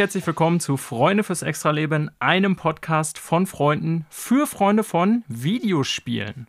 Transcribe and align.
Herzlich 0.00 0.26
willkommen 0.26 0.60
zu 0.60 0.78
Freunde 0.78 1.22
fürs 1.22 1.42
Extraleben, 1.42 2.10
einem 2.20 2.56
Podcast 2.56 3.18
von 3.18 3.44
Freunden 3.44 4.06
für 4.08 4.46
Freunde 4.46 4.82
von 4.82 5.24
Videospielen. 5.28 6.46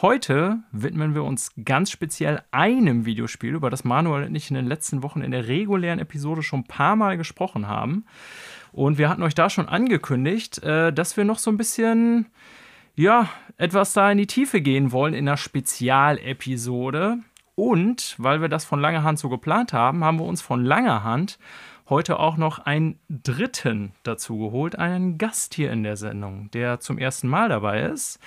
Heute 0.00 0.60
widmen 0.70 1.12
wir 1.12 1.24
uns 1.24 1.50
ganz 1.64 1.90
speziell 1.90 2.40
einem 2.52 3.04
Videospiel, 3.04 3.54
über 3.54 3.68
das 3.68 3.82
Manuel 3.82 4.26
und 4.26 4.36
ich 4.36 4.48
in 4.48 4.54
den 4.54 4.68
letzten 4.68 5.02
Wochen 5.02 5.22
in 5.22 5.32
der 5.32 5.48
regulären 5.48 5.98
Episode 5.98 6.44
schon 6.44 6.60
ein 6.60 6.68
paar 6.68 6.94
Mal 6.94 7.16
gesprochen 7.16 7.66
haben. 7.66 8.04
Und 8.70 8.96
wir 8.96 9.08
hatten 9.08 9.24
euch 9.24 9.34
da 9.34 9.50
schon 9.50 9.68
angekündigt, 9.68 10.62
äh, 10.62 10.92
dass 10.92 11.16
wir 11.16 11.24
noch 11.24 11.40
so 11.40 11.50
ein 11.50 11.56
bisschen, 11.56 12.26
ja, 12.94 13.28
etwas 13.56 13.92
da 13.92 14.08
in 14.08 14.18
die 14.18 14.28
Tiefe 14.28 14.60
gehen 14.60 14.92
wollen 14.92 15.14
in 15.14 15.26
einer 15.26 15.36
Spezialepisode. 15.36 17.18
Und 17.56 18.14
weil 18.18 18.40
wir 18.40 18.48
das 18.48 18.64
von 18.64 18.80
langer 18.80 19.02
Hand 19.02 19.18
so 19.18 19.28
geplant 19.28 19.72
haben, 19.72 20.04
haben 20.04 20.20
wir 20.20 20.26
uns 20.26 20.42
von 20.42 20.64
langer 20.64 21.02
Hand 21.02 21.40
heute 21.88 22.18
auch 22.18 22.36
noch 22.36 22.58
einen 22.60 22.98
dritten 23.08 23.92
dazu 24.02 24.38
geholt, 24.38 24.78
einen 24.78 25.18
Gast 25.18 25.54
hier 25.54 25.70
in 25.70 25.82
der 25.82 25.96
Sendung, 25.96 26.50
der 26.52 26.80
zum 26.80 26.98
ersten 26.98 27.28
Mal 27.28 27.48
dabei 27.48 27.82
ist. 27.82 28.18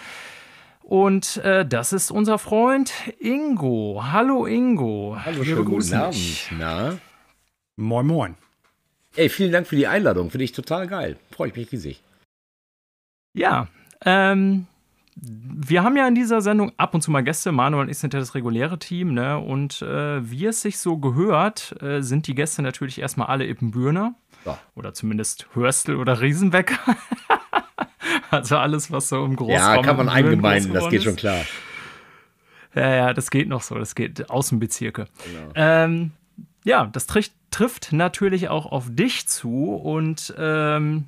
Und 0.83 1.37
äh, 1.37 1.65
das 1.65 1.91
ist 1.91 2.11
unser 2.11 2.39
Freund 2.39 2.93
Ingo. 3.19 4.01
Hallo 4.03 4.45
Ingo. 4.45 5.17
Hallo, 5.23 5.43
schönen 5.43 5.65
guten 5.65 5.93
Abend. 5.93 6.51
Na? 6.57 6.97
Moin, 7.75 8.07
moin. 8.07 8.35
Ey, 9.15 9.29
vielen 9.29 9.51
Dank 9.51 9.67
für 9.67 9.75
die 9.75 9.87
Einladung. 9.87 10.29
Finde 10.29 10.45
ich 10.45 10.51
total 10.51 10.87
geil. 10.87 11.17
Freue 11.31 11.49
ich 11.49 11.55
mich 11.55 11.71
riesig. 11.71 12.01
Ja, 13.33 13.67
ähm, 14.05 14.67
wir 15.19 15.83
haben 15.83 15.97
ja 15.97 16.07
in 16.07 16.15
dieser 16.15 16.41
Sendung 16.41 16.71
ab 16.77 16.93
und 16.93 17.01
zu 17.01 17.09
mal 17.09 17.23
Gäste. 17.23 17.51
Manuel 17.51 17.83
und 17.83 17.89
ich 17.89 17.97
sind 17.97 18.13
ja 18.13 18.19
das 18.19 18.35
reguläre 18.35 18.77
Team, 18.77 19.13
ne? 19.13 19.39
Und 19.39 19.81
äh, 19.81 20.29
wie 20.29 20.45
es 20.45 20.61
sich 20.61 20.77
so 20.77 20.97
gehört, 20.97 21.75
äh, 21.81 22.01
sind 22.01 22.27
die 22.27 22.35
Gäste 22.35 22.61
natürlich 22.61 22.99
erstmal 22.99 23.27
alle 23.27 23.47
Ippenbürner. 23.47 24.13
Ja. 24.45 24.59
Oder 24.75 24.93
zumindest 24.93 25.47
Hörstel 25.53 25.95
oder 25.95 26.21
Riesenbecker. 26.21 26.77
also 28.29 28.57
alles, 28.57 28.91
was 28.91 29.09
so 29.09 29.25
im 29.25 29.35
Großraum 29.35 29.75
Ja, 29.75 29.81
kann 29.81 29.97
man 29.97 30.09
eingemeinden, 30.09 30.73
das 30.73 30.89
geht 30.89 31.03
schon 31.03 31.15
klar. 31.15 31.43
Ja, 32.75 32.95
ja, 32.95 33.13
das 33.13 33.31
geht 33.31 33.47
noch 33.47 33.63
so. 33.63 33.75
Das 33.75 33.95
geht 33.95 34.29
Außenbezirke. 34.29 35.07
Genau. 35.25 35.51
Ähm, 35.55 36.11
ja, 36.63 36.85
das 36.85 37.07
trifft, 37.07 37.33
trifft 37.49 37.91
natürlich 37.91 38.49
auch 38.49 38.71
auf 38.71 38.85
dich 38.89 39.27
zu 39.27 39.73
und 39.73 40.33
ähm, 40.37 41.05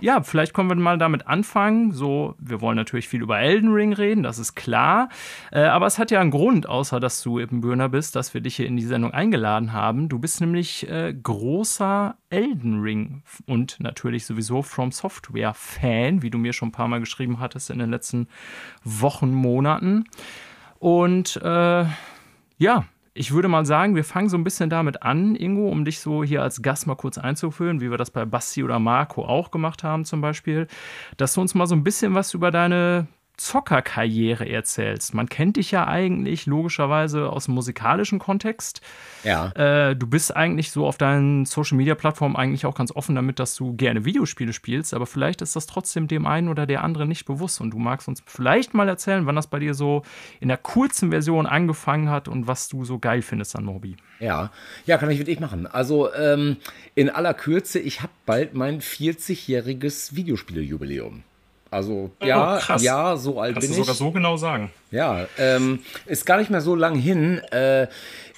ja, 0.00 0.22
vielleicht 0.22 0.54
können 0.54 0.68
wir 0.68 0.76
mal 0.76 0.98
damit 0.98 1.26
anfangen. 1.26 1.92
So, 1.92 2.34
wir 2.38 2.60
wollen 2.60 2.76
natürlich 2.76 3.08
viel 3.08 3.22
über 3.22 3.38
Elden 3.38 3.72
Ring 3.72 3.92
reden, 3.92 4.22
das 4.22 4.38
ist 4.38 4.54
klar. 4.54 5.08
Äh, 5.50 5.64
aber 5.64 5.86
es 5.86 5.98
hat 5.98 6.10
ja 6.10 6.20
einen 6.20 6.30
Grund, 6.30 6.68
außer 6.68 7.00
dass 7.00 7.22
du 7.22 7.38
Ippenbürner 7.38 7.88
bist, 7.88 8.16
dass 8.16 8.34
wir 8.34 8.40
dich 8.40 8.56
hier 8.56 8.66
in 8.66 8.76
die 8.76 8.84
Sendung 8.84 9.12
eingeladen 9.12 9.72
haben. 9.72 10.08
Du 10.08 10.18
bist 10.18 10.40
nämlich 10.40 10.88
äh, 10.88 11.14
großer 11.14 12.16
Elden 12.30 12.80
Ring 12.80 13.22
und 13.46 13.78
natürlich 13.80 14.26
sowieso 14.26 14.62
From 14.62 14.92
Software 14.92 15.54
Fan, 15.54 16.22
wie 16.22 16.30
du 16.30 16.38
mir 16.38 16.52
schon 16.52 16.68
ein 16.68 16.72
paar 16.72 16.88
Mal 16.88 17.00
geschrieben 17.00 17.40
hattest 17.40 17.70
in 17.70 17.78
den 17.78 17.90
letzten 17.90 18.28
Wochen, 18.84 19.32
Monaten. 19.32 20.04
Und 20.78 21.36
äh, 21.42 21.84
ja, 22.58 22.84
ich 23.16 23.32
würde 23.32 23.48
mal 23.48 23.64
sagen, 23.64 23.96
wir 23.96 24.04
fangen 24.04 24.28
so 24.28 24.36
ein 24.36 24.44
bisschen 24.44 24.68
damit 24.68 25.02
an, 25.02 25.34
Ingo, 25.34 25.68
um 25.68 25.84
dich 25.84 26.00
so 26.00 26.22
hier 26.22 26.42
als 26.42 26.60
Gast 26.60 26.86
mal 26.86 26.96
kurz 26.96 27.16
einzuführen, 27.16 27.80
wie 27.80 27.90
wir 27.90 27.96
das 27.96 28.10
bei 28.10 28.24
Basti 28.24 28.62
oder 28.62 28.78
Marco 28.78 29.24
auch 29.24 29.50
gemacht 29.50 29.82
haben 29.82 30.04
zum 30.04 30.20
Beispiel, 30.20 30.66
dass 31.16 31.34
du 31.34 31.40
uns 31.40 31.54
mal 31.54 31.66
so 31.66 31.74
ein 31.74 31.82
bisschen 31.82 32.14
was 32.14 32.34
über 32.34 32.50
deine 32.50 33.06
Zockerkarriere 33.36 34.48
erzählst. 34.48 35.12
Man 35.12 35.28
kennt 35.28 35.56
dich 35.56 35.70
ja 35.70 35.86
eigentlich 35.86 36.46
logischerweise 36.46 37.30
aus 37.30 37.44
dem 37.44 37.54
musikalischen 37.54 38.18
Kontext. 38.18 38.80
Ja. 39.24 39.50
Äh, 39.52 39.94
du 39.94 40.06
bist 40.06 40.34
eigentlich 40.34 40.70
so 40.70 40.86
auf 40.86 40.96
deinen 40.96 41.44
Social 41.44 41.76
Media 41.76 41.94
Plattformen 41.94 42.36
eigentlich 42.36 42.64
auch 42.64 42.74
ganz 42.74 42.92
offen 42.92 43.14
damit, 43.14 43.38
dass 43.38 43.54
du 43.54 43.74
gerne 43.74 44.04
Videospiele 44.04 44.52
spielst, 44.52 44.94
aber 44.94 45.06
vielleicht 45.06 45.42
ist 45.42 45.54
das 45.54 45.66
trotzdem 45.66 46.08
dem 46.08 46.26
einen 46.26 46.48
oder 46.48 46.66
der 46.66 46.82
anderen 46.82 47.08
nicht 47.08 47.26
bewusst 47.26 47.60
und 47.60 47.72
du 47.72 47.78
magst 47.78 48.08
uns 48.08 48.22
vielleicht 48.24 48.72
mal 48.72 48.88
erzählen, 48.88 49.26
wann 49.26 49.36
das 49.36 49.48
bei 49.48 49.58
dir 49.58 49.74
so 49.74 50.02
in 50.40 50.48
der 50.48 50.58
kurzen 50.58 51.10
Version 51.10 51.46
angefangen 51.46 52.08
hat 52.08 52.28
und 52.28 52.46
was 52.46 52.68
du 52.68 52.84
so 52.84 52.98
geil 52.98 53.20
findest 53.20 53.54
an 53.56 53.64
Mobi. 53.64 53.96
Ja, 54.18 54.50
ja, 54.86 54.96
kann 54.96 55.10
ich 55.10 55.18
wirklich 55.18 55.40
machen. 55.40 55.66
Also 55.66 56.12
ähm, 56.14 56.56
in 56.94 57.10
aller 57.10 57.34
Kürze, 57.34 57.78
ich 57.78 58.00
habe 58.00 58.12
bald 58.24 58.54
mein 58.54 58.80
40-jähriges 58.80 60.14
Videospielejubiläum. 60.14 61.22
Also 61.76 62.10
oh, 62.18 62.24
ja, 62.24 62.56
krass. 62.56 62.82
ja, 62.82 63.16
so 63.18 63.38
alt 63.38 63.52
Kannst 63.52 63.68
bin 63.68 63.72
ich. 63.72 63.76
Kannst 63.76 63.90
du 63.90 63.94
sogar 63.94 64.08
so 64.08 64.10
genau 64.10 64.38
sagen. 64.38 64.70
Ja, 64.90 65.26
ähm, 65.36 65.80
ist 66.06 66.24
gar 66.24 66.38
nicht 66.38 66.50
mehr 66.50 66.62
so 66.62 66.74
lang 66.74 66.94
hin. 66.94 67.38
Äh, 67.50 67.88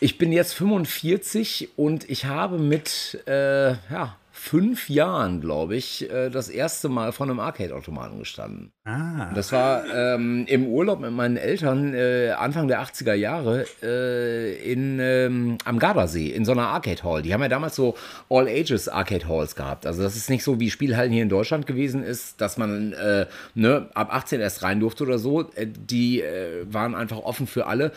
ich 0.00 0.18
bin 0.18 0.32
jetzt 0.32 0.54
45 0.54 1.68
und 1.76 2.10
ich 2.10 2.24
habe 2.24 2.58
mit 2.58 3.22
äh, 3.28 3.70
ja, 3.70 4.16
fünf 4.38 4.88
Jahren, 4.88 5.40
glaube 5.40 5.74
ich, 5.74 6.08
äh, 6.10 6.30
das 6.30 6.48
erste 6.48 6.88
Mal 6.88 7.12
vor 7.12 7.26
einem 7.26 7.40
Arcade-Automaten 7.40 8.20
gestanden. 8.20 8.72
Ah. 8.84 9.32
Das 9.34 9.52
war 9.52 9.84
ähm, 9.92 10.46
im 10.46 10.66
Urlaub 10.66 11.00
mit 11.00 11.10
meinen 11.10 11.36
Eltern 11.36 11.92
äh, 11.92 12.30
Anfang 12.30 12.68
der 12.68 12.80
80er 12.80 13.14
Jahre 13.14 13.66
äh, 13.82 14.54
in, 14.72 15.00
ähm, 15.00 15.58
am 15.64 15.78
Gardasee 15.78 16.28
in 16.28 16.44
so 16.44 16.52
einer 16.52 16.68
Arcade-Hall. 16.68 17.22
Die 17.22 17.34
haben 17.34 17.42
ja 17.42 17.48
damals 17.48 17.74
so 17.74 17.96
All-Ages-Arcade-Halls 18.30 19.56
gehabt. 19.56 19.86
Also 19.86 20.02
das 20.02 20.16
ist 20.16 20.30
nicht 20.30 20.44
so 20.44 20.60
wie 20.60 20.70
Spielhallen 20.70 21.12
hier 21.12 21.24
in 21.24 21.28
Deutschland 21.28 21.66
gewesen 21.66 22.04
ist, 22.04 22.40
dass 22.40 22.56
man 22.56 22.92
äh, 22.92 23.26
ne, 23.54 23.88
ab 23.94 24.14
18 24.14 24.40
erst 24.40 24.62
rein 24.62 24.78
durfte 24.78 25.02
oder 25.02 25.18
so. 25.18 25.50
Äh, 25.56 25.66
die 25.66 26.22
äh, 26.22 26.64
waren 26.72 26.94
einfach 26.94 27.18
offen 27.18 27.48
für 27.48 27.66
alle. 27.66 27.92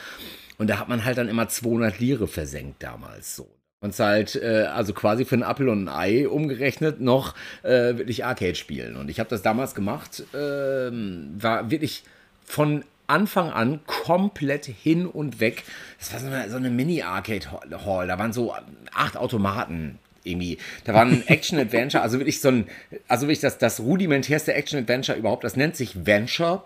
Und 0.58 0.69
da 0.69 0.79
hat 0.79 0.90
man 0.90 1.06
halt 1.06 1.18
dann 1.18 1.29
immer 1.29 1.47
200 1.47 2.00
Lire 2.00 2.28
versenkt 2.28 2.81
damals 2.84 3.35
so. 3.35 3.47
Und 3.81 3.97
halt, 3.97 4.35
äh, 4.35 4.67
also 4.71 4.93
quasi 4.93 5.25
für 5.25 5.33
einen 5.33 5.43
Apfel 5.43 5.67
und 5.67 5.85
ein 5.85 5.89
Ei 5.89 6.29
umgerechnet, 6.29 7.01
noch 7.01 7.33
äh, 7.63 7.97
wirklich 7.97 8.23
Arcade 8.23 8.53
spielen. 8.53 8.95
Und 8.95 9.09
ich 9.09 9.19
habe 9.19 9.29
das 9.29 9.41
damals 9.41 9.73
gemacht, 9.73 10.23
äh, 10.33 10.37
war 10.37 11.71
wirklich 11.71 12.03
von 12.45 12.83
Anfang 13.07 13.49
an 13.49 13.79
komplett 13.87 14.65
hin 14.65 15.07
und 15.07 15.39
weg. 15.39 15.63
Das 15.97 16.13
war 16.13 16.19
so 16.19 16.27
eine, 16.27 16.49
so 16.49 16.57
eine 16.57 16.69
Mini-Arcade-Hall. 16.69 18.07
Da 18.07 18.19
waren 18.19 18.33
so 18.33 18.53
acht 18.93 19.17
Automaten 19.17 19.97
irgendwie. 20.23 20.59
Da 20.83 20.93
war 20.93 21.01
ein 21.01 21.23
Action-Adventure, 21.27 22.03
also 22.03 22.19
wirklich 22.19 22.39
so 22.39 22.49
ein, 22.49 22.67
also 23.07 23.23
wirklich 23.23 23.39
das, 23.39 23.57
das 23.57 23.79
rudimentärste 23.79 24.53
Action-Adventure 24.53 25.17
überhaupt. 25.17 25.43
Das 25.43 25.55
nennt 25.55 25.75
sich 25.75 26.05
Venture. 26.05 26.63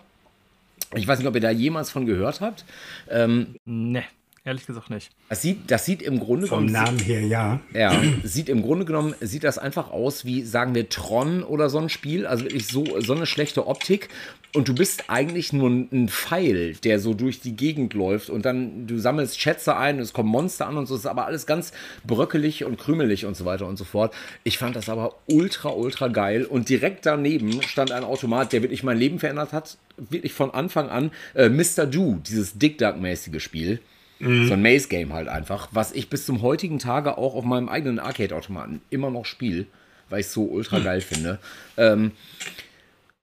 Ich 0.94 1.08
weiß 1.08 1.20
nicht, 1.20 1.28
ob 1.28 1.36
ihr 1.36 1.42
da 1.42 1.50
jemals 1.50 1.90
von 1.90 2.06
gehört 2.06 2.42
habt. 2.42 2.66
Ähm, 3.10 3.56
ne. 3.66 4.04
Ehrlich 4.48 4.68
gesagt 4.68 4.92
nicht. 4.92 5.10
Das 5.28 5.42
sieht, 5.42 5.72
das 5.72 5.86
sieht 5.86 6.04
im 6.04 6.20
Grunde 6.20 6.46
Vom 6.46 6.68
genommen. 6.68 6.86
Vom 6.86 6.96
Namen 6.98 7.00
her, 7.00 7.22
ja. 7.22 7.60
Ja, 7.74 8.00
sieht 8.24 8.48
im 8.48 8.62
Grunde 8.62 8.86
genommen, 8.86 9.16
sieht 9.20 9.44
das 9.44 9.58
einfach 9.58 9.90
aus 9.90 10.24
wie, 10.24 10.44
sagen 10.44 10.76
wir, 10.76 10.88
Tron 10.88 11.42
oder 11.42 11.68
so 11.72 11.80
ein 11.80 11.90
Spiel. 11.90 12.28
Also 12.28 12.44
wirklich 12.44 12.68
so, 12.68 12.86
so 13.02 13.16
eine 13.16 13.26
schlechte 13.26 13.66
Optik. 13.66 14.10
Und 14.54 14.68
du 14.68 14.76
bist 14.76 15.06
eigentlich 15.10 15.52
nur 15.52 15.72
ein 15.72 16.10
Pfeil, 16.10 16.76
der 16.84 17.00
so 17.00 17.16
durch 17.16 17.40
die 17.42 17.56
Gegend 17.56 17.96
läuft. 17.96 18.30
Und 18.30 18.46
dann, 18.46 18.86
du 18.86 19.00
sammelst 19.00 19.42
Schätze 19.42 19.78
ein, 19.78 19.98
es 19.98 20.14
kommen 20.14 20.30
Monster 20.30 20.68
an 20.68 20.78
und 20.78 20.86
so. 20.86 20.94
Es 20.94 21.02
ist 21.02 21.08
aber 21.08 21.26
alles 21.26 21.48
ganz 21.48 21.74
bröckelig 22.06 22.66
und 22.66 22.78
krümelig 22.78 23.26
und 23.26 23.36
so 23.36 23.46
weiter 23.46 23.66
und 23.66 23.78
so 23.78 23.84
fort. 23.84 24.14
Ich 24.44 24.60
fand 24.60 24.76
das 24.76 24.90
aber 24.90 25.16
ultra, 25.26 25.70
ultra 25.70 26.08
geil. 26.08 26.46
Und 26.46 26.70
direkt 26.70 27.08
daneben 27.08 27.64
stand 27.64 27.92
ein 27.92 28.04
Automat, 28.04 28.54
der 28.54 28.62
wirklich 28.62 28.84
mein 28.84 29.00
Leben 29.00 29.18
verändert 29.18 29.54
hat. 29.54 29.80
Wirklich 29.98 30.34
von 30.34 30.52
Anfang 30.52 30.90
an. 30.90 31.10
Äh, 31.34 31.50
Mr. 31.50 31.88
Do, 31.88 32.20
dieses 32.24 32.60
Dick 32.60 32.78
Duck-mäßige 32.78 33.42
Spiel. 33.42 33.80
Mhm. 34.20 34.48
So 34.48 34.54
ein 34.54 34.62
Maze-Game 34.62 35.14
halt 35.14 35.28
einfach, 35.28 35.70
was 35.72 35.92
ich 35.92 36.10
bis 36.10 36.26
zum 36.26 36.42
heutigen 36.42 36.80
Tage 36.80 37.18
auch 37.18 37.36
auf 37.36 37.44
meinem 37.44 37.70
eigenen 37.70 38.00
Arcade-Automaten 38.00 38.82
immer 38.90 39.10
noch 39.10 39.26
spiele, 39.26 39.66
weil 40.10 40.22
ich 40.22 40.28
es 40.28 40.34
so 40.34 40.46
ultra 40.46 40.80
geil 40.80 41.02
finde. 41.02 41.40
Ähm, 41.78 42.12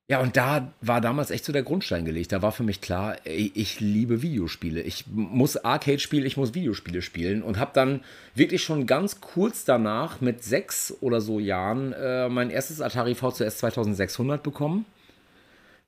ja, 0.09 0.21
und 0.21 0.37
da 0.37 0.73
war 0.83 1.01
damals 1.01 1.31
echt 1.31 1.45
so 1.45 1.53
der 1.53 1.63
Grundstein 1.63 2.05
gelegt. 2.05 2.33
Da 2.33 2.43
war 2.43 2.53
für 2.53 2.65
mich 2.65 2.83
klar, 2.83 3.17
ey, 3.25 3.51
ich 3.55 3.81
liebe 3.81 4.21
Videospiele. 4.21 4.83
Ich 4.83 5.07
muss 5.07 5.57
Arcade 5.57 6.01
spielen, 6.01 6.27
ich 6.27 6.37
muss 6.37 6.53
Videospiele 6.53 7.01
spielen. 7.01 7.43
Und 7.43 7.59
habe 7.59 7.71
dann 7.73 8.01
wirklich 8.35 8.63
schon 8.63 8.87
ganz 8.87 9.23
kurz 9.23 9.65
danach, 9.65 10.21
mit 10.21 10.45
sechs 10.45 10.95
oder 11.01 11.23
so 11.23 11.41
Jahren, 11.41 11.95
äh, 11.95 12.29
mein 12.29 12.51
erstes 12.51 12.83
Atari 12.83 13.15
VCS 13.15 13.59
2600 13.59 14.43
bekommen. 14.43 14.85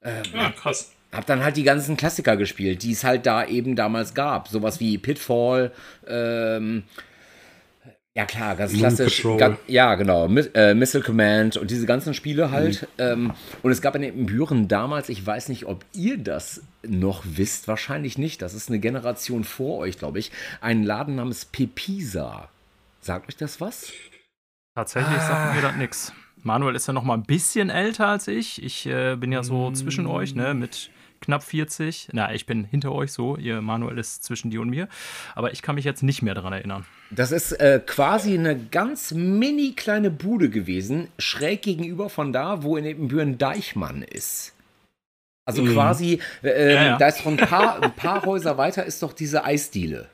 Ähm, 0.03 0.23
ja, 0.33 0.51
krass 0.53 0.95
hab 1.15 1.27
dann 1.27 1.43
halt 1.43 1.57
die 1.57 1.63
ganzen 1.63 1.97
Klassiker 1.97 2.37
gespielt, 2.37 2.83
die 2.83 2.93
es 2.93 3.05
halt 3.05 3.27
da 3.27 3.47
eben 3.47 3.77
damals 3.77 4.15
gab. 4.15 4.49
Sowas 4.49 4.81
wie 4.81 4.99
Pitfall, 4.99 5.73
ähm, 6.07 6.85
ja 8.17 8.27
klar, 8.27 8.55
ganz 8.55 8.73
klassisch. 8.73 9.27
Ganz, 9.39 9.59
ja, 9.67 9.97
genau. 9.97 10.29
Mi 10.29 10.43
äh, 10.55 10.73
Missile 10.73 11.03
Command 11.03 11.57
und 11.57 11.73
diese 11.73 11.85
ganzen 11.85 12.15
Spiele 12.15 12.53
halt. 12.53 12.83
Mhm. 12.83 12.89
Ähm, 12.99 13.33
und 13.63 13.73
es 13.73 13.83
gab 13.83 13.97
in 13.97 14.03
den 14.03 14.27
Büren 14.27 14.69
damals, 14.69 15.09
ich 15.09 15.27
weiß 15.27 15.49
nicht, 15.49 15.67
ob 15.67 15.85
ihr 15.93 16.17
das 16.19 16.63
noch 16.87 17.25
wisst, 17.27 17.67
wahrscheinlich 17.67 18.17
nicht. 18.17 18.41
Das 18.41 18.55
ist 18.55 18.69
eine 18.69 18.79
Generation 18.79 19.43
vor 19.43 19.79
euch, 19.79 19.99
glaube 19.99 20.21
ich. 20.21 20.31
Einen 20.61 20.85
Laden 20.85 21.17
namens 21.17 21.45
Pepisa. 21.45 22.49
Sagt 23.01 23.29
euch 23.29 23.37
das 23.37 23.61
was? 23.61 23.93
Tatsächlich 24.77 25.19
ah. 25.19 25.27
sagt 25.27 25.57
mir 25.57 25.63
das 25.63 25.77
nichts. 25.77 26.13
Manuel 26.45 26.77
ist 26.77 26.87
ja 26.87 26.93
noch 26.93 27.05
mal 27.05 27.15
ein 27.15 27.25
bisschen 27.25 27.69
älter 27.69 28.07
als 28.07 28.29
ich. 28.29 28.63
Ich 28.63 28.87
äh, 28.87 29.17
bin 29.17 29.33
ja 29.33 29.43
so 29.43 29.71
mm. 29.71 29.75
zwischen 29.75 30.07
euch, 30.07 30.37
ne, 30.37 30.55
mit 30.55 30.91
knapp 31.25 31.43
40. 31.43 32.09
Na, 32.13 32.33
ich 32.33 32.47
bin 32.47 32.65
hinter 32.65 32.93
euch 32.93 33.13
so. 33.13 33.37
Ihr 33.37 33.61
Manuel 33.61 33.99
ist 33.99 34.25
zwischen 34.25 34.51
dir 34.51 34.61
und 34.61 34.71
mir. 34.71 34.89
Aber 35.35 35.53
ich 35.53 35.63
kann 35.63 35.75
mich 35.75 35.85
jetzt 35.85 36.03
nicht 36.03 36.23
mehr 36.23 36.35
daran 36.35 36.53
erinnern. 36.53 36.85
Das 37.11 37.33
ist 37.33 37.53
äh, 37.53 37.81
quasi 37.85 38.35
eine 38.35 38.59
ganz 38.59 39.13
mini 39.13 39.73
kleine 39.73 40.11
Bude 40.11 40.51
gewesen, 40.51 41.09
schräg 41.19 41.63
gegenüber 41.63 42.09
von 42.09 42.33
da, 42.33 42.63
wo 42.63 42.77
in 42.77 42.85
Ebenbüren 42.85 43.39
Deichmann 43.39 44.03
ist. 44.03 44.55
Also 45.47 45.63
mhm. 45.63 45.75
quasi, 45.75 46.21
äh, 46.43 46.75
ja, 46.75 46.85
ja. 46.85 46.99
da 46.99 47.09
ist 47.09 47.21
von 47.21 47.39
ein 47.39 47.47
paar, 47.47 47.83
ein 47.83 47.95
paar 47.95 48.25
Häuser 48.25 48.57
weiter 48.57 48.85
ist 48.85 49.03
doch 49.03 49.13
diese 49.13 49.45
Eisdiele. 49.45 50.09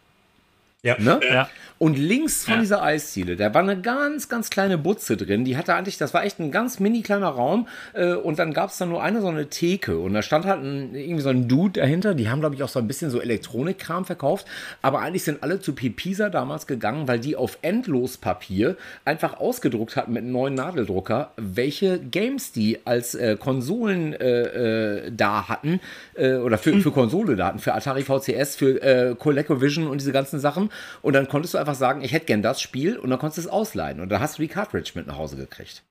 Ja. 0.83 0.97
Ne? 0.99 1.21
ja. 1.31 1.49
Und 1.77 1.99
links 1.99 2.45
von 2.45 2.55
ja. 2.55 2.61
dieser 2.61 2.83
Eisziele, 2.83 3.37
da 3.37 3.53
war 3.55 3.63
eine 3.63 3.81
ganz, 3.81 4.29
ganz 4.29 4.51
kleine 4.51 4.79
Butze 4.79 5.17
drin. 5.17 5.45
Die 5.45 5.57
hatte 5.57 5.75
eigentlich, 5.75 5.99
das 5.99 6.13
war 6.15 6.25
echt 6.25 6.39
ein 6.39 6.51
ganz 6.51 6.79
mini 6.79 7.03
kleiner 7.03 7.29
Raum. 7.29 7.69
Äh, 7.93 8.15
und 8.15 8.39
dann 8.39 8.53
gab 8.55 8.71
es 8.71 8.79
da 8.79 8.87
nur 8.87 9.03
eine 9.03 9.21
so 9.21 9.29
eine 9.29 9.49
Theke. 9.49 9.99
Und 9.99 10.15
da 10.15 10.23
stand 10.23 10.47
halt 10.47 10.63
ein, 10.63 10.95
irgendwie 10.95 11.23
so 11.23 11.29
ein 11.29 11.49
Dude 11.49 11.81
dahinter. 11.81 12.15
Die 12.15 12.31
haben, 12.31 12.41
glaube 12.41 12.55
ich, 12.55 12.63
auch 12.63 12.69
so 12.69 12.79
ein 12.79 12.87
bisschen 12.87 13.11
so 13.11 13.21
Elektronikkram 13.21 14.07
verkauft. 14.07 14.47
Aber 14.81 15.01
eigentlich 15.01 15.25
sind 15.25 15.43
alle 15.43 15.61
zu 15.61 15.75
Pipisa 15.75 16.31
damals 16.31 16.67
gegangen, 16.67 17.09
weil 17.09 17.19
die 17.19 17.37
auf 17.37 17.59
Endlospapier 17.61 18.77
einfach 19.05 19.39
ausgedruckt 19.39 19.97
hatten 19.97 20.15
mit 20.15 20.23
einem 20.23 20.33
neuen 20.33 20.55
Nadeldrucker, 20.55 21.33
welche 21.37 21.99
Games 21.99 22.53
die 22.53 22.79
als 22.87 23.15
äh, 23.15 23.37
Konsolen 23.39 24.15
äh, 24.15 25.07
äh 25.07 25.13
da 25.15 25.49
hatten. 25.49 25.81
Äh, 26.15 26.37
oder 26.37 26.57
für, 26.59 26.79
für 26.81 26.91
Konsole 26.91 27.37
da 27.37 27.49
hatten. 27.49 27.59
Für 27.59 27.75
Atari 27.75 28.03
VCS, 28.03 28.57
für 28.57 28.83
äh, 28.83 29.15
ColecoVision 29.15 29.87
und 29.87 30.01
diese 30.01 30.13
ganzen 30.13 30.41
Sachen. 30.41 30.70
Und 31.03 31.15
dann 31.15 31.29
konntest 31.29 31.55
du 31.55 31.59
einfach 31.59 31.75
sagen, 31.75 32.03
ich 32.03 32.13
hätte 32.13 32.27
gern 32.27 32.43
das 32.43 32.61
Spiel 32.61 32.97
und 32.99 33.11
dann 33.11 33.19
konntest 33.19 33.39
du 33.39 33.43
es 33.43 33.47
ausleihen. 33.49 34.01
Und 34.01 34.09
dann 34.11 34.21
hast 34.21 34.39
du 34.39 34.43
die 34.43 34.49
Cartridge 34.49 34.93
mit 34.95 35.07
nach 35.07 35.17
Hause 35.17 35.37
gekriegt. 35.37 35.83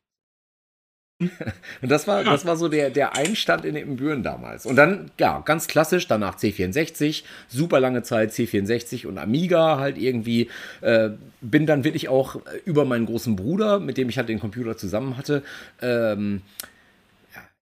und 1.81 1.91
das 1.91 2.07
war, 2.07 2.23
das 2.23 2.45
war 2.45 2.55
so 2.55 2.69
der, 2.69 2.89
der 2.89 3.17
Einstand 3.17 3.65
in 3.65 3.75
den 3.75 3.97
Büren 3.97 4.23
damals. 4.23 4.65
Und 4.65 4.77
dann, 4.77 5.11
ja, 5.19 5.39
ganz 5.41 5.67
klassisch, 5.67 6.07
danach 6.07 6.37
C64, 6.37 7.23
super 7.49 7.81
lange 7.81 8.03
Zeit 8.03 8.31
C64 8.31 9.05
und 9.05 9.17
Amiga 9.17 9.79
halt 9.79 9.97
irgendwie. 9.97 10.49
Äh, 10.79 11.09
bin 11.41 11.65
dann 11.65 11.83
wirklich 11.83 12.07
auch 12.07 12.37
über 12.63 12.85
meinen 12.85 13.05
großen 13.05 13.35
Bruder, 13.35 13.79
mit 13.79 13.97
dem 13.97 14.07
ich 14.09 14.17
halt 14.17 14.29
den 14.29 14.39
Computer 14.39 14.77
zusammen 14.77 15.17
hatte, 15.17 15.43
ähm, 15.81 16.41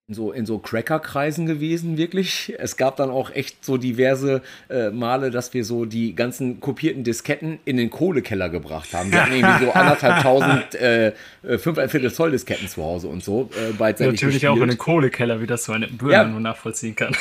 in 0.08 0.14
so, 0.14 0.32
in 0.32 0.46
so 0.46 0.58
Cracker-Kreisen 0.58 1.44
gewesen, 1.44 1.98
wirklich. 1.98 2.54
Es 2.58 2.78
gab 2.78 2.96
dann 2.96 3.10
auch 3.10 3.30
echt 3.30 3.62
so 3.62 3.76
diverse 3.76 4.40
äh, 4.70 4.88
Male, 4.88 5.30
dass 5.30 5.52
wir 5.52 5.66
so 5.66 5.84
die 5.84 6.14
ganzen 6.14 6.60
kopierten 6.60 7.04
Disketten 7.04 7.58
in 7.66 7.76
den 7.76 7.90
Kohlekeller 7.90 8.48
gebracht 8.48 8.94
haben. 8.94 9.12
Wir 9.12 9.22
hatten 9.22 9.34
irgendwie 9.34 9.66
so 9.66 9.72
anderthalb 9.72 10.22
tausend, 10.22 10.74
äh, 10.80 11.08
äh 11.42 11.58
fünfeinviertel 11.58 12.10
Zoll 12.10 12.30
Disketten 12.30 12.68
zu 12.68 12.82
Hause 12.82 13.08
und 13.08 13.22
so. 13.22 13.50
Äh, 13.54 13.78
Natürlich 13.78 14.20
gespielt. 14.20 14.46
auch 14.46 14.56
in 14.56 14.68
den 14.68 14.78
Kohlekeller, 14.78 15.42
wie 15.42 15.46
das 15.46 15.64
so 15.64 15.72
eine 15.72 15.88
Bürger 15.88 16.14
ja. 16.14 16.24
nur 16.24 16.40
nachvollziehen 16.40 16.96
kann. 16.96 17.08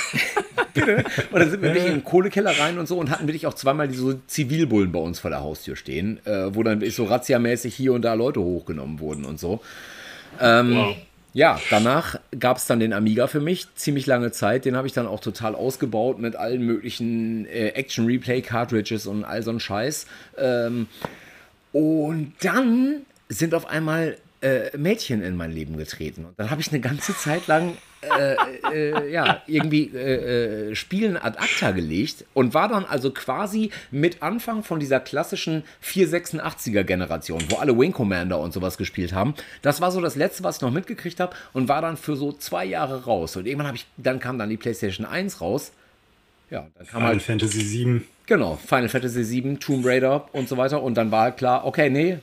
und 0.76 1.40
dann 1.40 1.50
sind 1.50 1.62
wir 1.62 1.70
wirklich 1.74 1.88
in 1.88 1.96
den 1.96 2.04
Kohlekeller 2.06 2.58
rein 2.58 2.80
und 2.80 2.88
so 2.88 2.98
und 2.98 3.10
hatten 3.10 3.28
wirklich 3.28 3.48
auch 3.48 3.56
zweimal 3.56 3.90
diese 3.90 4.02
so 4.02 4.14
Zivilbullen 4.28 4.94
bei 4.94 5.00
uns 5.00 5.20
vor 5.20 5.30
der 5.30 5.42
Haustür 5.42 5.76
stehen, 5.76 6.26
äh, 6.26 6.56
wo 6.56 6.64
dann 6.64 6.90
so 6.90 7.04
razziamäßig 7.04 7.76
hier 7.76 7.92
und 7.92 8.04
da 8.04 8.14
Leute 8.14 8.40
hochgenommen 8.40 9.02
wurden 9.02 9.26
und 9.26 9.42
so. 9.42 9.60
Ähm, 10.40 10.76
wow. 10.76 10.96
Ja, 11.38 11.62
danach 11.70 12.20
gab 12.40 12.58
es 12.58 12.66
dann 12.66 12.80
den 12.80 12.94
Amiga 12.94 13.28
für 13.28 13.40
mich, 13.40 13.68
ziemlich 13.76 14.08
lange 14.08 14.32
Zeit. 14.32 14.66
Den 14.66 14.76
habe 14.76 14.88
ich 14.88 14.94
dann 14.94 15.06
auch 15.06 15.20
total 15.20 15.54
ausgebaut 15.54 16.18
mit 16.18 16.36
allen 16.36 16.64
möglichen 16.64 17.46
äh, 17.46 17.68
Action-Replay-Cartridges 17.76 19.06
und 19.06 19.24
all 19.24 19.44
so 19.44 19.52
ein 19.52 19.60
Scheiß. 19.60 20.08
Ähm, 20.40 20.88
und 21.74 22.34
dann 22.40 23.04
sind 23.30 23.54
auf 23.54 23.68
einmal 23.68 24.18
äh, 24.48 24.78
Mädchen 24.78 25.22
in 25.22 25.36
mein 25.36 25.52
Leben 25.52 25.78
getreten. 25.78 26.26
Und 26.26 26.40
dann 26.40 26.50
habe 26.50 26.62
ich 26.62 26.70
eine 26.72 26.80
ganze 26.80 27.16
Zeit 27.16 27.48
lang 27.48 27.78
äh, 28.02 28.36
äh, 28.72 29.12
ja, 29.12 29.42
irgendwie 29.48 29.92
äh, 29.94 30.70
äh, 30.70 30.76
Spielen 30.76 31.18
ad 31.18 31.38
acta 31.40 31.72
gelegt 31.72 32.26
und 32.34 32.54
war 32.54 32.68
dann 32.70 32.86
also 32.86 33.12
quasi 33.12 33.72
mit 33.92 34.22
Anfang 34.22 34.64
von 34.64 34.80
dieser 34.80 35.00
klassischen 35.00 35.64
486er 35.84 36.84
Generation, 36.84 37.44
wo 37.50 37.58
alle 37.58 37.78
Wing 37.78 37.92
Commander 37.92 38.40
und 38.40 38.54
sowas 38.54 38.78
gespielt 38.78 39.14
haben. 39.14 39.34
Das 39.64 39.82
war 39.82 39.92
so 39.92 40.00
das 40.00 40.16
letzte, 40.16 40.44
was 40.44 40.58
ich 40.58 40.62
noch 40.62 40.72
mitgekriegt 40.72 41.20
habe 41.20 41.36
und 41.54 41.68
war 41.68 41.82
dann 41.82 41.98
für 41.98 42.16
so 42.16 42.32
zwei 42.32 42.66
Jahre 42.66 43.06
raus. 43.06 43.36
Und 43.36 43.48
irgendwann 43.48 43.68
habe 43.68 43.78
ich, 43.78 43.88
dann 43.98 44.20
kam 44.20 44.38
dann 44.38 44.50
die 44.50 44.58
PlayStation 44.58 45.06
1 45.06 45.42
raus. 45.42 45.72
Ja, 46.50 46.68
dann 46.78 46.88
kam 46.88 47.02
Final 47.02 47.14
halt, 47.14 47.22
Fantasy 47.24 47.62
7. 47.62 48.08
Genau, 48.28 48.58
Final 48.58 48.90
Fantasy 48.90 49.24
7, 49.24 49.60
Tomb 49.60 49.86
Raider 49.86 50.30
und 50.34 50.48
so 50.48 50.58
weiter. 50.58 50.84
Und 50.84 50.96
dann 50.96 51.12
war 51.12 51.32
klar, 51.32 51.66
okay, 51.66 51.90
nee, 51.90 52.20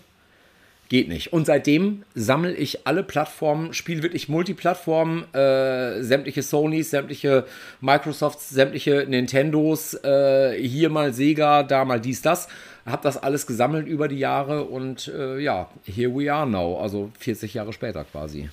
Geht 0.94 1.08
nicht. 1.08 1.32
Und 1.32 1.44
seitdem 1.44 2.04
sammle 2.14 2.54
ich 2.54 2.86
alle 2.86 3.02
Plattformen, 3.02 3.74
spiele 3.74 4.04
wirklich 4.04 4.28
Multiplattformen, 4.28 5.24
äh, 5.34 6.00
sämtliche 6.04 6.40
Sonys, 6.40 6.90
sämtliche 6.90 7.46
Microsofts, 7.80 8.50
sämtliche 8.50 9.04
Nintendos, 9.08 9.94
äh, 10.04 10.56
hier 10.56 10.90
mal 10.90 11.12
Sega, 11.12 11.64
da 11.64 11.84
mal 11.84 12.00
dies, 12.00 12.22
das. 12.22 12.46
Hab 12.86 13.02
das 13.02 13.16
alles 13.16 13.48
gesammelt 13.48 13.88
über 13.88 14.06
die 14.06 14.20
Jahre 14.20 14.66
und 14.66 15.08
äh, 15.08 15.40
ja, 15.40 15.68
here 15.84 16.14
we 16.14 16.32
are 16.32 16.48
now, 16.48 16.78
also 16.80 17.10
40 17.18 17.54
Jahre 17.54 17.72
später 17.72 18.04
quasi. 18.04 18.48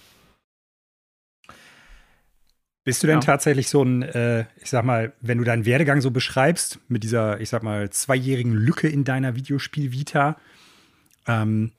Bist 2.84 3.04
du 3.04 3.06
denn 3.06 3.18
ja. 3.18 3.22
tatsächlich 3.22 3.70
so 3.70 3.84
ein, 3.84 4.02
äh, 4.02 4.46
ich 4.60 4.72
sag 4.72 4.84
mal, 4.84 5.14
wenn 5.22 5.38
du 5.38 5.44
deinen 5.44 5.68
Werdegang 5.68 6.02
so 6.02 6.10
beschreibst, 6.10 6.80
mit 6.88 7.04
dieser, 7.04 7.40
ich 7.40 7.50
sag 7.50 7.62
mal, 7.62 7.92
zweijährigen 7.92 8.54
Lücke 8.54 8.88
in 8.88 9.04
deiner 9.04 9.36
Videospiel-Vita, 9.36 10.38
ähm, 11.28 11.74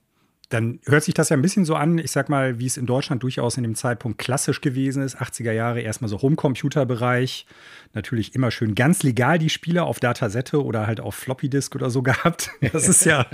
dann 0.49 0.79
hört 0.85 1.03
sich 1.03 1.13
das 1.13 1.29
ja 1.29 1.37
ein 1.37 1.41
bisschen 1.41 1.65
so 1.65 1.75
an, 1.75 1.97
ich 1.97 2.11
sag 2.11 2.29
mal, 2.29 2.59
wie 2.59 2.65
es 2.65 2.77
in 2.77 2.85
Deutschland 2.85 3.23
durchaus 3.23 3.57
in 3.57 3.63
dem 3.63 3.75
Zeitpunkt 3.75 4.19
klassisch 4.19 4.61
gewesen 4.61 5.01
ist. 5.01 5.17
80er 5.17 5.51
Jahre 5.51 5.81
erstmal 5.81 6.09
so 6.09 6.21
Homecomputer-Bereich. 6.21 7.45
Natürlich 7.93 8.35
immer 8.35 8.51
schön 8.51 8.75
ganz 8.75 9.03
legal 9.03 9.39
die 9.39 9.49
Spiele 9.49 9.83
auf 9.83 9.99
Datasette 9.99 10.63
oder 10.63 10.85
halt 10.85 10.99
auf 10.99 11.15
Floppy-Disk 11.15 11.75
oder 11.75 11.89
so 11.89 12.01
gehabt. 12.03 12.51
Das 12.71 12.87
ist 12.87 13.05
ja, 13.05 13.25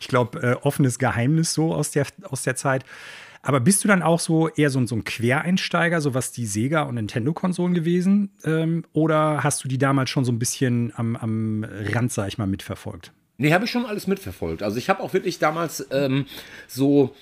ich 0.00 0.08
glaube, 0.08 0.42
äh, 0.42 0.52
offenes 0.66 0.98
Geheimnis 0.98 1.54
so 1.54 1.74
aus 1.74 1.92
der, 1.92 2.06
aus 2.22 2.42
der 2.42 2.56
Zeit. 2.56 2.84
Aber 3.42 3.60
bist 3.60 3.84
du 3.84 3.88
dann 3.88 4.02
auch 4.02 4.18
so 4.18 4.48
eher 4.48 4.70
so, 4.70 4.84
so 4.86 4.96
ein 4.96 5.04
Quereinsteiger, 5.04 6.00
so 6.00 6.14
was 6.14 6.32
die 6.32 6.46
Sega- 6.46 6.82
und 6.82 6.96
Nintendo-Konsolen 6.96 7.74
gewesen? 7.74 8.30
Ähm, 8.44 8.84
oder 8.92 9.44
hast 9.44 9.62
du 9.62 9.68
die 9.68 9.78
damals 9.78 10.10
schon 10.10 10.24
so 10.24 10.32
ein 10.32 10.40
bisschen 10.40 10.92
am, 10.96 11.14
am 11.14 11.64
Rand, 11.64 12.12
sag 12.12 12.26
ich 12.26 12.38
mal, 12.38 12.48
mitverfolgt? 12.48 13.12
Nee, 13.38 13.52
habe 13.52 13.64
ich 13.66 13.70
schon 13.70 13.86
alles 13.86 14.06
mitverfolgt. 14.06 14.62
Also 14.62 14.78
ich 14.78 14.88
habe 14.88 15.02
auch 15.02 15.12
wirklich 15.12 15.38
damals 15.38 15.86
ähm, 15.90 16.26
so 16.68 17.14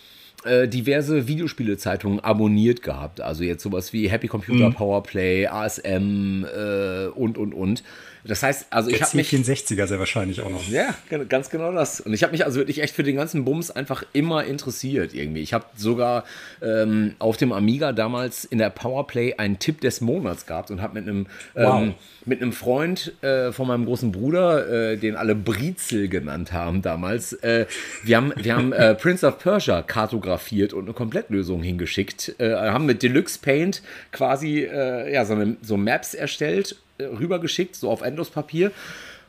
äh, 0.44 0.68
diverse 0.68 1.26
Videospiele-Zeitungen 1.26 2.20
abonniert 2.20 2.82
gehabt. 2.82 3.20
Also 3.20 3.44
jetzt 3.44 3.62
sowas 3.62 3.92
wie 3.92 4.08
Happy 4.08 4.28
Computer 4.28 4.68
mhm. 4.68 4.74
Powerplay, 4.74 5.46
ASM 5.46 6.44
äh, 6.44 7.06
und, 7.06 7.38
und, 7.38 7.54
und. 7.54 7.82
Das 8.24 8.42
heißt, 8.42 8.66
also 8.70 8.90
ich 8.90 9.02
habe 9.02 9.16
mich. 9.16 9.30
64er 9.30 9.86
sehr 9.86 9.98
wahrscheinlich 9.98 10.40
auch 10.40 10.50
noch. 10.50 10.66
Ja, 10.68 10.94
ganz 11.28 11.50
genau 11.50 11.72
das. 11.72 12.00
Und 12.00 12.14
ich 12.14 12.22
habe 12.22 12.32
mich 12.32 12.44
also 12.44 12.58
wirklich 12.58 12.82
echt 12.82 12.94
für 12.94 13.02
den 13.02 13.16
ganzen 13.16 13.44
Bums 13.44 13.70
einfach 13.70 14.04
immer 14.12 14.44
interessiert 14.44 15.14
irgendwie. 15.14 15.40
Ich 15.40 15.52
habe 15.52 15.66
sogar 15.76 16.24
ähm, 16.62 17.14
auf 17.18 17.36
dem 17.36 17.52
Amiga 17.52 17.92
damals 17.92 18.44
in 18.44 18.58
der 18.58 18.70
Powerplay 18.70 19.34
einen 19.34 19.58
Tipp 19.58 19.80
des 19.80 20.00
Monats 20.00 20.46
gehabt 20.46 20.70
und 20.70 20.80
habe 20.80 20.94
mit 20.94 21.08
einem 21.08 21.26
wow. 21.54 21.82
ähm, 21.82 21.94
mit 22.24 22.40
einem 22.40 22.52
Freund 22.52 23.12
äh, 23.22 23.52
von 23.52 23.68
meinem 23.68 23.84
großen 23.84 24.12
Bruder, 24.12 24.92
äh, 24.92 24.96
den 24.96 25.16
alle 25.16 25.34
Brizel 25.34 26.08
genannt 26.08 26.52
haben 26.52 26.82
damals, 26.82 27.34
äh, 27.34 27.66
wir 28.02 28.16
haben, 28.16 28.32
wir 28.36 28.56
haben 28.56 28.72
äh, 28.72 28.94
Prince 28.94 29.26
of 29.26 29.38
Persia 29.38 29.82
kartografiert 29.82 30.72
und 30.72 30.84
eine 30.84 30.94
Komplettlösung 30.94 31.62
hingeschickt, 31.62 32.34
äh, 32.38 32.54
haben 32.54 32.86
mit 32.86 33.02
Deluxe 33.02 33.38
Paint 33.38 33.82
quasi 34.12 34.60
äh, 34.60 35.12
ja, 35.12 35.24
so, 35.24 35.34
eine, 35.34 35.56
so 35.60 35.76
Maps 35.76 36.14
erstellt 36.14 36.76
rübergeschickt, 36.98 37.76
so 37.76 37.90
auf 37.90 38.02
Endlospapier. 38.02 38.72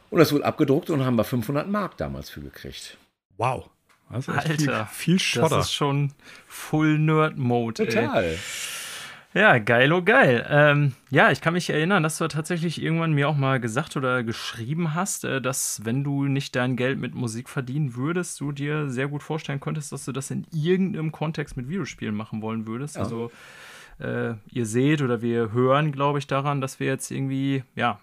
Und 0.09 0.19
das 0.19 0.31
wurde 0.31 0.45
abgedruckt 0.45 0.89
und 0.89 1.03
haben 1.03 1.15
wir 1.15 1.23
500 1.23 1.67
Mark 1.67 1.97
damals 1.97 2.29
für 2.29 2.41
gekriegt. 2.41 2.97
Wow. 3.37 3.69
Das 4.11 4.27
ist 4.27 4.35
Alter, 4.35 4.85
viel, 4.85 5.17
viel 5.17 5.19
Schotter. 5.19 5.57
Das 5.57 5.65
ist 5.65 5.73
schon 5.73 6.13
Full 6.47 6.99
Nerd 6.99 7.37
Mode. 7.37 7.85
Total. 7.85 8.23
Ey. 8.23 8.37
Ja, 9.35 9.57
geil, 9.57 9.91
oh 9.91 10.01
geil. 10.01 10.47
Ähm, 10.49 10.93
ja, 11.09 11.29
ich 11.29 11.41
kann 11.41 11.53
mich 11.53 11.69
erinnern, 11.69 12.03
dass 12.03 12.17
du 12.17 12.27
tatsächlich 12.29 12.81
irgendwann 12.81 13.11
mir 13.11 13.27
auch 13.27 13.35
mal 13.35 13.59
gesagt 13.59 13.97
oder 13.97 14.23
geschrieben 14.23 14.93
hast, 14.93 15.25
äh, 15.25 15.41
dass 15.41 15.81
wenn 15.83 16.05
du 16.05 16.23
nicht 16.23 16.55
dein 16.55 16.77
Geld 16.77 16.99
mit 16.99 17.15
Musik 17.15 17.49
verdienen 17.49 17.95
würdest, 17.95 18.39
du 18.39 18.53
dir 18.53 18.89
sehr 18.89 19.09
gut 19.09 19.23
vorstellen 19.23 19.59
könntest, 19.59 19.91
dass 19.91 20.05
du 20.05 20.13
das 20.13 20.31
in 20.31 20.47
irgendeinem 20.53 21.11
Kontext 21.11 21.57
mit 21.57 21.67
Videospielen 21.67 22.15
machen 22.15 22.41
wollen 22.41 22.65
würdest. 22.65 22.95
Ja. 22.95 23.01
Also 23.01 23.29
äh, 23.99 24.33
ihr 24.49 24.65
seht 24.65 25.01
oder 25.01 25.21
wir 25.21 25.51
hören, 25.51 25.91
glaube 25.91 26.19
ich, 26.19 26.27
daran, 26.27 26.61
dass 26.61 26.79
wir 26.79 26.87
jetzt 26.87 27.11
irgendwie, 27.11 27.63
ja, 27.75 27.99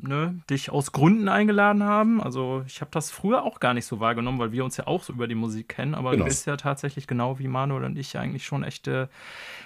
ne, 0.00 0.40
dich 0.50 0.70
aus 0.70 0.92
Gründen 0.92 1.28
eingeladen 1.28 1.82
haben. 1.82 2.22
Also 2.22 2.62
ich 2.66 2.80
habe 2.80 2.90
das 2.92 3.10
früher 3.10 3.42
auch 3.42 3.60
gar 3.60 3.74
nicht 3.74 3.86
so 3.86 4.00
wahrgenommen, 4.00 4.38
weil 4.38 4.52
wir 4.52 4.64
uns 4.64 4.76
ja 4.76 4.86
auch 4.86 5.02
so 5.02 5.12
über 5.12 5.26
die 5.26 5.34
Musik 5.34 5.68
kennen, 5.68 5.94
aber 5.94 6.12
genau. 6.12 6.24
du 6.24 6.28
bist 6.28 6.46
ja 6.46 6.56
tatsächlich 6.56 7.06
genau 7.06 7.38
wie 7.38 7.48
Manuel 7.48 7.84
und 7.84 7.98
ich 7.98 8.16
eigentlich 8.18 8.44
schon 8.44 8.62
echte 8.62 9.08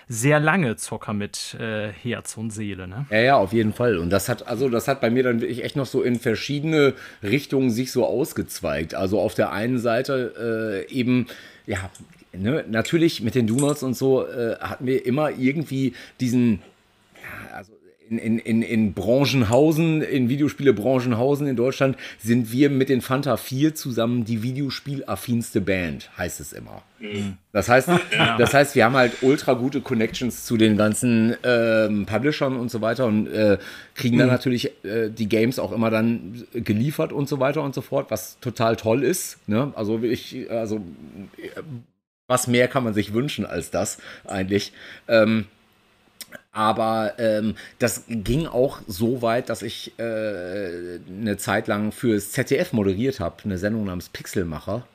sehr 0.09 0.41
lange 0.41 0.77
Zocker 0.77 1.13
mit 1.13 1.55
äh, 1.55 1.91
Herz 1.91 2.37
und 2.37 2.51
Seele, 2.51 2.89
ne? 2.89 3.07
Ja, 3.11 3.21
ja, 3.21 3.37
auf 3.37 3.53
jeden 3.53 3.73
Fall. 3.73 3.99
Und 3.99 4.11
das 4.11 4.29
hat, 4.29 4.47
also 4.47 4.69
das 4.69 4.89
hat 4.89 5.01
bei 5.01 5.11
mir 5.11 5.23
dann 5.23 5.41
wirklich 5.41 5.65
echt 5.65 5.77
noch 5.77 5.87
so 5.87 6.03
in 6.03 6.19
verschiedene 6.19 6.95
Richtungen 7.23 7.71
sich 7.71 7.93
so 7.93 8.05
ausgezweigt. 8.07 8.95
Also 8.95 9.21
auf 9.21 9.35
der 9.35 9.53
einen 9.53 9.79
Seite 9.79 10.87
äh, 10.89 10.93
eben, 10.93 11.27
ja, 11.67 11.91
ne, 12.33 12.65
natürlich 12.69 13.23
mit 13.23 13.35
den 13.35 13.47
Donuts 13.47 13.83
und 13.83 13.97
so 13.97 14.27
äh, 14.27 14.57
hatten 14.61 14.87
wir 14.87 15.05
immer 15.07 15.31
irgendwie 15.31 15.95
diesen, 16.21 16.61
ja, 17.15 17.57
also 17.57 17.73
in, 18.19 18.39
in, 18.39 18.63
in 18.63 18.93
Branchenhausen, 18.93 20.03
in 20.03 20.29
Videospiele 20.29 20.73
Branchenhausen 20.73 21.47
in 21.47 21.57
Deutschland, 21.57 21.97
sind 22.19 22.53
wir 22.53 22.69
mit 22.71 22.89
den 22.89 23.01
Fanta 23.01 23.37
4 23.37 23.75
zusammen 23.75 24.25
die 24.25 24.43
Videospielaffinste 24.43 25.61
Band, 25.61 26.11
heißt 26.19 26.41
es 26.41 26.53
immer. 26.53 26.83
Mhm. 27.01 27.39
Das 27.53 27.69
heißt, 27.69 27.89
ja. 27.89 28.37
das 28.39 28.55
heißt, 28.55 28.75
wir 28.75 28.85
haben 28.85 28.97
halt 28.97 29.23
ultra 29.23 29.55
gute 29.55 29.81
Connections 29.81 30.45
zu 30.45 30.57
den 30.57 30.77
ganzen 30.77 31.35
ähm, 31.43 32.07
Publishern 32.07 32.57
und 32.57 32.71
so 32.71 32.81
weiter 32.81 33.07
und 33.07 33.29
äh, 33.29 33.59
kriegen 33.95 34.19
dann 34.19 34.29
mhm. 34.29 34.33
natürlich 34.33 34.73
äh, 34.85 35.09
die 35.09 35.29
Games 35.29 35.59
auch 35.59 35.73
immer 35.73 35.91
dann 35.91 36.45
geliefert 36.53 37.13
und 37.13 37.29
so 37.29 37.41
weiter 37.41 37.63
und 37.63 37.75
so 37.75 37.81
fort, 37.81 38.11
was 38.11 38.39
total 38.41 38.77
toll 38.77 39.05
ist. 39.05 39.39
Ne? 39.49 39.73
Also 39.75 40.03
ich, 40.03 40.51
also 40.51 40.81
was 42.33 42.47
mehr 42.47 42.67
kann 42.67 42.83
man 42.83 42.95
sich 42.95 43.13
wünschen 43.13 43.45
als 43.45 43.71
das 43.71 43.99
eigentlich. 44.25 44.73
Ähm, 45.07 45.47
aber 46.51 47.15
ähm, 47.19 47.57
das 47.79 48.05
ging 48.09 48.47
auch 48.47 48.81
so 48.87 49.21
weit, 49.21 49.51
dass 49.51 49.61
ich 49.63 49.99
äh, 49.99 50.99
eine 51.09 51.37
Zeit 51.37 51.67
lang 51.67 51.93
fürs 51.93 52.33
ZDF 52.33 52.73
moderiert 52.73 53.21
habe, 53.21 53.37
eine 53.45 53.59
Sendung 53.59 53.85
namens 53.85 54.09
Pixelmacher. 54.09 54.87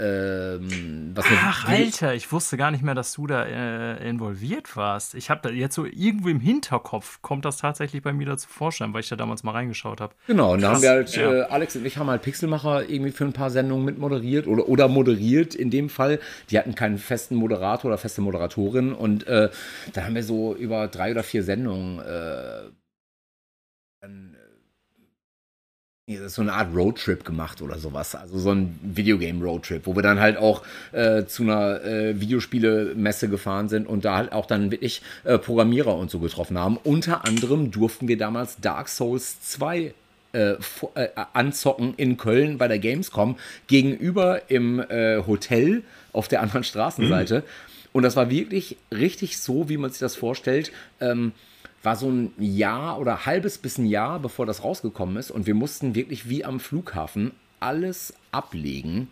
Ähm, 0.00 1.14
Ach, 1.14 1.68
Alter, 1.68 2.14
ich 2.14 2.32
wusste 2.32 2.56
gar 2.56 2.70
nicht 2.70 2.82
mehr, 2.82 2.94
dass 2.94 3.12
du 3.12 3.26
da 3.26 3.44
äh, 3.44 4.08
involviert 4.08 4.74
warst. 4.74 5.14
Ich 5.14 5.28
habe 5.28 5.40
da 5.42 5.50
jetzt 5.50 5.74
so 5.74 5.84
irgendwo 5.84 6.28
im 6.28 6.40
Hinterkopf, 6.40 7.20
kommt 7.20 7.44
das 7.44 7.58
tatsächlich 7.58 8.02
bei 8.02 8.14
mir 8.14 8.26
dazu 8.26 8.48
vorstellen, 8.48 8.94
weil 8.94 9.00
ich 9.00 9.10
da 9.10 9.16
damals 9.16 9.42
mal 9.42 9.52
reingeschaut 9.52 10.00
habe. 10.00 10.14
Genau, 10.26 10.54
und 10.54 10.62
da 10.62 10.72
haben 10.72 10.82
wir 10.82 10.90
halt, 10.90 11.14
ja. 11.14 11.32
äh, 11.32 11.42
Alex 11.42 11.76
und 11.76 11.84
ich 11.84 11.98
haben 11.98 12.08
halt 12.08 12.22
Pixelmacher 12.22 12.88
irgendwie 12.88 13.10
für 13.10 13.24
ein 13.24 13.34
paar 13.34 13.50
Sendungen 13.50 13.84
mit 13.84 13.98
moderiert 13.98 14.46
oder, 14.46 14.68
oder 14.68 14.88
moderiert 14.88 15.54
in 15.54 15.70
dem 15.70 15.90
Fall. 15.90 16.18
Die 16.50 16.58
hatten 16.58 16.74
keinen 16.74 16.96
festen 16.96 17.34
Moderator 17.34 17.90
oder 17.90 17.98
feste 17.98 18.22
Moderatorin 18.22 18.94
und 18.94 19.26
äh, 19.26 19.50
da 19.92 20.04
haben 20.04 20.14
wir 20.14 20.24
so 20.24 20.54
über 20.54 20.88
drei 20.88 21.10
oder 21.10 21.22
vier 21.22 21.42
Sendungen 21.42 21.98
äh, 21.98 22.70
dann 24.00 24.29
so 26.26 26.42
eine 26.42 26.52
Art 26.52 26.74
Roadtrip 26.74 27.24
gemacht 27.24 27.62
oder 27.62 27.78
sowas. 27.78 28.14
Also 28.14 28.38
so 28.38 28.52
ein 28.52 28.78
Videogame-Roadtrip, 28.82 29.86
wo 29.86 29.94
wir 29.94 30.02
dann 30.02 30.20
halt 30.20 30.36
auch 30.36 30.62
äh, 30.92 31.24
zu 31.24 31.42
einer 31.42 31.84
äh, 31.84 32.20
Videospielemesse 32.20 33.28
gefahren 33.28 33.68
sind 33.68 33.86
und 33.86 34.04
da 34.04 34.16
halt 34.16 34.32
auch 34.32 34.46
dann 34.46 34.70
wirklich 34.70 35.02
äh, 35.24 35.38
Programmierer 35.38 35.96
und 35.96 36.10
so 36.10 36.18
getroffen 36.18 36.58
haben. 36.58 36.78
Unter 36.82 37.24
anderem 37.24 37.70
durften 37.70 38.08
wir 38.08 38.18
damals 38.18 38.58
Dark 38.60 38.88
Souls 38.88 39.40
2 39.42 39.94
äh, 40.32 40.54
äh, 40.94 41.08
anzocken 41.32 41.94
in 41.96 42.16
Köln 42.16 42.56
bei 42.56 42.68
der 42.68 42.78
Gamescom 42.78 43.36
gegenüber 43.66 44.42
im 44.48 44.78
äh, 44.78 45.22
Hotel 45.26 45.82
auf 46.12 46.28
der 46.28 46.40
anderen 46.40 46.62
Straßenseite. 46.62 47.40
Mhm. 47.40 47.42
Und 47.92 48.02
das 48.04 48.14
war 48.14 48.30
wirklich 48.30 48.76
richtig 48.92 49.38
so, 49.38 49.68
wie 49.68 49.76
man 49.76 49.90
sich 49.90 49.98
das 49.98 50.14
vorstellt. 50.14 50.70
Ähm, 51.00 51.32
war 51.82 51.96
so 51.96 52.10
ein 52.10 52.32
Jahr 52.38 52.98
oder 52.98 53.26
halbes 53.26 53.58
bis 53.58 53.78
ein 53.78 53.86
Jahr, 53.86 54.18
bevor 54.20 54.46
das 54.46 54.64
rausgekommen 54.64 55.16
ist. 55.16 55.30
Und 55.30 55.46
wir 55.46 55.54
mussten 55.54 55.94
wirklich 55.94 56.28
wie 56.28 56.44
am 56.44 56.60
Flughafen 56.60 57.32
alles 57.58 58.14
ablegen, 58.32 59.08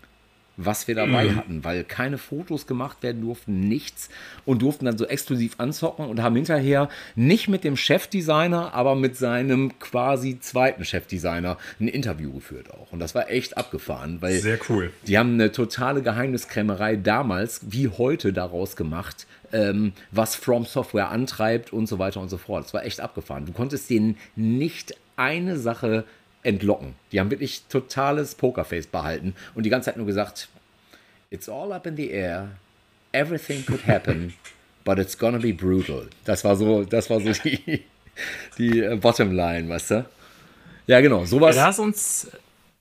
was 0.59 0.89
wir 0.89 0.97
dabei 0.97 1.27
mhm. 1.27 1.37
hatten, 1.37 1.65
weil 1.65 1.85
keine 1.85 2.19
Fotos 2.19 2.67
gemacht 2.67 3.03
werden 3.03 3.23
durften, 3.23 3.61
nichts 3.61 4.11
und 4.45 4.61
durften 4.61 4.87
dann 4.87 4.99
so 4.99 5.07
exklusiv 5.07 5.55
anzocken 5.59 6.07
und 6.07 6.21
haben 6.21 6.35
hinterher 6.35 6.89
nicht 7.15 7.49
mit 7.49 7.63
dem 7.63 7.77
Chefdesigner, 7.77 8.75
aber 8.75 8.97
mit 8.97 9.17
seinem 9.17 9.79
quasi 9.79 10.41
zweiten 10.41 10.85
Chefdesigner 10.85 11.59
ein 11.79 11.87
Interview 11.87 12.33
geführt 12.33 12.73
auch. 12.73 12.93
Und 12.93 12.99
das 12.99 13.15
war 13.15 13.31
echt 13.31 13.57
abgefahren, 13.57 14.21
weil 14.21 14.41
sehr 14.41 14.59
cool. 14.69 14.93
Die 15.07 15.17
haben 15.17 15.35
eine 15.35 15.53
totale 15.53 16.03
Geheimniskrämerei 16.03 16.97
damals 16.97 17.61
wie 17.71 17.89
heute 17.89 18.33
daraus 18.33 18.75
gemacht, 18.75 19.29
ähm, 19.53 19.93
was 20.11 20.35
From 20.35 20.65
Software 20.65 21.09
antreibt 21.09 21.73
und 21.73 21.87
so 21.87 21.99
weiter 21.99 22.21
und 22.21 22.29
so 22.29 22.39
fort. 22.39 22.65
Das 22.65 22.75
war 22.75 22.85
echt 22.85 23.01
abgefahren. 23.01 23.47
Du 23.47 23.53
konntest 23.53 23.91
denen 23.91 24.17
nicht 24.37 24.95
eine 25.17 25.57
Sache 25.59 26.05
entlocken. 26.43 26.95
Die 27.13 27.21
haben 27.21 27.31
wirklich 27.31 27.63
totales 27.69 28.35
Pokerface 28.35 28.87
behalten 28.87 29.35
und 29.55 29.65
die 29.65 29.71
ganze 29.71 29.87
Zeit 29.87 29.97
nur 29.97 30.07
gesagt, 30.07 30.49
it's 31.31 31.49
all 31.49 31.73
up 31.73 31.87
in 31.87 31.97
the 31.97 32.11
air, 32.11 32.51
everything 33.13 33.65
could 33.67 33.87
happen, 33.87 34.35
but 34.85 34.99
it's 34.99 35.19
gonna 35.19 35.39
be 35.39 35.53
brutal. 35.53 36.09
Das 36.25 36.45
war 36.45 36.57
so, 36.57 36.85
das 36.85 37.11
war 37.11 37.21
so 37.21 37.33
die, 37.45 37.85
die 38.57 38.81
äh, 38.81 38.97
Bottomline, 38.97 39.69
weißt 39.69 39.91
du? 39.91 40.07
Ja, 40.87 41.01
genau, 41.01 41.25
sowas. 41.27 41.55
Lass 41.57 41.79
uns 41.79 42.31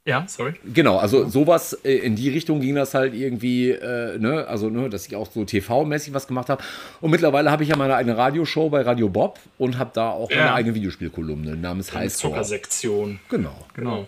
ja, 0.08 0.24
sorry. 0.26 0.54
Genau, 0.74 0.98
also 0.98 1.28
sowas 1.28 1.74
äh, 1.84 1.98
in 1.98 2.16
die 2.16 2.30
Richtung 2.30 2.62
ging 2.62 2.76
das 2.76 2.94
halt 2.94 3.14
irgendwie, 3.14 3.72
äh, 3.72 4.18
ne, 4.18 4.48
also 4.48 4.70
ne, 4.70 4.90
dass 4.90 5.06
ich 5.06 5.18
auch 5.18 5.30
so 5.30 5.42
TV-mäßig 5.42 6.14
was 6.14 6.28
gemacht 6.28 6.48
habe. 6.48 6.64
Und 7.02 7.12
mittlerweile 7.12 7.52
habe 7.52 7.64
ich 7.64 7.70
ja 7.70 7.76
meine 7.76 7.94
eigene 7.94 8.16
Radioshow 8.16 8.70
bei 8.70 8.84
Radio 8.84 9.10
Bob 9.10 9.38
und 9.58 9.78
habe 9.78 9.92
da 9.94 10.12
auch 10.12 10.32
ja. 10.32 10.38
meine 10.38 10.54
eigene 10.54 10.76
Videospielkolumne 10.76 11.58
namens 11.58 11.94
Highscore. 11.94 12.36
Zuckersektion. 12.36 13.20
Genau. 13.28 13.66
Genau. 13.74 14.08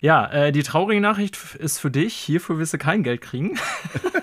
Ja, 0.00 0.26
ja 0.32 0.46
äh, 0.46 0.52
die 0.52 0.64
traurige 0.64 1.00
Nachricht 1.00 1.38
ist 1.54 1.78
für 1.78 1.92
dich, 1.92 2.14
hierfür 2.14 2.58
wirst 2.58 2.74
du 2.74 2.78
kein 2.78 3.04
Geld 3.04 3.20
kriegen. 3.20 3.56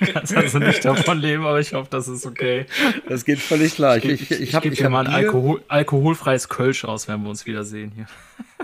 kannst 0.00 0.36
also 0.36 0.58
nicht 0.58 0.84
davon 0.84 1.18
leben, 1.18 1.44
aber 1.44 1.60
ich 1.60 1.74
hoffe, 1.74 1.88
das 1.90 2.08
ist 2.08 2.26
okay. 2.26 2.66
Das 3.08 3.24
geht 3.24 3.38
völlig 3.38 3.74
klar. 3.74 3.96
Ich, 3.96 4.04
ich, 4.04 4.30
ich, 4.30 4.40
ich 4.40 4.54
habe 4.54 4.70
dir 4.70 4.88
mal 4.90 5.06
ein 5.06 5.12
Alkohol, 5.12 5.62
alkoholfreies 5.68 6.48
Kölsch 6.48 6.84
aus, 6.84 7.08
wenn 7.08 7.22
wir 7.22 7.30
uns 7.30 7.46
wiedersehen 7.46 7.92
hier. 7.94 8.06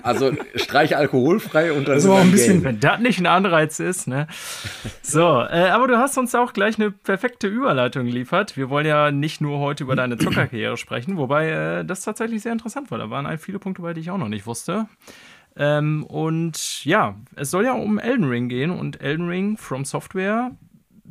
Also 0.02 0.32
streich 0.56 0.96
alkoholfrei 0.96 1.72
und 1.72 1.86
dann 1.86 2.00
so 2.00 2.14
ein 2.14 2.30
bisschen, 2.32 2.64
wenn 2.64 2.80
das 2.80 2.98
nicht 3.00 3.18
ein 3.20 3.26
Anreiz 3.26 3.78
ist, 3.78 4.08
ne? 4.08 4.26
So, 5.02 5.20
äh, 5.20 5.68
aber 5.70 5.86
du 5.86 5.98
hast 5.98 6.18
uns 6.18 6.34
auch 6.34 6.52
gleich 6.52 6.78
eine 6.78 6.90
perfekte 6.90 7.46
Überleitung 7.46 8.06
geliefert. 8.06 8.56
Wir 8.56 8.70
wollen 8.70 8.86
ja 8.86 9.10
nicht 9.12 9.40
nur 9.40 9.58
heute 9.58 9.84
über 9.84 9.94
deine 9.94 10.18
Zuckerkarriere 10.18 10.76
sprechen, 10.76 11.16
wobei 11.18 11.50
äh, 11.50 11.84
das 11.84 12.02
tatsächlich 12.02 12.42
sehr 12.42 12.52
interessant 12.52 12.90
war. 12.90 12.98
Da 12.98 13.10
waren 13.10 13.38
viele 13.38 13.58
Punkte 13.58 13.82
bei, 13.82 13.94
die 13.94 14.00
ich 14.00 14.10
auch 14.10 14.18
noch 14.18 14.28
nicht 14.28 14.46
wusste. 14.46 14.86
Ähm, 15.56 16.04
und 16.04 16.84
ja, 16.84 17.16
es 17.36 17.50
soll 17.50 17.64
ja 17.64 17.72
um 17.72 17.98
Elden 17.98 18.24
Ring 18.24 18.48
gehen 18.48 18.70
und 18.70 19.00
Elden 19.00 19.28
Ring 19.28 19.56
from 19.56 19.84
Software 19.84 20.52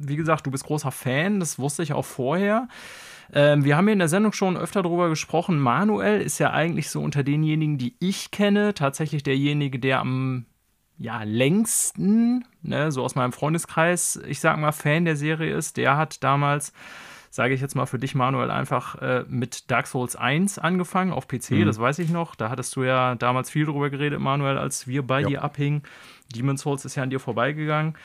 wie 0.07 0.15
gesagt, 0.15 0.45
du 0.45 0.51
bist 0.51 0.65
großer 0.65 0.91
Fan, 0.91 1.39
das 1.39 1.59
wusste 1.59 1.83
ich 1.83 1.93
auch 1.93 2.05
vorher. 2.05 2.67
Ähm, 3.33 3.63
wir 3.63 3.77
haben 3.77 3.85
hier 3.85 3.93
in 3.93 3.99
der 3.99 4.07
Sendung 4.07 4.33
schon 4.33 4.57
öfter 4.57 4.83
darüber 4.83 5.09
gesprochen. 5.09 5.59
Manuel 5.59 6.21
ist 6.21 6.39
ja 6.39 6.51
eigentlich 6.51 6.89
so 6.89 7.01
unter 7.01 7.23
denjenigen, 7.23 7.77
die 7.77 7.95
ich 7.99 8.31
kenne, 8.31 8.73
tatsächlich 8.73 9.23
derjenige, 9.23 9.79
der 9.79 9.99
am 9.99 10.45
ja, 10.97 11.23
längsten, 11.23 12.45
ne, 12.61 12.91
so 12.91 13.03
aus 13.03 13.15
meinem 13.15 13.31
Freundeskreis, 13.31 14.21
ich 14.27 14.39
sag 14.39 14.59
mal, 14.59 14.71
Fan 14.71 15.05
der 15.05 15.15
Serie 15.15 15.55
ist. 15.55 15.77
Der 15.77 15.97
hat 15.97 16.23
damals 16.23 16.73
sage 17.31 17.53
ich 17.53 17.61
jetzt 17.61 17.75
mal 17.75 17.85
für 17.85 17.97
dich, 17.97 18.13
Manuel, 18.13 18.51
einfach 18.51 18.95
äh, 19.01 19.23
mit 19.27 19.71
Dark 19.71 19.87
Souls 19.87 20.17
1 20.17 20.59
angefangen 20.59 21.13
auf 21.13 21.29
PC, 21.29 21.51
mhm. 21.51 21.65
das 21.65 21.79
weiß 21.79 21.99
ich 21.99 22.09
noch. 22.09 22.35
Da 22.35 22.49
hattest 22.49 22.75
du 22.75 22.83
ja 22.83 23.15
damals 23.15 23.49
viel 23.49 23.65
drüber 23.65 23.89
geredet, 23.89 24.19
Manuel, 24.19 24.57
als 24.57 24.85
wir 24.85 25.01
bei 25.01 25.21
ja. 25.21 25.27
dir 25.27 25.43
abhingen. 25.43 25.83
Demon's 26.35 26.61
Souls 26.61 26.83
ist 26.83 26.95
ja 26.95 27.03
an 27.03 27.09
dir 27.09 27.21
vorbeigegangen. 27.21 27.95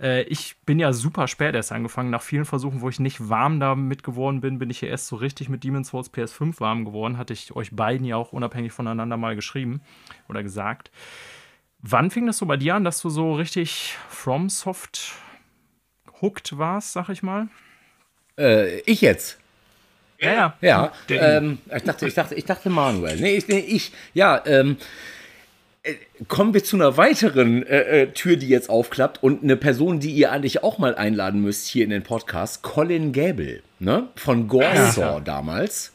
Äh, 0.00 0.22
ich 0.24 0.56
bin 0.66 0.78
ja 0.78 0.92
super 0.92 1.26
spät 1.26 1.56
erst 1.56 1.72
angefangen. 1.72 2.10
Nach 2.10 2.22
vielen 2.22 2.44
Versuchen, 2.44 2.80
wo 2.80 2.88
ich 2.88 3.00
nicht 3.00 3.28
warm 3.28 3.58
damit 3.58 4.04
geworden 4.04 4.40
bin, 4.40 4.60
bin 4.60 4.70
ich 4.70 4.80
ja 4.80 4.88
erst 4.88 5.08
so 5.08 5.16
richtig 5.16 5.48
mit 5.48 5.64
Demon's 5.64 5.88
Souls 5.88 6.12
PS5 6.12 6.60
warm 6.60 6.84
geworden. 6.84 7.18
Hatte 7.18 7.32
ich 7.32 7.54
euch 7.56 7.74
beiden 7.74 8.06
ja 8.06 8.16
auch 8.16 8.32
unabhängig 8.32 8.72
voneinander 8.72 9.16
mal 9.16 9.34
geschrieben 9.34 9.80
oder 10.28 10.44
gesagt. 10.44 10.92
Wann 11.80 12.10
fing 12.12 12.26
das 12.26 12.38
so 12.38 12.46
bei 12.46 12.56
dir 12.56 12.76
an, 12.76 12.84
dass 12.84 13.02
du 13.02 13.10
so 13.10 13.34
richtig 13.34 13.96
From 14.08 14.48
Soft 14.48 15.12
hooked 16.20 16.56
warst, 16.56 16.92
sag 16.92 17.08
ich 17.08 17.24
mal? 17.24 17.48
Äh, 18.38 18.80
ich 18.80 19.00
jetzt. 19.00 19.38
Ja, 20.18 20.54
ja. 20.60 20.92
Ja, 21.08 21.36
ähm, 21.36 21.58
ich, 21.74 21.82
dachte, 21.82 22.06
ich, 22.06 22.14
dachte, 22.14 22.34
ich 22.34 22.44
dachte 22.44 22.70
Manuel. 22.70 23.16
Nee, 23.16 23.36
ich, 23.36 23.48
nee, 23.48 23.58
ich 23.58 23.92
ja, 24.14 24.42
ähm, 24.46 24.78
äh, 25.82 25.94
kommen 26.28 26.54
wir 26.54 26.64
zu 26.64 26.76
einer 26.76 26.96
weiteren 26.96 27.66
äh, 27.66 28.02
äh, 28.02 28.06
Tür, 28.12 28.36
die 28.36 28.48
jetzt 28.48 28.70
aufklappt 28.70 29.22
und 29.22 29.42
eine 29.42 29.56
Person, 29.56 30.00
die 30.00 30.10
ihr 30.10 30.32
eigentlich 30.32 30.62
auch 30.62 30.78
mal 30.78 30.94
einladen 30.94 31.42
müsst 31.42 31.68
hier 31.68 31.84
in 31.84 31.90
den 31.90 32.02
Podcast, 32.02 32.62
Colin 32.62 33.12
Gable, 33.12 33.62
ne? 33.78 34.08
Von 34.16 34.48
Gorsaw 34.48 35.00
ja. 35.00 35.20
damals. 35.20 35.92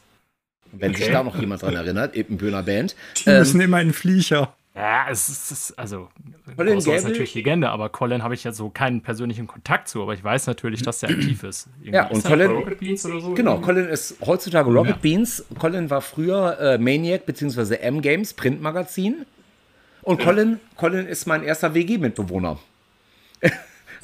Wenn 0.72 0.92
okay. 0.92 1.02
sich 1.02 1.12
da 1.12 1.22
noch 1.22 1.38
jemand 1.38 1.62
dran 1.62 1.74
erinnert, 1.74 2.16
Ippenböhner 2.16 2.62
Band. 2.62 2.96
Die 3.18 3.28
ähm, 3.28 3.40
müssen 3.40 3.60
immer 3.60 3.80
in 3.80 3.92
Fliecher. 3.92 4.54
Ja, 4.74 5.06
es 5.10 5.28
ist, 5.28 5.50
es 5.50 5.70
ist 5.70 5.78
also 5.78 6.08
Colin 6.56 6.78
Gable 6.78 6.96
ist 6.96 7.04
natürlich 7.04 7.34
Legende, 7.34 7.68
aber 7.68 7.90
Colin 7.90 8.22
habe 8.22 8.32
ich 8.32 8.42
ja 8.42 8.52
so 8.52 8.70
keinen 8.70 9.02
persönlichen 9.02 9.46
Kontakt 9.46 9.86
zu, 9.88 10.00
aber 10.00 10.14
ich 10.14 10.24
weiß 10.24 10.46
natürlich, 10.46 10.82
dass 10.82 11.02
er 11.02 11.10
aktiv 11.10 11.42
ist. 11.42 11.68
Irgendwie 11.80 11.96
ja, 11.96 12.06
und 12.06 12.18
ist 12.18 12.26
Colin 12.26 12.50
Rocket 12.50 12.80
Beans 12.80 13.04
oder 13.04 13.20
so. 13.20 13.34
Genau, 13.34 13.58
Colin 13.58 13.86
ist 13.88 14.16
heutzutage 14.24 14.70
Rocket 14.70 14.96
ja. 14.96 14.98
Beans. 15.02 15.44
Colin 15.58 15.90
war 15.90 16.00
früher 16.00 16.58
äh, 16.58 16.78
Maniac 16.78 17.26
bzw. 17.26 17.74
M 17.76 18.00
Games 18.00 18.32
Printmagazin 18.32 19.26
und 20.02 20.20
ja. 20.20 20.24
Colin, 20.24 20.60
Colin 20.76 21.06
ist 21.06 21.26
mein 21.26 21.42
erster 21.42 21.74
WG-Mitbewohner. 21.74 22.58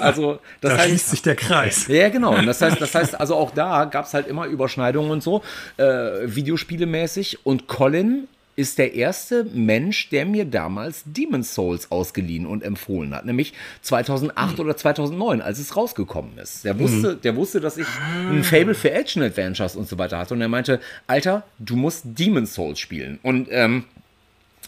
Also, 0.01 0.39
das 0.61 0.75
da 0.75 0.79
heißt, 0.79 0.89
schließt 0.89 1.11
sich 1.11 1.23
der 1.23 1.35
Kreis. 1.35 1.89
Ja, 1.89 2.09
genau. 2.09 2.37
Und 2.39 2.47
das 2.47 2.63
heißt, 2.63 2.81
das 2.81 2.95
heißt, 2.95 3.19
also 3.19 3.35
auch 3.35 3.51
da 3.51 3.85
gab 3.85 4.05
es 4.05 4.15
halt 4.15 4.29
immer 4.29 4.47
Überschneidungen 4.47 5.11
und 5.11 5.25
so, 5.25 5.43
äh, 5.77 5.85
Videospielemäßig. 6.23 7.45
Und 7.45 7.67
Colin 7.67 8.29
ist 8.59 8.77
der 8.79 8.95
erste 8.95 9.45
Mensch, 9.45 10.09
der 10.09 10.27
mir 10.27 10.45
damals 10.45 11.05
Demon's 11.07 11.55
Souls 11.55 11.93
ausgeliehen 11.93 12.45
und 12.45 12.65
empfohlen 12.65 13.15
hat, 13.15 13.25
nämlich 13.25 13.53
2008 13.83 14.59
mhm. 14.59 14.65
oder 14.65 14.77
2009, 14.77 15.41
als 15.41 15.61
es 15.61 15.77
rausgekommen 15.77 16.37
ist. 16.39 16.65
Der 16.65 16.77
wusste, 16.77 17.15
mhm. 17.15 17.21
der 17.21 17.37
wusste, 17.37 17.61
dass 17.61 17.77
ich 17.77 17.87
ein 18.29 18.43
Fable 18.43 18.75
für 18.75 18.91
Action 18.91 19.23
Adventures 19.23 19.77
und 19.77 19.89
so 19.89 19.97
weiter 19.97 20.19
hatte 20.19 20.35
und 20.35 20.41
er 20.41 20.49
meinte, 20.49 20.81
Alter, 21.07 21.45
du 21.61 21.77
musst 21.77 22.03
Demon's 22.05 22.55
Souls 22.55 22.81
spielen. 22.81 23.21
Und 23.23 23.47
ähm, 23.53 23.85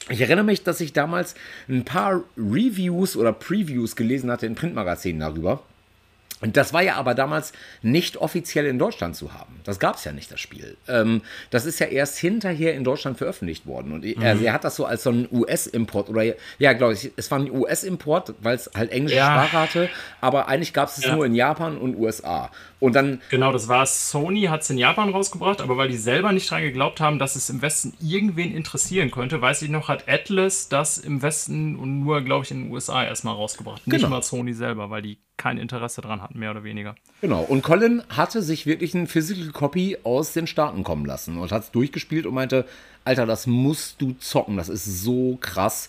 ich 0.09 0.20
erinnere 0.20 0.44
mich, 0.44 0.62
dass 0.62 0.80
ich 0.80 0.92
damals 0.92 1.35
ein 1.68 1.85
paar 1.85 2.23
Reviews 2.37 3.16
oder 3.16 3.32
Previews 3.32 3.97
gelesen 3.97 4.30
hatte 4.30 4.47
in 4.47 4.54
Printmagazinen 4.54 5.18
darüber. 5.18 5.64
Und 6.40 6.56
das 6.56 6.73
war 6.73 6.82
ja 6.82 6.94
aber 6.94 7.14
damals 7.14 7.52
nicht 7.82 8.16
offiziell 8.16 8.66
in 8.66 8.78
Deutschland 8.78 9.16
zu 9.16 9.35
haben. 9.35 9.61
Das 9.64 9.78
gab 9.78 9.97
es 9.97 10.04
ja 10.04 10.12
nicht, 10.12 10.30
das 10.32 10.40
Spiel. 10.40 10.76
Ähm, 10.88 11.23
das 11.50 11.66
ist 11.66 11.78
ja 11.80 11.87
erst 11.87 12.18
hinterher 12.18 12.75
in 12.75 12.85
Deutschland 12.85 13.18
veröffentlicht 13.18 13.66
worden. 13.66 13.92
Und 13.92 14.04
mhm. 14.04 14.23
er, 14.23 14.40
er, 14.40 14.52
hat 14.52 14.64
das 14.64 14.76
so 14.76 14.87
als 14.87 15.02
so 15.02 15.11
ein 15.11 15.28
US-Import 15.30 16.09
oder 16.09 16.23
ja, 16.59 16.73
glaube 16.73 16.94
ich, 16.94 17.12
es 17.16 17.30
war 17.30 17.38
ein 17.38 17.50
US-Import, 17.50 18.35
weil 18.40 18.56
es 18.56 18.70
halt 18.75 18.90
englische 18.90 19.16
ja. 19.16 19.26
Sprache 19.26 19.59
hatte. 19.59 19.90
Aber 20.20 20.49
eigentlich 20.49 20.73
gab 20.73 20.88
es 20.88 20.99
es 20.99 21.04
ja. 21.04 21.14
nur 21.14 21.26
in 21.26 21.35
Japan 21.35 21.76
und 21.76 21.97
USA. 21.97 22.50
Und 22.80 22.94
dann. 22.94 23.20
Genau, 23.28 23.52
das 23.52 23.68
war 23.68 23.87
Sony, 23.87 24.44
hat 24.44 24.62
es 24.62 24.70
in 24.70 24.78
Japan 24.78 25.10
rausgebracht, 25.10 25.60
aber 25.60 25.76
weil 25.76 25.88
die 25.88 25.96
selber 25.96 26.32
nicht 26.32 26.50
dran 26.50 26.62
geglaubt 26.62 27.00
haben, 27.00 27.18
dass 27.18 27.37
es 27.37 27.50
im 27.50 27.62
Westen 27.62 27.92
irgendwen 28.00 28.52
interessieren 28.54 29.10
könnte, 29.10 29.40
weiß 29.40 29.62
ich 29.62 29.70
noch, 29.70 29.88
hat 29.88 30.08
Atlas 30.08 30.68
das 30.68 30.99
im 30.99 31.22
Westen 31.22 31.76
und 31.76 32.00
nur, 32.00 32.22
glaube 32.22 32.44
ich, 32.44 32.50
in 32.50 32.64
den 32.64 32.72
USA 32.72 33.04
erstmal 33.04 33.34
rausgebracht. 33.34 33.87
Nicht 33.87 33.99
genau. 33.99 34.08
mal 34.08 34.22
Sony 34.22 34.54
selber, 34.54 34.90
weil 34.90 35.02
die 35.02 35.18
kein 35.37 35.58
Interesse 35.58 36.00
dran 36.00 36.20
hatten, 36.20 36.38
mehr 36.38 36.50
oder 36.50 36.64
weniger. 36.64 36.94
Genau. 37.20 37.42
Und 37.42 37.62
Colin 37.62 38.02
hatte 38.10 38.42
sich 38.42 38.66
wirklich 38.66 38.94
ein 38.94 39.06
Physical 39.06 39.52
Copy 39.52 39.99
aus 40.02 40.32
den 40.32 40.46
Staaten 40.46 40.84
kommen 40.84 41.06
lassen 41.06 41.38
und 41.38 41.52
hat 41.52 41.62
es 41.62 41.70
durchgespielt 41.70 42.26
und 42.26 42.34
meinte, 42.34 42.66
Alter, 43.04 43.26
das 43.26 43.46
musst 43.46 44.02
du 44.02 44.14
zocken, 44.18 44.56
das 44.56 44.68
ist 44.68 45.02
so 45.02 45.38
krass. 45.40 45.88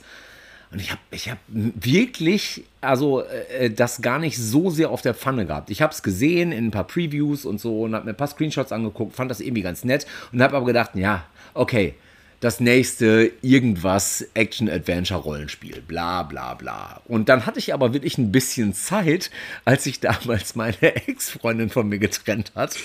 Und 0.72 0.80
ich 0.80 0.90
habe 0.90 1.02
ich 1.12 1.30
hab 1.30 1.38
wirklich, 1.48 2.64
also 2.80 3.24
äh, 3.24 3.70
das 3.70 4.02
gar 4.02 4.20
nicht 4.20 4.38
so 4.38 4.70
sehr 4.70 4.90
auf 4.90 5.02
der 5.02 5.14
Pfanne 5.14 5.46
gehabt. 5.46 5.70
Ich 5.70 5.82
habe 5.82 5.94
es 5.94 6.02
gesehen 6.02 6.54
in 6.54 6.68
ein 6.68 6.72
paar 6.72 6.88
Previews 6.88 7.46
und 7.46 7.60
so 7.60 7.82
und 7.82 7.94
habe 7.94 8.06
mir 8.06 8.12
ein 8.12 8.18
paar 8.18 8.28
Screenshots 8.28 8.72
angeguckt, 8.72 9.16
fand 9.16 9.30
das 9.30 9.42
irgendwie 9.42 9.64
ganz 9.64 9.84
nett 9.84 10.08
und 10.32 10.42
habe 10.42 10.56
aber 10.56 10.66
gedacht, 10.66 10.92
ja, 10.96 11.26
okay, 11.54 11.96
das 12.40 12.60
nächste 12.60 13.32
irgendwas 13.42 14.26
Action-Adventure-Rollenspiel, 14.34 15.82
bla 15.82 16.24
bla 16.24 16.56
bla. 16.56 17.02
Und 17.06 17.30
dann 17.30 17.46
hatte 17.46 17.60
ich 17.60 17.74
aber 17.74 17.94
wirklich 17.94 18.18
ein 18.18 18.32
bisschen 18.32 18.74
Zeit, 18.74 19.30
als 19.66 19.84
sich 19.84 20.00
damals 20.00 20.56
meine 20.56 20.82
Ex-Freundin 21.08 21.70
von 21.70 21.90
mir 21.90 22.00
getrennt 22.00 22.54
hat. 22.56 22.78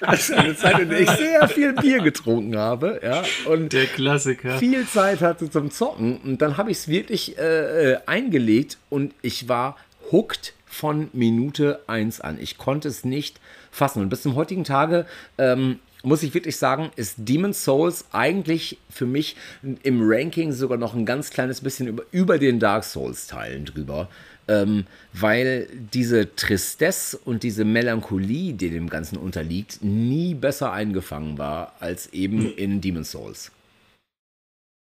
Das 0.00 0.20
ist 0.28 0.32
eine 0.32 0.56
Zeit, 0.56 0.78
in 0.78 0.88
der 0.88 1.00
ich 1.00 1.10
sehr 1.10 1.48
viel 1.48 1.72
Bier 1.72 2.00
getrunken 2.00 2.56
habe, 2.56 3.00
ja, 3.02 3.22
und 3.46 3.72
der 3.72 3.86
Klassiker. 3.86 4.58
viel 4.58 4.86
Zeit 4.86 5.20
hatte 5.20 5.50
zum 5.50 5.70
Zocken. 5.70 6.18
Und 6.18 6.42
dann 6.42 6.56
habe 6.56 6.70
ich 6.70 6.78
es 6.78 6.88
wirklich 6.88 7.38
äh, 7.38 7.92
äh, 7.92 7.98
eingelegt 8.06 8.78
und 8.90 9.14
ich 9.22 9.48
war 9.48 9.76
hooked 10.10 10.54
von 10.66 11.08
Minute 11.12 11.80
1 11.86 12.20
an. 12.20 12.38
Ich 12.40 12.58
konnte 12.58 12.88
es 12.88 13.04
nicht 13.04 13.40
fassen. 13.70 14.02
Und 14.02 14.08
bis 14.08 14.22
zum 14.22 14.34
heutigen 14.34 14.64
Tage 14.64 15.06
ähm, 15.38 15.78
muss 16.02 16.22
ich 16.22 16.34
wirklich 16.34 16.56
sagen, 16.56 16.90
ist 16.96 17.14
Demon's 17.18 17.64
Souls 17.64 18.04
eigentlich 18.12 18.78
für 18.90 19.06
mich 19.06 19.36
im 19.82 20.00
Ranking 20.02 20.52
sogar 20.52 20.76
noch 20.76 20.94
ein 20.94 21.06
ganz 21.06 21.30
kleines 21.30 21.60
bisschen 21.60 21.88
über, 21.88 22.04
über 22.10 22.38
den 22.38 22.60
Dark 22.60 22.84
Souls-Teilen 22.84 23.64
drüber. 23.64 24.08
Ähm, 24.46 24.84
weil 25.12 25.68
diese 25.92 26.34
Tristesse 26.36 27.16
und 27.16 27.42
diese 27.42 27.64
Melancholie, 27.64 28.52
die 28.52 28.70
dem 28.70 28.90
Ganzen 28.90 29.16
unterliegt, 29.16 29.78
nie 29.82 30.34
besser 30.34 30.72
eingefangen 30.72 31.38
war 31.38 31.74
als 31.80 32.12
eben 32.12 32.40
hm. 32.40 32.52
in 32.56 32.80
Demon's 32.80 33.10
Souls. 33.10 33.50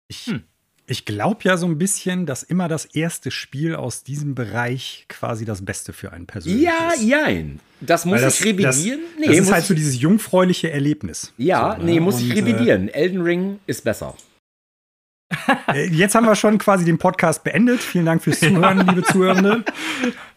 Ich, 0.09 0.27
hm. 0.27 0.43
Ich 0.89 1.05
glaube 1.05 1.41
ja 1.43 1.57
so 1.57 1.67
ein 1.67 1.79
bisschen, 1.79 2.27
dass 2.27 2.45
immer 2.45 2.69
das 2.69 2.85
erste 2.85 3.33
Spiel 3.33 3.75
aus 3.75 4.05
diesem 4.05 4.37
Bereich 4.37 5.07
quasi 5.09 5.45
das 5.45 5.65
Beste 5.65 5.93
für 5.93 6.13
einen 6.13 6.27
persönlich 6.27 6.63
ja, 6.63 6.91
ist. 6.93 7.03
Ja, 7.03 7.29
jein. 7.29 7.61
Das 7.81 8.05
muss 8.05 8.21
das, 8.21 8.39
ich 8.39 8.47
revidieren. 8.47 9.01
Das, 9.01 9.19
nee, 9.19 9.27
das 9.27 9.39
ist 9.39 9.53
halt 9.53 9.65
so 9.65 9.75
dieses 9.75 10.01
jungfräuliche 10.01 10.71
Erlebnis. 10.71 11.33
Ja, 11.39 11.77
so, 11.77 11.85
nee, 11.85 11.95
ne? 11.95 12.01
muss 12.01 12.17
Und, 12.17 12.29
ich 12.31 12.37
revidieren. 12.37 12.89
Äh, 12.89 12.93
Elden 12.93 13.21
Ring 13.23 13.59
ist 13.67 13.83
besser. 13.83 14.15
Äh, 15.73 15.89
jetzt 15.89 16.15
haben 16.15 16.27
wir 16.27 16.37
schon 16.37 16.59
quasi 16.59 16.85
den 16.85 16.99
Podcast 16.99 17.43
beendet. 17.45 17.81
Vielen 17.81 18.07
Dank 18.07 18.23
fürs 18.23 18.41
Zuhören, 18.41 18.87
liebe 18.87 19.03
Zuhörende. 19.03 19.65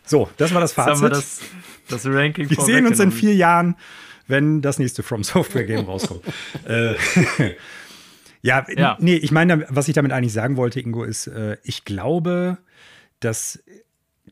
So, 0.04 0.30
das 0.38 0.54
war 0.54 0.62
das 0.62 0.74
Fazit. 0.74 1.04
Wir 1.04 1.10
das, 1.10 1.42
das 1.88 2.06
Ranking 2.06 2.50
wir 2.50 2.58
sehen 2.62 2.88
uns 2.88 3.00
in 3.00 3.12
vier 3.12 3.36
Jahren, 3.36 3.76
wenn 4.28 4.62
das 4.62 4.80
nächste 4.80 5.04
From 5.04 5.24
Software 5.24 5.66
Game 5.66 5.86
rauskommt. 5.86 6.24
äh, 6.66 6.96
Ja, 8.42 8.66
ja. 8.76 8.98
nee, 9.00 9.16
ich 9.16 9.32
meine, 9.32 9.66
was 9.70 9.88
ich 9.88 9.96
damit 9.96 10.12
eigentlich 10.12 10.34
sagen 10.34 10.58
wollte, 10.58 10.80
Ingo, 10.80 11.04
ist, 11.04 11.28
äh, 11.28 11.58
ich 11.64 11.84
glaube, 11.84 12.58
dass 13.20 13.62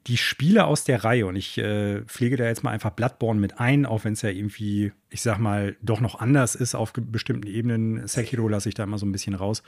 die 0.08 0.18
Spiele 0.18 0.66
aus 0.66 0.86
der 0.86 1.04
Reihe, 1.04 1.26
und 1.26 1.36
ich 1.36 1.58
äh, 1.58 2.02
pflege 2.04 2.38
da 2.38 2.46
jetzt 2.46 2.64
mal 2.64 2.72
einfach 2.72 2.92
Bloodborne 2.92 3.40
mit 3.40 3.60
ein, 3.60 3.86
auch 3.86 4.06
wenn 4.06 4.14
es 4.14 4.22
ja 4.22 4.30
irgendwie, 4.30 4.94
ich 5.10 5.22
sag 5.22 5.40
mal, 5.40 5.76
doch 5.82 6.00
noch 6.00 6.20
anders 6.20 6.56
ist 6.56 6.76
auf 6.76 6.94
bestimmten 6.94 7.48
Ebenen. 7.48 8.08
Sekiro 8.08 8.48
lasse 8.48 8.70
ich 8.70 8.76
da 8.76 8.84
immer 8.84 8.98
so 8.98 9.06
ein 9.06 9.12
bisschen 9.12 9.34
raus. 9.34 9.64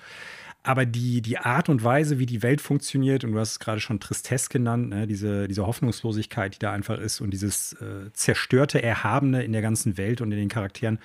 Aber 0.62 0.86
die, 0.86 1.22
die 1.22 1.38
Art 1.38 1.70
und 1.70 1.84
Weise, 1.84 2.20
wie 2.20 2.26
die 2.26 2.44
Welt 2.44 2.60
funktioniert, 2.60 3.24
und 3.24 3.32
du 3.32 3.40
hast 3.40 3.52
es 3.52 3.60
gerade 3.60 3.80
schon 3.80 4.00
Tristesse 4.00 4.50
genannt, 4.50 4.90
ne, 4.90 5.08
diese, 5.08 5.48
diese 5.48 5.66
Hoffnungslosigkeit, 5.66 6.56
die 6.56 6.60
da 6.60 6.74
einfach 6.74 7.00
ist, 7.00 7.22
und 7.22 7.32
dieses 7.32 7.74
äh, 7.74 8.12
zerstörte 8.14 8.84
Erhabene 8.84 9.44
in 9.44 9.54
der 9.54 9.62
ganzen 9.62 9.98
Welt 9.98 10.20
und 10.22 10.32
in 10.32 10.38
den 10.38 10.50
Charakteren. 10.50 11.00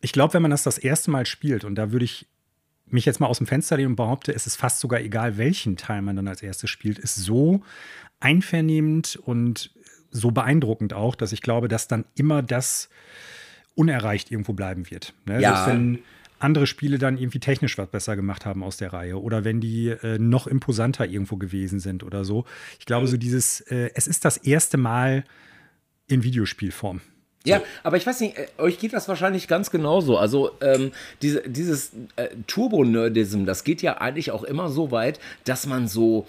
Ich 0.00 0.12
glaube, 0.12 0.34
wenn 0.34 0.42
man 0.42 0.52
das 0.52 0.62
das 0.62 0.78
erste 0.78 1.10
Mal 1.10 1.26
spielt, 1.26 1.64
und 1.64 1.74
da 1.74 1.90
würde 1.90 2.04
ich 2.04 2.26
mich 2.88 3.04
jetzt 3.04 3.18
mal 3.18 3.26
aus 3.26 3.38
dem 3.38 3.48
Fenster 3.48 3.76
lehne 3.76 3.88
und 3.88 3.96
behaupte, 3.96 4.32
es 4.32 4.46
ist 4.46 4.56
fast 4.56 4.78
sogar 4.78 5.00
egal, 5.00 5.36
welchen 5.36 5.76
Teil 5.76 6.02
man 6.02 6.14
dann 6.14 6.28
als 6.28 6.42
erstes 6.42 6.70
spielt, 6.70 6.98
ist 6.98 7.16
so 7.16 7.62
einvernehmend 8.20 9.16
und 9.16 9.72
so 10.10 10.30
beeindruckend 10.30 10.94
auch, 10.94 11.16
dass 11.16 11.32
ich 11.32 11.42
glaube, 11.42 11.68
dass 11.68 11.88
dann 11.88 12.04
immer 12.14 12.42
das 12.42 12.88
unerreicht 13.74 14.30
irgendwo 14.30 14.52
bleiben 14.52 14.90
wird. 14.90 15.12
Ne? 15.26 15.40
Ja. 15.40 15.64
Selbst 15.64 15.66
wenn 15.66 15.98
andere 16.38 16.66
Spiele 16.66 16.98
dann 16.98 17.18
irgendwie 17.18 17.40
technisch 17.40 17.78
was 17.78 17.88
besser 17.88 18.16
gemacht 18.16 18.46
haben 18.46 18.62
aus 18.62 18.76
der 18.76 18.92
Reihe 18.92 19.20
oder 19.20 19.44
wenn 19.44 19.60
die 19.60 19.88
äh, 19.88 20.18
noch 20.18 20.46
imposanter 20.46 21.06
irgendwo 21.06 21.36
gewesen 21.36 21.80
sind 21.80 22.02
oder 22.02 22.24
so. 22.24 22.44
Ich 22.78 22.86
glaube, 22.86 23.06
so 23.06 23.16
dieses, 23.16 23.60
äh, 23.62 23.90
es 23.94 24.06
ist 24.06 24.24
das 24.24 24.36
erste 24.36 24.76
Mal 24.76 25.24
in 26.08 26.22
Videospielform. 26.22 27.00
Ja, 27.46 27.62
aber 27.84 27.96
ich 27.96 28.06
weiß 28.06 28.20
nicht, 28.20 28.36
äh, 28.36 28.48
euch 28.58 28.78
geht 28.78 28.92
das 28.92 29.08
wahrscheinlich 29.08 29.46
ganz 29.48 29.70
genauso. 29.70 30.18
Also 30.18 30.50
ähm, 30.60 30.92
diese, 31.22 31.48
dieses 31.48 31.92
äh, 32.16 32.28
Turbo-Nerdism, 32.46 33.44
das 33.44 33.62
geht 33.64 33.82
ja 33.82 33.98
eigentlich 33.98 34.32
auch 34.32 34.42
immer 34.42 34.68
so 34.68 34.90
weit, 34.90 35.20
dass 35.44 35.66
man 35.66 35.86
so, 35.86 36.26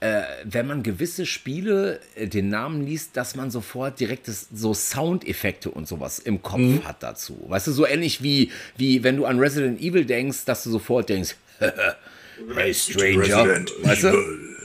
äh, 0.00 0.22
wenn 0.44 0.66
man 0.66 0.82
gewisse 0.82 1.26
Spiele 1.26 2.00
äh, 2.14 2.26
den 2.26 2.48
Namen 2.48 2.86
liest, 2.86 3.16
dass 3.16 3.34
man 3.34 3.50
sofort 3.50 4.00
direkt 4.00 4.28
das, 4.28 4.48
so 4.52 4.72
Soundeffekte 4.72 5.70
und 5.70 5.86
sowas 5.86 6.18
im 6.18 6.42
Kopf 6.42 6.58
mhm. 6.58 6.84
hat 6.84 7.02
dazu. 7.02 7.44
Weißt 7.48 7.66
du, 7.66 7.72
so 7.72 7.86
ähnlich 7.86 8.22
wie, 8.22 8.50
wie 8.76 9.04
wenn 9.04 9.16
du 9.16 9.26
an 9.26 9.38
Resident 9.38 9.80
Evil 9.80 10.06
denkst, 10.06 10.46
dass 10.46 10.64
du 10.64 10.70
sofort 10.70 11.10
denkst, 11.10 11.36
hey 12.54 12.74
Stranger, 12.74 13.20
Resident 13.20 13.72
weißt 13.82 14.04
du? 14.04 14.12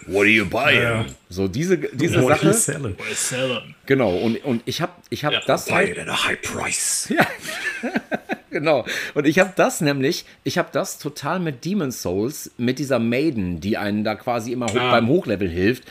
What 0.08 0.22
are 0.22 0.28
you 0.28 0.46
buying? 0.46 0.82
Ja. 0.82 1.06
So 1.30 1.48
diese, 1.48 1.78
diese 1.80 2.22
What 2.22 2.40
Sache. 2.40 2.54
Selling? 2.54 2.98
What 2.98 3.16
selling? 3.16 3.76
Genau, 3.88 4.16
und, 4.16 4.38
und 4.46 4.62
ich 4.66 4.80
habe 4.80 4.94
ich 5.10 5.26
hab 5.26 5.34
ja, 5.34 5.42
das. 5.46 5.66
Buy 5.66 5.92
it 5.92 5.98
at 5.98 6.08
a 6.08 6.28
high 6.28 6.40
price. 6.42 7.10
Ja. 7.10 7.26
genau. 8.56 8.86
Und 9.14 9.28
ich 9.28 9.40
habe 9.40 9.52
das 9.56 9.82
nämlich, 9.82 10.26
ich 10.46 10.58
habe 10.58 10.70
das 10.72 10.98
total 10.98 11.40
mit 11.40 11.66
Demon's 11.66 12.02
Souls, 12.02 12.52
mit 12.58 12.80
dieser 12.80 13.00
Maiden, 13.00 13.60
die 13.60 13.76
einen 13.76 14.06
da 14.06 14.16
quasi 14.16 14.54
immer 14.54 14.68
ah. 14.74 14.92
beim 14.92 15.10
Hochlevel 15.10 15.50
hilft. 15.50 15.84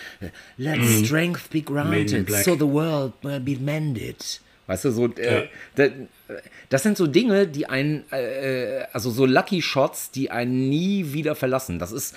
Let 0.56 0.80
mm. 0.80 1.04
strength 1.04 1.50
be 1.50 1.60
granted, 1.60 2.30
so 2.30 2.54
the 2.54 2.62
world 2.62 3.12
will 3.22 3.38
be 3.38 3.56
mended. 3.56 4.40
Weißt 4.66 4.86
du, 4.86 4.90
so, 4.92 5.08
äh, 5.08 5.46
ja. 5.76 5.88
das 6.70 6.82
sind 6.82 6.96
so 6.96 7.06
Dinge, 7.06 7.46
die 7.46 7.66
einen, 7.66 8.10
äh, 8.10 8.86
also 8.94 9.10
so 9.10 9.26
Lucky 9.26 9.60
Shots, 9.60 10.10
die 10.10 10.30
einen 10.30 10.70
nie 10.70 11.12
wieder 11.12 11.34
verlassen. 11.34 11.78
Das 11.78 11.92
ist, 11.92 12.16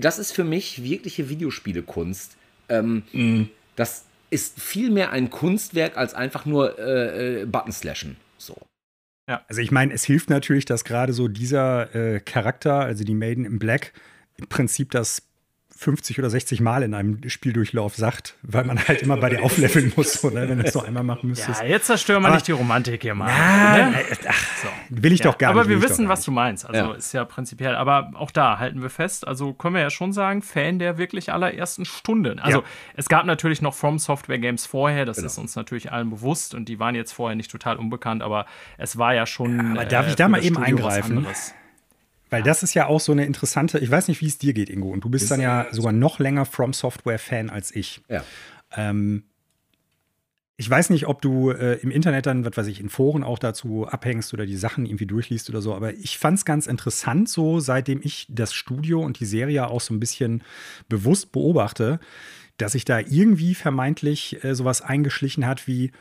das 0.00 0.18
ist 0.18 0.32
für 0.32 0.42
mich 0.42 0.82
wirkliche 0.82 1.28
Videospielekunst. 1.28 2.36
Ähm, 2.68 3.04
mhm. 3.12 3.48
Das 3.76 4.06
ist 4.30 4.60
viel 4.60 4.90
mehr 4.90 5.12
ein 5.12 5.30
Kunstwerk 5.30 5.96
als 5.96 6.14
einfach 6.14 6.46
nur 6.46 6.80
äh, 6.80 7.42
äh 7.42 7.46
Button 7.46 7.70
slashen. 7.70 8.16
So. 8.38 8.56
Ja, 9.28 9.44
also 9.48 9.60
ich 9.60 9.70
meine, 9.70 9.92
es 9.94 10.04
hilft 10.04 10.28
natürlich, 10.28 10.66
dass 10.66 10.84
gerade 10.84 11.12
so 11.12 11.28
dieser 11.28 11.94
äh, 11.94 12.20
Charakter, 12.20 12.80
also 12.80 13.04
die 13.04 13.14
Maiden 13.14 13.44
in 13.44 13.58
Black, 13.58 13.92
im 14.36 14.48
Prinzip 14.48 14.90
das 14.90 15.22
50 15.84 16.18
oder 16.18 16.30
60 16.30 16.60
Mal 16.62 16.82
in 16.82 16.94
einem 16.94 17.28
Spieldurchlauf 17.28 17.94
sagt, 17.94 18.36
weil 18.42 18.64
man 18.64 18.78
halt 18.88 19.02
immer 19.02 19.18
bei 19.18 19.28
dir 19.28 19.42
aufleveln 19.42 19.92
muss, 19.94 20.24
oder, 20.24 20.48
wenn 20.48 20.58
du 20.58 20.64
es 20.64 20.74
noch 20.74 20.84
einmal 20.86 21.02
machen 21.04 21.28
müsstest. 21.28 21.60
Ja, 21.60 21.68
jetzt 21.68 21.86
zerstören 21.86 22.22
wir 22.22 22.30
nicht 22.30 22.48
die 22.48 22.52
Romantik 22.52 23.02
hier 23.02 23.14
mal. 23.14 23.28
Ja, 23.28 23.90
ne? 23.90 24.04
ach, 24.26 24.46
so. 24.56 24.68
Will 24.88 25.12
ich 25.12 25.20
ja, 25.20 25.26
doch 25.26 25.36
gar 25.36 25.50
aber 25.50 25.64
nicht. 25.64 25.72
Aber 25.72 25.82
wir 25.82 25.88
wissen, 25.88 26.08
was 26.08 26.24
du 26.24 26.30
meinst. 26.30 26.66
Also 26.66 26.90
ja. 26.90 26.94
ist 26.94 27.12
ja 27.12 27.24
prinzipiell. 27.26 27.76
Aber 27.76 28.12
auch 28.14 28.30
da 28.30 28.58
halten 28.58 28.80
wir 28.80 28.88
fest, 28.88 29.28
also 29.28 29.52
können 29.52 29.74
wir 29.74 29.82
ja 29.82 29.90
schon 29.90 30.14
sagen, 30.14 30.40
Fan 30.40 30.78
der 30.78 30.96
wirklich 30.96 31.30
allerersten 31.30 31.84
Stunden. 31.84 32.38
Also 32.38 32.60
ja. 32.60 32.64
es 32.96 33.10
gab 33.10 33.26
natürlich 33.26 33.60
noch 33.60 33.74
From 33.74 33.98
Software 33.98 34.38
Games 34.38 34.64
vorher, 34.64 35.04
das 35.04 35.18
genau. 35.18 35.26
ist 35.26 35.36
uns 35.36 35.54
natürlich 35.54 35.92
allen 35.92 36.08
bewusst 36.08 36.54
und 36.54 36.68
die 36.70 36.78
waren 36.78 36.94
jetzt 36.94 37.12
vorher 37.12 37.36
nicht 37.36 37.50
total 37.50 37.76
unbekannt, 37.76 38.22
aber 38.22 38.46
es 38.78 38.96
war 38.96 39.14
ja 39.14 39.26
schon. 39.26 39.72
aber 39.72 39.84
darf 39.84 40.06
äh, 40.06 40.10
ich 40.10 40.16
da 40.16 40.28
mal 40.28 40.42
eben 40.42 40.54
Studio 40.54 40.86
eingreifen? 40.86 41.26
Weil 42.34 42.42
das 42.42 42.64
ist 42.64 42.74
ja 42.74 42.86
auch 42.86 42.98
so 42.98 43.12
eine 43.12 43.24
interessante, 43.26 43.78
ich 43.78 43.88
weiß 43.88 44.08
nicht, 44.08 44.20
wie 44.20 44.26
es 44.26 44.38
dir 44.38 44.54
geht, 44.54 44.68
Ingo, 44.68 44.88
und 44.88 45.04
du 45.04 45.08
bist 45.08 45.30
dann 45.30 45.40
ja 45.40 45.68
sogar 45.70 45.92
noch 45.92 46.18
länger 46.18 46.44
From 46.44 46.72
Software-Fan 46.72 47.48
als 47.48 47.74
ich. 47.74 48.02
Ja. 48.08 48.24
Ähm, 48.76 49.22
ich 50.56 50.68
weiß 50.68 50.90
nicht, 50.90 51.06
ob 51.06 51.22
du 51.22 51.50
äh, 51.50 51.74
im 51.74 51.92
Internet 51.92 52.26
dann, 52.26 52.44
was 52.44 52.56
weiß 52.56 52.66
ich, 52.66 52.80
in 52.80 52.88
Foren 52.88 53.22
auch 53.22 53.38
dazu 53.38 53.86
abhängst 53.86 54.34
oder 54.34 54.46
die 54.46 54.56
Sachen 54.56 54.84
irgendwie 54.84 55.06
durchliest 55.06 55.48
oder 55.48 55.62
so, 55.62 55.76
aber 55.76 55.94
ich 55.94 56.18
fand 56.18 56.38
es 56.38 56.44
ganz 56.44 56.66
interessant, 56.66 57.28
so 57.28 57.60
seitdem 57.60 58.00
ich 58.02 58.26
das 58.28 58.52
Studio 58.52 59.00
und 59.00 59.20
die 59.20 59.26
Serie 59.26 59.68
auch 59.68 59.80
so 59.80 59.94
ein 59.94 60.00
bisschen 60.00 60.42
bewusst 60.88 61.30
beobachte, 61.30 62.00
dass 62.56 62.72
sich 62.72 62.84
da 62.84 62.98
irgendwie 62.98 63.54
vermeintlich 63.54 64.42
äh, 64.42 64.56
sowas 64.56 64.82
eingeschlichen 64.82 65.46
hat 65.46 65.68
wie, 65.68 65.92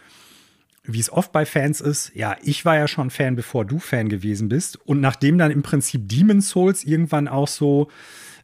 wie 0.85 0.99
es 0.99 1.11
oft 1.11 1.31
bei 1.31 1.45
Fans 1.45 1.79
ist, 1.81 2.11
ja, 2.13 2.35
ich 2.43 2.65
war 2.65 2.75
ja 2.75 2.87
schon 2.87 3.09
Fan, 3.09 3.35
bevor 3.35 3.65
du 3.65 3.79
Fan 3.79 4.09
gewesen 4.09 4.49
bist. 4.49 4.77
Und 4.85 4.99
nachdem 4.99 5.37
dann 5.37 5.51
im 5.51 5.63
Prinzip 5.63 6.09
Demon's 6.09 6.49
Souls 6.49 6.83
irgendwann 6.83 7.27
auch 7.27 7.47
so 7.47 7.89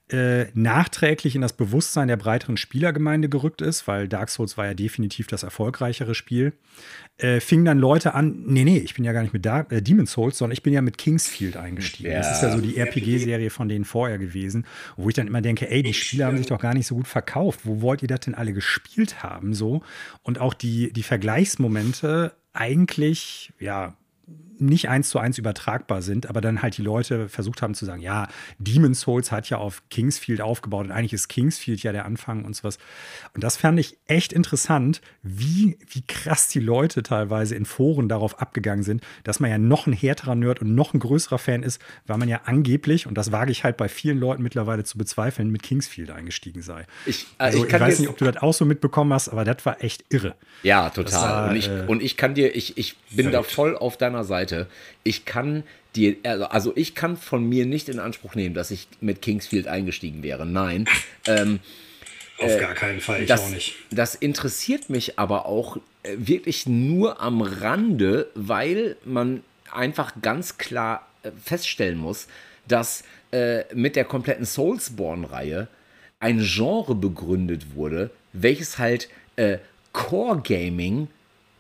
äh, 0.09 0.47
nachträglich 0.53 1.35
in 1.35 1.41
das 1.41 1.53
Bewusstsein 1.53 2.07
der 2.07 2.17
breiteren 2.17 2.57
Spielergemeinde 2.57 3.29
gerückt 3.29 3.61
ist, 3.61 3.87
weil 3.87 4.07
Dark 4.07 4.29
Souls 4.29 4.57
war 4.57 4.65
ja 4.65 4.73
definitiv 4.73 5.27
das 5.27 5.43
erfolgreichere 5.43 6.15
Spiel, 6.15 6.53
äh, 7.17 7.39
fingen 7.39 7.65
dann 7.65 7.79
Leute 7.79 8.13
an, 8.15 8.43
nee, 8.45 8.63
nee, 8.63 8.77
ich 8.77 8.95
bin 8.95 9.03
ja 9.03 9.11
gar 9.11 9.21
nicht 9.21 9.33
mit 9.33 9.45
Dark, 9.45 9.71
äh, 9.71 9.81
Demon's 9.81 10.11
Souls, 10.11 10.37
sondern 10.37 10.53
ich 10.53 10.63
bin 10.63 10.73
ja 10.73 10.81
mit 10.81 10.97
Kingsfield 10.97 11.57
eingestiegen. 11.57 12.11
Ja. 12.11 12.19
Das 12.19 12.37
ist 12.37 12.41
ja 12.41 12.51
so 12.51 12.61
die 12.61 12.77
RPG-Serie 12.77 13.49
von 13.49 13.69
denen 13.69 13.85
vorher 13.85 14.17
gewesen, 14.17 14.65
wo 14.97 15.09
ich 15.09 15.15
dann 15.15 15.27
immer 15.27 15.41
denke, 15.41 15.69
ey, 15.69 15.83
die 15.83 15.93
Spiele 15.93 16.25
haben 16.25 16.37
sich 16.37 16.47
doch 16.47 16.59
gar 16.59 16.73
nicht 16.73 16.87
so 16.87 16.95
gut 16.95 17.07
verkauft. 17.07 17.61
Wo 17.63 17.81
wollt 17.81 18.01
ihr 18.01 18.07
das 18.07 18.21
denn 18.21 18.35
alle 18.35 18.53
gespielt 18.53 19.21
haben? 19.21 19.53
So. 19.53 19.83
Und 20.23 20.39
auch 20.39 20.53
die, 20.53 20.91
die 20.91 21.03
Vergleichsmomente 21.03 22.33
eigentlich, 22.53 23.53
ja, 23.59 23.95
nicht 24.59 24.89
eins 24.89 25.09
zu 25.09 25.19
eins 25.19 25.37
übertragbar 25.37 26.01
sind, 26.01 26.27
aber 26.27 26.41
dann 26.41 26.61
halt 26.61 26.77
die 26.77 26.81
Leute 26.81 27.29
versucht 27.29 27.61
haben 27.61 27.73
zu 27.73 27.85
sagen, 27.85 28.01
ja, 28.01 28.27
Demon's 28.57 29.01
Souls 29.01 29.31
hat 29.31 29.49
ja 29.49 29.57
auf 29.57 29.83
Kingsfield 29.89 30.41
aufgebaut 30.41 30.85
und 30.85 30.91
eigentlich 30.91 31.13
ist 31.13 31.27
Kingsfield 31.27 31.81
ja 31.83 31.91
der 31.91 32.05
Anfang 32.05 32.45
und 32.45 32.55
sowas. 32.55 32.77
Und 33.33 33.43
das 33.43 33.57
fand 33.57 33.79
ich 33.79 33.97
echt 34.07 34.33
interessant, 34.33 35.01
wie, 35.23 35.77
wie 35.87 36.01
krass 36.07 36.47
die 36.47 36.59
Leute 36.59 37.03
teilweise 37.03 37.55
in 37.55 37.65
Foren 37.65 38.09
darauf 38.09 38.41
abgegangen 38.41 38.83
sind, 38.83 39.01
dass 39.23 39.39
man 39.39 39.49
ja 39.49 39.57
noch 39.57 39.87
ein 39.87 39.93
härterer 39.93 40.35
Nerd 40.35 40.61
und 40.61 40.75
noch 40.75 40.93
ein 40.93 40.99
größerer 40.99 41.37
Fan 41.37 41.63
ist, 41.63 41.81
weil 42.07 42.17
man 42.17 42.29
ja 42.29 42.41
angeblich, 42.45 43.07
und 43.07 43.17
das 43.17 43.31
wage 43.31 43.51
ich 43.51 43.63
halt 43.63 43.77
bei 43.77 43.87
vielen 43.87 44.19
Leuten 44.19 44.43
mittlerweile 44.43 44.83
zu 44.83 44.97
bezweifeln, 44.97 45.49
mit 45.49 45.63
Kingsfield 45.63 46.11
eingestiegen 46.11 46.61
sei. 46.61 46.85
Ich, 47.05 47.23
äh, 47.23 47.25
also, 47.37 47.65
ich, 47.65 47.73
ich 47.73 47.79
weiß 47.79 47.99
nicht, 47.99 48.09
ob 48.09 48.17
du 48.17 48.25
das 48.25 48.37
auch 48.37 48.53
so 48.53 48.65
mitbekommen 48.65 49.13
hast, 49.13 49.29
aber 49.29 49.45
das 49.45 49.65
war 49.65 49.83
echt 49.83 50.05
irre. 50.09 50.35
Ja, 50.63 50.89
total. 50.89 51.21
War, 51.21 51.49
und, 51.49 51.55
ich, 51.55 51.67
äh, 51.67 51.85
und 51.87 52.03
ich 52.03 52.17
kann 52.17 52.33
dir, 52.33 52.55
ich, 52.55 52.77
ich 52.77 52.97
bin 53.11 53.31
da 53.31 53.43
voll 53.43 53.77
auf 53.77 53.97
deiner 53.97 54.23
Seite. 54.23 54.48
Seite. 54.49 54.67
Ich 55.03 55.25
kann 55.25 55.63
dir, 55.95 56.17
also, 56.23 56.45
also 56.45 56.73
ich 56.75 56.95
kann 56.95 57.17
von 57.17 57.47
mir 57.47 57.65
nicht 57.65 57.89
in 57.89 57.99
Anspruch 57.99 58.35
nehmen, 58.35 58.55
dass 58.55 58.71
ich 58.71 58.87
mit 59.01 59.21
Kingsfield 59.21 59.67
eingestiegen 59.67 60.23
wäre. 60.23 60.45
Nein. 60.45 60.87
Ähm, 61.27 61.59
auf 62.39 62.49
äh, 62.49 62.59
gar 62.59 62.73
keinen 62.73 63.01
Fall, 63.01 63.21
ich 63.21 63.27
das, 63.27 63.41
auch 63.41 63.49
nicht. 63.49 63.75
Das 63.91 64.15
interessiert 64.15 64.89
mich 64.89 65.19
aber 65.19 65.45
auch 65.45 65.77
äh, 66.01 66.15
wirklich 66.17 66.65
nur 66.65 67.21
am 67.21 67.41
Rande, 67.41 68.29
weil 68.33 68.95
man 69.03 69.43
einfach 69.71 70.13
ganz 70.21 70.57
klar 70.57 71.07
äh, 71.21 71.31
feststellen 71.43 71.99
muss, 71.99 72.27
dass 72.67 73.03
äh, 73.31 73.63
mit 73.75 73.95
der 73.95 74.05
kompletten 74.05 74.45
Soulsborne-Reihe 74.45 75.67
ein 76.19 76.39
Genre 76.39 76.95
begründet 76.95 77.75
wurde, 77.75 78.09
welches 78.33 78.79
halt 78.79 79.09
äh, 79.35 79.59
Core 79.91 80.41
Gaming 80.41 81.09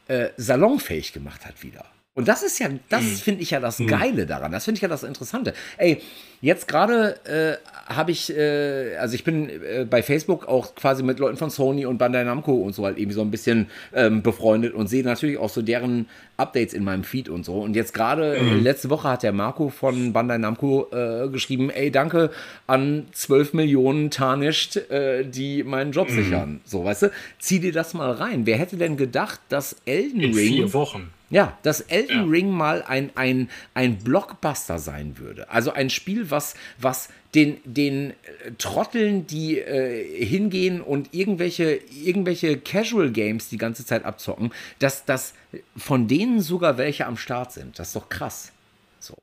äh, 0.07 0.29
salonfähig 0.37 1.13
gemacht 1.13 1.45
hat 1.45 1.61
wieder. 1.61 1.85
Und 2.19 2.27
das 2.27 2.43
ist 2.43 2.59
ja, 2.59 2.67
das 2.89 3.01
mhm. 3.01 3.15
finde 3.15 3.43
ich 3.43 3.51
ja 3.51 3.61
das 3.61 3.79
mhm. 3.79 3.87
Geile 3.87 4.25
daran. 4.25 4.51
Das 4.51 4.65
finde 4.65 4.75
ich 4.77 4.81
ja 4.81 4.89
das 4.89 5.03
Interessante. 5.03 5.53
Ey, 5.77 6.01
jetzt 6.41 6.67
gerade 6.67 7.15
äh, 7.25 7.55
habe 7.87 8.11
ich, 8.11 8.35
äh, 8.35 8.97
also 8.97 9.15
ich 9.15 9.23
bin 9.23 9.47
äh, 9.47 9.87
bei 9.89 10.03
Facebook 10.03 10.45
auch 10.45 10.75
quasi 10.75 11.01
mit 11.01 11.17
Leuten 11.17 11.37
von 11.37 11.49
Sony 11.49 11.85
und 11.85 11.97
Bandai 11.97 12.25
Namco 12.25 12.55
und 12.55 12.75
so 12.75 12.83
halt 12.83 12.97
irgendwie 12.97 13.15
so 13.15 13.21
ein 13.21 13.31
bisschen 13.31 13.67
ähm, 13.93 14.21
befreundet 14.21 14.73
und 14.73 14.87
sehe 14.87 15.01
natürlich 15.01 15.37
auch 15.37 15.47
so 15.47 15.61
deren 15.61 16.09
Updates 16.35 16.73
in 16.73 16.83
meinem 16.83 17.05
Feed 17.05 17.29
und 17.29 17.45
so. 17.45 17.61
Und 17.61 17.73
jetzt 17.73 17.93
gerade 17.93 18.37
mhm. 18.37 18.63
letzte 18.63 18.89
Woche 18.89 19.07
hat 19.07 19.23
der 19.23 19.31
Marco 19.31 19.69
von 19.69 20.11
Bandai 20.11 20.39
Namco 20.39 20.89
äh, 20.91 21.29
geschrieben, 21.29 21.69
ey, 21.69 21.89
danke 21.89 22.31
an 22.67 23.05
12 23.13 23.53
Millionen 23.53 24.11
Tarnished, 24.11 24.75
äh, 24.91 25.23
die 25.23 25.63
meinen 25.63 25.93
Job 25.93 26.09
mhm. 26.09 26.15
sichern. 26.15 26.61
So, 26.65 26.83
weißt 26.83 27.03
du, 27.03 27.11
zieh 27.39 27.61
dir 27.61 27.71
das 27.71 27.93
mal 27.93 28.11
rein. 28.11 28.45
Wer 28.45 28.57
hätte 28.57 28.75
denn 28.75 28.97
gedacht, 28.97 29.39
dass 29.47 29.77
Elden 29.85 30.19
in 30.19 30.33
Ring... 30.33 30.47
Vier 30.55 30.73
Wochen 30.73 31.13
ja, 31.29 31.57
dass 31.61 31.81
Elden 31.81 32.25
ja. 32.25 32.29
Ring 32.29 32.49
mal 32.49 32.83
ein, 32.83 33.11
ein, 33.15 33.49
ein 33.73 33.97
Blockbuster 33.97 34.79
sein 34.79 35.17
würde. 35.17 35.49
Also 35.49 35.71
ein 35.71 35.89
Spiel, 35.89 36.31
was, 36.31 36.55
was 36.79 37.09
den, 37.35 37.57
den 37.63 38.11
äh, 38.11 38.13
Trotteln, 38.57 39.27
die 39.27 39.59
äh, 39.59 40.25
hingehen 40.25 40.81
und 40.81 41.13
irgendwelche, 41.13 41.79
irgendwelche 41.91 42.57
Casual 42.57 43.11
Games 43.11 43.49
die 43.49 43.57
ganze 43.57 43.85
Zeit 43.85 44.05
abzocken, 44.05 44.51
dass, 44.79 45.05
dass 45.05 45.33
von 45.77 46.07
denen 46.07 46.41
sogar 46.41 46.77
welche 46.77 47.05
am 47.05 47.17
Start 47.17 47.51
sind. 47.51 47.77
Das 47.77 47.87
ist 47.87 47.95
doch 47.95 48.09
krass. 48.09 48.51
So. 48.99 49.15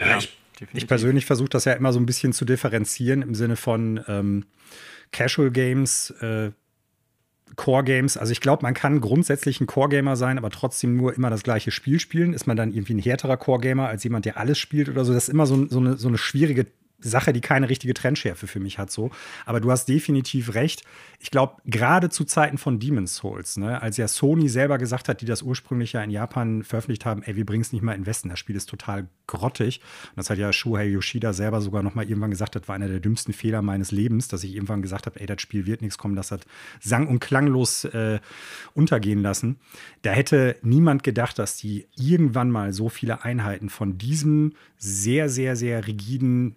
Ja, 0.00 0.18
ich, 0.18 0.38
ich 0.74 0.86
persönlich 0.86 1.24
versuche 1.24 1.48
das 1.48 1.64
ja 1.64 1.72
immer 1.72 1.92
so 1.92 2.00
ein 2.00 2.06
bisschen 2.06 2.32
zu 2.32 2.44
differenzieren 2.44 3.22
im 3.22 3.34
Sinne 3.34 3.56
von 3.56 4.04
ähm, 4.08 4.44
Casual 5.12 5.50
Games. 5.50 6.10
Äh, 6.20 6.50
Core-Games. 7.56 8.16
Also 8.16 8.32
ich 8.32 8.40
glaube, 8.40 8.62
man 8.62 8.74
kann 8.74 9.00
grundsätzlich 9.00 9.60
ein 9.60 9.66
Core-Gamer 9.66 10.16
sein, 10.16 10.38
aber 10.38 10.50
trotzdem 10.50 10.96
nur 10.96 11.14
immer 11.14 11.30
das 11.30 11.42
gleiche 11.42 11.70
Spiel 11.70 12.00
spielen. 12.00 12.32
Ist 12.32 12.46
man 12.46 12.56
dann 12.56 12.72
irgendwie 12.72 12.94
ein 12.94 12.98
härterer 12.98 13.36
Core-Gamer 13.36 13.88
als 13.88 14.04
jemand, 14.04 14.24
der 14.24 14.36
alles 14.38 14.58
spielt 14.58 14.88
oder 14.88 15.04
so? 15.04 15.12
Das 15.12 15.24
ist 15.24 15.32
immer 15.32 15.46
so, 15.46 15.66
so, 15.68 15.78
eine, 15.78 15.96
so 15.96 16.08
eine 16.08 16.18
schwierige 16.18 16.66
Sache, 17.00 17.32
die 17.32 17.40
keine 17.40 17.68
richtige 17.68 17.94
Trendschärfe 17.94 18.46
für 18.46 18.58
mich 18.58 18.78
hat, 18.78 18.90
so. 18.90 19.10
Aber 19.46 19.60
du 19.60 19.70
hast 19.70 19.86
definitiv 19.88 20.54
recht. 20.54 20.82
Ich 21.20 21.30
glaube, 21.30 21.56
gerade 21.64 22.10
zu 22.10 22.24
Zeiten 22.24 22.58
von 22.58 22.80
Demon's 22.80 23.16
Souls, 23.16 23.56
ne, 23.56 23.80
als 23.80 23.96
ja 23.96 24.08
Sony 24.08 24.48
selber 24.48 24.78
gesagt 24.78 25.08
hat, 25.08 25.20
die 25.20 25.24
das 25.24 25.42
ursprünglich 25.42 25.92
ja 25.92 26.02
in 26.02 26.10
Japan 26.10 26.64
veröffentlicht 26.64 27.06
haben, 27.06 27.22
ey, 27.22 27.36
wir 27.36 27.46
bringen 27.46 27.62
es 27.62 27.72
nicht 27.72 27.82
mal 27.82 27.94
in 27.94 28.06
Westen, 28.06 28.28
das 28.28 28.38
Spiel 28.38 28.56
ist 28.56 28.68
total 28.68 29.08
grottig. 29.28 29.80
Und 30.10 30.16
das 30.16 30.30
hat 30.30 30.38
ja 30.38 30.52
Shuhei 30.52 30.86
Yoshida 30.86 31.32
selber 31.32 31.60
sogar 31.60 31.84
noch 31.84 31.94
mal 31.94 32.04
irgendwann 32.04 32.30
gesagt, 32.30 32.56
das 32.56 32.66
war 32.66 32.74
einer 32.74 32.88
der 32.88 33.00
dümmsten 33.00 33.32
Fehler 33.32 33.62
meines 33.62 33.92
Lebens, 33.92 34.26
dass 34.26 34.42
ich 34.42 34.54
irgendwann 34.54 34.82
gesagt 34.82 35.06
habe, 35.06 35.20
ey, 35.20 35.26
das 35.26 35.40
Spiel 35.40 35.66
wird 35.66 35.82
nichts 35.82 35.98
kommen, 35.98 36.16
das 36.16 36.32
hat 36.32 36.46
sang- 36.80 37.06
und 37.06 37.20
klanglos 37.20 37.84
äh, 37.84 38.18
untergehen 38.74 39.22
lassen. 39.22 39.60
Da 40.02 40.10
hätte 40.10 40.56
niemand 40.62 41.04
gedacht, 41.04 41.38
dass 41.38 41.56
die 41.56 41.86
irgendwann 41.96 42.50
mal 42.50 42.72
so 42.72 42.88
viele 42.88 43.22
Einheiten 43.22 43.68
von 43.68 43.98
diesem 43.98 44.54
sehr, 44.78 45.28
sehr, 45.28 45.54
sehr 45.54 45.86
rigiden 45.86 46.56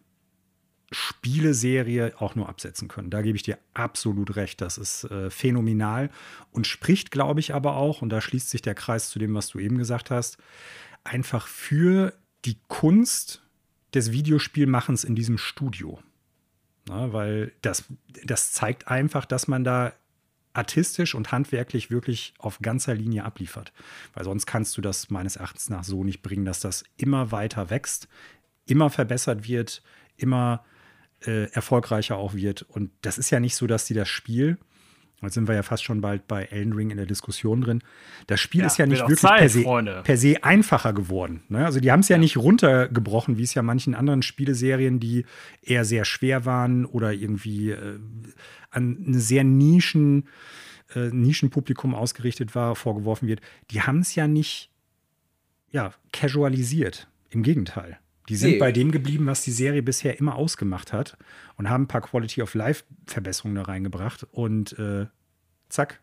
Spieleserie 0.91 2.13
auch 2.19 2.35
nur 2.35 2.49
absetzen 2.49 2.87
können. 2.87 3.09
Da 3.09 3.21
gebe 3.21 3.37
ich 3.37 3.43
dir 3.43 3.57
absolut 3.73 4.35
recht. 4.35 4.59
Das 4.59 4.77
ist 4.77 5.05
äh, 5.05 5.29
phänomenal 5.29 6.09
und 6.51 6.67
spricht, 6.67 7.11
glaube 7.11 7.39
ich, 7.39 7.53
aber 7.53 7.77
auch, 7.77 8.01
und 8.01 8.09
da 8.09 8.19
schließt 8.19 8.49
sich 8.49 8.61
der 8.61 8.75
Kreis 8.75 9.09
zu 9.09 9.17
dem, 9.17 9.33
was 9.33 9.47
du 9.47 9.59
eben 9.59 9.77
gesagt 9.77 10.11
hast, 10.11 10.37
einfach 11.03 11.47
für 11.47 12.13
die 12.43 12.57
Kunst 12.67 13.41
des 13.93 14.11
Videospielmachens 14.11 15.03
in 15.03 15.15
diesem 15.15 15.37
Studio. 15.37 15.99
Na, 16.87 17.13
weil 17.13 17.53
das, 17.61 17.85
das 18.25 18.51
zeigt 18.51 18.87
einfach, 18.87 19.25
dass 19.25 19.47
man 19.47 19.63
da 19.63 19.93
artistisch 20.53 21.15
und 21.15 21.31
handwerklich 21.31 21.89
wirklich 21.89 22.33
auf 22.37 22.59
ganzer 22.59 22.93
Linie 22.93 23.23
abliefert. 23.23 23.71
Weil 24.13 24.25
sonst 24.25 24.45
kannst 24.45 24.75
du 24.77 24.81
das 24.81 25.09
meines 25.09 25.37
Erachtens 25.37 25.69
nach 25.69 25.83
so 25.83 26.03
nicht 26.03 26.21
bringen, 26.21 26.43
dass 26.43 26.59
das 26.59 26.83
immer 26.97 27.31
weiter 27.31 27.69
wächst, 27.69 28.09
immer 28.65 28.89
verbessert 28.89 29.47
wird, 29.47 29.81
immer 30.17 30.65
äh, 31.25 31.51
erfolgreicher 31.51 32.17
auch 32.17 32.33
wird. 32.33 32.63
Und 32.63 32.91
das 33.01 33.17
ist 33.17 33.29
ja 33.29 33.39
nicht 33.39 33.55
so, 33.55 33.67
dass 33.67 33.85
die 33.85 33.93
das 33.93 34.09
Spiel, 34.09 34.57
jetzt 35.21 35.35
sind 35.35 35.47
wir 35.47 35.55
ja 35.55 35.63
fast 35.63 35.83
schon 35.83 36.01
bald 36.01 36.27
bei 36.27 36.45
Elden 36.45 36.73
Ring 36.73 36.89
in 36.89 36.97
der 36.97 37.05
Diskussion 37.05 37.61
drin, 37.61 37.83
das 38.27 38.39
Spiel 38.39 38.61
ja, 38.61 38.67
ist 38.67 38.77
ja 38.77 38.85
nicht 38.85 39.01
wirklich 39.01 39.19
Zeit, 39.19 39.39
per, 39.39 39.49
se, 39.49 40.01
per, 40.03 40.17
se, 40.17 40.43
einfacher 40.43 40.93
geworden. 40.93 41.43
Ne? 41.49 41.65
Also 41.65 41.79
die 41.79 41.91
haben 41.91 41.99
es 41.99 42.09
ja, 42.09 42.15
ja, 42.15 42.21
nicht 42.21 42.37
runtergebrochen, 42.37 43.37
wie 43.37 43.43
es 43.43 43.53
ja 43.53 43.61
manchen 43.61 43.93
anderen 43.93 44.23
Spieleserien, 44.23 44.99
die 44.99 45.25
eher 45.61 45.85
sehr 45.85 46.05
schwer 46.05 46.45
waren 46.45 46.85
oder 46.85 47.13
irgendwie 47.13 47.71
äh, 47.71 47.99
an 48.71 49.03
eine 49.05 49.19
sehr 49.19 49.43
Nischen, 49.43 50.27
äh, 50.95 51.09
Nischenpublikum 51.09 51.93
ausgerichtet 51.93 52.55
war, 52.55 52.75
vorgeworfen 52.75 53.27
wird. 53.27 53.41
Die 53.69 53.81
haben 53.81 53.99
es 53.99 54.15
ja 54.15 54.27
nicht 54.27 54.71
ja, 55.71 55.93
casualisiert. 56.11 57.07
Im 57.29 57.43
Gegenteil. 57.43 57.97
Die 58.29 58.35
sind 58.35 58.51
nee. 58.51 58.57
bei 58.59 58.71
dem 58.71 58.91
geblieben, 58.91 59.25
was 59.25 59.43
die 59.43 59.51
Serie 59.51 59.81
bisher 59.81 60.19
immer 60.19 60.35
ausgemacht 60.35 60.93
hat 60.93 61.17
und 61.57 61.69
haben 61.69 61.83
ein 61.83 61.87
paar 61.87 62.01
Quality 62.01 62.41
of 62.41 62.53
Life 62.53 62.83
Verbesserungen 63.05 63.55
da 63.55 63.63
reingebracht 63.63 64.27
und 64.31 64.77
äh, 64.77 65.07
zack, 65.69 66.01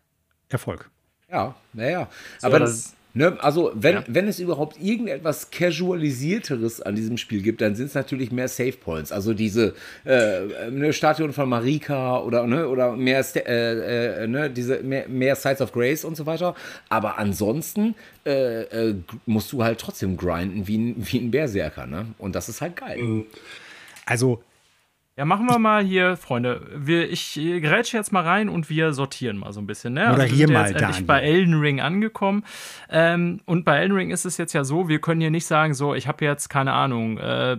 Erfolg. 0.49 0.89
Ja, 1.29 1.55
naja. 1.73 2.09
So, 2.39 2.47
Aber 2.47 2.59
das, 2.59 2.95
Ne, 3.19 3.37
also, 3.41 3.73
wenn, 3.75 3.95
ja. 3.95 4.03
wenn 4.07 4.29
es 4.29 4.39
überhaupt 4.39 4.81
irgendetwas 4.81 5.51
Casualisierteres 5.51 6.81
an 6.81 6.95
diesem 6.95 7.17
Spiel 7.17 7.41
gibt, 7.41 7.59
dann 7.59 7.75
sind 7.75 7.87
es 7.87 7.93
natürlich 7.93 8.31
mehr 8.31 8.47
Save 8.47 8.71
Points. 8.71 9.11
Also 9.11 9.33
diese 9.33 9.73
äh, 10.05 10.69
ne, 10.71 10.93
Statuen 10.93 11.33
von 11.33 11.49
Marika 11.49 12.21
oder, 12.21 12.47
ne, 12.47 12.69
oder 12.69 12.95
mehr, 12.95 13.25
äh, 13.35 14.23
äh, 14.23 14.25
ne, 14.25 14.49
diese, 14.49 14.83
mehr, 14.83 15.09
mehr 15.09 15.35
Sides 15.35 15.59
of 15.59 15.73
Grace 15.73 16.05
und 16.05 16.15
so 16.15 16.25
weiter. 16.25 16.55
Aber 16.87 17.17
ansonsten 17.17 17.93
äh, 18.25 18.61
äh, 18.61 18.95
musst 19.25 19.51
du 19.51 19.65
halt 19.65 19.79
trotzdem 19.79 20.15
grinden 20.15 20.65
wie 20.69 20.77
ein, 20.77 20.95
wie 20.97 21.17
ein 21.17 21.29
Berserker. 21.29 21.87
Ne? 21.87 22.05
Und 22.19 22.35
das 22.35 22.47
ist 22.47 22.61
halt 22.61 22.77
geil. 22.77 22.99
Mhm. 22.99 23.25
Also 24.05 24.41
ja, 25.19 25.25
machen 25.25 25.49
wir 25.49 25.59
mal 25.59 25.83
hier, 25.83 26.15
Freunde. 26.15 26.65
Wir, 26.73 27.11
ich 27.11 27.33
grätsche 27.33 27.97
jetzt 27.97 28.13
mal 28.13 28.23
rein 28.23 28.47
und 28.47 28.69
wir 28.69 28.93
sortieren 28.93 29.35
mal 29.35 29.51
so 29.51 29.59
ein 29.59 29.67
bisschen. 29.67 29.93
Ne? 29.93 30.07
Moderier 30.07 30.21
also 30.21 30.31
wir 30.31 30.47
sind 30.47 30.53
mal, 30.53 30.61
jetzt 30.61 30.69
endlich 30.69 30.89
Daniel. 30.91 31.05
bei 31.07 31.19
Elden 31.19 31.59
Ring 31.59 31.81
angekommen. 31.81 32.45
Ähm, 32.89 33.41
und 33.43 33.65
bei 33.65 33.79
Elden 33.79 33.97
Ring 33.97 34.11
ist 34.11 34.23
es 34.23 34.37
jetzt 34.37 34.53
ja 34.53 34.63
so, 34.63 34.87
wir 34.87 35.01
können 35.01 35.19
hier 35.19 35.29
nicht 35.29 35.45
sagen, 35.45 35.73
so, 35.73 35.93
ich 35.93 36.07
habe 36.07 36.23
jetzt, 36.23 36.47
keine 36.47 36.71
Ahnung, 36.71 37.17
äh, 37.17 37.57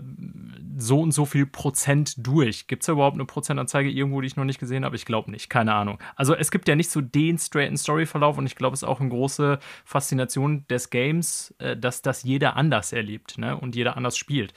so 0.79 1.03
und 1.03 1.13
so 1.13 1.27
viel 1.27 1.45
Prozent 1.45 2.15
durch. 2.27 2.67
Gibt 2.67 2.83
es 2.83 2.87
da 2.87 2.93
überhaupt 2.93 3.17
eine 3.17 3.27
Prozentanzeige 3.27 3.91
irgendwo, 3.91 4.23
die 4.23 4.29
ich 4.29 4.37
noch 4.37 4.47
nicht 4.47 4.59
gesehen 4.59 4.87
habe? 4.87 4.97
Ich 4.97 5.05
glaube 5.05 5.31
nicht, 5.31 5.51
keine 5.51 5.75
Ahnung. 5.75 5.99
Also 6.17 6.35
es 6.35 6.51
gibt 6.51 6.67
ja 6.67 6.77
nicht 6.77 6.91
so 6.91 7.03
den 7.03 7.37
straighten 7.37 7.77
Storyverlauf 7.77 8.39
und 8.39 8.47
ich 8.47 8.57
glaube, 8.57 8.73
es 8.73 8.83
ist 8.83 8.89
auch 8.89 9.01
eine 9.01 9.11
große 9.11 9.59
Faszination 9.85 10.65
des 10.71 10.89
Games, 10.89 11.55
äh, 11.59 11.77
dass 11.77 12.01
das 12.01 12.23
jeder 12.23 12.57
anders 12.57 12.95
erlebt 12.95 13.37
ne? 13.37 13.55
und 13.55 13.77
jeder 13.77 13.99
anders 13.99 14.17
spielt. 14.17 14.55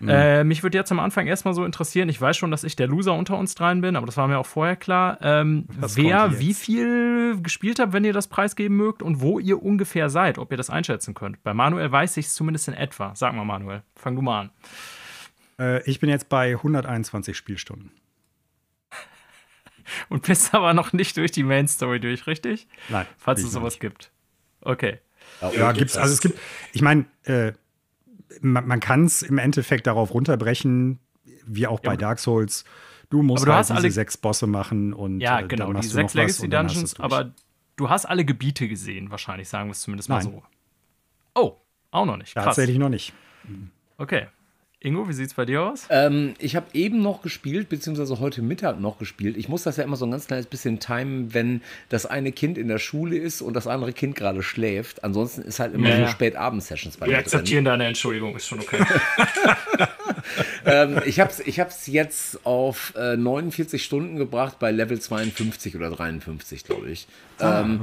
Mhm. 0.00 0.08
Äh, 0.08 0.44
mich 0.44 0.62
würde 0.62 0.78
jetzt 0.78 0.90
am 0.90 0.98
Anfang 0.98 1.26
erstmal 1.26 1.54
so 1.54 1.64
interessieren, 1.64 2.08
ich 2.08 2.20
weiß 2.20 2.36
schon, 2.36 2.50
dass 2.50 2.64
ich 2.64 2.74
der 2.74 2.86
Loser 2.88 3.14
unter 3.14 3.36
uns 3.36 3.54
dreien 3.54 3.80
bin, 3.82 3.96
aber 3.96 4.06
das 4.06 4.16
war 4.16 4.26
mir 4.28 4.38
auch 4.38 4.46
vorher 4.46 4.76
klar. 4.76 5.18
Ähm, 5.20 5.66
wer 5.68 6.38
wie 6.40 6.54
viel 6.54 7.40
gespielt 7.42 7.78
habt, 7.78 7.92
wenn 7.92 8.04
ihr 8.04 8.12
das 8.14 8.28
preisgeben 8.28 8.76
mögt 8.76 9.02
und 9.02 9.20
wo 9.20 9.38
ihr 9.38 9.62
ungefähr 9.62 10.08
seid, 10.08 10.38
ob 10.38 10.50
ihr 10.50 10.56
das 10.56 10.70
einschätzen 10.70 11.14
könnt. 11.14 11.42
Bei 11.42 11.52
Manuel 11.54 11.92
weiß 11.92 12.16
ich 12.16 12.26
es 12.26 12.34
zumindest 12.34 12.68
in 12.68 12.74
etwa. 12.74 13.14
Sag 13.14 13.34
mal, 13.34 13.44
Manuel, 13.44 13.82
fang 13.94 14.16
du 14.16 14.22
mal 14.22 14.40
an. 14.40 14.50
äh, 15.58 15.82
ich 15.88 16.00
bin 16.00 16.08
jetzt 16.08 16.28
bei 16.28 16.52
121 16.52 17.36
Spielstunden. 17.36 17.92
Und 20.08 20.22
bist 20.26 20.54
aber 20.54 20.72
noch 20.72 20.92
nicht 20.92 21.16
durch 21.16 21.30
die 21.30 21.42
Main 21.42 21.68
Story 21.68 22.00
durch, 22.00 22.26
richtig? 22.26 22.68
Nein. 22.88 23.06
Falls 23.18 23.42
es 23.42 23.52
sowas 23.52 23.74
nicht. 23.74 23.80
gibt. 23.80 24.10
Okay. 24.62 24.98
Ja, 25.56 25.72
gibt's. 25.72 25.96
Also 25.96 26.12
es 26.14 26.20
gibt, 26.20 26.38
ich 26.72 26.82
meine, 26.82 27.04
äh, 27.24 27.52
man, 28.40 28.66
man 28.66 28.80
kann 28.80 29.04
es 29.04 29.22
im 29.22 29.38
Endeffekt 29.38 29.86
darauf 29.86 30.12
runterbrechen, 30.14 30.98
wie 31.46 31.66
auch 31.66 31.80
bei 31.80 31.96
Dark 31.96 32.18
Souls. 32.18 32.64
Du 33.08 33.22
musst 33.22 33.42
Aber 33.42 33.46
du 33.46 33.52
halt 33.52 33.60
hast 33.60 33.70
diese 33.70 33.78
alle- 33.78 33.90
sechs 33.90 34.16
Bosse 34.16 34.46
machen 34.46 34.92
und 34.92 35.20
Ja, 35.20 35.40
äh, 35.40 35.46
genau, 35.48 35.64
dann 35.64 35.72
die 35.72 35.76
machst 35.78 35.92
du 35.94 35.96
noch 36.00 36.08
sechs 36.10 36.14
Legacy 36.14 36.48
Dungeons, 36.48 37.00
aber 37.00 37.32
du 37.76 37.90
hast 37.90 38.06
alle 38.06 38.24
Gebiete 38.24 38.68
gesehen, 38.68 39.10
wahrscheinlich, 39.10 39.48
sagen 39.48 39.68
wir 39.68 39.72
es 39.72 39.80
zumindest 39.80 40.08
mal 40.08 40.16
Nein. 40.22 40.24
so. 40.32 40.42
Oh, 41.34 41.56
auch 41.90 42.06
noch 42.06 42.16
nicht. 42.16 42.34
Krass. 42.34 42.44
Tatsächlich 42.44 42.78
noch 42.78 42.88
nicht. 42.88 43.12
Okay. 43.98 44.26
Ingo, 44.82 45.06
wie 45.10 45.12
sieht's 45.12 45.34
bei 45.34 45.44
dir 45.44 45.60
aus? 45.62 45.86
Ähm, 45.90 46.32
ich 46.38 46.56
habe 46.56 46.64
eben 46.72 47.02
noch 47.02 47.20
gespielt, 47.20 47.68
beziehungsweise 47.68 48.18
heute 48.18 48.40
Mittag 48.40 48.80
noch 48.80 48.98
gespielt. 48.98 49.36
Ich 49.36 49.46
muss 49.46 49.62
das 49.62 49.76
ja 49.76 49.84
immer 49.84 49.96
so 49.96 50.06
ein 50.06 50.10
ganz 50.10 50.26
kleines 50.26 50.46
bisschen 50.46 50.80
timen, 50.80 51.34
wenn 51.34 51.60
das 51.90 52.06
eine 52.06 52.32
Kind 52.32 52.56
in 52.56 52.66
der 52.68 52.78
Schule 52.78 53.18
ist 53.18 53.42
und 53.42 53.52
das 53.52 53.66
andere 53.66 53.92
Kind 53.92 54.16
gerade 54.16 54.42
schläft. 54.42 55.04
Ansonsten 55.04 55.42
ist 55.42 55.60
halt 55.60 55.74
immer 55.74 55.90
Ja, 55.90 55.96
so 55.96 56.02
ja. 56.02 56.08
Spätabend-Sessions 56.08 56.96
bei 56.96 57.04
Wir 57.04 57.10
mir 57.10 57.16
drin. 57.18 57.24
akzeptieren 57.24 57.64
deine 57.66 57.84
Entschuldigung, 57.88 58.34
ist 58.34 58.46
schon 58.46 58.60
okay. 58.60 58.78
ähm, 60.64 61.00
ich 61.06 61.20
habe 61.20 61.30
es 61.30 61.40
ich 61.40 61.60
hab's 61.60 61.86
jetzt 61.86 62.44
auf 62.46 62.94
äh, 62.96 63.16
49 63.16 63.82
Stunden 63.82 64.16
gebracht 64.16 64.58
bei 64.58 64.70
Level 64.70 65.00
52 65.00 65.76
oder 65.76 65.90
53, 65.90 66.64
glaube 66.64 66.90
ich. 66.90 67.06
ähm, 67.40 67.82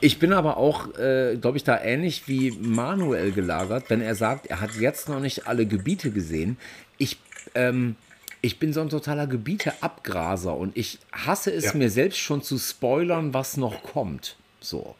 Ich 0.00 0.18
bin 0.18 0.32
aber 0.32 0.56
auch, 0.56 0.94
äh, 0.98 1.36
glaube 1.40 1.56
ich, 1.56 1.64
da 1.64 1.80
ähnlich 1.80 2.26
wie 2.28 2.50
Manuel 2.52 3.32
gelagert, 3.32 3.84
wenn 3.88 4.00
er 4.00 4.14
sagt, 4.14 4.46
er 4.46 4.60
hat 4.60 4.74
jetzt 4.76 5.08
noch 5.08 5.20
nicht 5.20 5.46
alle 5.46 5.66
Gebiete 5.66 6.10
gesehen. 6.10 6.56
Ich, 6.98 7.18
ähm, 7.54 7.96
ich 8.42 8.58
bin 8.58 8.72
so 8.72 8.80
ein 8.80 8.88
totaler 8.88 9.26
Gebieteabgraser 9.26 10.56
und 10.56 10.76
ich 10.76 10.98
hasse 11.12 11.52
es 11.52 11.74
mir 11.74 11.90
selbst 11.90 12.18
schon 12.18 12.42
zu 12.42 12.58
spoilern, 12.58 13.34
was 13.34 13.56
noch 13.56 13.82
kommt. 13.82 14.36
So. 14.60 14.94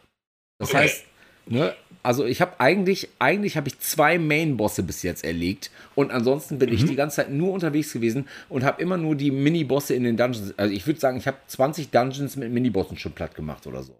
Das 0.59 0.69
Okay. 0.69 0.77
heißt, 0.79 1.03
ne, 1.49 1.73
also 2.03 2.25
ich 2.25 2.39
habe 2.41 2.59
eigentlich, 2.59 3.09
eigentlich 3.19 3.57
habe 3.57 3.67
ich 3.67 3.79
zwei 3.79 4.17
Main-Bosse 4.17 4.83
bis 4.83 5.03
jetzt 5.03 5.23
erlegt 5.23 5.71
und 5.93 6.11
ansonsten 6.11 6.57
bin 6.57 6.71
ich 6.71 6.85
die 6.85 6.95
ganze 6.95 7.17
Zeit 7.17 7.31
nur 7.31 7.51
unterwegs 7.51 7.91
gewesen 7.91 8.27
und 8.47 8.63
habe 8.63 8.81
immer 8.81 8.95
nur 8.97 9.15
die 9.15 9.31
Mini-Bosse 9.31 9.93
in 9.93 10.03
den 10.03 10.15
Dungeons. 10.15 10.53
Also 10.57 10.73
ich 10.73 10.87
würde 10.87 10.99
sagen, 10.99 11.17
ich 11.17 11.27
habe 11.27 11.37
20 11.47 11.91
Dungeons 11.91 12.37
mit 12.37 12.51
Mini-Bossen 12.51 12.97
schon 12.97 13.11
platt 13.11 13.35
gemacht 13.35 13.67
oder 13.67 13.83
so. 13.83 13.99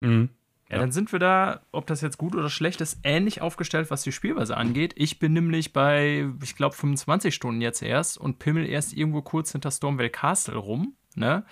Mhm. 0.00 0.30
Ja, 0.70 0.78
dann 0.78 0.92
sind 0.92 1.12
wir 1.12 1.18
da, 1.18 1.60
ob 1.72 1.86
das 1.86 2.00
jetzt 2.00 2.18
gut 2.18 2.34
oder 2.34 2.48
schlecht 2.48 2.80
ist, 2.80 2.98
ähnlich 3.04 3.42
aufgestellt, 3.42 3.90
was 3.90 4.02
die 4.02 4.12
Spielweise 4.12 4.56
angeht. 4.56 4.94
Ich 4.96 5.18
bin 5.18 5.34
nämlich 5.34 5.72
bei, 5.72 6.26
ich 6.42 6.56
glaube, 6.56 6.74
25 6.74 7.34
Stunden 7.34 7.60
jetzt 7.60 7.82
erst 7.82 8.18
und 8.18 8.38
pimmel 8.38 8.66
erst 8.66 8.92
irgendwo 8.92 9.22
kurz 9.22 9.52
hinter 9.52 9.70
Stormvale 9.70 10.10
Castle 10.10 10.56
rum. 10.56 10.96
Ne? 11.14 11.44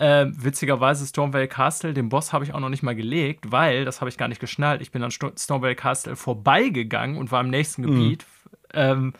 Äh, 0.00 0.26
witzigerweise 0.30 1.06
Stormvale 1.06 1.46
Castle, 1.46 1.92
den 1.92 2.08
Boss 2.08 2.32
habe 2.32 2.42
ich 2.44 2.54
auch 2.54 2.60
noch 2.60 2.70
nicht 2.70 2.82
mal 2.82 2.94
gelegt, 2.96 3.52
weil, 3.52 3.84
das 3.84 4.00
habe 4.00 4.08
ich 4.08 4.16
gar 4.16 4.28
nicht 4.28 4.40
geschnallt, 4.40 4.80
ich 4.80 4.90
bin 4.92 5.02
an 5.02 5.10
Sto- 5.10 5.32
Stormvale 5.38 5.74
Castle 5.74 6.16
vorbeigegangen 6.16 7.16
und 7.18 7.30
war 7.30 7.42
im 7.42 7.50
nächsten 7.50 7.82
Gebiet. 7.82 8.24
Ähm, 8.72 9.12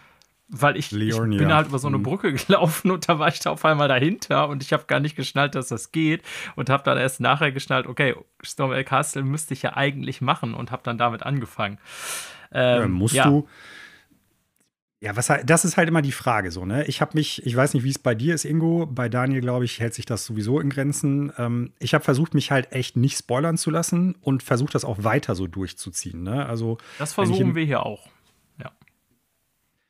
weil 0.48 0.76
ich, 0.76 0.90
ich 0.90 1.14
bin 1.38 1.52
halt 1.54 1.68
über 1.68 1.78
so 1.78 1.86
eine 1.86 1.98
Brücke 1.98 2.32
gelaufen 2.46 2.90
und 2.90 3.08
da 3.08 3.18
war 3.18 3.28
ich 3.28 3.38
da 3.40 3.50
auf 3.50 3.64
einmal 3.64 3.88
dahinter 3.88 4.48
und 4.48 4.62
ich 4.64 4.72
habe 4.72 4.84
gar 4.86 4.98
nicht 5.00 5.14
geschnallt, 5.16 5.54
dass 5.54 5.68
das 5.68 5.92
geht 5.92 6.22
und 6.56 6.70
habe 6.70 6.82
dann 6.82 6.98
erst 6.98 7.20
nachher 7.20 7.52
geschnallt, 7.52 7.86
okay, 7.86 8.16
Stormvale 8.42 8.82
Castle 8.84 9.22
müsste 9.22 9.52
ich 9.54 9.62
ja 9.62 9.76
eigentlich 9.76 10.20
machen 10.22 10.54
und 10.54 10.70
habe 10.72 10.82
dann 10.82 10.98
damit 10.98 11.22
angefangen. 11.24 11.78
Äh, 12.52 12.80
Ähm, 12.84 12.92
musst 12.92 13.14
ja. 13.14 13.24
du. 13.28 13.46
Ja, 15.02 15.16
was 15.16 15.30
halt- 15.30 15.48
das 15.48 15.64
ist 15.64 15.78
halt 15.78 15.88
immer 15.88 16.02
die 16.02 16.12
Frage 16.12 16.50
so, 16.50 16.66
ne? 16.66 16.84
Ich 16.86 17.00
habe 17.00 17.12
mich, 17.14 17.44
ich 17.46 17.56
weiß 17.56 17.72
nicht, 17.72 17.84
wie 17.84 17.90
es 17.90 17.98
bei 17.98 18.14
dir 18.14 18.34
ist, 18.34 18.44
Ingo. 18.44 18.84
Bei 18.84 19.08
Daniel, 19.08 19.40
glaube 19.40 19.64
ich, 19.64 19.80
hält 19.80 19.94
sich 19.94 20.04
das 20.04 20.26
sowieso 20.26 20.60
in 20.60 20.68
Grenzen. 20.68 21.32
Ähm, 21.38 21.72
ich 21.78 21.94
habe 21.94 22.04
versucht, 22.04 22.34
mich 22.34 22.50
halt 22.50 22.72
echt 22.72 22.96
nicht 22.98 23.16
spoilern 23.16 23.56
zu 23.56 23.70
lassen 23.70 24.14
und 24.20 24.42
versucht, 24.42 24.74
das 24.74 24.84
auch 24.84 25.02
weiter 25.02 25.34
so 25.34 25.46
durchzuziehen. 25.46 26.22
Ne? 26.22 26.44
Also 26.44 26.76
Das 26.98 27.14
versuchen 27.14 27.54
wir 27.54 27.64
hier 27.64 27.86
auch. 27.86 28.08
Ja. 28.62 28.72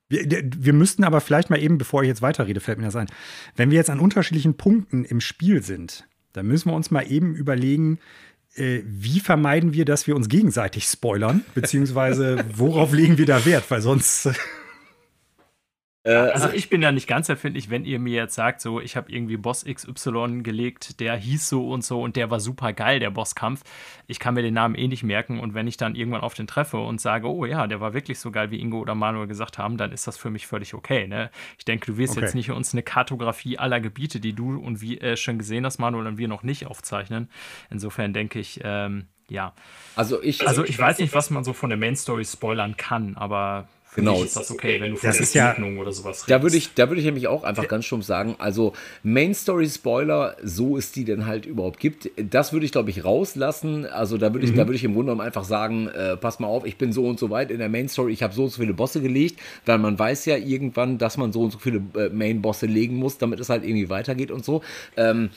Wir, 0.08 0.44
wir 0.56 0.72
müssten 0.72 1.02
aber 1.02 1.20
vielleicht 1.20 1.50
mal 1.50 1.60
eben, 1.60 1.76
bevor 1.76 2.02
ich 2.02 2.08
jetzt 2.08 2.22
weiterrede, 2.22 2.60
fällt 2.60 2.78
mir 2.78 2.84
das 2.84 2.94
ein. 2.96 3.08
Wenn 3.56 3.70
wir 3.72 3.78
jetzt 3.78 3.90
an 3.90 3.98
unterschiedlichen 3.98 4.56
Punkten 4.56 5.04
im 5.04 5.20
Spiel 5.20 5.60
sind, 5.64 6.06
dann 6.34 6.46
müssen 6.46 6.68
wir 6.70 6.74
uns 6.76 6.92
mal 6.92 7.10
eben 7.10 7.34
überlegen, 7.34 7.98
äh, 8.54 8.82
wie 8.84 9.18
vermeiden 9.18 9.72
wir, 9.72 9.84
dass 9.84 10.06
wir 10.06 10.14
uns 10.14 10.28
gegenseitig 10.28 10.84
spoilern, 10.84 11.44
beziehungsweise 11.56 12.44
worauf 12.54 12.92
legen 12.92 13.18
wir 13.18 13.26
da 13.26 13.44
Wert, 13.44 13.68
weil 13.72 13.82
sonst. 13.82 14.28
äh, 16.04 16.12
Also 16.12 16.48
ich 16.50 16.68
bin 16.70 16.80
da 16.80 16.92
nicht 16.92 17.06
ganz 17.06 17.28
erfindlich, 17.28 17.70
wenn 17.70 17.84
ihr 17.84 17.98
mir 17.98 18.14
jetzt 18.14 18.34
sagt, 18.34 18.60
so 18.60 18.80
ich 18.80 18.96
habe 18.96 19.12
irgendwie 19.12 19.36
Boss 19.36 19.64
XY 19.64 20.42
gelegt, 20.42 21.00
der 21.00 21.16
hieß 21.16 21.48
so 21.48 21.68
und 21.70 21.84
so 21.84 22.00
und 22.02 22.16
der 22.16 22.30
war 22.30 22.40
super 22.40 22.72
geil, 22.72 23.00
der 23.00 23.10
Bosskampf. 23.10 23.62
Ich 24.06 24.18
kann 24.18 24.34
mir 24.34 24.42
den 24.42 24.54
Namen 24.54 24.74
eh 24.74 24.88
nicht 24.88 25.02
merken 25.02 25.40
und 25.40 25.54
wenn 25.54 25.66
ich 25.66 25.76
dann 25.76 25.94
irgendwann 25.94 26.22
auf 26.22 26.34
den 26.34 26.46
treffe 26.46 26.78
und 26.78 27.00
sage, 27.00 27.28
oh 27.28 27.44
ja, 27.44 27.66
der 27.66 27.80
war 27.80 27.92
wirklich 27.94 28.18
so 28.18 28.30
geil, 28.30 28.50
wie 28.50 28.60
Ingo 28.60 28.78
oder 28.80 28.94
Manuel 28.94 29.26
gesagt 29.26 29.58
haben, 29.58 29.76
dann 29.76 29.92
ist 29.92 30.06
das 30.06 30.16
für 30.16 30.30
mich 30.30 30.46
völlig 30.46 30.74
okay. 30.74 31.06
Ne? 31.06 31.30
Ich 31.58 31.64
denke, 31.64 31.86
du 31.86 31.96
wirst 31.98 32.12
Okay. 32.12 32.22
jetzt 32.22 32.34
nicht 32.34 32.50
uns 32.50 32.72
eine 32.72 32.82
Kartografie 32.82 33.58
aller 33.58 33.80
Gebiete, 33.80 34.20
die 34.20 34.32
du 34.32 34.58
und 34.58 34.80
wie 34.80 34.98
äh, 34.98 35.16
schon 35.16 35.38
gesehen 35.38 35.64
hast, 35.66 35.78
Manuel 35.78 36.06
und 36.06 36.18
wir 36.18 36.28
noch 36.28 36.42
nicht 36.42 36.66
aufzeichnen. 36.66 37.28
Insofern 37.70 38.12
denke 38.12 38.38
ich, 38.38 38.60
ähm, 38.64 39.06
ja. 39.28 39.54
Also 39.94 40.20
ich, 40.22 40.46
Also 40.48 40.64
ich 40.64 40.78
weiß 40.78 40.98
nicht, 40.98 41.14
was 41.14 41.30
man 41.30 41.44
so 41.44 41.52
von 41.52 41.70
der 41.70 41.78
Main 41.78 41.94
Story 41.94 42.24
spoilern 42.24 42.76
kann, 42.76 43.16
aber 43.16 43.68
Genau. 43.94 44.16
mich 44.16 44.26
ist 44.26 44.36
das 44.36 44.50
okay, 44.50 44.80
wenn 44.80 44.92
du 44.92 44.96
von 44.96 45.08
Das 45.08 45.16
der 45.16 45.24
ist 45.24 45.34
ja- 45.34 45.56
oder 45.56 45.92
sowas 45.92 46.18
redest. 46.18 46.30
Da 46.30 46.42
würde 46.42 46.56
ich, 46.56 46.74
da 46.74 46.88
würde 46.88 47.00
ich 47.00 47.06
nämlich 47.06 47.26
auch 47.28 47.42
einfach 47.42 47.66
ganz 47.66 47.84
stumpf 47.86 48.04
sagen, 48.04 48.36
also 48.38 48.72
Main 49.02 49.34
Story 49.34 49.68
Spoiler, 49.68 50.36
so 50.42 50.76
es 50.76 50.92
die 50.92 51.04
denn 51.04 51.26
halt 51.26 51.44
überhaupt 51.46 51.80
gibt, 51.80 52.08
das 52.16 52.52
würde 52.52 52.66
ich 52.66 52.72
glaube 52.72 52.90
ich 52.90 53.04
rauslassen. 53.04 53.86
Also 53.86 54.16
da 54.16 54.32
würde 54.32 54.46
ich, 54.46 54.54
da 54.54 54.66
würde 54.66 54.74
ich 54.76 54.84
im 54.84 54.94
Grunde 54.94 55.10
genommen 55.12 55.26
einfach 55.26 55.44
sagen, 55.44 55.88
äh, 55.88 56.16
pass 56.16 56.38
mal 56.38 56.46
auf, 56.48 56.64
ich 56.64 56.76
bin 56.76 56.92
so 56.92 57.06
und 57.06 57.18
so 57.18 57.30
weit 57.30 57.50
in 57.50 57.58
der 57.58 57.68
Main 57.68 57.88
Story, 57.88 58.12
ich 58.12 58.22
habe 58.22 58.34
so 58.34 58.44
und 58.44 58.50
so 58.50 58.60
viele 58.60 58.74
Bosse 58.74 59.00
gelegt, 59.00 59.40
weil 59.66 59.78
man 59.78 59.98
weiß 59.98 60.24
ja 60.26 60.36
irgendwann, 60.36 60.98
dass 60.98 61.16
man 61.16 61.32
so 61.32 61.42
und 61.42 61.50
so 61.50 61.58
viele 61.58 61.82
äh, 61.96 62.08
Main 62.10 62.42
Bosse 62.42 62.66
legen 62.66 62.96
muss, 62.96 63.18
damit 63.18 63.40
es 63.40 63.48
halt 63.48 63.64
irgendwie 63.64 63.90
weitergeht 63.90 64.30
und 64.30 64.44
so. 64.44 64.62
Ähm, 64.96 65.30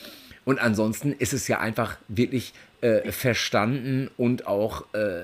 und 0.44 0.58
ansonsten 0.60 1.12
ist 1.12 1.32
es 1.32 1.48
ja 1.48 1.58
einfach 1.58 1.96
wirklich 2.08 2.52
äh, 2.82 3.10
verstanden 3.12 4.10
und 4.18 4.46
auch 4.46 4.84
äh, 4.92 5.22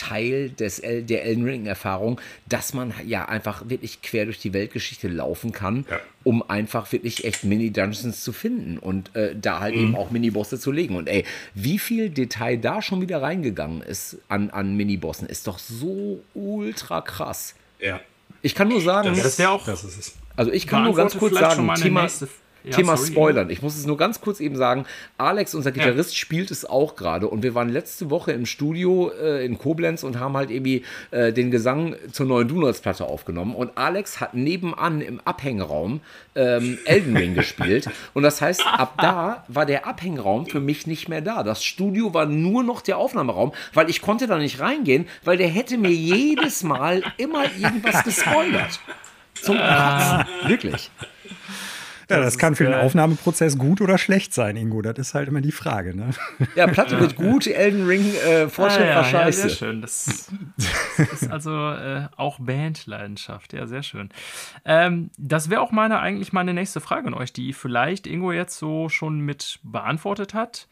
Teil 0.00 0.48
des 0.50 0.78
El 0.78 1.02
der 1.02 1.24
Elden 1.24 1.44
Ring-Erfahrung, 1.44 2.20
dass 2.48 2.72
man 2.72 2.94
ja 3.06 3.26
einfach 3.26 3.68
wirklich 3.68 4.00
quer 4.00 4.24
durch 4.24 4.38
die 4.38 4.54
Weltgeschichte 4.54 5.08
laufen 5.08 5.52
kann, 5.52 5.84
um 6.24 6.42
einfach 6.48 6.90
wirklich 6.92 7.24
echt 7.24 7.44
Mini-Dungeons 7.44 8.22
zu 8.24 8.32
finden 8.32 8.78
und 8.78 9.14
äh, 9.14 9.34
da 9.38 9.60
halt 9.60 9.74
eben 9.74 9.94
auch 9.96 10.10
Mini-Bosse 10.10 10.58
zu 10.58 10.72
legen. 10.72 10.96
Und 10.96 11.06
ey, 11.08 11.24
wie 11.54 11.78
viel 11.78 12.08
Detail 12.08 12.56
da 12.56 12.80
schon 12.80 13.02
wieder 13.02 13.20
reingegangen 13.20 13.82
ist 13.82 14.16
an, 14.28 14.48
an 14.50 14.74
Mini-Bossen, 14.76 15.28
ist 15.28 15.46
doch 15.46 15.58
so 15.58 16.22
ultra 16.34 17.02
krass. 17.02 17.54
Ja. 17.78 18.00
Ich 18.42 18.54
kann 18.54 18.68
nur 18.68 18.80
sagen, 18.80 19.08
Das 19.14 19.24
ist 19.24 19.38
ja 19.38 19.50
auch. 19.50 19.66
Das 19.66 19.84
ist 19.84 19.98
es. 19.98 20.14
also 20.34 20.50
ich 20.50 20.66
kann 20.66 20.84
nur 20.84 20.94
ganz 20.94 21.16
kurz 21.18 21.34
sagen, 21.34 21.70
Thema, 21.76 22.02
nächste- 22.02 22.28
Ja, 22.64 22.72
Thema 22.72 22.96
sorry, 22.96 23.12
Spoilern. 23.12 23.50
Ich 23.50 23.62
muss 23.62 23.76
es 23.76 23.86
nur 23.86 23.96
ganz 23.96 24.20
kurz 24.20 24.40
eben 24.40 24.56
sagen. 24.56 24.84
Alex, 25.18 25.54
unser 25.54 25.72
Gitarrist, 25.72 26.16
spielt 26.16 26.50
es 26.50 26.64
auch 26.64 26.96
gerade. 26.96 27.28
Und 27.28 27.42
wir 27.42 27.54
waren 27.54 27.68
letzte 27.68 28.10
Woche 28.10 28.32
im 28.32 28.46
Studio 28.46 29.10
äh, 29.10 29.44
in 29.44 29.58
Koblenz 29.58 30.02
und 30.02 30.18
haben 30.18 30.36
halt 30.36 30.50
irgendwie 30.50 30.84
äh, 31.10 31.32
den 31.32 31.50
Gesang 31.50 31.96
zur 32.12 32.26
neuen 32.26 32.48
Donuts-Platte 32.48 33.04
aufgenommen. 33.04 33.54
Und 33.54 33.76
Alex 33.76 34.20
hat 34.20 34.34
nebenan 34.34 35.00
im 35.00 35.20
Abhängraum 35.20 36.00
ähm, 36.34 36.78
Elden 36.84 37.16
Ring 37.16 37.34
gespielt. 37.34 37.88
Und 38.14 38.22
das 38.22 38.40
heißt, 38.40 38.66
ab 38.66 38.94
da 38.98 39.44
war 39.48 39.66
der 39.66 39.86
Abhängraum 39.86 40.46
für 40.46 40.60
mich 40.60 40.86
nicht 40.86 41.08
mehr 41.08 41.20
da. 41.20 41.42
Das 41.42 41.64
Studio 41.64 42.14
war 42.14 42.26
nur 42.26 42.62
noch 42.62 42.80
der 42.80 42.98
Aufnahmeraum, 42.98 43.52
weil 43.74 43.90
ich 43.90 44.02
konnte 44.02 44.26
da 44.26 44.38
nicht 44.38 44.60
reingehen, 44.60 45.08
weil 45.24 45.36
der 45.36 45.48
hätte 45.48 45.78
mir 45.78 45.90
jedes 45.90 46.62
Mal 46.62 47.02
immer 47.16 47.44
irgendwas 47.58 48.04
gespoilert. 48.04 48.80
Zum 49.34 49.56
Kotzen. 49.56 50.24
Wirklich. 50.46 50.90
Ja, 52.10 52.16
das, 52.16 52.34
das 52.34 52.38
kann 52.38 52.54
für 52.54 52.64
den 52.64 52.74
Aufnahmeprozess 52.74 53.56
gut 53.56 53.80
oder 53.80 53.98
schlecht 53.98 54.34
sein, 54.34 54.56
Ingo. 54.56 54.82
Das 54.82 54.98
ist 54.98 55.14
halt 55.14 55.28
immer 55.28 55.40
die 55.40 55.52
Frage. 55.52 55.96
Ne? 55.96 56.10
Ja, 56.54 56.66
Platte 56.66 56.96
ja. 56.96 57.00
wird 57.00 57.16
gut, 57.16 57.46
Elden 57.46 57.86
Ring 57.86 58.14
äh, 58.14 58.48
vorstellbar 58.48 58.96
ah, 58.96 59.00
ja, 59.00 59.04
scheiße. 59.04 59.42
Ja, 59.42 59.48
sehr 59.48 59.56
schön. 59.56 59.80
Das, 59.80 60.30
das 60.98 61.22
ist 61.22 61.30
also 61.30 61.50
äh, 61.52 62.08
auch 62.16 62.38
Bandleidenschaft. 62.40 63.52
Ja, 63.52 63.66
sehr 63.66 63.82
schön. 63.82 64.10
Ähm, 64.64 65.10
das 65.16 65.50
wäre 65.50 65.60
auch 65.60 65.70
meine 65.70 66.00
eigentlich 66.00 66.32
meine 66.32 66.52
nächste 66.52 66.80
Frage 66.80 67.06
an 67.06 67.14
euch, 67.14 67.32
die 67.32 67.52
vielleicht 67.52 68.06
Ingo 68.06 68.32
jetzt 68.32 68.58
so 68.58 68.88
schon 68.88 69.20
mit 69.20 69.60
beantwortet 69.62 70.34
hat 70.34 70.68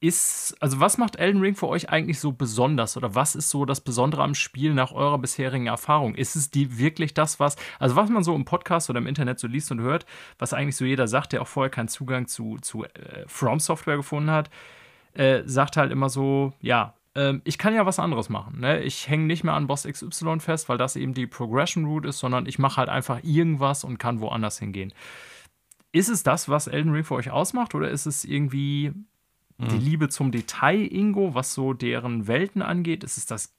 ist, 0.00 0.56
also 0.60 0.78
was 0.78 0.96
macht 0.96 1.16
Elden 1.16 1.40
Ring 1.40 1.56
für 1.56 1.66
euch 1.66 1.90
eigentlich 1.90 2.20
so 2.20 2.30
besonders 2.30 2.96
oder 2.96 3.14
was 3.16 3.34
ist 3.34 3.50
so 3.50 3.64
das 3.64 3.80
Besondere 3.80 4.22
am 4.22 4.34
Spiel 4.34 4.72
nach 4.72 4.92
eurer 4.92 5.18
bisherigen 5.18 5.66
Erfahrung? 5.66 6.14
Ist 6.14 6.36
es 6.36 6.50
die 6.50 6.78
wirklich 6.78 7.14
das, 7.14 7.40
was, 7.40 7.56
also 7.80 7.96
was 7.96 8.08
man 8.08 8.22
so 8.22 8.34
im 8.34 8.44
Podcast 8.44 8.90
oder 8.90 8.98
im 8.98 9.08
Internet 9.08 9.40
so 9.40 9.48
liest 9.48 9.72
und 9.72 9.80
hört, 9.80 10.06
was 10.38 10.52
eigentlich 10.52 10.76
so 10.76 10.84
jeder 10.84 11.08
sagt, 11.08 11.32
der 11.32 11.42
auch 11.42 11.48
vorher 11.48 11.70
keinen 11.70 11.88
Zugang 11.88 12.28
zu, 12.28 12.58
zu 12.60 12.84
äh, 12.84 13.24
From 13.26 13.58
Software 13.58 13.96
gefunden 13.96 14.30
hat, 14.30 14.50
äh, 15.14 15.42
sagt 15.46 15.76
halt 15.76 15.90
immer 15.90 16.08
so, 16.08 16.52
ja, 16.60 16.94
äh, 17.14 17.34
ich 17.42 17.58
kann 17.58 17.74
ja 17.74 17.84
was 17.84 17.98
anderes 17.98 18.28
machen. 18.28 18.60
Ne? 18.60 18.80
Ich 18.82 19.08
hänge 19.08 19.24
nicht 19.24 19.42
mehr 19.42 19.54
an 19.54 19.66
Boss 19.66 19.82
XY 19.82 20.38
fest, 20.38 20.68
weil 20.68 20.78
das 20.78 20.94
eben 20.94 21.12
die 21.12 21.26
Progression 21.26 21.86
Route 21.86 22.08
ist, 22.08 22.20
sondern 22.20 22.46
ich 22.46 22.60
mache 22.60 22.76
halt 22.76 22.88
einfach 22.88 23.18
irgendwas 23.24 23.82
und 23.82 23.98
kann 23.98 24.20
woanders 24.20 24.60
hingehen. 24.60 24.94
Ist 25.90 26.08
es 26.08 26.22
das, 26.22 26.48
was 26.48 26.68
Elden 26.68 26.92
Ring 26.92 27.02
für 27.02 27.14
euch 27.14 27.30
ausmacht, 27.30 27.74
oder 27.74 27.90
ist 27.90 28.06
es 28.06 28.24
irgendwie 28.24 28.92
die 29.58 29.76
mhm. 29.76 29.84
Liebe 29.84 30.08
zum 30.08 30.30
Detail, 30.30 30.86
Ingo, 30.92 31.34
was 31.34 31.52
so 31.52 31.72
deren 31.72 32.28
Welten 32.28 32.62
angeht. 32.62 33.02
Es 33.02 33.16
ist 33.16 33.30
das 33.30 33.54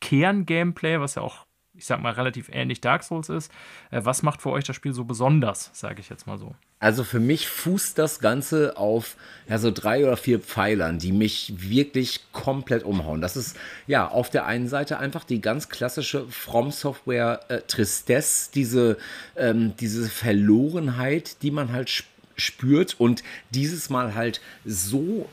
Kern-Gameplay, 0.00 1.00
was 1.00 1.14
ja 1.14 1.22
auch, 1.22 1.46
ich 1.74 1.86
sag 1.86 2.02
mal, 2.02 2.12
relativ 2.12 2.50
ähnlich 2.52 2.80
Dark 2.80 3.02
Souls 3.02 3.30
ist. 3.30 3.50
Äh, 3.90 4.04
was 4.04 4.22
macht 4.22 4.42
für 4.42 4.50
euch 4.50 4.64
das 4.64 4.76
Spiel 4.76 4.92
so 4.92 5.04
besonders, 5.04 5.70
sage 5.72 6.00
ich 6.00 6.10
jetzt 6.10 6.26
mal 6.26 6.38
so? 6.38 6.54
Also 6.80 7.02
für 7.02 7.18
mich 7.18 7.48
fußt 7.48 7.98
das 7.98 8.20
Ganze 8.20 8.76
auf 8.76 9.16
ja, 9.48 9.58
so 9.58 9.72
drei 9.72 10.04
oder 10.04 10.16
vier 10.16 10.38
Pfeilern, 10.38 10.98
die 10.98 11.12
mich 11.12 11.54
wirklich 11.56 12.30
komplett 12.32 12.84
umhauen. 12.84 13.20
Das 13.20 13.36
ist 13.36 13.56
ja 13.86 14.06
auf 14.06 14.30
der 14.30 14.46
einen 14.46 14.68
Seite 14.68 14.98
einfach 14.98 15.24
die 15.24 15.40
ganz 15.40 15.68
klassische 15.70 16.26
From 16.28 16.70
Software 16.70 17.40
äh, 17.48 17.62
Tristesse, 17.62 18.50
diese, 18.54 18.98
ähm, 19.34 19.74
diese 19.80 20.08
Verlorenheit, 20.08 21.42
die 21.42 21.50
man 21.50 21.72
halt 21.72 21.90
spürt 22.36 23.00
und 23.00 23.24
dieses 23.50 23.90
Mal 23.90 24.14
halt 24.14 24.40
so 24.64 25.28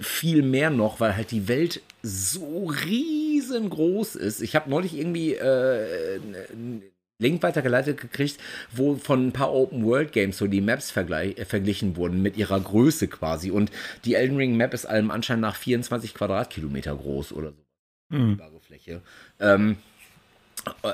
viel 0.00 0.42
mehr 0.42 0.70
noch, 0.70 1.00
weil 1.00 1.16
halt 1.16 1.30
die 1.30 1.48
Welt 1.48 1.80
so 2.02 2.66
riesengroß 2.66 4.16
ist. 4.16 4.42
Ich 4.42 4.54
habe 4.54 4.70
neulich 4.70 4.96
irgendwie 4.96 5.34
äh, 5.34 6.20
einen 6.52 6.82
Link 7.18 7.42
weitergeleitet 7.42 8.00
gekriegt, 8.00 8.38
wo 8.72 8.96
von 8.96 9.28
ein 9.28 9.32
paar 9.32 9.52
Open 9.52 9.84
World 9.84 10.12
Games 10.12 10.36
so 10.36 10.46
die 10.46 10.60
Maps 10.60 10.94
äh, 10.96 11.44
verglichen 11.44 11.96
wurden 11.96 12.22
mit 12.22 12.36
ihrer 12.36 12.60
Größe 12.60 13.08
quasi. 13.08 13.50
Und 13.50 13.70
die 14.04 14.14
Elden 14.14 14.36
Ring 14.36 14.56
Map 14.56 14.74
ist 14.74 14.86
allem 14.86 15.10
Anschein 15.10 15.40
nach 15.40 15.56
24 15.56 16.14
Quadratkilometer 16.14 16.94
groß 16.94 17.32
oder 17.32 17.52
so. 17.52 17.64
Mhm. 18.10 18.40
Fläche. 18.60 19.02
Ähm, 19.40 19.76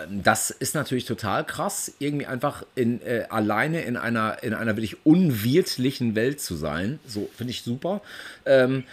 das 0.09 0.51
ist 0.51 0.75
natürlich 0.75 1.05
total 1.05 1.45
krass, 1.45 1.93
irgendwie 1.99 2.27
einfach 2.27 2.65
in, 2.75 3.03
äh, 3.03 3.27
alleine 3.29 3.83
in 3.83 3.97
einer, 3.97 4.43
in 4.43 4.55
einer 4.55 4.77
wirklich 4.77 5.05
unwirtlichen 5.05 6.15
Welt 6.15 6.41
zu 6.41 6.55
sein. 6.55 6.99
So, 7.07 7.29
finde 7.37 7.53
ich 7.53 7.63
super. 7.63 8.01
Ähm, 8.47 8.85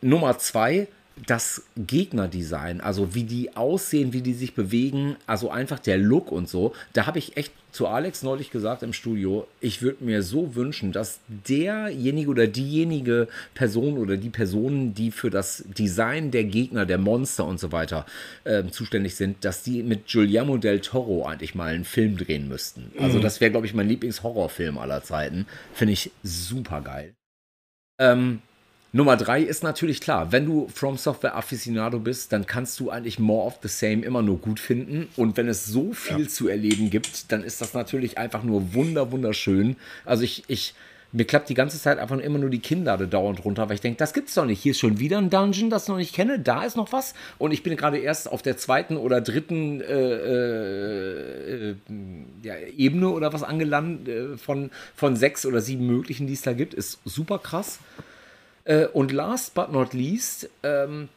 Nummer 0.00 0.38
zwei, 0.38 0.88
das 1.26 1.64
Gegnerdesign, 1.76 2.80
also 2.80 3.14
wie 3.14 3.24
die 3.24 3.56
aussehen, 3.56 4.12
wie 4.12 4.22
die 4.22 4.34
sich 4.34 4.54
bewegen, 4.54 5.16
also 5.26 5.50
einfach 5.50 5.78
der 5.78 5.98
Look 5.98 6.32
und 6.32 6.48
so, 6.48 6.74
da 6.92 7.06
habe 7.06 7.18
ich 7.18 7.36
echt 7.36 7.52
zu 7.72 7.86
Alex 7.86 8.22
neulich 8.22 8.50
gesagt 8.50 8.82
im 8.82 8.92
Studio, 8.92 9.46
ich 9.60 9.80
würde 9.80 10.04
mir 10.04 10.22
so 10.22 10.54
wünschen, 10.54 10.92
dass 10.92 11.20
derjenige 11.28 12.30
oder 12.30 12.46
diejenige 12.46 13.28
Person 13.54 13.98
oder 13.98 14.16
die 14.16 14.30
Personen, 14.30 14.94
die 14.94 15.10
für 15.10 15.30
das 15.30 15.64
Design 15.66 16.30
der 16.30 16.44
Gegner, 16.44 16.84
der 16.84 16.98
Monster 16.98 17.44
und 17.44 17.60
so 17.60 17.70
weiter 17.70 18.06
äh, 18.44 18.64
zuständig 18.70 19.14
sind, 19.14 19.44
dass 19.44 19.62
die 19.62 19.82
mit 19.82 20.10
Guillermo 20.10 20.56
del 20.56 20.80
Toro 20.80 21.26
eigentlich 21.26 21.54
mal 21.54 21.72
einen 21.72 21.84
Film 21.84 22.16
drehen 22.16 22.48
müssten. 22.48 22.90
Also 22.98 23.18
mhm. 23.18 23.22
das 23.22 23.40
wäre, 23.40 23.52
glaube 23.52 23.66
ich, 23.66 23.74
mein 23.74 23.88
Lieblingshorrorfilm 23.88 24.78
aller 24.78 25.02
Zeiten. 25.02 25.46
Finde 25.72 25.92
ich 25.92 26.10
super 26.24 26.80
geil. 26.80 27.14
Ähm, 28.00 28.40
Nummer 28.92 29.16
drei 29.16 29.40
ist 29.42 29.62
natürlich 29.62 30.00
klar, 30.00 30.32
wenn 30.32 30.46
du 30.46 30.66
From 30.74 30.96
Software 30.96 31.36
Aficionado 31.36 32.00
bist, 32.00 32.32
dann 32.32 32.46
kannst 32.46 32.80
du 32.80 32.90
eigentlich 32.90 33.20
More 33.20 33.46
of 33.46 33.58
the 33.62 33.68
Same 33.68 34.04
immer 34.04 34.20
nur 34.20 34.38
gut 34.38 34.58
finden. 34.58 35.08
Und 35.16 35.36
wenn 35.36 35.46
es 35.46 35.64
so 35.66 35.92
viel 35.92 36.22
ja. 36.22 36.28
zu 36.28 36.48
erleben 36.48 36.90
gibt, 36.90 37.30
dann 37.30 37.44
ist 37.44 37.60
das 37.60 37.72
natürlich 37.72 38.18
einfach 38.18 38.42
nur 38.42 38.74
wunder, 38.74 39.12
wunderschön. 39.12 39.76
Also 40.04 40.24
ich, 40.24 40.42
ich, 40.48 40.74
mir 41.12 41.24
klappt 41.24 41.48
die 41.48 41.54
ganze 41.54 41.78
Zeit 41.78 42.00
einfach 42.00 42.18
immer 42.18 42.40
nur 42.40 42.50
die 42.50 42.58
Kinnlade 42.58 43.06
dauernd 43.06 43.44
runter, 43.44 43.68
weil 43.68 43.76
ich 43.76 43.80
denke, 43.80 43.98
das 43.98 44.12
gibt's 44.12 44.34
doch 44.34 44.44
nicht. 44.44 44.60
Hier 44.60 44.72
ist 44.72 44.80
schon 44.80 44.98
wieder 44.98 45.18
ein 45.18 45.30
Dungeon, 45.30 45.70
das 45.70 45.84
ich 45.84 45.88
noch 45.88 45.96
nicht 45.96 46.12
kenne. 46.12 46.40
Da 46.40 46.64
ist 46.64 46.76
noch 46.76 46.92
was. 46.92 47.14
Und 47.38 47.52
ich 47.52 47.62
bin 47.62 47.76
gerade 47.76 47.98
erst 47.98 48.28
auf 48.28 48.42
der 48.42 48.56
zweiten 48.56 48.96
oder 48.96 49.20
dritten 49.20 49.80
äh, 49.82 50.14
äh, 51.70 51.74
ja, 52.42 52.54
Ebene 52.76 53.10
oder 53.10 53.32
was 53.32 53.44
angelandet 53.44 54.08
äh, 54.08 54.36
von, 54.36 54.70
von 54.96 55.14
sechs 55.14 55.46
oder 55.46 55.60
sieben 55.60 55.86
möglichen, 55.86 56.26
die 56.26 56.32
es 56.32 56.42
da 56.42 56.54
gibt. 56.54 56.74
Ist 56.74 56.98
super 57.04 57.38
krass. 57.38 57.78
Äh, 58.70 58.86
und 58.86 59.10
last 59.10 59.54
but 59.54 59.72
not 59.72 59.94
least, 59.94 60.48
ähm, 60.62 61.08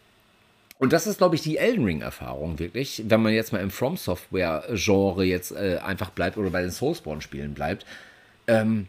und 0.80 0.92
das 0.92 1.06
ist, 1.06 1.20
glaube 1.20 1.36
ich, 1.36 1.42
die 1.42 1.58
Elden 1.58 1.86
Ring-Erfahrung 1.86 2.58
wirklich, 2.58 3.04
wenn 3.08 3.22
man 3.22 3.32
jetzt 3.32 3.54
mal 3.54 3.62
im 3.62 3.70
From 3.70 3.96
Software-Genre 3.96 5.24
jetzt 5.24 5.52
äh, 5.52 5.78
einfach 5.78 6.10
bleibt 6.10 6.38
oder 6.38 6.50
bei 6.50 6.62
den 6.62 6.72
Soulspawn-Spielen 6.72 7.54
bleibt. 7.54 7.86
Ähm, 8.48 8.88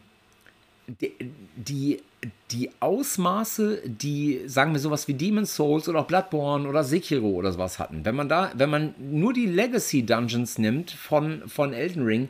die, 0.87 1.13
die, 1.57 2.03
die, 2.51 2.71
Ausmaße, 2.81 3.83
die, 3.85 4.41
sagen 4.47 4.73
wir 4.73 4.81
sowas 4.81 5.09
wie 5.09 5.15
Demon's 5.15 5.55
Souls 5.55 5.87
oder 5.87 6.01
auch 6.01 6.07
Bloodborne 6.07 6.67
oder 6.67 6.85
Sekiro 6.85 7.29
oder 7.29 7.53
sowas 7.53 7.79
hatten, 7.79 8.07
wenn 8.07 8.15
man 8.15 8.31
da, 8.31 8.51
wenn 8.55 8.71
man 8.71 8.95
nur 8.99 9.35
die 9.35 9.47
Legacy 9.47 10.07
Dungeons 10.07 10.57
nimmt 10.57 10.91
von, 10.91 11.47
von 11.49 11.75
Elden 11.75 12.05
Ring, 12.05 12.29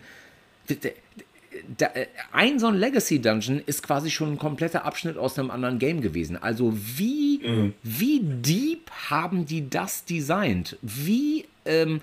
da, 1.76 1.86
äh, 1.94 2.06
ein 2.32 2.58
so 2.58 2.66
ein 2.66 2.74
Legacy 2.74 3.20
Dungeon 3.20 3.62
ist 3.64 3.82
quasi 3.82 4.10
schon 4.10 4.32
ein 4.32 4.38
kompletter 4.38 4.84
Abschnitt 4.84 5.16
aus 5.16 5.38
einem 5.38 5.50
anderen 5.50 5.78
Game 5.78 6.00
gewesen. 6.00 6.36
Also 6.36 6.72
wie, 6.74 7.40
mhm. 7.44 7.74
wie 7.82 8.20
deep 8.22 8.90
haben 9.10 9.46
die 9.46 9.68
das 9.68 10.04
designt? 10.04 10.76
Wie 10.82 11.46
ähm, 11.64 12.00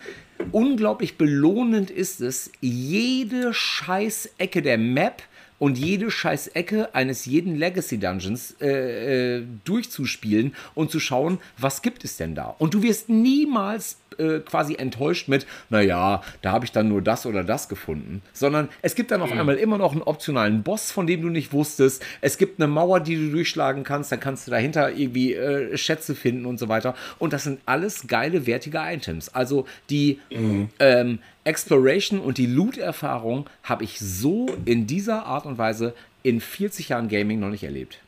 unglaublich 0.51 1.17
belohnend 1.17 1.91
ist 1.91 2.21
es, 2.21 2.51
jede 2.61 3.53
scheiß 3.53 4.31
Ecke 4.37 4.61
der 4.61 4.77
Map 4.77 5.23
und 5.61 5.77
jede 5.77 6.09
scheiß 6.09 6.47
Ecke 6.47 6.95
eines 6.95 7.25
jeden 7.27 7.55
Legacy 7.55 7.99
Dungeons 7.99 8.55
äh, 8.61 9.37
äh, 9.37 9.43
durchzuspielen 9.63 10.55
und 10.73 10.89
zu 10.89 10.99
schauen, 10.99 11.37
was 11.59 11.83
gibt 11.83 12.03
es 12.03 12.17
denn 12.17 12.33
da. 12.33 12.55
Und 12.57 12.73
du 12.73 12.81
wirst 12.81 13.09
niemals 13.09 13.97
äh, 14.17 14.39
quasi 14.39 14.73
enttäuscht 14.73 15.27
mit, 15.27 15.45
naja, 15.69 16.23
da 16.41 16.51
habe 16.51 16.65
ich 16.65 16.71
dann 16.71 16.89
nur 16.89 17.03
das 17.03 17.27
oder 17.27 17.43
das 17.43 17.69
gefunden, 17.69 18.23
sondern 18.33 18.69
es 18.81 18.95
gibt 18.95 19.11
dann 19.11 19.21
auf 19.21 19.31
mhm. 19.31 19.39
einmal 19.39 19.55
immer 19.57 19.77
noch 19.77 19.91
einen 19.91 20.01
optionalen 20.01 20.63
Boss, 20.63 20.91
von 20.91 21.05
dem 21.05 21.21
du 21.21 21.29
nicht 21.29 21.53
wusstest. 21.53 22.03
Es 22.21 22.39
gibt 22.39 22.59
eine 22.59 22.67
Mauer, 22.67 22.99
die 22.99 23.15
du 23.15 23.29
durchschlagen 23.29 23.83
kannst, 23.83 24.11
dann 24.11 24.19
kannst 24.19 24.47
du 24.47 24.51
dahinter 24.51 24.91
irgendwie 24.91 25.35
äh, 25.35 25.77
Schätze 25.77 26.15
finden 26.15 26.47
und 26.47 26.57
so 26.57 26.69
weiter. 26.69 26.95
Und 27.19 27.33
das 27.33 27.43
sind 27.43 27.61
alles 27.67 28.07
geile, 28.07 28.47
wertige 28.47 28.79
Items. 28.79 29.29
Also 29.29 29.67
die 29.91 30.19
mhm. 30.31 30.69
ähm, 30.79 31.19
Exploration 31.43 32.19
und 32.19 32.37
die 32.37 32.45
Loot-Erfahrung 32.45 33.49
habe 33.63 33.83
ich 33.83 33.99
so 33.99 34.47
in 34.65 34.87
dieser 34.87 35.25
Art 35.25 35.45
und 35.45 35.57
Weise 35.57 35.95
in 36.23 36.39
40 36.39 36.89
Jahren 36.89 37.09
Gaming 37.09 37.39
noch 37.39 37.49
nicht 37.49 37.63
erlebt. 37.63 37.99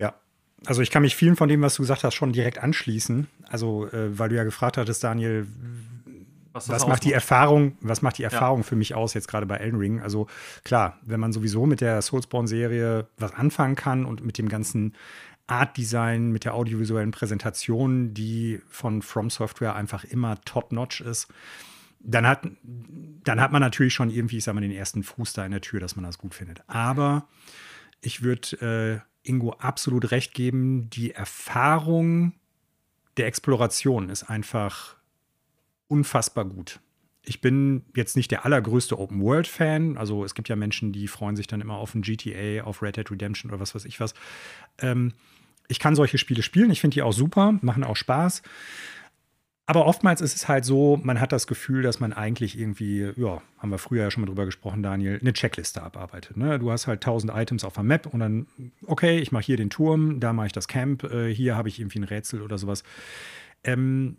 Ja, 0.00 0.14
also 0.64 0.82
ich 0.82 0.90
kann 0.90 1.02
mich 1.02 1.16
vielen 1.16 1.36
von 1.36 1.48
dem, 1.48 1.62
was 1.62 1.74
du 1.74 1.82
gesagt 1.82 2.04
hast, 2.04 2.14
schon 2.14 2.32
direkt 2.32 2.58
anschließen. 2.58 3.26
Also, 3.48 3.88
äh, 3.88 4.18
weil 4.18 4.28
du 4.28 4.36
ja 4.36 4.44
gefragt 4.44 4.76
hattest, 4.76 5.02
Daniel, 5.02 5.46
was, 6.54 6.68
was 6.68 6.86
macht 6.86 7.02
die 7.02 7.12
Erfahrung, 7.12 7.76
was 7.80 8.00
macht 8.00 8.18
die 8.18 8.22
Erfahrung 8.22 8.60
ja. 8.60 8.62
für 8.62 8.76
mich 8.76 8.94
aus, 8.94 9.12
jetzt 9.14 9.26
gerade 9.26 9.44
bei 9.44 9.56
Elden 9.56 9.76
Ring? 9.76 10.00
Also 10.00 10.28
klar, 10.62 11.00
wenn 11.02 11.18
man 11.18 11.32
sowieso 11.32 11.66
mit 11.66 11.80
der 11.80 12.00
Soulspawn-Serie 12.00 13.08
was 13.18 13.34
anfangen 13.34 13.74
kann 13.74 14.04
und 14.06 14.24
mit 14.24 14.38
dem 14.38 14.48
ganzen 14.48 14.94
Art 15.46 15.76
Design, 15.76 16.30
mit 16.30 16.44
der 16.44 16.54
audiovisuellen 16.54 17.10
Präsentation, 17.10 18.14
die 18.14 18.60
von 18.68 19.02
From 19.02 19.30
Software 19.30 19.74
einfach 19.74 20.04
immer 20.04 20.40
top-notch 20.42 21.00
ist, 21.00 21.28
dann 22.00 22.26
hat, 22.26 22.46
dann 22.62 23.40
hat 23.40 23.52
man 23.52 23.60
natürlich 23.60 23.94
schon 23.94 24.10
irgendwie, 24.10 24.38
ich 24.38 24.44
sag 24.44 24.54
mal, 24.54 24.60
den 24.60 24.70
ersten 24.70 25.02
Fuß 25.02 25.32
da 25.32 25.44
in 25.44 25.52
der 25.52 25.60
Tür, 25.60 25.80
dass 25.80 25.96
man 25.96 26.04
das 26.04 26.18
gut 26.18 26.34
findet. 26.34 26.62
Aber 26.66 27.28
ich 28.00 28.22
würde 28.22 29.02
äh, 29.24 29.28
Ingo 29.28 29.52
absolut 29.52 30.10
recht 30.10 30.34
geben, 30.34 30.90
die 30.90 31.12
Erfahrung 31.12 32.34
der 33.16 33.26
Exploration 33.26 34.10
ist 34.10 34.24
einfach 34.24 34.96
unfassbar 35.88 36.44
gut. 36.44 36.80
Ich 37.24 37.40
bin 37.40 37.82
jetzt 37.94 38.16
nicht 38.16 38.30
der 38.30 38.44
allergrößte 38.44 38.98
Open-World-Fan. 38.98 39.96
Also 39.96 40.24
es 40.24 40.34
gibt 40.34 40.48
ja 40.48 40.56
Menschen, 40.56 40.92
die 40.92 41.08
freuen 41.08 41.36
sich 41.36 41.46
dann 41.46 41.60
immer 41.60 41.74
auf 41.74 41.94
ein 41.94 42.02
GTA, 42.02 42.64
auf 42.64 42.82
Red 42.82 42.96
Dead 42.96 43.10
Redemption 43.10 43.50
oder 43.50 43.60
was 43.60 43.74
weiß 43.74 43.84
ich 43.86 44.00
was. 44.00 44.14
Ähm, 44.78 45.12
ich 45.68 45.78
kann 45.78 45.96
solche 45.96 46.18
Spiele 46.18 46.42
spielen, 46.42 46.70
ich 46.70 46.80
finde 46.80 46.94
die 46.94 47.02
auch 47.02 47.12
super, 47.12 47.58
machen 47.62 47.84
auch 47.84 47.96
Spaß. 47.96 48.42
Aber 49.66 49.86
oftmals 49.86 50.20
ist 50.20 50.36
es 50.36 50.46
halt 50.46 50.66
so, 50.66 51.00
man 51.02 51.20
hat 51.20 51.32
das 51.32 51.46
Gefühl, 51.46 51.82
dass 51.82 51.98
man 51.98 52.12
eigentlich 52.12 52.58
irgendwie, 52.58 53.12
ja, 53.16 53.40
haben 53.58 53.70
wir 53.70 53.78
früher 53.78 54.02
ja 54.02 54.10
schon 54.10 54.20
mal 54.20 54.26
drüber 54.26 54.44
gesprochen, 54.44 54.82
Daniel, 54.82 55.18
eine 55.18 55.32
Checkliste 55.32 55.82
abarbeitet. 55.82 56.36
Ne? 56.36 56.58
Du 56.58 56.70
hast 56.70 56.86
halt 56.86 57.02
tausend 57.02 57.32
Items 57.34 57.64
auf 57.64 57.72
der 57.72 57.82
Map 57.82 58.06
und 58.06 58.20
dann, 58.20 58.46
okay, 58.86 59.18
ich 59.20 59.32
mache 59.32 59.44
hier 59.44 59.56
den 59.56 59.70
Turm, 59.70 60.20
da 60.20 60.34
mache 60.34 60.48
ich 60.48 60.52
das 60.52 60.68
Camp, 60.68 61.04
äh, 61.04 61.34
hier 61.34 61.56
habe 61.56 61.70
ich 61.70 61.80
irgendwie 61.80 62.00
ein 62.00 62.04
Rätsel 62.04 62.42
oder 62.42 62.58
sowas. 62.58 62.84
Ähm, 63.62 64.18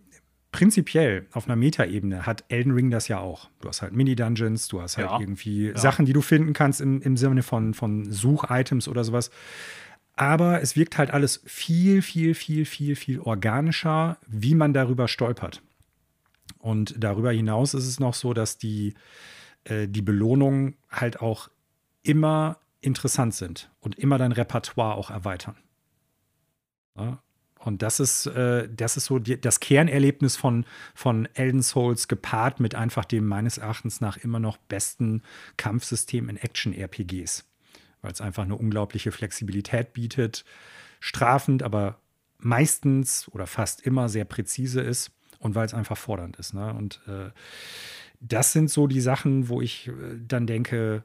prinzipiell 0.56 1.28
auf 1.34 1.48
einer 1.48 1.58
Metaebene 1.58 2.26
hat 2.26 2.46
Elden 2.48 2.72
Ring 2.72 2.90
das 2.90 3.10
ja 3.10 3.20
auch. 3.20 3.50
Du 3.60 3.68
hast 3.68 3.82
halt 3.82 3.92
Mini-Dungeons, 3.92 4.70
du 4.70 4.82
hast 4.82 4.96
halt 4.96 5.10
ja. 5.10 5.20
irgendwie 5.20 5.68
ja. 5.68 5.78
Sachen, 5.78 6.06
die 6.06 6.14
du 6.14 6.22
finden 6.22 6.54
kannst 6.54 6.80
im, 6.80 7.02
im 7.02 7.18
Sinne 7.18 7.44
von, 7.44 7.74
von 7.74 8.10
Such-Items 8.10 8.88
oder 8.88 9.04
sowas. 9.04 9.32
Aber 10.16 10.62
es 10.62 10.78
wirkt 10.78 10.98
halt 10.98 11.12
alles 11.12 11.42
viel, 11.46 12.02
viel, 12.02 12.34
viel, 12.36 12.66
viel, 12.66 12.96
viel 12.96 13.20
organischer, 13.20 14.18
wie 14.28 14.56
man 14.56 14.74
darüber 14.74 15.10
stolpert. 15.10 15.62
Und 16.60 16.96
darüber 16.98 17.34
hinaus 17.34 17.74
ist 17.74 17.86
es 17.86 18.00
noch 18.00 18.14
so, 18.14 18.34
dass 18.34 18.58
die, 18.58 18.94
äh, 19.66 19.90
die 19.90 20.02
Belohnungen 20.02 20.78
halt 20.90 21.20
auch 21.20 21.50
immer 22.02 22.60
interessant 22.80 23.34
sind 23.34 23.70
und 23.82 24.00
immer 24.00 24.18
dein 24.18 24.32
Repertoire 24.32 24.96
auch 24.96 25.10
erweitern. 25.10 25.58
Ja? 26.98 27.20
Und 27.66 27.82
das 27.82 28.00
ist, 28.00 28.28
äh, 28.28 28.70
das 28.74 28.98
ist 28.98 29.06
so 29.06 29.20
die, 29.20 29.40
das 29.40 29.60
Kernerlebnis 29.60 30.38
von, 30.38 30.66
von 30.94 31.28
Elden 31.34 31.64
Souls 31.64 32.08
gepaart 32.08 32.60
mit 32.60 32.76
einfach 32.76 33.06
dem 33.06 33.26
meines 33.26 33.58
Erachtens 33.58 34.02
nach 34.02 34.18
immer 34.18 34.40
noch 34.40 34.58
besten 34.58 35.24
Kampfsystem 35.58 36.30
in 36.30 36.38
Action-RPGs 36.38 37.46
weil 38.06 38.12
es 38.12 38.22
einfach 38.22 38.44
eine 38.44 38.56
unglaubliche 38.56 39.12
Flexibilität 39.12 39.94
bietet, 39.94 40.46
strafend, 41.00 41.64
aber 41.64 42.00
meistens 42.38 43.28
oder 43.30 43.48
fast 43.48 43.82
immer 43.82 44.10
sehr 44.10 44.26
präzise 44.26 44.80
ist 44.80 45.12
und 45.40 45.56
weil 45.56 45.66
es 45.66 45.74
einfach 45.74 45.98
fordernd 45.98 46.38
ist. 46.38 46.54
Ne? 46.54 46.72
Und 46.72 47.02
äh, 47.08 47.32
das 48.20 48.54
sind 48.54 48.70
so 48.70 48.86
die 48.86 49.02
Sachen, 49.02 49.50
wo 49.50 49.60
ich 49.60 49.88
äh, 49.88 49.92
dann 50.20 50.46
denke, 50.46 51.04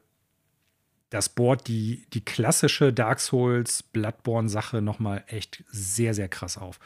das 1.11 1.27
bohrt 1.27 1.67
die, 1.67 2.05
die 2.13 2.23
klassische 2.23 2.91
Dark 2.91 3.19
Souls 3.19 3.83
Bloodborne-Sache 3.83 4.81
nochmal 4.81 5.23
echt 5.27 5.63
sehr, 5.67 6.13
sehr 6.13 6.29
krass 6.29 6.57
auf. 6.57 6.79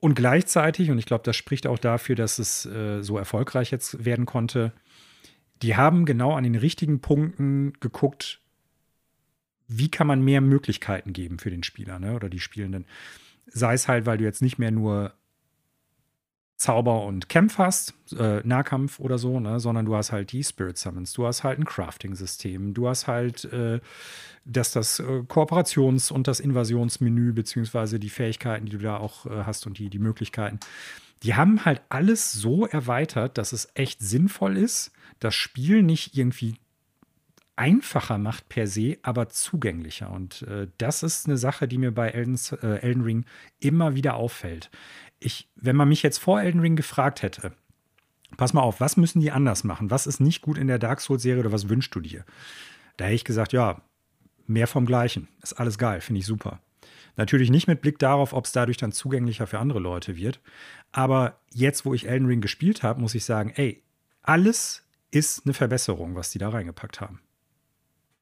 Und 0.00 0.14
gleichzeitig, 0.14 0.90
und 0.90 0.98
ich 0.98 1.04
glaube, 1.04 1.24
das 1.24 1.36
spricht 1.36 1.66
auch 1.66 1.78
dafür, 1.78 2.16
dass 2.16 2.38
es 2.38 2.64
äh, 2.66 3.02
so 3.02 3.18
erfolgreich 3.18 3.70
jetzt 3.70 4.04
werden 4.04 4.24
konnte, 4.24 4.72
die 5.62 5.76
haben 5.76 6.06
genau 6.06 6.32
an 6.32 6.44
den 6.44 6.54
richtigen 6.54 7.00
Punkten 7.00 7.74
geguckt, 7.80 8.40
wie 9.68 9.90
kann 9.90 10.06
man 10.06 10.22
mehr 10.22 10.40
Möglichkeiten 10.40 11.12
geben 11.12 11.38
für 11.38 11.50
den 11.50 11.62
Spieler 11.62 11.98
ne, 11.98 12.14
oder 12.14 12.30
die 12.30 12.40
Spielenden. 12.40 12.86
Sei 13.46 13.74
es 13.74 13.88
halt, 13.88 14.06
weil 14.06 14.18
du 14.18 14.24
jetzt 14.24 14.42
nicht 14.42 14.58
mehr 14.58 14.70
nur 14.70 15.12
Zauber 16.64 17.04
und 17.04 17.28
Kämpf 17.28 17.58
hast, 17.58 17.94
äh, 18.18 18.40
Nahkampf 18.42 18.98
oder 18.98 19.18
so, 19.18 19.38
ne, 19.38 19.60
sondern 19.60 19.84
du 19.84 19.94
hast 19.94 20.12
halt 20.12 20.32
die 20.32 20.42
Spirit 20.42 20.78
Summons, 20.78 21.12
du 21.12 21.26
hast 21.26 21.44
halt 21.44 21.58
ein 21.58 21.66
Crafting-System, 21.66 22.72
du 22.72 22.88
hast 22.88 23.06
halt 23.06 23.44
äh, 23.52 23.80
dass 24.46 24.72
das 24.72 24.98
äh, 24.98 25.22
Kooperations- 25.28 26.10
und 26.10 26.26
das 26.26 26.40
Invasionsmenü, 26.40 27.32
beziehungsweise 27.32 27.98
die 27.98 28.08
Fähigkeiten, 28.08 28.64
die 28.64 28.72
du 28.72 28.78
da 28.78 28.96
auch 28.96 29.26
äh, 29.26 29.44
hast 29.44 29.66
und 29.66 29.78
die, 29.78 29.90
die 29.90 29.98
Möglichkeiten, 29.98 30.58
die 31.22 31.34
haben 31.34 31.66
halt 31.66 31.82
alles 31.90 32.32
so 32.32 32.66
erweitert, 32.66 33.36
dass 33.36 33.52
es 33.52 33.68
echt 33.74 34.00
sinnvoll 34.00 34.56
ist, 34.56 34.90
das 35.20 35.34
Spiel 35.34 35.82
nicht 35.82 36.16
irgendwie 36.16 36.56
einfacher 37.56 38.18
macht 38.18 38.48
per 38.48 38.66
se, 38.66 38.98
aber 39.02 39.28
zugänglicher. 39.28 40.10
Und 40.10 40.42
äh, 40.42 40.68
das 40.78 41.02
ist 41.02 41.26
eine 41.26 41.36
Sache, 41.36 41.68
die 41.68 41.78
mir 41.78 41.92
bei 41.92 42.10
Elden, 42.10 42.38
äh, 42.62 42.78
Elden 42.78 43.02
Ring 43.02 43.24
immer 43.60 43.94
wieder 43.94 44.14
auffällt. 44.14 44.70
Ich, 45.20 45.48
wenn 45.54 45.76
man 45.76 45.88
mich 45.88 46.02
jetzt 46.02 46.18
vor 46.18 46.40
Elden 46.40 46.60
Ring 46.60 46.76
gefragt 46.76 47.22
hätte, 47.22 47.52
pass 48.36 48.52
mal 48.52 48.62
auf, 48.62 48.80
was 48.80 48.96
müssen 48.96 49.20
die 49.20 49.30
anders 49.30 49.64
machen? 49.64 49.90
Was 49.90 50.06
ist 50.06 50.20
nicht 50.20 50.42
gut 50.42 50.58
in 50.58 50.66
der 50.66 50.78
Dark 50.78 51.00
Souls-Serie 51.00 51.40
oder 51.40 51.52
was 51.52 51.68
wünschst 51.68 51.94
du 51.94 52.00
dir? 52.00 52.24
Da 52.96 53.04
hätte 53.04 53.14
ich 53.14 53.24
gesagt, 53.24 53.52
ja, 53.52 53.80
mehr 54.46 54.66
vom 54.66 54.86
Gleichen. 54.86 55.28
Ist 55.42 55.54
alles 55.54 55.78
geil, 55.78 56.00
finde 56.00 56.20
ich 56.20 56.26
super. 56.26 56.60
Natürlich 57.16 57.50
nicht 57.50 57.68
mit 57.68 57.80
Blick 57.80 57.98
darauf, 57.98 58.32
ob 58.32 58.44
es 58.44 58.52
dadurch 58.52 58.76
dann 58.76 58.92
zugänglicher 58.92 59.46
für 59.46 59.60
andere 59.60 59.78
Leute 59.78 60.16
wird. 60.16 60.40
Aber 60.90 61.38
jetzt, 61.52 61.84
wo 61.84 61.94
ich 61.94 62.08
Elden 62.08 62.26
Ring 62.26 62.40
gespielt 62.40 62.82
habe, 62.82 63.00
muss 63.00 63.14
ich 63.14 63.24
sagen, 63.24 63.52
ey, 63.54 63.82
alles 64.22 64.84
ist 65.12 65.46
eine 65.46 65.54
Verbesserung, 65.54 66.16
was 66.16 66.30
die 66.30 66.38
da 66.38 66.48
reingepackt 66.48 67.00
haben. 67.00 67.20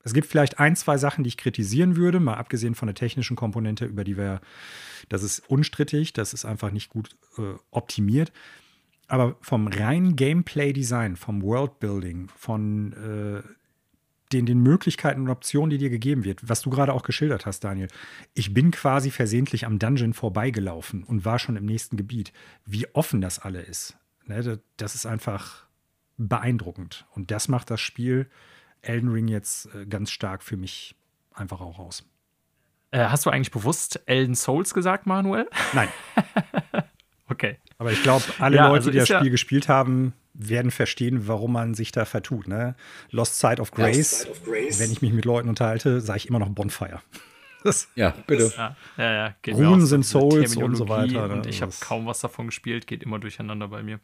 Es 0.03 0.14
gibt 0.14 0.26
vielleicht 0.26 0.59
ein, 0.59 0.76
zwei 0.76 0.96
Sachen, 0.96 1.24
die 1.24 1.28
ich 1.28 1.36
kritisieren 1.36 1.96
würde, 1.96 2.20
mal 2.20 2.34
abgesehen 2.34 2.74
von 2.74 2.86
der 2.86 2.94
technischen 2.94 3.36
Komponente, 3.36 3.84
über 3.84 4.05
die 4.05 4.16
wir, 4.16 4.40
das 5.09 5.22
ist 5.22 5.48
unstrittig, 5.48 6.12
das 6.12 6.32
ist 6.32 6.44
einfach 6.44 6.70
nicht 6.70 6.90
gut 6.90 7.11
äh, 7.38 7.55
optimiert. 7.70 8.32
Aber 9.09 9.36
vom 9.40 9.66
reinen 9.66 10.16
Gameplay-Design, 10.16 11.16
vom 11.16 11.42
Worldbuilding, 11.42 12.30
von 12.36 12.92
äh, 12.92 13.42
den, 14.32 14.46
den 14.46 14.61
Möglichkeiten 14.61 15.22
und 15.22 15.28
Optionen, 15.28 15.70
die 15.70 15.78
dir 15.78 15.90
gegeben 15.90 16.24
wird, 16.24 16.48
was 16.48 16.62
du 16.62 16.70
gerade 16.70 16.92
auch 16.92 17.03
geschildert 17.03 17.46
hast, 17.46 17.61
Daniel. 17.61 17.88
Ich 18.34 18.55
bin 18.55 18.70
quasi 18.70 19.11
versehentlich 19.11 19.66
am 19.66 19.78
Dungeon 19.78 20.14
vorbeigelaufen 20.14 21.05
und 21.05 21.24
war 21.24 21.38
schon 21.38 21.57
im 21.57 21.66
nächsten 21.66 21.96
Gebiet. 21.96 22.32
Wie 22.64 22.86
offen 22.94 23.20
das 23.20 23.38
alle 23.38 23.61
ist, 23.61 23.96
ne, 24.26 24.61
das 24.76 24.94
ist 24.94 25.07
einfach 25.07 25.66
beeindruckend. 26.16 27.07
Und 27.14 27.30
das 27.30 27.48
macht 27.48 27.70
das 27.70 27.80
Spiel 27.80 28.28
Elden 28.83 29.11
Ring 29.11 29.28
jetzt 29.28 29.68
äh, 29.74 29.87
ganz 29.87 30.11
stark 30.11 30.43
für 30.43 30.57
mich 30.57 30.95
einfach 31.35 31.61
auch 31.61 31.78
aus. 31.78 32.05
Äh, 32.91 33.07
hast 33.07 33.24
du 33.24 33.30
eigentlich 33.30 33.51
bewusst 33.51 34.01
Elden 34.07 34.35
Souls 34.35 34.74
gesagt, 34.74 35.07
Manuel? 35.07 35.49
Nein. 35.72 35.89
okay. 37.28 37.59
Aber 37.78 37.91
ich 37.91 38.03
glaube, 38.03 38.24
alle 38.39 38.57
ja, 38.57 38.68
Leute, 38.68 38.74
also 38.74 38.91
die 38.91 38.99
das 38.99 39.09
Spiel 39.09 39.24
ja 39.24 39.30
gespielt 39.30 39.68
haben, 39.68 40.12
werden 40.35 40.70
verstehen, 40.70 41.26
warum 41.26 41.53
man 41.53 41.74
sich 41.74 41.93
da 41.93 42.05
vertut. 42.05 42.49
Ne? 42.49 42.74
Lost 43.11 43.39
Side 43.39 43.61
of 43.61 43.70
Grace, 43.70 44.20
Side 44.20 44.30
of 44.30 44.45
Grace. 44.45 44.78
wenn 44.78 44.93
ich 44.93 45.03
mich 45.03 45.12
mit 45.12 45.24
Leuten 45.24 45.49
unterhalte, 45.49 46.01
sage 46.01 46.18
ich 46.18 46.28
immer 46.28 46.39
noch 46.39 46.49
Bonfire. 46.51 47.01
Das, 47.64 47.87
ja, 47.95 48.12
bitte. 48.26 48.53
Ja, 48.57 48.74
ja, 48.97 49.12
ja, 49.12 49.55
Runen 49.55 49.87
sind 49.87 50.05
Souls 50.05 50.57
und 50.57 50.74
so 50.74 50.89
weiter. 50.89 51.28
Ne? 51.28 51.35
Und 51.35 51.47
ich 51.47 51.62
habe 51.62 51.70
kaum 51.78 52.07
was 52.07 52.18
davon 52.18 52.47
gespielt, 52.47 52.89
geht 52.89 53.05
immer 53.05 53.20
durcheinander 53.20 53.68
bei 53.68 53.85
mir. 53.85 54.01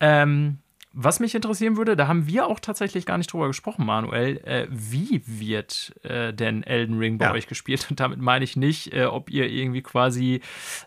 Ähm, 0.00 0.60
was 0.98 1.20
mich 1.20 1.34
interessieren 1.34 1.76
würde, 1.76 1.94
da 1.94 2.08
haben 2.08 2.26
wir 2.26 2.46
auch 2.46 2.58
tatsächlich 2.58 3.04
gar 3.04 3.18
nicht 3.18 3.30
drüber 3.30 3.48
gesprochen, 3.48 3.84
Manuel. 3.84 4.38
Äh, 4.38 4.66
wie 4.70 5.20
wird 5.26 5.94
äh, 6.02 6.32
denn 6.32 6.62
Elden 6.62 6.96
Ring 6.96 7.18
bei 7.18 7.26
ja. 7.26 7.32
euch 7.32 7.46
gespielt? 7.46 7.86
Und 7.90 8.00
damit 8.00 8.18
meine 8.18 8.44
ich 8.44 8.56
nicht, 8.56 8.94
äh, 8.94 9.04
ob 9.04 9.28
ihr 9.28 9.46
irgendwie 9.46 9.82
quasi 9.82 10.40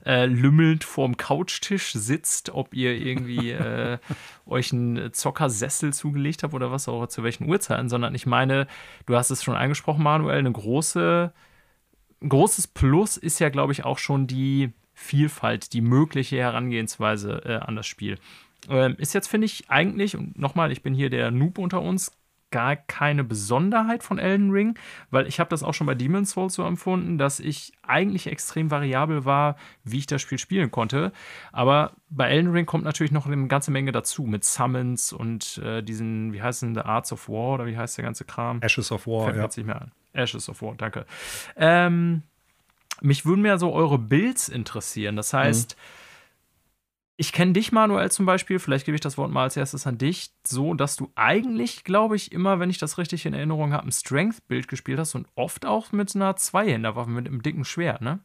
äh, 0.03 0.25
lümmelnd 0.25 0.83
vorm 0.83 1.15
Couchtisch 1.15 1.91
sitzt, 1.93 2.49
ob 2.49 2.73
ihr 2.73 2.95
irgendwie 2.95 3.51
äh, 3.51 3.99
euch 4.47 4.73
einen 4.73 5.13
Zockersessel 5.13 5.93
zugelegt 5.93 6.41
habt 6.41 6.55
oder 6.55 6.71
was 6.71 6.89
auch 6.89 7.05
zu 7.05 7.21
welchen 7.21 7.47
Uhrzeiten, 7.47 7.87
sondern 7.87 8.15
ich 8.15 8.25
meine, 8.25 8.65
du 9.05 9.15
hast 9.15 9.29
es 9.29 9.43
schon 9.43 9.55
angesprochen, 9.55 10.01
Manuel, 10.01 10.39
eine 10.39 10.51
große, 10.51 11.31
ein 12.23 12.29
großes 12.29 12.65
Plus 12.65 13.15
ist 13.15 13.37
ja, 13.37 13.49
glaube 13.49 13.73
ich, 13.73 13.85
auch 13.85 13.99
schon 13.99 14.25
die 14.25 14.73
Vielfalt, 14.95 15.71
die 15.73 15.81
mögliche 15.81 16.37
Herangehensweise 16.37 17.43
äh, 17.45 17.55
an 17.57 17.75
das 17.75 17.85
Spiel. 17.85 18.17
Ähm, 18.69 18.95
ist 18.97 19.13
jetzt, 19.13 19.27
finde 19.27 19.45
ich, 19.45 19.69
eigentlich, 19.69 20.15
und 20.17 20.37
nochmal, 20.37 20.71
ich 20.71 20.81
bin 20.81 20.93
hier 20.93 21.09
der 21.09 21.31
Noob 21.31 21.57
unter 21.57 21.81
uns, 21.81 22.11
gar 22.51 22.75
keine 22.75 23.23
Besonderheit 23.23 24.03
von 24.03 24.17
Elden 24.17 24.51
Ring, 24.51 24.77
weil 25.11 25.27
ich 25.27 25.39
habe 25.39 25.49
das 25.49 25.63
auch 25.63 25.73
schon 25.73 25.87
bei 25.87 25.95
Demon's 25.95 26.31
Souls 26.31 26.55
so 26.55 26.63
empfunden, 26.63 27.17
dass 27.17 27.39
ich 27.39 27.73
eigentlich 27.83 28.27
extrem 28.27 28.71
variabel 28.71 29.25
war, 29.25 29.55
wie 29.83 29.99
ich 29.99 30.07
das 30.07 30.21
Spiel 30.21 30.39
spielen 30.39 30.71
konnte. 30.71 31.11
Aber 31.51 31.93
bei 32.09 32.29
Elden 32.29 32.51
Ring 32.51 32.65
kommt 32.65 32.83
natürlich 32.83 33.11
noch 33.11 33.27
eine 33.27 33.47
ganze 33.47 33.71
Menge 33.71 33.91
dazu 33.91 34.23
mit 34.23 34.43
Summons 34.43 35.13
und 35.13 35.59
äh, 35.59 35.83
diesen, 35.83 36.33
wie 36.33 36.41
heißt 36.41 36.63
denn, 36.63 36.73
The 36.73 36.81
Arts 36.81 37.11
of 37.11 37.29
War 37.29 37.55
oder 37.55 37.67
wie 37.67 37.77
heißt 37.77 37.97
der 37.97 38.05
ganze 38.05 38.25
Kram? 38.25 38.61
Ashes 38.61 38.91
of 38.91 39.05
War, 39.05 39.25
Fällt 39.25 39.37
ja. 39.37 39.43
Nicht 39.43 39.65
mehr 39.65 39.81
an. 39.81 39.91
Ashes 40.13 40.49
of 40.49 40.61
War, 40.61 40.73
danke. 40.75 41.05
Ähm, 41.55 42.23
mich 43.01 43.25
würden 43.25 43.41
mehr 43.41 43.59
so 43.59 43.71
eure 43.73 43.99
Builds 43.99 44.49
interessieren. 44.49 45.15
Das 45.15 45.33
heißt, 45.33 45.77
mhm 45.77 45.98
ich 47.19 47.33
kenne 47.33 47.51
dich, 47.51 47.73
Manuel, 47.73 48.09
zum 48.09 48.25
Beispiel, 48.25 48.59
vielleicht 48.59 48.85
gebe 48.85 48.95
ich 48.95 49.01
das 49.01 49.17
Wort 49.17 49.29
mal 49.29 49.43
als 49.43 49.57
erstes 49.57 49.85
an 49.85 49.97
dich, 49.97 50.31
so, 50.47 50.73
dass 50.73 50.95
du 50.95 51.11
eigentlich, 51.15 51.83
glaube 51.83 52.15
ich, 52.15 52.31
immer, 52.31 52.61
wenn 52.61 52.69
ich 52.69 52.77
das 52.77 52.97
richtig 52.97 53.25
in 53.25 53.33
Erinnerung 53.33 53.73
habe, 53.73 53.85
ein 53.85 53.91
Strength-Bild 53.91 54.69
gespielt 54.69 54.99
hast 54.99 55.15
und 55.15 55.27
oft 55.35 55.65
auch 55.65 55.91
mit 55.91 56.15
einer 56.15 56.37
Zweihänderwaffe, 56.37 57.09
mit 57.09 57.27
einem 57.27 57.43
dicken 57.43 57.65
Schwert, 57.65 58.01
ne? 58.01 58.19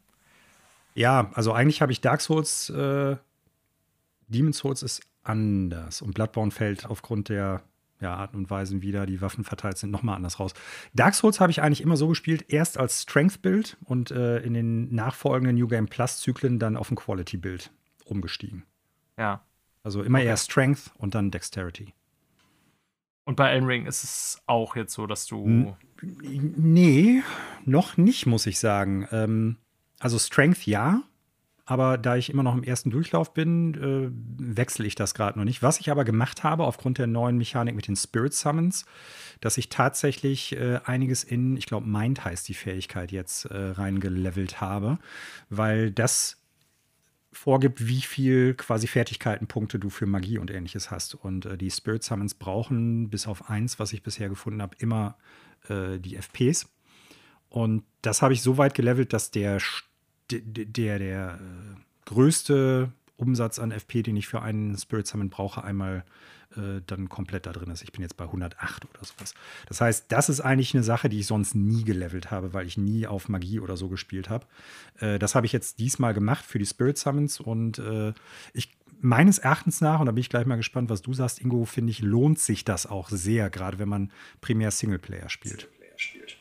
Ja, 0.93 1.29
also 1.33 1.51
eigentlich 1.51 1.81
habe 1.81 1.91
ich 1.91 1.99
Dark 1.99 2.21
Souls, 2.21 2.69
äh, 2.69 3.17
Demon's 4.29 4.59
Souls 4.59 4.81
ist 4.81 5.01
anders 5.23 6.01
und 6.01 6.13
Bloodborne 6.13 6.51
fällt 6.51 6.85
aufgrund 6.85 7.27
der 7.27 7.63
ja, 7.99 8.15
Arten 8.15 8.37
und 8.37 8.49
Weisen, 8.49 8.81
wie 8.81 8.93
da 8.93 9.05
die 9.05 9.19
Waffen 9.19 9.43
verteilt 9.43 9.77
sind, 9.77 9.91
nochmal 9.91 10.15
anders 10.15 10.39
raus. 10.39 10.53
Dark 10.93 11.15
Souls 11.15 11.41
habe 11.41 11.51
ich 11.51 11.61
eigentlich 11.61 11.81
immer 11.81 11.97
so 11.97 12.07
gespielt, 12.07 12.45
erst 12.47 12.77
als 12.77 13.01
Strength-Bild 13.01 13.75
und 13.83 14.11
äh, 14.11 14.37
in 14.37 14.53
den 14.53 14.95
nachfolgenden 14.95 15.57
New 15.57 15.67
Game 15.67 15.87
Plus-Zyklen 15.87 16.59
dann 16.59 16.77
auf 16.77 16.89
ein 16.91 16.95
Quality-Bild 16.95 17.71
umgestiegen. 18.05 18.63
Ja. 19.17 19.41
Also 19.83 20.03
immer 20.03 20.19
okay. 20.19 20.27
eher 20.27 20.37
Strength 20.37 20.91
und 20.97 21.15
dann 21.15 21.31
Dexterity. 21.31 21.93
Und 23.25 23.35
bei 23.35 23.49
Elden 23.49 23.67
Ring 23.67 23.85
ist 23.87 24.03
es 24.03 24.41
auch 24.45 24.75
jetzt 24.75 24.93
so, 24.93 25.07
dass 25.07 25.25
du. 25.25 25.75
nee, 26.01 27.23
noch 27.65 27.97
nicht, 27.97 28.25
muss 28.25 28.45
ich 28.45 28.59
sagen. 28.59 29.07
Ähm, 29.11 29.57
also 29.99 30.19
Strength 30.19 30.65
ja, 30.65 31.01
aber 31.65 31.97
da 31.97 32.15
ich 32.15 32.29
immer 32.29 32.43
noch 32.43 32.53
im 32.53 32.63
ersten 32.63 32.91
Durchlauf 32.91 33.33
bin, 33.33 33.73
äh, 33.73 34.55
wechsle 34.55 34.85
ich 34.85 34.93
das 34.93 35.15
gerade 35.15 35.39
noch 35.39 35.45
nicht. 35.45 35.63
Was 35.63 35.79
ich 35.79 35.89
aber 35.89 36.05
gemacht 36.05 36.43
habe, 36.43 36.63
aufgrund 36.63 36.99
der 36.99 37.07
neuen 37.07 37.37
Mechanik 37.37 37.75
mit 37.75 37.87
den 37.87 37.95
Spirit 37.95 38.35
Summons, 38.35 38.85
dass 39.41 39.57
ich 39.57 39.69
tatsächlich 39.69 40.55
äh, 40.55 40.79
einiges 40.85 41.23
in, 41.23 41.57
ich 41.57 41.65
glaube, 41.65 41.87
Mind 41.87 42.23
heißt 42.23 42.47
die 42.47 42.53
Fähigkeit 42.53 43.11
jetzt 43.11 43.45
äh, 43.45 43.71
reingelevelt 43.71 44.61
habe, 44.61 44.99
weil 45.49 45.89
das 45.89 46.44
vorgibt, 47.35 47.87
wie 47.87 48.01
viel 48.01 48.53
quasi 48.53 48.87
Fertigkeitenpunkte 48.87 49.77
du 49.79 49.89
für 49.89 50.05
Magie 50.05 50.37
und 50.37 50.51
ähnliches 50.51 50.91
hast. 50.91 51.15
Und 51.15 51.45
äh, 51.45 51.57
die 51.57 51.69
Spirit 51.69 52.03
Summons 52.03 52.33
brauchen 52.33 53.09
bis 53.09 53.27
auf 53.27 53.49
eins, 53.49 53.79
was 53.79 53.93
ich 53.93 54.03
bisher 54.03 54.29
gefunden 54.29 54.61
habe, 54.61 54.75
immer 54.79 55.17
äh, 55.69 55.99
die 55.99 56.15
FPs. 56.15 56.67
Und 57.49 57.83
das 58.01 58.21
habe 58.21 58.33
ich 58.33 58.41
so 58.41 58.57
weit 58.57 58.73
gelevelt, 58.73 59.13
dass 59.13 59.31
der, 59.31 59.61
der, 60.29 60.99
der 60.99 61.39
äh, 61.39 61.77
größte 62.05 62.91
Umsatz 63.17 63.59
an 63.59 63.71
FP, 63.71 64.03
den 64.03 64.17
ich 64.17 64.27
für 64.27 64.41
einen 64.41 64.77
Spirit 64.77 65.07
Summon 65.07 65.29
brauche, 65.29 65.63
einmal 65.63 66.03
äh, 66.57 66.81
dann 66.85 67.09
komplett 67.09 67.45
da 67.45 67.51
drin 67.51 67.69
ist. 67.71 67.83
Ich 67.83 67.91
bin 67.91 68.01
jetzt 68.01 68.17
bei 68.17 68.25
108 68.25 68.85
oder 68.85 69.03
sowas. 69.03 69.33
Das 69.67 69.81
heißt, 69.81 70.05
das 70.09 70.29
ist 70.29 70.41
eigentlich 70.41 70.73
eine 70.73 70.83
Sache, 70.83 71.09
die 71.09 71.19
ich 71.19 71.27
sonst 71.27 71.55
nie 71.55 71.83
gelevelt 71.83 72.31
habe, 72.31 72.53
weil 72.53 72.67
ich 72.67 72.77
nie 72.77 73.07
auf 73.07 73.29
Magie 73.29 73.59
oder 73.59 73.77
so 73.77 73.89
gespielt 73.89 74.29
habe. 74.29 74.45
Äh, 74.99 75.19
das 75.19 75.35
habe 75.35 75.45
ich 75.45 75.53
jetzt 75.53 75.79
diesmal 75.79 76.13
gemacht 76.13 76.45
für 76.45 76.59
die 76.59 76.65
Spirit 76.65 76.97
Summons 76.97 77.39
und 77.39 77.79
äh, 77.79 78.13
ich 78.53 78.75
meines 79.01 79.37
Erachtens 79.37 79.81
nach, 79.81 79.99
und 79.99 80.07
da 80.07 80.11
bin 80.13 80.21
ich 80.21 80.29
gleich 80.29 80.45
mal 80.45 80.55
gespannt, 80.55 80.89
was 80.89 81.01
du 81.01 81.13
sagst, 81.13 81.41
Ingo, 81.41 81.65
finde 81.65 81.91
ich, 81.91 81.99
lohnt 81.99 82.39
sich 82.39 82.65
das 82.65 82.85
auch 82.87 83.09
sehr, 83.09 83.49
gerade 83.49 83.77
wenn 83.77 83.89
man 83.89 84.11
primär 84.41 84.71
Singleplayer 84.71 85.29
spielt. 85.29 85.67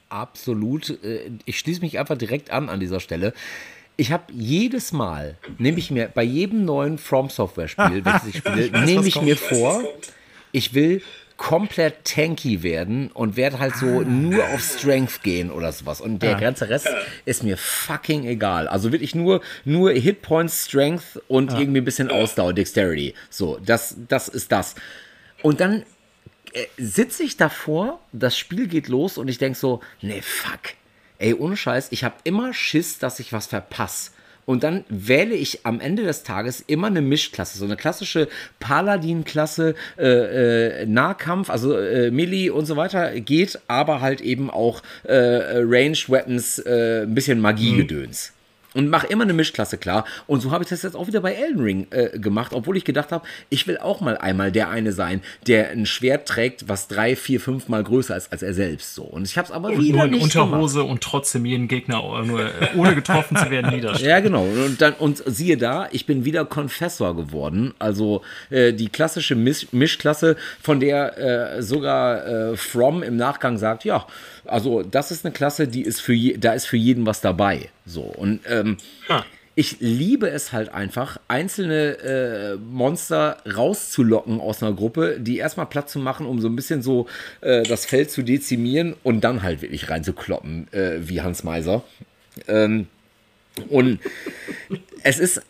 Absolut. 0.08 1.02
Äh, 1.02 1.32
ich 1.44 1.58
schließe 1.58 1.80
mich 1.80 1.98
einfach 1.98 2.16
direkt 2.16 2.50
an 2.50 2.68
an 2.68 2.80
dieser 2.80 3.00
Stelle 3.00 3.34
ich 3.96 4.12
habe 4.12 4.32
jedes 4.32 4.92
Mal, 4.92 5.36
nehme 5.58 5.78
ich 5.78 5.90
mir 5.90 6.08
bei 6.08 6.22
jedem 6.22 6.64
neuen 6.64 6.98
From 6.98 7.30
Software 7.30 7.68
Spiel, 7.68 8.04
welches 8.04 8.28
ich 8.28 8.36
spiele, 8.38 8.84
nehme 8.84 9.06
ich 9.06 9.20
mir 9.20 9.36
vor, 9.36 9.82
ich 10.52 10.74
will 10.74 11.02
komplett 11.36 12.04
tanky 12.04 12.62
werden 12.62 13.10
und 13.10 13.36
werde 13.36 13.58
halt 13.58 13.74
so 13.76 14.00
ah. 14.00 14.04
nur 14.04 14.44
auf 14.48 14.62
Strength 14.62 15.22
gehen 15.22 15.50
oder 15.50 15.72
sowas. 15.72 16.00
Und 16.00 16.22
der 16.22 16.36
ganze 16.36 16.68
Rest 16.68 16.88
ist 17.24 17.42
mir 17.42 17.56
fucking 17.56 18.24
egal. 18.24 18.68
Also 18.68 18.92
wirklich 18.92 19.14
nur, 19.14 19.40
nur 19.64 19.90
Hitpoints, 19.92 20.66
Strength 20.66 21.20
und 21.26 21.52
ja. 21.52 21.58
irgendwie 21.58 21.80
ein 21.80 21.84
bisschen 21.84 22.10
Ausdauer, 22.10 22.52
Dexterity. 22.52 23.14
So, 23.30 23.58
das, 23.64 23.96
das 24.08 24.28
ist 24.28 24.52
das. 24.52 24.76
Und 25.42 25.60
dann 25.60 25.82
äh, 26.52 26.64
sitze 26.78 27.24
ich 27.24 27.36
davor, 27.36 28.00
das 28.12 28.38
Spiel 28.38 28.68
geht 28.68 28.86
los 28.86 29.18
und 29.18 29.26
ich 29.26 29.38
denke 29.38 29.58
so, 29.58 29.80
nee, 30.02 30.22
fuck 30.22 30.74
ey, 31.24 31.32
ohne 31.32 31.56
Scheiß, 31.56 31.88
ich 31.90 32.04
habe 32.04 32.16
immer 32.24 32.52
Schiss, 32.52 32.98
dass 32.98 33.18
ich 33.18 33.32
was 33.32 33.46
verpasse. 33.46 34.10
Und 34.44 34.62
dann 34.62 34.84
wähle 34.90 35.34
ich 35.34 35.64
am 35.64 35.80
Ende 35.80 36.02
des 36.04 36.22
Tages 36.22 36.62
immer 36.66 36.88
eine 36.88 37.00
Mischklasse, 37.00 37.56
so 37.56 37.64
eine 37.64 37.76
klassische 37.76 38.28
Paladin-Klasse, 38.60 39.74
äh, 39.96 40.82
äh, 40.82 40.86
Nahkampf, 40.86 41.48
also 41.48 41.78
äh, 41.78 42.10
Melee 42.10 42.50
und 42.50 42.66
so 42.66 42.76
weiter 42.76 43.18
geht, 43.20 43.58
aber 43.68 44.02
halt 44.02 44.20
eben 44.20 44.50
auch 44.50 44.82
äh, 45.04 45.14
Ranged 45.14 46.10
Weapons, 46.10 46.58
äh, 46.58 47.04
ein 47.04 47.14
bisschen 47.14 47.40
Magiegedöns. 47.40 48.33
Und 48.74 48.88
mache 48.88 49.06
immer 49.06 49.24
eine 49.24 49.32
Mischklasse 49.32 49.78
klar. 49.78 50.04
Und 50.26 50.40
so 50.40 50.50
habe 50.50 50.64
ich 50.64 50.70
das 50.70 50.82
jetzt 50.82 50.96
auch 50.96 51.06
wieder 51.06 51.20
bei 51.20 51.32
Elden 51.34 51.62
Ring 51.62 51.86
äh, 51.90 52.18
gemacht, 52.18 52.52
obwohl 52.52 52.76
ich 52.76 52.84
gedacht 52.84 53.12
habe, 53.12 53.26
ich 53.48 53.66
will 53.66 53.78
auch 53.78 54.00
mal 54.00 54.18
einmal 54.18 54.52
der 54.52 54.68
eine 54.68 54.92
sein, 54.92 55.22
der 55.46 55.70
ein 55.70 55.86
Schwert 55.86 56.28
trägt, 56.28 56.68
was 56.68 56.88
drei, 56.88 57.16
vier, 57.16 57.40
fünf 57.40 57.68
Mal 57.68 57.84
größer 57.84 58.16
ist 58.16 58.32
als 58.32 58.42
er 58.42 58.52
selbst. 58.52 58.94
So. 58.94 59.02
Und 59.02 59.26
ich 59.26 59.38
habe 59.38 59.46
es 59.46 59.52
aber 59.52 59.68
und 59.68 59.78
wieder 59.78 59.98
nur 59.98 60.04
in 60.06 60.10
nicht 60.12 60.22
Unterhose 60.24 60.78
gemacht. 60.78 60.90
und 60.90 61.00
trotzdem 61.02 61.46
jeden 61.46 61.68
Gegner 61.68 62.02
nur, 62.24 62.40
äh, 62.40 62.68
ohne 62.76 62.94
getroffen 62.94 63.36
zu 63.36 63.50
werden 63.50 63.70
niederstellen. 63.74 64.10
Ja, 64.10 64.20
genau. 64.20 64.44
Und 64.44 64.80
dann 64.80 64.94
und 64.94 65.22
siehe 65.24 65.56
da, 65.56 65.88
ich 65.92 66.06
bin 66.06 66.24
wieder 66.24 66.44
Confessor 66.44 67.16
geworden. 67.16 67.74
Also 67.78 68.22
äh, 68.50 68.72
die 68.72 68.88
klassische 68.88 69.34
Misch 69.34 69.68
Mischklasse, 69.72 70.36
von 70.60 70.80
der 70.80 71.56
äh, 71.56 71.62
sogar 71.62 72.26
äh, 72.26 72.56
From 72.56 73.02
im 73.02 73.16
Nachgang 73.16 73.58
sagt, 73.58 73.84
ja, 73.84 74.06
also 74.44 74.82
das 74.82 75.10
ist 75.10 75.24
eine 75.24 75.32
Klasse, 75.32 75.68
die 75.68 75.82
ist 75.82 76.00
für 76.00 76.12
je, 76.12 76.36
da 76.36 76.52
ist 76.52 76.66
für 76.66 76.76
jeden 76.76 77.06
was 77.06 77.20
dabei. 77.20 77.68
So 77.86 78.02
und 78.02 78.40
ähm, 78.48 78.76
ich 79.56 79.76
liebe 79.80 80.28
es 80.28 80.52
halt 80.52 80.70
einfach, 80.70 81.18
einzelne 81.28 81.98
äh, 81.98 82.56
Monster 82.56 83.38
rauszulocken 83.46 84.40
aus 84.40 84.62
einer 84.62 84.74
Gruppe, 84.74 85.18
die 85.20 85.38
erstmal 85.38 85.66
Platz 85.66 85.92
zu 85.92 86.00
machen, 86.00 86.26
um 86.26 86.40
so 86.40 86.48
ein 86.48 86.56
bisschen 86.56 86.82
so 86.82 87.06
äh, 87.40 87.62
das 87.62 87.86
Feld 87.86 88.10
zu 88.10 88.22
dezimieren 88.22 88.96
und 89.02 89.22
dann 89.22 89.42
halt 89.42 89.62
wirklich 89.62 89.90
reinzukloppen, 89.90 90.72
äh, 90.72 91.08
wie 91.08 91.22
Hans 91.22 91.44
Meiser. 91.44 91.84
Ähm, 92.48 92.88
und 93.68 94.00
es 95.04 95.20
ist 95.20 95.42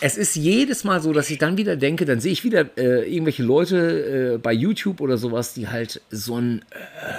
es 0.00 0.16
ist 0.16 0.36
jedes 0.36 0.84
Mal 0.84 1.00
so, 1.00 1.12
dass 1.12 1.30
ich 1.30 1.38
dann 1.38 1.56
wieder 1.56 1.76
denke, 1.76 2.04
dann 2.04 2.20
sehe 2.20 2.32
ich 2.32 2.44
wieder 2.44 2.66
äh, 2.76 3.10
irgendwelche 3.10 3.42
Leute 3.42 4.34
äh, 4.34 4.38
bei 4.38 4.52
YouTube 4.52 5.00
oder 5.00 5.16
sowas, 5.16 5.54
die 5.54 5.68
halt 5.68 6.00
so 6.10 6.38
ein 6.38 6.64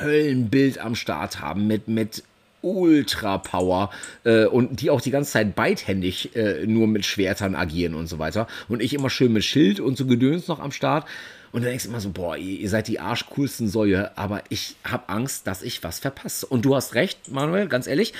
Höllenbild 0.01 0.79
am 0.79 0.95
Start 0.95 1.41
haben 1.41 1.67
mit, 1.67 1.87
mit 1.87 2.23
Ultra-Power 2.63 3.91
äh, 4.23 4.45
und 4.45 4.81
die 4.81 4.89
auch 4.89 5.01
die 5.01 5.11
ganze 5.11 5.31
Zeit 5.31 5.55
beidhändig 5.55 6.35
äh, 6.35 6.65
nur 6.65 6.87
mit 6.87 7.05
Schwertern 7.05 7.55
agieren 7.55 7.93
und 7.93 8.07
so 8.07 8.19
weiter. 8.19 8.47
Und 8.69 8.81
ich 8.81 8.93
immer 8.93 9.09
schön 9.09 9.33
mit 9.33 9.43
Schild 9.43 9.79
und 9.79 9.97
so 9.97 10.05
Gedöns 10.05 10.47
noch 10.47 10.59
am 10.59 10.71
Start. 10.71 11.05
Und 11.51 11.61
dann 11.61 11.69
denkst 11.69 11.83
du 11.83 11.89
immer 11.91 11.99
so, 11.99 12.09
boah, 12.09 12.35
ihr, 12.35 12.61
ihr 12.61 12.69
seid 12.69 12.87
die 12.87 12.99
arschcoolsten 12.99 13.67
Säue, 13.67 14.17
aber 14.17 14.41
ich 14.49 14.75
habe 14.83 15.09
Angst, 15.09 15.45
dass 15.45 15.61
ich 15.61 15.83
was 15.83 15.99
verpasse. 15.99 16.47
Und 16.47 16.65
du 16.65 16.75
hast 16.75 16.95
recht, 16.95 17.31
Manuel, 17.31 17.67
ganz 17.67 17.85
ehrlich, 17.85 18.13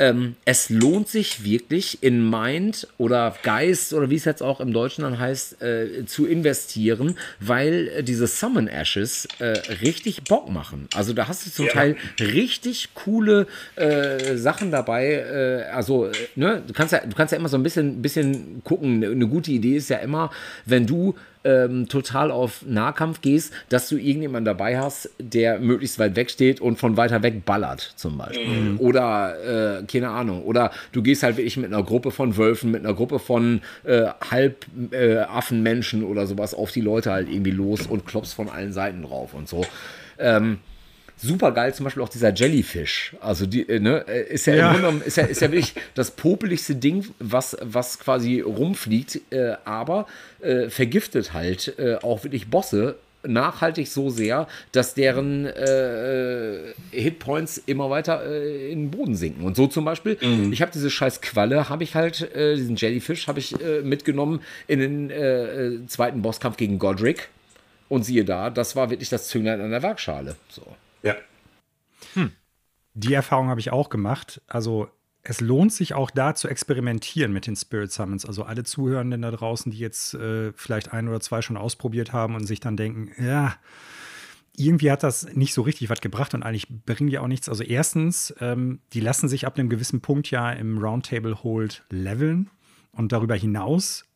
ähm, 0.00 0.34
es 0.46 0.70
lohnt 0.70 1.08
sich 1.08 1.44
wirklich 1.44 2.02
in 2.02 2.28
Mind 2.28 2.88
oder 2.96 3.36
Geist 3.42 3.92
oder 3.92 4.08
wie 4.08 4.16
es 4.16 4.24
jetzt 4.24 4.42
auch 4.42 4.60
im 4.60 4.72
Deutschen 4.72 5.02
dann 5.02 5.18
heißt, 5.18 5.62
äh, 5.62 6.06
zu 6.06 6.26
investieren, 6.26 7.18
weil 7.38 7.88
äh, 7.88 8.02
diese 8.02 8.26
Summon 8.26 8.66
Ashes 8.66 9.28
äh, 9.40 9.58
richtig 9.82 10.24
Bock 10.24 10.50
machen. 10.50 10.88
Also 10.94 11.12
da 11.12 11.28
hast 11.28 11.46
du 11.46 11.50
zum 11.50 11.66
ja. 11.66 11.72
Teil 11.72 11.96
richtig 12.18 12.94
coole 12.94 13.46
äh, 13.76 14.36
Sachen 14.36 14.70
dabei. 14.70 15.12
Äh, 15.12 15.70
also, 15.70 16.06
äh, 16.06 16.12
ne, 16.34 16.62
du 16.66 16.72
kannst 16.72 16.94
ja, 16.94 17.00
du 17.00 17.14
kannst 17.14 17.32
ja 17.32 17.38
immer 17.38 17.50
so 17.50 17.58
ein 17.58 17.62
bisschen, 17.62 18.00
bisschen 18.00 18.64
gucken. 18.64 19.04
Eine 19.04 19.28
gute 19.28 19.50
Idee 19.50 19.76
ist 19.76 19.90
ja 19.90 19.98
immer, 19.98 20.30
wenn 20.64 20.86
du 20.86 21.14
ähm, 21.44 21.88
total 21.88 22.30
auf 22.30 22.64
Nahkampf 22.66 23.20
gehst, 23.20 23.52
dass 23.68 23.88
du 23.88 23.96
irgendjemanden 23.96 24.44
dabei 24.44 24.78
hast, 24.78 25.10
der 25.18 25.58
möglichst 25.58 25.98
weit 25.98 26.16
weg 26.16 26.30
steht 26.30 26.60
und 26.60 26.76
von 26.78 26.96
weiter 26.96 27.22
weg 27.22 27.44
ballert, 27.44 27.92
zum 27.96 28.18
Beispiel. 28.18 28.46
Mhm. 28.46 28.80
Oder, 28.80 29.80
äh, 29.80 29.82
keine 29.84 30.10
Ahnung, 30.10 30.42
oder 30.44 30.70
du 30.92 31.02
gehst 31.02 31.22
halt 31.22 31.36
wirklich 31.36 31.56
mit 31.56 31.72
einer 31.72 31.82
Gruppe 31.82 32.10
von 32.10 32.36
Wölfen, 32.36 32.70
mit 32.70 32.84
einer 32.84 32.94
Gruppe 32.94 33.18
von 33.18 33.62
äh, 33.84 34.06
Halbaffenmenschen 34.30 36.02
äh, 36.02 36.06
oder 36.06 36.26
sowas 36.26 36.54
auf 36.54 36.72
die 36.72 36.80
Leute 36.80 37.10
halt 37.10 37.28
irgendwie 37.28 37.52
los 37.52 37.86
und 37.86 38.06
klopfst 38.06 38.34
von 38.34 38.48
allen 38.48 38.72
Seiten 38.72 39.02
drauf 39.02 39.34
und 39.34 39.48
so. 39.48 39.64
Ähm, 40.18 40.58
super 41.20 41.52
geil, 41.52 41.74
zum 41.74 41.84
Beispiel 41.84 42.02
auch 42.02 42.08
dieser 42.08 42.32
Jellyfish. 42.32 43.14
Also 43.20 43.46
die, 43.46 43.68
äh, 43.68 43.80
ne, 43.80 44.04
äh, 44.08 44.32
ist 44.32 44.46
ja, 44.46 44.54
ja. 44.54 44.72
im 44.72 44.80
Grunde 44.80 45.04
ist 45.04 45.16
ja, 45.16 45.24
ist 45.24 45.40
ja 45.40 45.50
wirklich 45.50 45.74
das 45.94 46.10
popeligste 46.10 46.74
Ding, 46.74 47.06
was, 47.18 47.56
was 47.60 47.98
quasi 47.98 48.40
rumfliegt, 48.40 49.20
äh, 49.30 49.54
aber 49.64 50.06
äh, 50.40 50.68
vergiftet 50.68 51.32
halt 51.32 51.74
äh, 51.78 51.96
auch 51.96 52.24
wirklich 52.24 52.48
Bosse 52.48 52.96
nachhaltig 53.22 53.88
so 53.88 54.08
sehr, 54.08 54.48
dass 54.72 54.94
deren 54.94 55.44
äh, 55.44 56.72
Hitpoints 56.90 57.58
immer 57.66 57.90
weiter 57.90 58.24
äh, 58.24 58.72
in 58.72 58.84
den 58.84 58.90
Boden 58.90 59.14
sinken. 59.14 59.44
Und 59.44 59.56
so 59.56 59.66
zum 59.66 59.84
Beispiel, 59.84 60.16
mhm. 60.22 60.52
ich 60.52 60.62
habe 60.62 60.72
diese 60.72 60.88
scheiß 60.88 61.20
Qualle, 61.20 61.68
habe 61.68 61.84
ich 61.84 61.94
halt, 61.94 62.34
äh, 62.34 62.56
diesen 62.56 62.76
Jellyfish 62.76 63.28
habe 63.28 63.38
ich 63.38 63.54
mitgenommen 63.82 64.40
in 64.66 64.78
den 64.78 65.88
zweiten 65.88 66.22
Bosskampf 66.22 66.56
gegen 66.56 66.78
Godric. 66.78 67.28
Und 67.90 68.04
siehe 68.04 68.24
da, 68.24 68.50
das 68.50 68.76
war 68.76 68.88
wirklich 68.88 69.08
das 69.08 69.26
Zünglein 69.26 69.60
an 69.60 69.70
der 69.70 69.82
Waagschale. 69.82 70.36
So. 70.48 70.62
Ja. 71.02 71.16
Hm. 72.14 72.32
Die 72.94 73.14
Erfahrung 73.14 73.48
habe 73.48 73.60
ich 73.60 73.72
auch 73.72 73.88
gemacht. 73.88 74.40
Also 74.46 74.88
es 75.22 75.40
lohnt 75.40 75.72
sich 75.72 75.94
auch 75.94 76.10
da 76.10 76.34
zu 76.34 76.48
experimentieren 76.48 77.32
mit 77.32 77.46
den 77.46 77.56
Spirit 77.56 77.92
Summons. 77.92 78.24
Also 78.24 78.44
alle 78.44 78.64
Zuhörenden 78.64 79.22
da 79.22 79.30
draußen, 79.30 79.70
die 79.70 79.78
jetzt 79.78 80.14
äh, 80.14 80.52
vielleicht 80.54 80.92
ein 80.92 81.08
oder 81.08 81.20
zwei 81.20 81.42
schon 81.42 81.56
ausprobiert 81.56 82.12
haben 82.12 82.34
und 82.34 82.46
sich 82.46 82.60
dann 82.60 82.76
denken, 82.76 83.10
ja, 83.22 83.54
irgendwie 84.56 84.90
hat 84.90 85.02
das 85.02 85.34
nicht 85.34 85.54
so 85.54 85.62
richtig 85.62 85.90
was 85.90 86.00
gebracht 86.00 86.34
und 86.34 86.42
eigentlich 86.42 86.66
bringen 86.84 87.08
die 87.08 87.18
auch 87.18 87.28
nichts. 87.28 87.48
Also 87.48 87.62
erstens, 87.62 88.34
ähm, 88.40 88.80
die 88.92 89.00
lassen 89.00 89.28
sich 89.28 89.46
ab 89.46 89.58
einem 89.58 89.68
gewissen 89.68 90.00
Punkt 90.00 90.30
ja 90.30 90.50
im 90.50 90.78
Roundtable 90.78 91.42
Hold 91.42 91.84
leveln 91.90 92.50
und 92.92 93.12
darüber 93.12 93.34
hinaus, 93.34 94.06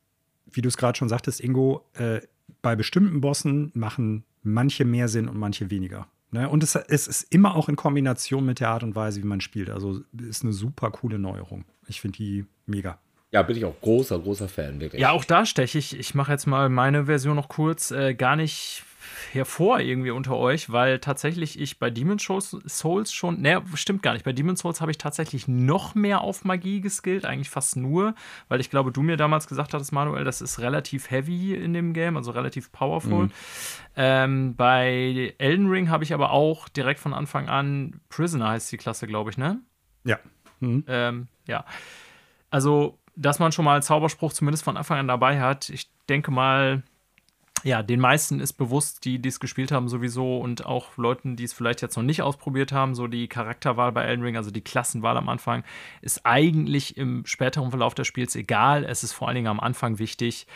wie 0.51 0.63
du 0.63 0.69
es 0.69 0.77
gerade 0.77 0.99
schon 0.99 1.09
sagtest, 1.09 1.41
Ingo, 1.41 1.87
äh, 1.95 2.21
bei 2.63 2.77
bestimmten 2.77 3.21
Bossen 3.21 3.71
machen 3.75 4.25
manche 4.43 4.85
mehr 4.85 5.09
Sinn 5.09 5.29
und 5.29 5.39
manche 5.39 5.71
weniger. 5.71 6.07
Ne? 6.35 6.49
Und 6.49 6.65
es, 6.65 6.75
es, 6.75 7.07
ist 7.07 7.33
immer 7.33 7.55
auch 7.55 7.69
in 7.69 7.77
Kombination 7.77 8.45
mit 8.45 8.59
der 8.59 8.71
Art 8.71 8.83
und 8.83 8.97
Weise, 8.97 9.23
wie 9.23 9.27
man 9.27 9.41
spielt. 9.41 9.71
Also 9.71 10.01
ist 10.29 10.43
eine 10.43 10.53
super 10.53 10.91
coole 10.91 11.17
Neuerung. 11.17 11.65
Ich 11.87 12.01
finde 12.01 12.19
die 12.19 12.45
mega. 12.67 12.99
Ja, 13.31 13.43
bin 13.43 13.57
ich 13.57 13.65
auch 13.65 13.81
großer, 13.81 14.19
großer 14.19 14.49
Fan, 14.49 14.81
wirklich. 14.81 15.01
Ja, 15.01 15.13
auch 15.13 15.25
da 15.25 15.47
steche 15.47 15.79
ich. 15.79 15.97
Ich 15.97 16.13
mache 16.17 16.33
jetzt 16.33 16.47
mal 16.47 16.69
meine 16.71 17.07
Version 17.07 17.37
noch 17.37 17.49
kurz. 17.49 17.93
Äh, 17.93 18.15
gar 18.15 18.35
nicht 18.35 18.83
hervor 19.33 19.81
irgendwie 19.81 20.11
unter 20.11 20.37
euch, 20.37 20.71
weil 20.71 20.99
tatsächlich 20.99 21.59
ich 21.59 21.79
bei 21.79 21.91
Demon's 21.91 22.25
Souls 22.25 23.13
schon, 23.13 23.41
ne, 23.41 23.63
stimmt 23.75 24.03
gar 24.03 24.13
nicht. 24.13 24.25
Bei 24.25 24.33
Demon's 24.33 24.61
Souls 24.61 24.81
habe 24.81 24.91
ich 24.91 24.99
tatsächlich 24.99 25.49
noch 25.49 25.95
mehr 25.95 26.21
auf 26.21 26.45
Magie 26.45 26.81
geskillt, 26.81 27.25
eigentlich 27.25 27.51
fast 27.51 27.77
nur, 27.77 28.15
weil 28.49 28.61
ich 28.61 28.71
glaube, 28.71 28.93
du 28.93 29.03
mir 29.03 29.17
damals 29.17 29.47
gesagt 29.47 29.75
hattest, 29.75 29.93
Manuel, 29.93 30.25
das 30.25 30.41
ist 30.41 30.59
relativ 30.61 31.11
heavy 31.11 31.55
in 31.55 31.73
dem 31.73 31.93
Game, 31.93 32.17
also 32.17 32.31
relativ 32.31 32.73
powerful. 32.73 33.25
Mhm. 33.27 33.33
Ähm, 33.97 34.57
bei 34.57 35.35
Elden 35.39 35.69
Ring 35.69 35.91
habe 35.91 36.05
ich 36.05 36.13
aber 36.15 36.31
auch 36.31 36.69
direkt 36.69 37.01
von 37.01 37.15
Anfang 37.15 37.49
an, 37.49 38.01
Prisoner 38.09 38.51
heißt 38.51 38.71
die 38.73 38.77
Klasse, 38.77 39.07
glaube 39.07 39.31
ich, 39.31 39.39
ne? 39.39 39.61
Ja. 40.05 40.19
Mhm. 40.61 40.85
Ähm, 40.89 41.29
ja. 41.47 41.65
Also, 42.51 42.99
dass 43.17 43.39
man 43.39 43.53
schon 43.53 43.65
mal 43.65 43.75
einen 43.75 43.83
Zauberspruch 43.83 44.33
zumindest 44.33 44.65
von 44.65 44.77
Anfang 44.77 44.99
an 44.99 45.09
dabei 45.09 45.41
hat, 45.41 45.69
ich 45.71 45.91
denke 46.09 46.31
mal, 46.31 46.83
ja, 47.65 47.83
den 47.83 47.99
meisten 47.99 48.41
ist 48.41 48.53
bewusst, 48.53 49.07
die 49.07 49.21
es 49.27 49.41
gespielt 49.41 49.73
haben 49.73 49.89
sowieso 49.89 50.39
und 50.39 50.67
auch 50.67 50.99
Leuten, 50.99 51.35
die 51.35 51.45
es 51.45 51.55
vielleicht 51.55 51.81
jetzt 51.81 51.97
noch 51.97 52.03
nicht 52.03 52.21
ausprobiert 52.21 52.73
haben, 52.73 52.95
so 52.95 53.07
die 53.07 53.27
Charakterwahl 53.27 53.91
bei 53.91 54.05
Elden 54.05 54.23
Ring, 54.23 54.37
also 54.37 54.51
die 54.51 54.61
Klassenwahl 54.61 55.17
am 55.17 55.31
Anfang, 55.31 55.65
ist 56.03 56.27
eigentlich 56.27 56.99
im 56.99 57.25
späteren 57.25 57.71
Verlauf 57.71 57.95
des 57.95 58.07
Spiels 58.07 58.37
egal. 58.37 58.85
Es 58.85 59.03
ist 59.03 59.15
vor 59.15 59.29
allen 59.29 59.37
Dingen 59.37 59.47
am 59.47 59.61
Anfang 59.61 59.99
wichtig, 59.99 60.47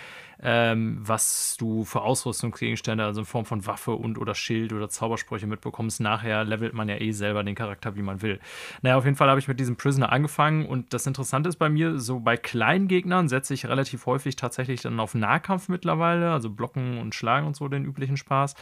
ähm, 0.43 0.99
was 1.01 1.57
du 1.59 1.85
für 1.85 2.03
Ausrüstungsgegenstände, 2.03 3.05
also 3.05 3.21
in 3.21 3.27
Form 3.27 3.45
von 3.45 3.67
Waffe 3.67 3.93
und 3.93 4.19
oder 4.19 4.35
Schild 4.35 4.73
oder 4.73 4.89
Zaubersprüche 4.89 5.47
mitbekommst. 5.47 6.01
Nachher 6.01 6.45
levelt 6.45 6.75
man 6.75 6.89
ja 6.89 7.01
eh 7.01 7.11
selber 7.11 7.43
den 7.43 7.55
Charakter, 7.55 7.97
wie 7.97 8.03
man 8.03 8.23
will. 8.23 8.39
Naja, 8.83 8.97
auf 8.97 9.05
jeden 9.05 9.17
Fall 9.17 9.29
habe 9.29 9.41
ich 9.41 9.49
mit 9.49 9.59
diesem 9.59 9.77
Prisoner 9.77 10.13
angefangen 10.13 10.67
und 10.67 10.95
das 10.95 11.07
Interessante 11.07 11.49
ist 11.49 11.57
bei 11.57 11.69
mir, 11.69 11.99
so 11.99 12.21
bei 12.21 12.37
kleinen 12.37 12.87
Gegnern 12.89 13.29
setze 13.29 13.55
ich 13.55 13.67
relativ 13.67 14.07
häufig 14.07 14.37
tatsächlich 14.37 14.83
dann 14.83 15.01
auf 15.01 15.15
Nahkampf 15.15 15.69
mittlerweile, 15.69 16.31
also 16.31 16.51
blocken 16.51 16.99
und 16.99 17.15
schlagen 17.15 17.47
und 17.47 17.57
so 17.57 17.67
den 17.69 17.85
üblichen 17.85 18.17
Spaß. 18.17 18.55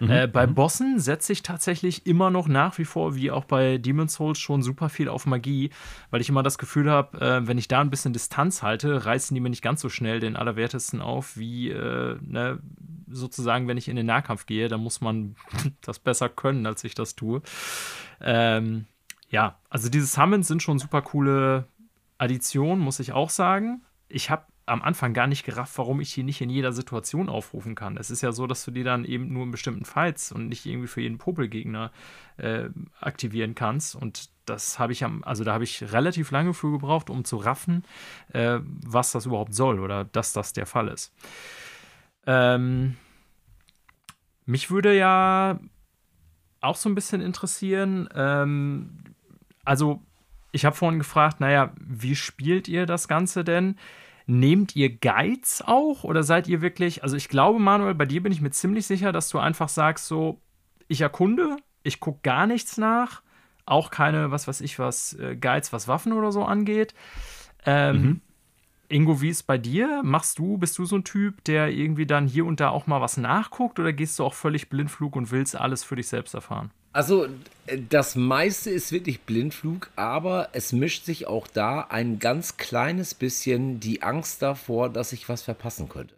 Mhm. 0.00 0.10
Äh, 0.10 0.26
bei 0.26 0.46
mhm. 0.46 0.54
Bossen 0.54 0.98
setze 0.98 1.32
ich 1.32 1.42
tatsächlich 1.42 2.06
immer 2.06 2.30
noch 2.30 2.48
nach 2.48 2.76
wie 2.78 2.84
vor, 2.84 3.14
wie 3.14 3.30
auch 3.30 3.44
bei 3.44 3.78
Demon's 3.78 4.14
Souls, 4.14 4.38
schon 4.38 4.62
super 4.62 4.88
viel 4.88 5.08
auf 5.08 5.26
Magie, 5.26 5.70
weil 6.10 6.20
ich 6.20 6.28
immer 6.28 6.42
das 6.42 6.58
Gefühl 6.58 6.90
habe, 6.90 7.20
äh, 7.20 7.46
wenn 7.46 7.56
ich 7.56 7.68
da 7.68 7.80
ein 7.80 7.90
bisschen 7.90 8.12
Distanz 8.12 8.62
halte, 8.62 9.06
reißen 9.06 9.34
die 9.34 9.40
mir 9.40 9.50
nicht 9.50 9.62
ganz 9.62 9.80
so 9.80 9.88
schnell 9.88 10.20
den 10.20 10.36
Allerwertesten 10.36 11.00
auf 11.00 11.13
auf, 11.14 11.36
wie 11.36 11.70
äh, 11.70 12.18
ne, 12.20 12.58
sozusagen, 13.08 13.68
wenn 13.68 13.76
ich 13.76 13.88
in 13.88 13.96
den 13.96 14.06
Nahkampf 14.06 14.46
gehe, 14.46 14.68
dann 14.68 14.80
muss 14.80 15.00
man 15.00 15.36
das 15.80 15.98
besser 15.98 16.28
können, 16.28 16.66
als 16.66 16.84
ich 16.84 16.94
das 16.94 17.14
tue. 17.14 17.42
Ähm, 18.20 18.86
ja, 19.30 19.58
also 19.70 19.88
diese 19.88 20.06
Summons 20.06 20.48
sind 20.48 20.62
schon 20.62 20.78
super 20.78 21.02
coole 21.02 21.66
Additionen, 22.18 22.82
muss 22.82 23.00
ich 23.00 23.12
auch 23.12 23.30
sagen. 23.30 23.82
Ich 24.08 24.30
habe 24.30 24.44
am 24.66 24.82
Anfang 24.82 25.12
gar 25.12 25.26
nicht 25.26 25.44
gerafft, 25.44 25.76
warum 25.76 26.00
ich 26.00 26.14
die 26.14 26.22
nicht 26.22 26.40
in 26.40 26.48
jeder 26.48 26.72
Situation 26.72 27.28
aufrufen 27.28 27.74
kann. 27.74 27.96
Es 27.96 28.10
ist 28.10 28.22
ja 28.22 28.32
so, 28.32 28.46
dass 28.46 28.64
du 28.64 28.70
die 28.70 28.82
dann 28.82 29.04
eben 29.04 29.32
nur 29.32 29.44
in 29.44 29.50
bestimmten 29.50 29.84
Fights 29.84 30.32
und 30.32 30.48
nicht 30.48 30.64
irgendwie 30.64 30.88
für 30.88 31.02
jeden 31.02 31.18
Popelgegner 31.18 31.92
äh, 32.38 32.68
aktivieren 33.00 33.54
kannst. 33.54 33.94
Und 33.94 34.30
das 34.46 34.78
habe 34.78 34.92
ich 34.92 35.04
am, 35.04 35.22
also 35.24 35.44
da 35.44 35.52
habe 35.52 35.64
ich 35.64 35.92
relativ 35.92 36.30
lange 36.30 36.54
für 36.54 36.70
gebraucht, 36.70 37.10
um 37.10 37.24
zu 37.24 37.36
raffen, 37.36 37.84
äh, 38.32 38.58
was 38.62 39.12
das 39.12 39.26
überhaupt 39.26 39.54
soll 39.54 39.80
oder 39.80 40.04
dass 40.04 40.32
das 40.32 40.52
der 40.52 40.66
Fall 40.66 40.88
ist. 40.88 41.12
Ähm, 42.26 42.96
mich 44.46 44.70
würde 44.70 44.96
ja 44.96 45.58
auch 46.60 46.76
so 46.76 46.88
ein 46.88 46.94
bisschen 46.94 47.20
interessieren, 47.20 48.08
ähm, 48.14 48.98
also 49.64 50.02
ich 50.52 50.64
habe 50.64 50.76
vorhin 50.76 50.98
gefragt, 50.98 51.40
naja, 51.40 51.72
wie 51.80 52.14
spielt 52.14 52.68
ihr 52.68 52.86
das 52.86 53.08
Ganze 53.08 53.44
denn? 53.44 53.76
Nehmt 54.26 54.76
ihr 54.76 54.96
Guides 54.96 55.62
auch 55.66 56.04
oder 56.04 56.22
seid 56.22 56.46
ihr 56.46 56.62
wirklich, 56.62 57.02
also 57.02 57.16
ich 57.16 57.28
glaube, 57.28 57.58
Manuel, 57.58 57.94
bei 57.94 58.06
dir 58.06 58.22
bin 58.22 58.32
ich 58.32 58.40
mir 58.40 58.52
ziemlich 58.52 58.86
sicher, 58.86 59.12
dass 59.12 59.28
du 59.28 59.38
einfach 59.38 59.68
sagst, 59.68 60.06
so, 60.06 60.40
ich 60.86 61.00
erkunde, 61.00 61.56
ich 61.82 61.98
gucke 62.00 62.20
gar 62.22 62.46
nichts 62.46 62.78
nach, 62.78 63.22
auch 63.66 63.90
keine, 63.90 64.30
was 64.30 64.46
weiß 64.48 64.60
ich, 64.60 64.78
was 64.78 65.14
äh, 65.14 65.36
Guides, 65.36 65.72
was 65.72 65.88
Waffen 65.88 66.12
oder 66.12 66.32
so 66.32 66.44
angeht. 66.44 66.94
Ähm, 67.64 68.02
mhm. 68.02 68.20
Ingo, 68.88 69.20
wie 69.20 69.30
ist 69.30 69.44
bei 69.44 69.58
dir? 69.58 70.02
Machst 70.04 70.38
du, 70.38 70.58
bist 70.58 70.78
du 70.78 70.84
so 70.84 70.96
ein 70.96 71.04
Typ, 71.04 71.42
der 71.44 71.70
irgendwie 71.70 72.06
dann 72.06 72.26
hier 72.26 72.44
und 72.44 72.60
da 72.60 72.68
auch 72.68 72.86
mal 72.86 73.00
was 73.00 73.16
nachguckt 73.16 73.78
oder 73.78 73.92
gehst 73.92 74.18
du 74.18 74.24
auch 74.24 74.34
völlig 74.34 74.68
blindflug 74.68 75.16
und 75.16 75.30
willst 75.30 75.56
alles 75.56 75.82
für 75.82 75.96
dich 75.96 76.08
selbst 76.08 76.34
erfahren? 76.34 76.70
Also 76.92 77.26
das 77.88 78.14
meiste 78.14 78.70
ist 78.70 78.92
wirklich 78.92 79.22
Blindflug, 79.22 79.90
aber 79.96 80.50
es 80.52 80.72
mischt 80.72 81.04
sich 81.04 81.26
auch 81.26 81.48
da 81.48 81.80
ein 81.80 82.20
ganz 82.20 82.56
kleines 82.56 83.14
bisschen 83.14 83.80
die 83.80 84.02
Angst 84.02 84.42
davor, 84.42 84.90
dass 84.90 85.12
ich 85.12 85.28
was 85.28 85.42
verpassen 85.42 85.88
könnte. 85.88 86.14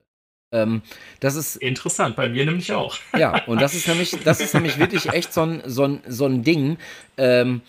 Ähm, 0.52 0.82
das 1.20 1.34
ist 1.34 1.56
interessant, 1.56 2.16
bei 2.16 2.28
mir 2.28 2.44
nämlich 2.44 2.72
auch. 2.72 2.96
Ja, 3.16 3.44
und 3.46 3.60
das 3.60 3.74
ist 3.74 3.88
nämlich, 3.88 4.16
das 4.24 4.40
ist 4.40 4.54
nämlich 4.54 4.78
wirklich 4.78 5.06
echt 5.12 5.32
so 5.32 5.42
ein, 5.42 5.62
so 5.66 5.84
ein, 5.84 6.00
so 6.06 6.26
ein 6.26 6.42
Ding. 6.42 6.78
Ähm, 7.16 7.62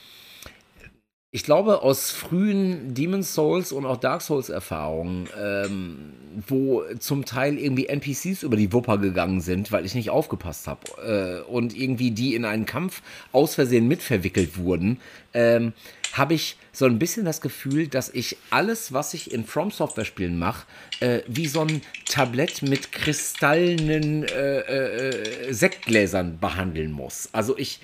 ich 1.38 1.44
glaube, 1.44 1.84
aus 1.84 2.10
frühen 2.10 2.96
Demon's 2.96 3.36
Souls 3.36 3.72
und 3.72 3.86
auch 3.86 3.98
Dark 3.98 4.24
Souls 4.24 4.50
Erfahrungen, 4.50 5.30
ähm, 5.40 6.14
wo 6.48 6.82
zum 6.98 7.26
Teil 7.26 7.60
irgendwie 7.60 7.86
NPCs 7.86 8.42
über 8.42 8.56
die 8.56 8.74
Wupper 8.74 8.98
gegangen 8.98 9.40
sind, 9.40 9.72
weil 9.72 9.86
ich 9.86 9.94
nicht 9.94 10.10
aufgepasst 10.10 10.66
habe 10.66 11.44
äh, 11.46 11.48
und 11.48 11.78
irgendwie 11.78 12.10
die 12.10 12.34
in 12.34 12.44
einen 12.44 12.66
Kampf 12.66 13.04
aus 13.34 13.54
Versehen 13.54 13.88
mitverwickelt 13.88 14.58
wurden, 14.58 15.00
ähm, 15.36 15.74
habe 16.14 16.34
ich 16.34 16.58
so 16.72 16.86
ein 16.86 16.98
bisschen 16.98 17.24
das 17.24 17.40
Gefühl, 17.40 17.88
dass 17.88 18.10
ich 18.10 18.38
alles, 18.50 18.92
was 18.92 19.14
ich 19.14 19.32
in 19.32 19.46
From 19.46 19.70
Software 19.70 20.06
Spielen 20.06 20.40
mache, 20.40 20.66
äh, 21.02 21.20
wie 21.28 21.46
so 21.46 21.62
ein 21.62 21.84
Tablett 22.10 22.64
mit 22.64 22.92
kristallenen 22.92 24.24
äh, 24.24 24.60
äh, 24.62 25.54
Sektgläsern 25.54 26.40
behandeln 26.40 26.92
muss. 26.92 27.30
Also 27.32 27.56
ich 27.60 27.80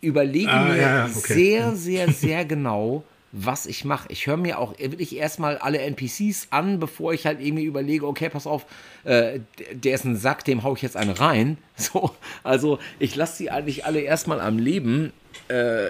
überlege 0.00 0.50
ah, 0.50 0.64
mir 0.64 0.76
ja, 0.76 1.04
okay. 1.04 1.34
sehr, 1.34 1.74
sehr, 1.74 2.12
sehr 2.12 2.44
genau, 2.44 3.04
was 3.32 3.66
ich 3.66 3.84
mache. 3.84 4.08
Ich 4.10 4.26
höre 4.26 4.36
mir 4.36 4.58
auch 4.58 4.78
wirklich 4.78 5.16
erstmal 5.16 5.58
alle 5.58 5.78
NPCs 5.80 6.48
an, 6.50 6.78
bevor 6.78 7.12
ich 7.12 7.26
halt 7.26 7.40
irgendwie 7.40 7.64
überlege, 7.64 8.06
okay, 8.06 8.28
pass 8.28 8.46
auf, 8.46 8.66
äh, 9.04 9.40
der 9.72 9.94
ist 9.94 10.04
ein 10.04 10.16
Sack, 10.16 10.44
dem 10.44 10.62
hau 10.62 10.74
ich 10.74 10.82
jetzt 10.82 10.96
einen 10.96 11.10
rein. 11.10 11.58
So, 11.80 12.10
also 12.42 12.80
ich 12.98 13.14
lasse 13.14 13.36
sie 13.36 13.50
eigentlich 13.52 13.84
alle 13.84 14.00
erstmal 14.00 14.40
am 14.40 14.58
Leben 14.58 15.12
äh, 15.46 15.86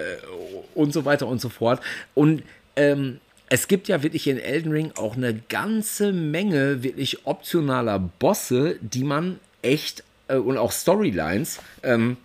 und 0.75 0.93
so 0.93 1.03
weiter 1.03 1.25
und 1.25 1.41
so 1.41 1.49
fort. 1.49 1.81
Und 2.13 2.43
ähm, 2.75 3.19
es 3.49 3.67
gibt 3.67 3.87
ja 3.87 4.03
wirklich 4.03 4.27
in 4.27 4.37
Elden 4.37 4.71
Ring 4.71 4.91
auch 4.95 5.17
eine 5.17 5.33
ganze 5.33 6.13
Menge 6.13 6.83
wirklich 6.83 7.25
optionaler 7.25 7.97
Bosse, 7.97 8.77
die 8.81 9.03
man 9.03 9.39
echt 9.63 10.03
äh, 10.27 10.35
und 10.35 10.57
auch 10.57 10.71
Storylines, 10.71 11.59
ähm, 11.83 12.17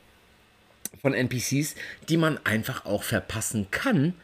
von 1.05 1.13
NPCs, 1.13 1.75
die 2.09 2.17
man 2.17 2.39
einfach 2.45 2.87
auch 2.87 3.03
verpassen 3.03 3.67
kann, 3.71 4.15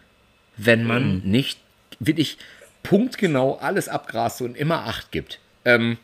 wenn 0.56 0.84
man 0.84 1.16
mhm. 1.16 1.30
nicht 1.30 1.60
wirklich 1.98 2.38
punktgenau 2.82 3.56
alles 3.56 3.86
abgrast 3.86 4.40
und 4.40 4.56
immer 4.56 4.86
Acht 4.86 5.12
gibt. 5.12 5.40
Ähm, 5.66 5.98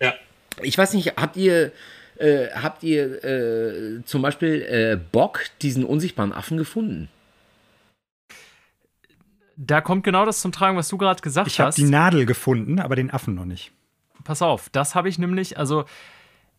ja. 0.00 0.14
Ich 0.62 0.78
weiß 0.78 0.94
nicht, 0.94 1.18
habt 1.18 1.36
ihr, 1.36 1.70
äh, 2.16 2.46
habt 2.54 2.82
ihr 2.82 3.22
äh, 3.24 4.04
zum 4.06 4.22
Beispiel 4.22 4.62
äh, 4.62 4.96
Bock, 4.96 5.42
diesen 5.60 5.84
unsichtbaren 5.84 6.32
Affen 6.32 6.56
gefunden? 6.56 7.10
Da 9.58 9.82
kommt 9.82 10.02
genau 10.02 10.24
das 10.24 10.40
zum 10.40 10.50
Tragen, 10.50 10.78
was 10.78 10.88
du 10.88 10.96
gerade 10.96 11.20
gesagt 11.20 11.48
ich 11.48 11.60
hast. 11.60 11.76
Ich 11.76 11.84
habe 11.84 11.88
die 11.88 11.92
Nadel 11.92 12.24
gefunden, 12.24 12.80
aber 12.80 12.96
den 12.96 13.10
Affen 13.10 13.34
noch 13.34 13.44
nicht. 13.44 13.70
Pass 14.24 14.40
auf, 14.40 14.70
das 14.70 14.94
habe 14.94 15.10
ich 15.10 15.18
nämlich, 15.18 15.58
also 15.58 15.84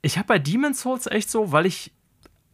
ich 0.03 0.19
habe 0.19 0.27
bei 0.27 0.37
Demon's 0.37 0.81
Souls 0.81 1.07
echt 1.07 1.31
so, 1.31 1.51
weil 1.51 1.65
ich 1.65 1.91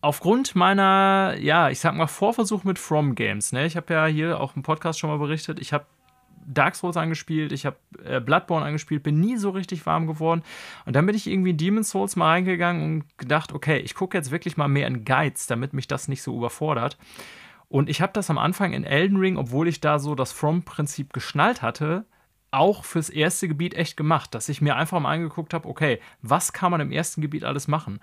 aufgrund 0.03 0.53
meiner, 0.53 1.35
ja, 1.39 1.69
ich 1.69 1.79
sag 1.79 1.95
mal, 1.95 2.07
Vorversuch 2.07 2.65
mit 2.65 2.77
From 2.77 3.15
Games, 3.15 3.53
ne? 3.53 3.65
Ich 3.65 3.77
habe 3.77 3.93
ja 3.93 4.05
hier 4.05 4.39
auch 4.39 4.55
im 4.57 4.61
Podcast 4.61 4.99
schon 4.99 5.09
mal 5.09 5.17
berichtet, 5.17 5.59
ich 5.59 5.71
habe 5.71 5.85
Dark 6.45 6.75
Souls 6.75 6.97
angespielt, 6.97 7.53
ich 7.53 7.65
habe 7.65 7.77
äh, 8.03 8.19
Bloodborne 8.19 8.65
angespielt, 8.65 9.01
bin 9.01 9.21
nie 9.21 9.37
so 9.37 9.51
richtig 9.51 9.85
warm 9.85 10.05
geworden. 10.05 10.43
Und 10.85 10.97
dann 10.97 11.05
bin 11.05 11.15
ich 11.15 11.25
irgendwie 11.25 11.51
in 11.51 11.57
Demon's 11.57 11.89
Souls 11.89 12.17
mal 12.17 12.31
reingegangen 12.31 12.83
und 12.83 13.17
gedacht, 13.17 13.53
okay, 13.53 13.77
ich 13.77 13.95
gucke 13.95 14.17
jetzt 14.17 14.29
wirklich 14.29 14.57
mal 14.57 14.67
mehr 14.67 14.87
in 14.87 15.05
Guides, 15.05 15.47
damit 15.47 15.71
mich 15.71 15.87
das 15.87 16.09
nicht 16.09 16.21
so 16.21 16.35
überfordert. 16.35 16.97
Und 17.69 17.89
ich 17.89 18.01
habe 18.01 18.11
das 18.11 18.29
am 18.29 18.37
Anfang 18.37 18.73
in 18.73 18.83
Elden 18.83 19.15
Ring, 19.15 19.37
obwohl 19.37 19.69
ich 19.69 19.79
da 19.79 19.99
so 19.99 20.15
das 20.15 20.33
From-Prinzip 20.33 21.13
geschnallt 21.13 21.61
hatte, 21.61 22.05
auch 22.51 22.83
fürs 22.83 23.09
erste 23.09 23.47
Gebiet 23.47 23.73
echt 23.73 23.97
gemacht, 23.97 24.35
dass 24.35 24.47
ich 24.49 24.61
mir 24.61 24.75
einfach 24.75 24.99
mal 24.99 25.13
angeguckt 25.13 25.53
habe, 25.53 25.67
okay, 25.67 25.99
was 26.21 26.51
kann 26.53 26.71
man 26.71 26.81
im 26.81 26.91
ersten 26.91 27.21
Gebiet 27.21 27.45
alles 27.45 27.67
machen? 27.67 27.99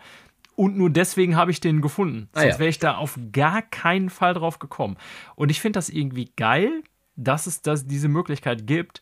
Und 0.60 0.76
nur 0.76 0.90
deswegen 0.90 1.36
habe 1.36 1.50
ich 1.52 1.60
den 1.60 1.80
gefunden. 1.80 2.28
Ah, 2.34 2.42
Sonst 2.42 2.58
wäre 2.58 2.68
ich 2.68 2.78
da 2.78 2.96
auf 2.96 3.18
gar 3.32 3.62
keinen 3.62 4.10
Fall 4.10 4.34
drauf 4.34 4.58
gekommen. 4.58 4.98
Und 5.34 5.50
ich 5.50 5.58
finde 5.58 5.78
das 5.78 5.88
irgendwie 5.88 6.30
geil, 6.36 6.82
dass 7.16 7.46
es 7.46 7.62
das, 7.62 7.86
diese 7.86 8.08
Möglichkeit 8.08 8.66
gibt. 8.66 9.00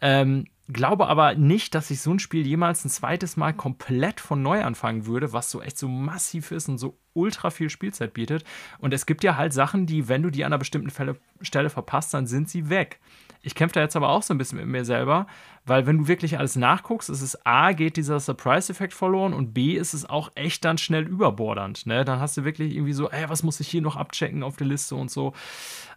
Ähm, 0.00 0.46
glaube 0.68 1.08
aber 1.08 1.34
nicht, 1.34 1.74
dass 1.74 1.90
ich 1.90 2.00
so 2.00 2.12
ein 2.12 2.20
Spiel 2.20 2.46
jemals 2.46 2.84
ein 2.84 2.90
zweites 2.90 3.36
Mal 3.36 3.52
komplett 3.52 4.20
von 4.20 4.40
neu 4.40 4.62
anfangen 4.62 5.04
würde, 5.04 5.32
was 5.32 5.50
so 5.50 5.60
echt 5.60 5.78
so 5.78 5.88
massiv 5.88 6.52
ist 6.52 6.68
und 6.68 6.78
so 6.78 6.96
ultra 7.12 7.50
viel 7.50 7.70
Spielzeit 7.70 8.14
bietet. 8.14 8.44
Und 8.78 8.94
es 8.94 9.04
gibt 9.04 9.24
ja 9.24 9.36
halt 9.36 9.52
Sachen, 9.52 9.86
die, 9.86 10.08
wenn 10.08 10.22
du 10.22 10.30
die 10.30 10.44
an 10.44 10.52
einer 10.52 10.58
bestimmten 10.58 10.92
Stelle 11.40 11.70
verpasst, 11.70 12.14
dann 12.14 12.28
sind 12.28 12.48
sie 12.48 12.68
weg. 12.68 13.00
Ich 13.42 13.54
kämpfe 13.54 13.74
da 13.74 13.80
jetzt 13.80 13.96
aber 13.96 14.10
auch 14.10 14.22
so 14.22 14.34
ein 14.34 14.38
bisschen 14.38 14.58
mit 14.58 14.66
mir 14.66 14.84
selber, 14.84 15.26
weil 15.64 15.86
wenn 15.86 15.98
du 15.98 16.08
wirklich 16.08 16.38
alles 16.38 16.56
nachguckst, 16.56 17.08
ist 17.08 17.22
es 17.22 17.46
A, 17.46 17.72
geht 17.72 17.96
dieser 17.96 18.20
Surprise-Effekt 18.20 18.92
verloren 18.92 19.32
und 19.32 19.54
B, 19.54 19.76
ist 19.76 19.94
es 19.94 20.08
auch 20.08 20.30
echt 20.34 20.64
dann 20.64 20.78
schnell 20.78 21.06
überbordernd. 21.06 21.86
Ne? 21.86 22.04
Dann 22.04 22.20
hast 22.20 22.36
du 22.36 22.44
wirklich 22.44 22.74
irgendwie 22.74 22.92
so, 22.92 23.10
ey, 23.10 23.28
was 23.28 23.42
muss 23.42 23.60
ich 23.60 23.68
hier 23.68 23.82
noch 23.82 23.96
abchecken 23.96 24.42
auf 24.42 24.56
der 24.56 24.66
Liste 24.66 24.94
und 24.94 25.10
so. 25.10 25.32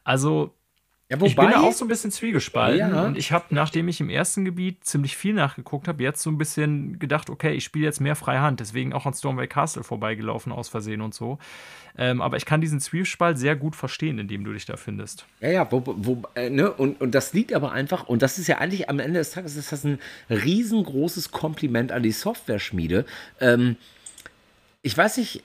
Also, 0.04 0.54
ja, 1.14 1.20
wobei, 1.20 1.28
ich 1.30 1.36
bin 1.36 1.52
da 1.52 1.62
auch 1.62 1.74
so 1.74 1.86
ein 1.86 1.88
bisschen 1.88 2.12
zwiegespalten. 2.12 2.80
Ja. 2.80 3.04
Und 3.06 3.18
ich 3.18 3.32
habe, 3.32 3.46
nachdem 3.52 3.88
ich 3.88 4.00
im 4.00 4.10
ersten 4.10 4.46
Gebiet 4.46 4.84
ziemlich 4.84 5.16
viel 5.16 5.34
nachgeguckt 5.34 5.88
habe, 5.88 6.02
jetzt 6.02 6.24
so 6.24 6.32
ein 6.32 6.40
bisschen 6.40 6.98
gedacht, 6.98 7.30
okay, 7.30 7.54
ich 7.54 7.64
spiele 7.64 7.86
jetzt 7.86 8.02
mehr 8.02 8.16
Freihand. 8.16 8.60
Deswegen 8.60 8.94
auch 8.94 9.06
an 9.06 9.14
Stormway 9.14 9.48
Castle 9.48 9.84
vorbeigelaufen 9.84 10.52
aus 10.52 10.70
Versehen 10.70 11.02
und 11.02 11.14
so. 11.14 11.38
Ähm, 11.96 12.20
aber 12.20 12.38
ich 12.38 12.46
kann 12.46 12.62
diesen 12.62 12.80
Zwiespalt 12.80 13.38
sehr 13.38 13.56
gut 13.56 13.76
verstehen, 13.76 14.18
in 14.18 14.28
dem 14.28 14.44
du 14.44 14.54
dich 14.54 14.66
da 14.66 14.76
findest. 14.76 15.28
Ja, 15.40 15.50
ja, 15.50 15.72
wo, 15.72 15.84
wo, 15.86 16.24
äh, 16.34 16.50
ne? 16.50 16.72
und, 16.72 17.00
und 17.00 17.14
das 17.14 17.34
liegt 17.34 17.54
aber 17.54 17.72
einfach, 17.72 18.08
und 18.08 18.24
das 18.24 18.40
ist 18.40 18.48
ja 18.48 18.58
eigentlich 18.58 18.90
am 18.90 18.98
Ende 18.98 19.20
des 19.20 19.30
Tages 19.30 19.56
ist 19.56 19.72
das 19.72 19.84
ein 19.84 20.00
riesengroßes 20.32 21.30
Kompliment 21.30 21.92
an 21.92 22.02
die 22.02 22.12
Software-Schmiede. 22.12 23.06
Ähm, 23.40 23.76
ich 24.82 24.98
weiß 24.98 25.18
nicht, 25.18 25.44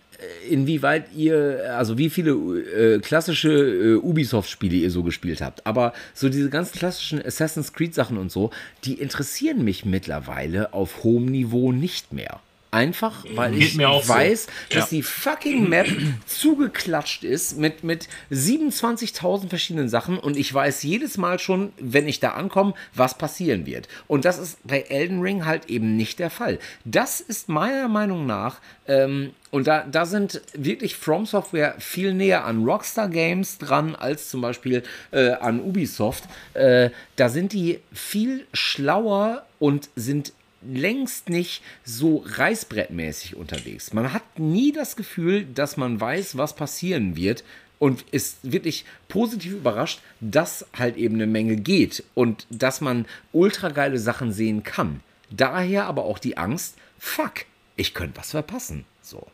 inwieweit 0.48 1.12
ihr, 1.14 1.76
also 1.76 1.96
wie 1.98 2.10
viele 2.10 2.32
äh, 2.32 2.98
klassische 2.98 3.52
äh, 3.52 3.94
Ubisoft-Spiele 3.96 4.76
ihr 4.76 4.90
so 4.90 5.02
gespielt 5.02 5.40
habt. 5.40 5.64
Aber 5.66 5.92
so 6.14 6.28
diese 6.28 6.50
ganz 6.50 6.72
klassischen 6.72 7.24
Assassin's 7.24 7.72
Creed-Sachen 7.72 8.18
und 8.18 8.32
so, 8.32 8.50
die 8.84 8.94
interessieren 8.94 9.62
mich 9.64 9.84
mittlerweile 9.84 10.72
auf 10.72 11.04
hohem 11.04 11.26
Niveau 11.26 11.72
nicht 11.72 12.12
mehr. 12.12 12.40
Einfach, 12.70 13.24
weil 13.34 13.52
Geht 13.52 13.62
ich 13.62 13.78
weiß, 13.78 14.44
so. 14.44 14.50
dass 14.74 14.90
ja. 14.90 14.96
die 14.98 15.02
fucking 15.02 15.68
Map 15.68 15.88
zugeklatscht 16.26 17.24
ist 17.24 17.56
mit, 17.56 17.82
mit 17.82 18.08
27.000 18.30 19.48
verschiedenen 19.48 19.88
Sachen 19.88 20.18
und 20.18 20.36
ich 20.36 20.52
weiß 20.52 20.82
jedes 20.82 21.16
Mal 21.16 21.38
schon, 21.38 21.72
wenn 21.78 22.06
ich 22.06 22.20
da 22.20 22.32
ankomme, 22.32 22.74
was 22.94 23.16
passieren 23.16 23.64
wird. 23.64 23.88
Und 24.06 24.26
das 24.26 24.38
ist 24.38 24.58
bei 24.64 24.82
Elden 24.82 25.20
Ring 25.22 25.46
halt 25.46 25.70
eben 25.70 25.96
nicht 25.96 26.18
der 26.18 26.30
Fall. 26.30 26.58
Das 26.84 27.22
ist 27.22 27.48
meiner 27.48 27.88
Meinung 27.88 28.26
nach, 28.26 28.60
ähm, 28.86 29.32
und 29.50 29.66
da, 29.66 29.84
da 29.90 30.04
sind 30.04 30.42
wirklich 30.52 30.96
From 30.96 31.24
Software 31.24 31.74
viel 31.78 32.12
näher 32.12 32.44
an 32.44 32.64
Rockstar 32.64 33.08
Games 33.08 33.58
dran 33.58 33.94
als 33.94 34.28
zum 34.28 34.40
Beispiel 34.40 34.82
äh, 35.10 35.30
an 35.30 35.60
Ubisoft. 35.60 36.24
Äh, 36.54 36.90
da 37.16 37.28
sind 37.28 37.52
die 37.52 37.80
viel 37.92 38.46
schlauer 38.52 39.46
und 39.58 39.88
sind 39.96 40.32
längst 40.62 41.28
nicht 41.28 41.62
so 41.84 42.24
reißbrettmäßig 42.26 43.36
unterwegs. 43.36 43.92
Man 43.92 44.12
hat 44.12 44.38
nie 44.38 44.72
das 44.72 44.96
Gefühl, 44.96 45.44
dass 45.44 45.76
man 45.76 46.00
weiß, 46.00 46.36
was 46.36 46.56
passieren 46.56 47.16
wird 47.16 47.44
und 47.78 48.02
ist 48.11 48.38
wirklich 48.42 48.84
positiv 49.09 49.52
überrascht, 49.52 50.00
dass 50.20 50.66
halt 50.76 50.96
eben 50.96 51.14
eine 51.14 51.26
Menge 51.26 51.56
geht 51.56 52.02
und 52.14 52.46
dass 52.50 52.80
man 52.80 53.06
ultra 53.32 53.68
geile 53.68 53.98
Sachen 53.98 54.32
sehen 54.32 54.62
kann. 54.62 55.00
Daher 55.30 55.86
aber 55.86 56.04
auch 56.04 56.18
die 56.18 56.36
Angst, 56.36 56.76
fuck, 56.98 57.44
ich 57.76 57.94
könnte 57.94 58.18
was 58.18 58.32
verpassen. 58.32 58.84
So. 59.02 59.26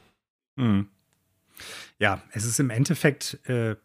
Mhm. 0.56 0.88
Ja, 1.98 2.22
es 2.32 2.44
ist 2.44 2.60
im 2.60 2.70
Endeffekt 2.70 3.38
äh, 3.48 3.76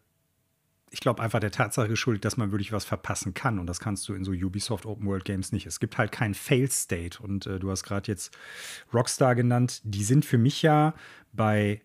ich 0.90 1.00
glaube, 1.00 1.22
einfach 1.22 1.40
der 1.40 1.52
Tatsache 1.52 1.88
geschuldet, 1.88 2.24
dass 2.24 2.36
man 2.36 2.50
wirklich 2.50 2.72
was 2.72 2.84
verpassen 2.84 3.32
kann. 3.32 3.58
Und 3.58 3.66
das 3.66 3.78
kannst 3.78 4.08
du 4.08 4.14
in 4.14 4.24
so 4.24 4.32
Ubisoft 4.32 4.86
Open 4.86 5.06
World 5.06 5.24
Games 5.24 5.52
nicht. 5.52 5.66
Es 5.66 5.78
gibt 5.78 5.98
halt 5.98 6.10
kein 6.10 6.34
Fail 6.34 6.70
State. 6.70 7.22
Und 7.22 7.46
äh, 7.46 7.60
du 7.60 7.70
hast 7.70 7.84
gerade 7.84 8.10
jetzt 8.10 8.36
Rockstar 8.92 9.36
genannt. 9.36 9.80
Die 9.84 10.02
sind 10.02 10.24
für 10.24 10.38
mich 10.38 10.62
ja 10.62 10.94
bei 11.32 11.80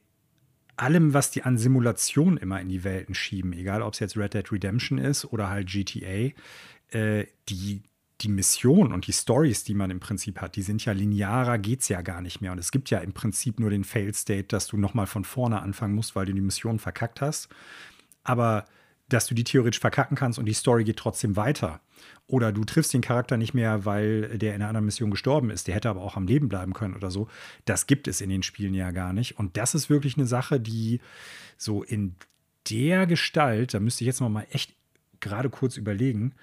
allem, 0.76 1.14
was 1.14 1.32
die 1.32 1.44
an 1.44 1.58
Simulation 1.58 2.38
immer 2.38 2.60
in 2.60 2.68
die 2.68 2.84
Welten 2.84 3.16
schieben, 3.16 3.54
egal 3.54 3.82
ob 3.82 3.94
es 3.94 4.00
jetzt 4.00 4.18
Red 4.18 4.34
Dead 4.34 4.52
Redemption 4.52 4.98
ist 4.98 5.26
oder 5.26 5.50
halt 5.50 5.68
GTA, 5.68 6.32
äh, 6.90 7.26
die, 7.48 7.84
die 8.22 8.28
Mission 8.28 8.92
und 8.92 9.08
die 9.08 9.14
Stories, 9.14 9.64
die 9.64 9.76
man 9.76 9.92
im 9.92 10.00
Prinzip 10.00 10.42
hat, 10.42 10.56
die 10.56 10.64
sind 10.64 10.84
ja 10.84 10.94
linearer, 10.94 11.60
geht 11.60 11.82
es 11.82 11.90
ja 11.90 12.02
gar 12.02 12.22
nicht 12.22 12.42
mehr. 12.42 12.52
Und 12.52 12.58
es 12.58 12.72
gibt 12.72 12.90
ja 12.90 13.00
im 13.00 13.14
Prinzip 13.14 13.60
nur 13.60 13.70
den 13.70 13.84
Fail 13.84 14.14
State, 14.14 14.48
dass 14.48 14.68
du 14.68 14.78
nochmal 14.78 15.08
von 15.08 15.24
vorne 15.24 15.62
anfangen 15.62 15.94
musst, 15.94 16.16
weil 16.16 16.26
du 16.26 16.34
die 16.34 16.42
Mission 16.42 16.80
verkackt 16.80 17.22
hast. 17.22 17.50
Aber 18.24 18.66
dass 19.10 19.28
du 19.28 19.36
die 19.36 19.44
theoretisch 19.44 19.80
verkacken 19.80 20.18
kannst 20.18 20.40
und 20.40 20.46
die 20.46 20.54
Story 20.54 20.84
geht 20.84 20.98
trotzdem 20.98 21.36
weiter. 21.36 21.82
Oder 22.28 22.52
du 22.52 22.64
triffst 22.64 22.94
den 22.94 23.02
Charakter 23.02 23.38
nicht 23.38 23.54
mehr, 23.54 23.86
weil 23.86 24.38
der 24.38 24.56
in 24.56 24.62
einer 24.62 24.70
anderen 24.70 24.86
Mission 24.86 25.12
gestorben 25.12 25.52
ist. 25.52 25.68
Der 25.68 25.76
hätte 25.76 25.90
aber 25.90 26.02
auch 26.02 26.16
am 26.16 26.26
Leben 26.26 26.50
bleiben 26.50 26.74
können 26.74 26.96
oder 26.96 27.12
so. 27.12 27.28
Das 27.66 27.86
gibt 27.86 28.08
es 28.08 28.20
in 28.20 28.30
den 28.30 28.42
Spielen 28.42 28.74
ja 28.74 28.92
gar 28.92 29.14
nicht. 29.14 29.38
Und 29.38 29.58
das 29.58 29.76
ist 29.76 29.90
wirklich 29.90 30.18
eine 30.18 30.26
Sache, 30.26 30.60
die 30.60 31.02
so 31.58 31.84
in 31.84 32.16
der 32.70 33.06
Gestalt, 33.06 33.76
da 33.76 33.80
müsste 33.80 34.04
ich 34.04 34.08
jetzt 34.08 34.22
noch 34.22 34.30
mal 34.30 34.48
echt 34.50 34.74
gerade 35.20 35.50
kurz 35.50 35.78
überlegen, 35.78 36.34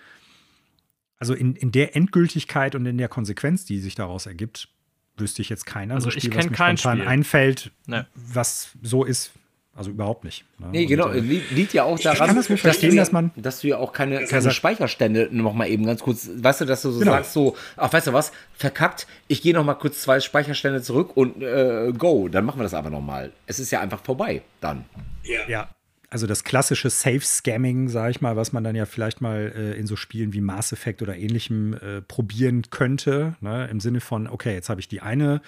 also 1.19 1.35
in, 1.35 1.55
in 1.55 1.73
der 1.73 1.97
Endgültigkeit 1.97 2.75
und 2.75 2.87
in 2.87 2.99
der 2.99 3.09
Konsequenz, 3.09 3.65
die 3.65 3.79
sich 3.79 3.95
daraus 3.95 4.27
ergibt, 4.27 4.69
wüsste 5.17 5.43
ich 5.43 5.49
jetzt 5.49 5.67
keiner. 5.67 5.95
Also 5.95 6.11
ich 6.11 6.31
kenne 6.31 6.51
kein 6.51 6.77
Spiel 6.77 7.03
einfällt, 7.03 7.73
nee. 7.87 8.03
was 8.15 8.71
so 8.83 9.05
ist 9.05 9.33
also 9.75 9.91
überhaupt 9.91 10.25
nicht. 10.25 10.45
Ne? 10.59 10.69
Nee, 10.73 10.87
genau. 10.87 11.09
Und, 11.09 11.17
äh, 11.17 11.21
liegt 11.21 11.73
ja 11.73 11.85
auch 11.85 11.99
daran, 11.99 12.37
das 12.37 12.49
dass, 12.49 12.81
du, 12.81 12.95
dass, 12.95 13.11
man, 13.11 13.31
dass 13.37 13.61
du 13.61 13.69
ja 13.69 13.79
auch 13.79 13.93
keine, 13.93 14.25
keine 14.27 14.51
Speicherstände 14.51 15.29
noch 15.31 15.55
mal 15.55 15.67
eben 15.67 15.87
ganz 15.87 16.03
kurz, 16.03 16.29
weißt 16.35 16.63
du, 16.63 16.65
dass 16.67 16.83
du 16.83 16.91
so 16.91 17.01
genau. 17.01 17.13
sagst, 17.13 17.33
so, 17.33 17.57
ach, 17.77 17.93
weißt 17.93 18.09
du 18.09 18.13
was, 18.13 18.33
verkackt, 18.55 19.07
ich 19.29 19.41
gehe 19.41 19.55
noch 19.55 19.65
mal 19.65 19.75
kurz 19.75 20.03
zwei 20.03 20.21
Speicherstände 20.21 20.83
zurück 20.83 21.17
und 21.17 21.43
äh, 21.43 21.93
go, 21.97 22.29
dann 22.29 22.45
machen 22.45 22.61
wir 22.61 22.65
das 22.65 22.75
einfach 22.75 22.91
noch 22.91 23.01
mal. 23.01 23.33
Es 23.47 23.59
ist 23.59 23.71
ja 23.71 23.81
einfach 23.81 24.03
vorbei 24.03 24.43
dann. 24.61 24.85
Ja. 25.25 25.49
ja 25.49 25.69
also 26.13 26.27
das 26.27 26.45
klassische 26.45 26.91
Safe-Scamming, 26.91 27.89
sage 27.89 28.11
ich 28.11 28.21
mal, 28.21 28.37
was 28.37 28.53
man 28.53 28.63
dann 28.63 28.77
ja 28.77 28.85
vielleicht 28.85 29.23
mal 29.23 29.51
äh, 29.57 29.79
in 29.79 29.87
so 29.87 29.97
Spielen 29.97 30.35
wie 30.35 30.43
Mass 30.43 30.71
Effect 30.71 31.01
oder 31.01 31.17
ähnlichem 31.17 31.73
äh, 31.73 32.03
probieren 32.03 32.65
könnte. 32.69 33.35
Ne? 33.41 33.67
Im 33.71 33.81
Sinne 33.81 34.01
von, 34.01 34.29
okay, 34.29 34.53
jetzt 34.53 34.69
habe 34.69 34.79
ich 34.79 34.89
die 34.89 35.01
eine 35.01 35.41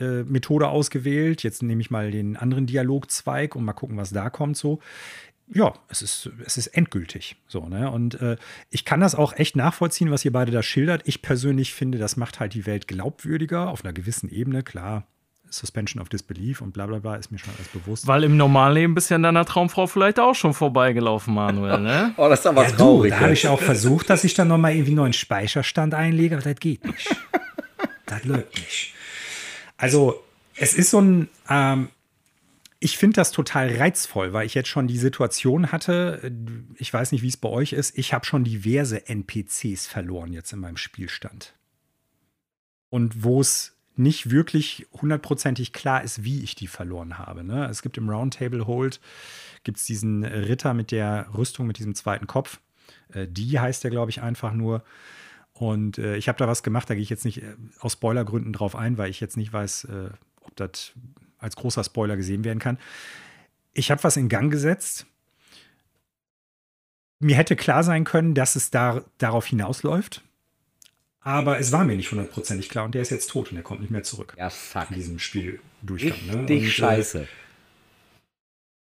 äh, 0.00 0.24
Methode 0.24 0.66
ausgewählt, 0.66 1.44
jetzt 1.44 1.62
nehme 1.62 1.80
ich 1.80 1.92
mal 1.92 2.10
den 2.10 2.36
anderen 2.36 2.66
Dialogzweig 2.66 3.54
und 3.54 3.64
mal 3.64 3.74
gucken, 3.74 3.96
was 3.96 4.10
da 4.10 4.28
kommt 4.28 4.56
so. 4.56 4.80
Ja, 5.46 5.72
es 5.88 6.02
ist, 6.02 6.28
es 6.44 6.56
ist 6.56 6.66
endgültig. 6.66 7.36
So, 7.46 7.68
ne? 7.68 7.88
Und 7.88 8.20
äh, 8.20 8.38
ich 8.70 8.84
kann 8.84 8.98
das 8.98 9.14
auch 9.14 9.34
echt 9.34 9.54
nachvollziehen, 9.54 10.10
was 10.10 10.24
ihr 10.24 10.32
beide 10.32 10.50
da 10.50 10.64
schildert. 10.64 11.02
Ich 11.06 11.22
persönlich 11.22 11.72
finde, 11.74 11.96
das 11.96 12.16
macht 12.16 12.40
halt 12.40 12.54
die 12.54 12.66
Welt 12.66 12.88
glaubwürdiger 12.88 13.70
auf 13.70 13.84
einer 13.84 13.92
gewissen 13.92 14.28
Ebene. 14.28 14.64
Klar, 14.64 15.06
Suspension 15.50 16.00
of 16.00 16.08
Disbelief 16.08 16.60
und 16.60 16.72
bla 16.72 16.86
bla 16.86 16.98
bla, 16.98 17.16
ist 17.16 17.30
mir 17.30 17.38
schon 17.38 17.52
alles 17.56 17.68
bewusst. 17.68 18.06
Weil 18.06 18.24
im 18.24 18.36
Normalleben 18.36 18.94
bist 18.94 19.10
du 19.10 19.14
an 19.14 19.22
deiner 19.22 19.44
Traumfrau 19.44 19.86
vielleicht 19.86 20.20
auch 20.20 20.34
schon 20.34 20.54
vorbeigelaufen, 20.54 21.34
Manuel, 21.34 21.80
ne? 21.80 22.14
oh, 22.16 22.28
das 22.28 22.40
ist 22.40 22.46
aber 22.46 22.64
ja, 22.64 22.70
traurig. 22.70 23.12
Du, 23.12 23.16
da 23.16 23.22
habe 23.22 23.32
ich 23.32 23.48
auch 23.48 23.60
versucht, 23.60 24.10
dass 24.10 24.24
ich 24.24 24.34
dann 24.34 24.48
nochmal 24.48 24.72
irgendwie 24.72 24.90
einen 24.90 24.96
neuen 24.96 25.12
Speicherstand 25.12 25.94
einlege, 25.94 26.36
aber 26.36 26.44
das 26.44 26.60
geht 26.60 26.84
nicht. 26.84 27.16
das 28.06 28.24
läuft 28.24 28.56
nicht. 28.58 28.94
Also, 29.76 30.22
es 30.56 30.74
ist 30.74 30.90
so 30.90 31.00
ein, 31.00 31.28
ähm, 31.48 31.88
ich 32.80 32.96
finde 32.96 33.16
das 33.16 33.32
total 33.32 33.74
reizvoll, 33.76 34.32
weil 34.32 34.46
ich 34.46 34.54
jetzt 34.54 34.68
schon 34.68 34.86
die 34.86 34.98
Situation 34.98 35.72
hatte, 35.72 36.32
ich 36.76 36.92
weiß 36.92 37.12
nicht, 37.12 37.22
wie 37.22 37.28
es 37.28 37.36
bei 37.36 37.48
euch 37.48 37.72
ist, 37.72 37.98
ich 37.98 38.12
habe 38.12 38.24
schon 38.24 38.44
diverse 38.44 39.08
NPCs 39.08 39.86
verloren 39.86 40.32
jetzt 40.32 40.52
in 40.52 40.60
meinem 40.60 40.76
Spielstand. 40.76 41.54
Und 42.88 43.24
wo 43.24 43.40
es 43.40 43.77
nicht 43.98 44.30
wirklich 44.30 44.86
hundertprozentig 44.92 45.72
klar 45.72 46.02
ist, 46.02 46.24
wie 46.24 46.42
ich 46.42 46.54
die 46.54 46.66
verloren 46.66 47.18
habe. 47.18 47.44
Ne? 47.44 47.66
Es 47.66 47.82
gibt 47.82 47.98
im 47.98 48.08
Roundtable 48.08 48.66
Hold 48.66 49.00
gibt 49.64 49.78
es 49.78 49.84
diesen 49.84 50.24
Ritter 50.24 50.72
mit 50.74 50.90
der 50.90 51.26
Rüstung, 51.36 51.66
mit 51.66 51.78
diesem 51.78 51.94
zweiten 51.94 52.26
Kopf. 52.26 52.60
Äh, 53.12 53.26
die 53.28 53.58
heißt 53.58 53.84
der, 53.84 53.90
glaube 53.90 54.10
ich, 54.10 54.22
einfach 54.22 54.52
nur. 54.52 54.84
Und 55.52 55.98
äh, 55.98 56.16
ich 56.16 56.28
habe 56.28 56.38
da 56.38 56.46
was 56.46 56.62
gemacht, 56.62 56.88
da 56.88 56.94
gehe 56.94 57.02
ich 57.02 57.10
jetzt 57.10 57.24
nicht 57.24 57.42
äh, 57.42 57.56
aus 57.80 57.94
Spoilergründen 57.94 58.52
drauf 58.52 58.76
ein, 58.76 58.96
weil 58.96 59.10
ich 59.10 59.20
jetzt 59.20 59.36
nicht 59.36 59.52
weiß, 59.52 59.84
äh, 59.84 60.10
ob 60.42 60.54
das 60.56 60.92
als 61.38 61.56
großer 61.56 61.84
Spoiler 61.84 62.16
gesehen 62.16 62.44
werden 62.44 62.58
kann. 62.58 62.78
Ich 63.72 63.90
habe 63.90 64.02
was 64.04 64.16
in 64.16 64.28
Gang 64.28 64.50
gesetzt. 64.50 65.06
Mir 67.20 67.36
hätte 67.36 67.56
klar 67.56 67.82
sein 67.82 68.04
können, 68.04 68.34
dass 68.34 68.54
es 68.54 68.70
da, 68.70 69.02
darauf 69.18 69.46
hinausläuft. 69.46 70.22
Aber 71.20 71.58
es 71.58 71.72
war 71.72 71.84
mir 71.84 71.96
nicht 71.96 72.10
hundertprozentig 72.10 72.68
klar 72.68 72.84
und 72.84 72.94
der 72.94 73.02
ist 73.02 73.10
jetzt 73.10 73.30
tot 73.30 73.50
und 73.50 73.56
er 73.56 73.62
kommt 73.62 73.80
nicht 73.80 73.90
mehr 73.90 74.02
zurück. 74.02 74.34
Ja, 74.38 74.50
fuck. 74.50 74.90
In 74.90 74.96
diesem 74.96 75.18
Spiel 75.18 75.60
Durchgang. 75.82 76.12
Richtig 76.12 76.32
ne? 76.32 76.38
und, 76.38 76.50
äh, 76.50 76.66
scheiße. 76.66 77.20
Äh, 77.22 77.26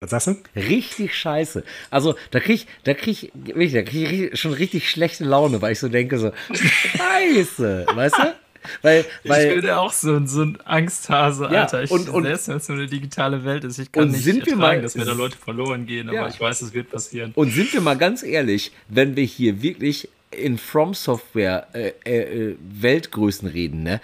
was 0.04 0.10
sagst 0.10 0.28
du? 0.28 0.36
Richtig 0.56 1.16
scheiße. 1.16 1.64
Also 1.92 2.16
da 2.32 2.40
krieg 2.40 2.56
ich, 2.56 2.68
da 2.84 2.96
krieg 2.96 3.32
ich, 3.46 3.72
da 3.74 3.84
krieg 3.84 4.12
ich 4.34 4.40
schon 4.40 4.54
richtig 4.54 4.90
schlechte 4.90 5.26
Laune, 5.26 5.62
weil 5.62 5.74
ich 5.74 5.80
so 5.80 5.90
denke 5.90 6.18
so, 6.18 6.32
scheiße, 6.54 7.86
weißt 7.94 8.18
du? 8.18 8.36
Weil, 8.82 9.06
weil, 9.26 9.48
ich 9.48 9.56
bin 9.56 9.66
ja 9.66 9.78
auch 9.80 9.92
so, 9.94 10.26
so 10.26 10.44
ein 10.44 10.58
Angsthase, 10.66 11.48
Alter. 11.50 11.84
Ja, 11.84 11.90
und, 11.90 12.10
und, 12.10 12.24
selbst 12.24 12.48
wenn 12.48 12.58
es 12.58 12.66
so 12.68 12.74
eine 12.74 12.88
digitale 12.88 13.44
Welt 13.44 13.64
ist, 13.64 13.80
ich 13.80 13.92
kann 13.92 14.10
nicht 14.10 14.24
sind 14.24 14.40
ertragen, 14.40 14.60
mal, 14.60 14.82
dass 14.82 14.96
mir 14.96 15.06
da 15.06 15.14
Leute 15.14 15.38
verloren 15.38 15.86
gehen, 15.86 16.10
aber 16.10 16.18
ja. 16.18 16.28
ich 16.28 16.40
weiß, 16.40 16.62
es 16.62 16.74
wird 16.74 16.90
passieren. 16.92 17.32
Und 17.36 17.52
sind 17.52 17.74
wir 17.74 17.82
mal 17.82 17.98
ganz 17.98 18.24
ehrlich, 18.24 18.72
wenn 18.88 19.16
wir 19.16 19.24
hier 19.24 19.62
wirklich 19.62 20.10
in 20.32 20.58
From 20.58 20.94
Software 20.94 21.68
äh, 21.74 21.92
äh, 22.06 22.58
Weltgrößen 22.60 23.48
reden, 23.48 23.84
ne? 23.84 24.02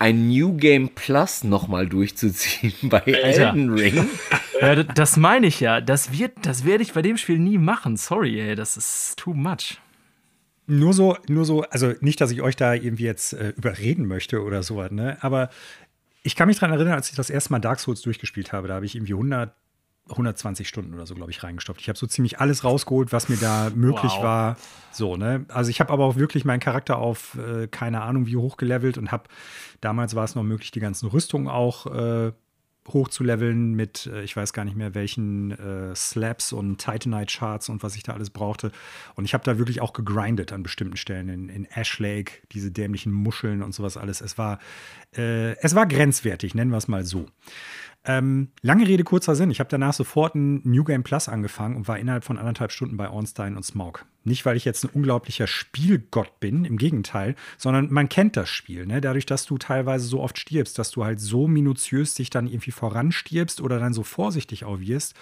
Ein 0.00 0.28
New 0.28 0.56
Game 0.56 0.90
Plus 0.90 1.42
nochmal 1.42 1.88
durchzuziehen 1.88 2.72
bei 2.88 3.02
Alter. 3.02 3.48
Elden 3.48 3.72
Ring. 3.72 4.08
Ja, 4.60 4.74
das 4.82 5.16
meine 5.16 5.46
ich 5.46 5.60
ja. 5.60 5.80
Das, 5.80 6.18
wird, 6.18 6.32
das 6.42 6.64
werde 6.64 6.82
ich 6.82 6.92
bei 6.92 7.00
dem 7.00 7.16
Spiel 7.16 7.38
nie 7.38 7.58
machen. 7.58 7.96
Sorry, 7.96 8.40
ey, 8.40 8.56
das 8.56 8.76
ist 8.76 9.16
too 9.16 9.32
much. 9.32 9.78
nur 10.66 10.92
so, 10.92 11.16
nur 11.28 11.44
so, 11.44 11.62
also 11.62 11.92
nicht, 12.00 12.20
dass 12.20 12.32
ich 12.32 12.42
euch 12.42 12.56
da 12.56 12.74
irgendwie 12.74 13.04
jetzt 13.04 13.34
äh, 13.34 13.50
überreden 13.56 14.06
möchte 14.06 14.42
oder 14.42 14.64
sowas, 14.64 14.90
ne? 14.90 15.16
Aber 15.20 15.50
ich 16.24 16.34
kann 16.34 16.48
mich 16.48 16.58
daran 16.58 16.74
erinnern, 16.74 16.94
als 16.94 17.08
ich 17.08 17.14
das 17.14 17.30
erste 17.30 17.52
Mal 17.52 17.60
Dark 17.60 17.78
Souls 17.78 18.02
durchgespielt 18.02 18.52
habe, 18.52 18.66
da 18.66 18.74
habe 18.74 18.84
ich 18.84 18.96
irgendwie 18.96 19.12
100, 19.12 19.54
120 20.10 20.68
Stunden 20.68 20.94
oder 20.94 21.06
so, 21.06 21.14
glaube 21.14 21.30
ich, 21.30 21.42
reingestopft. 21.42 21.80
Ich 21.80 21.88
habe 21.88 21.98
so 21.98 22.06
ziemlich 22.06 22.40
alles 22.40 22.64
rausgeholt, 22.64 23.12
was 23.12 23.28
mir 23.28 23.36
da 23.36 23.70
möglich 23.74 24.12
wow. 24.16 24.22
war. 24.22 24.56
So, 24.90 25.16
ne? 25.16 25.44
Also 25.48 25.70
ich 25.70 25.80
habe 25.80 25.92
aber 25.92 26.04
auch 26.04 26.16
wirklich 26.16 26.44
meinen 26.44 26.60
Charakter 26.60 26.98
auf 26.98 27.36
äh, 27.36 27.66
keine 27.68 28.02
Ahnung 28.02 28.26
wie 28.26 28.36
hoch 28.36 28.56
gelevelt 28.56 28.98
und 28.98 29.12
habe, 29.12 29.24
damals 29.80 30.14
war 30.14 30.24
es 30.24 30.34
noch 30.34 30.42
möglich, 30.42 30.70
die 30.70 30.80
ganzen 30.80 31.08
Rüstungen 31.08 31.48
auch 31.48 31.86
äh, 31.86 32.32
hochzuleveln 32.92 33.74
mit, 33.74 34.06
äh, 34.06 34.22
ich 34.22 34.36
weiß 34.36 34.52
gar 34.52 34.64
nicht 34.64 34.76
mehr, 34.76 34.94
welchen 34.94 35.52
äh, 35.52 35.94
Slaps 35.94 36.52
und 36.52 36.78
Titanite 36.78 37.38
Charts 37.38 37.68
und 37.68 37.82
was 37.82 37.96
ich 37.96 38.02
da 38.02 38.12
alles 38.12 38.30
brauchte. 38.30 38.72
Und 39.14 39.24
ich 39.24 39.34
habe 39.34 39.44
da 39.44 39.58
wirklich 39.58 39.80
auch 39.80 39.92
gegrindet 39.92 40.52
an 40.52 40.62
bestimmten 40.62 40.96
Stellen 40.96 41.28
in, 41.28 41.48
in 41.48 41.64
Ash 41.66 41.98
Lake, 41.98 42.32
diese 42.52 42.70
dämlichen 42.70 43.12
Muscheln 43.12 43.62
und 43.62 43.74
sowas 43.74 43.96
alles. 43.96 44.20
Es 44.20 44.38
war, 44.38 44.58
äh, 45.16 45.56
es 45.58 45.74
war 45.74 45.86
grenzwertig, 45.86 46.54
nennen 46.54 46.70
wir 46.70 46.78
es 46.78 46.88
mal 46.88 47.04
so. 47.04 47.26
Ähm, 48.08 48.48
lange 48.62 48.88
Rede, 48.88 49.04
kurzer 49.04 49.36
Sinn. 49.36 49.50
Ich 49.50 49.60
habe 49.60 49.68
danach 49.68 49.92
sofort 49.92 50.34
ein 50.34 50.62
New 50.64 50.82
Game 50.82 51.02
Plus 51.02 51.28
angefangen 51.28 51.76
und 51.76 51.88
war 51.88 51.98
innerhalb 51.98 52.24
von 52.24 52.38
anderthalb 52.38 52.72
Stunden 52.72 52.96
bei 52.96 53.10
Ornstein 53.10 53.54
und 53.54 53.64
Smaug. 53.64 54.06
Nicht, 54.24 54.46
weil 54.46 54.56
ich 54.56 54.64
jetzt 54.64 54.84
ein 54.84 54.90
unglaublicher 54.90 55.46
Spielgott 55.46 56.40
bin, 56.40 56.64
im 56.64 56.78
Gegenteil, 56.78 57.34
sondern 57.58 57.92
man 57.92 58.08
kennt 58.08 58.36
das 58.36 58.48
Spiel. 58.48 58.86
Ne? 58.86 59.02
Dadurch, 59.02 59.26
dass 59.26 59.44
du 59.44 59.58
teilweise 59.58 60.06
so 60.06 60.20
oft 60.20 60.38
stirbst, 60.38 60.78
dass 60.78 60.90
du 60.90 61.04
halt 61.04 61.20
so 61.20 61.48
minutiös 61.48 62.14
dich 62.14 62.30
dann 62.30 62.46
irgendwie 62.46 62.70
voranstirbst 62.70 63.60
oder 63.60 63.78
dann 63.78 63.92
so 63.92 64.02
vorsichtig 64.02 64.64
auch 64.64 64.80
wirst, 64.80 65.14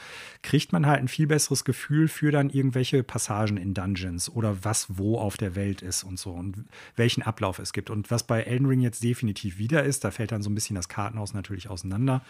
kriegt 0.43 0.73
man 0.73 0.87
halt 0.87 1.01
ein 1.01 1.09
viel 1.09 1.27
besseres 1.27 1.65
Gefühl 1.65 2.07
für 2.07 2.31
dann 2.31 2.51
irgendwelche 2.51 3.03
Passagen 3.03 3.57
in 3.57 3.75
Dungeons 3.75 4.29
oder 4.29 4.65
was 4.65 4.97
wo 4.97 5.19
auf 5.19 5.37
der 5.37 5.57
Welt 5.57 5.83
ist 5.83 6.05
und 6.05 6.21
so 6.21 6.31
und 6.31 6.65
welchen 6.95 7.23
Ablauf 7.23 7.59
es 7.59 7.73
gibt. 7.73 7.91
Und 7.91 8.13
was 8.13 8.23
bei 8.25 8.43
Elden 8.43 8.67
Ring 8.67 8.81
jetzt 8.81 9.03
definitiv 9.03 9.59
wieder 9.59 9.83
ist, 9.83 10.05
da 10.05 10.13
fällt 10.13 10.31
dann 10.31 10.43
so 10.43 10.51
ein 10.51 10.55
bisschen 10.55 10.77
das 10.77 10.89
Kartenhaus 10.89 11.35
natürlich 11.35 11.69
auseinander 11.69 12.23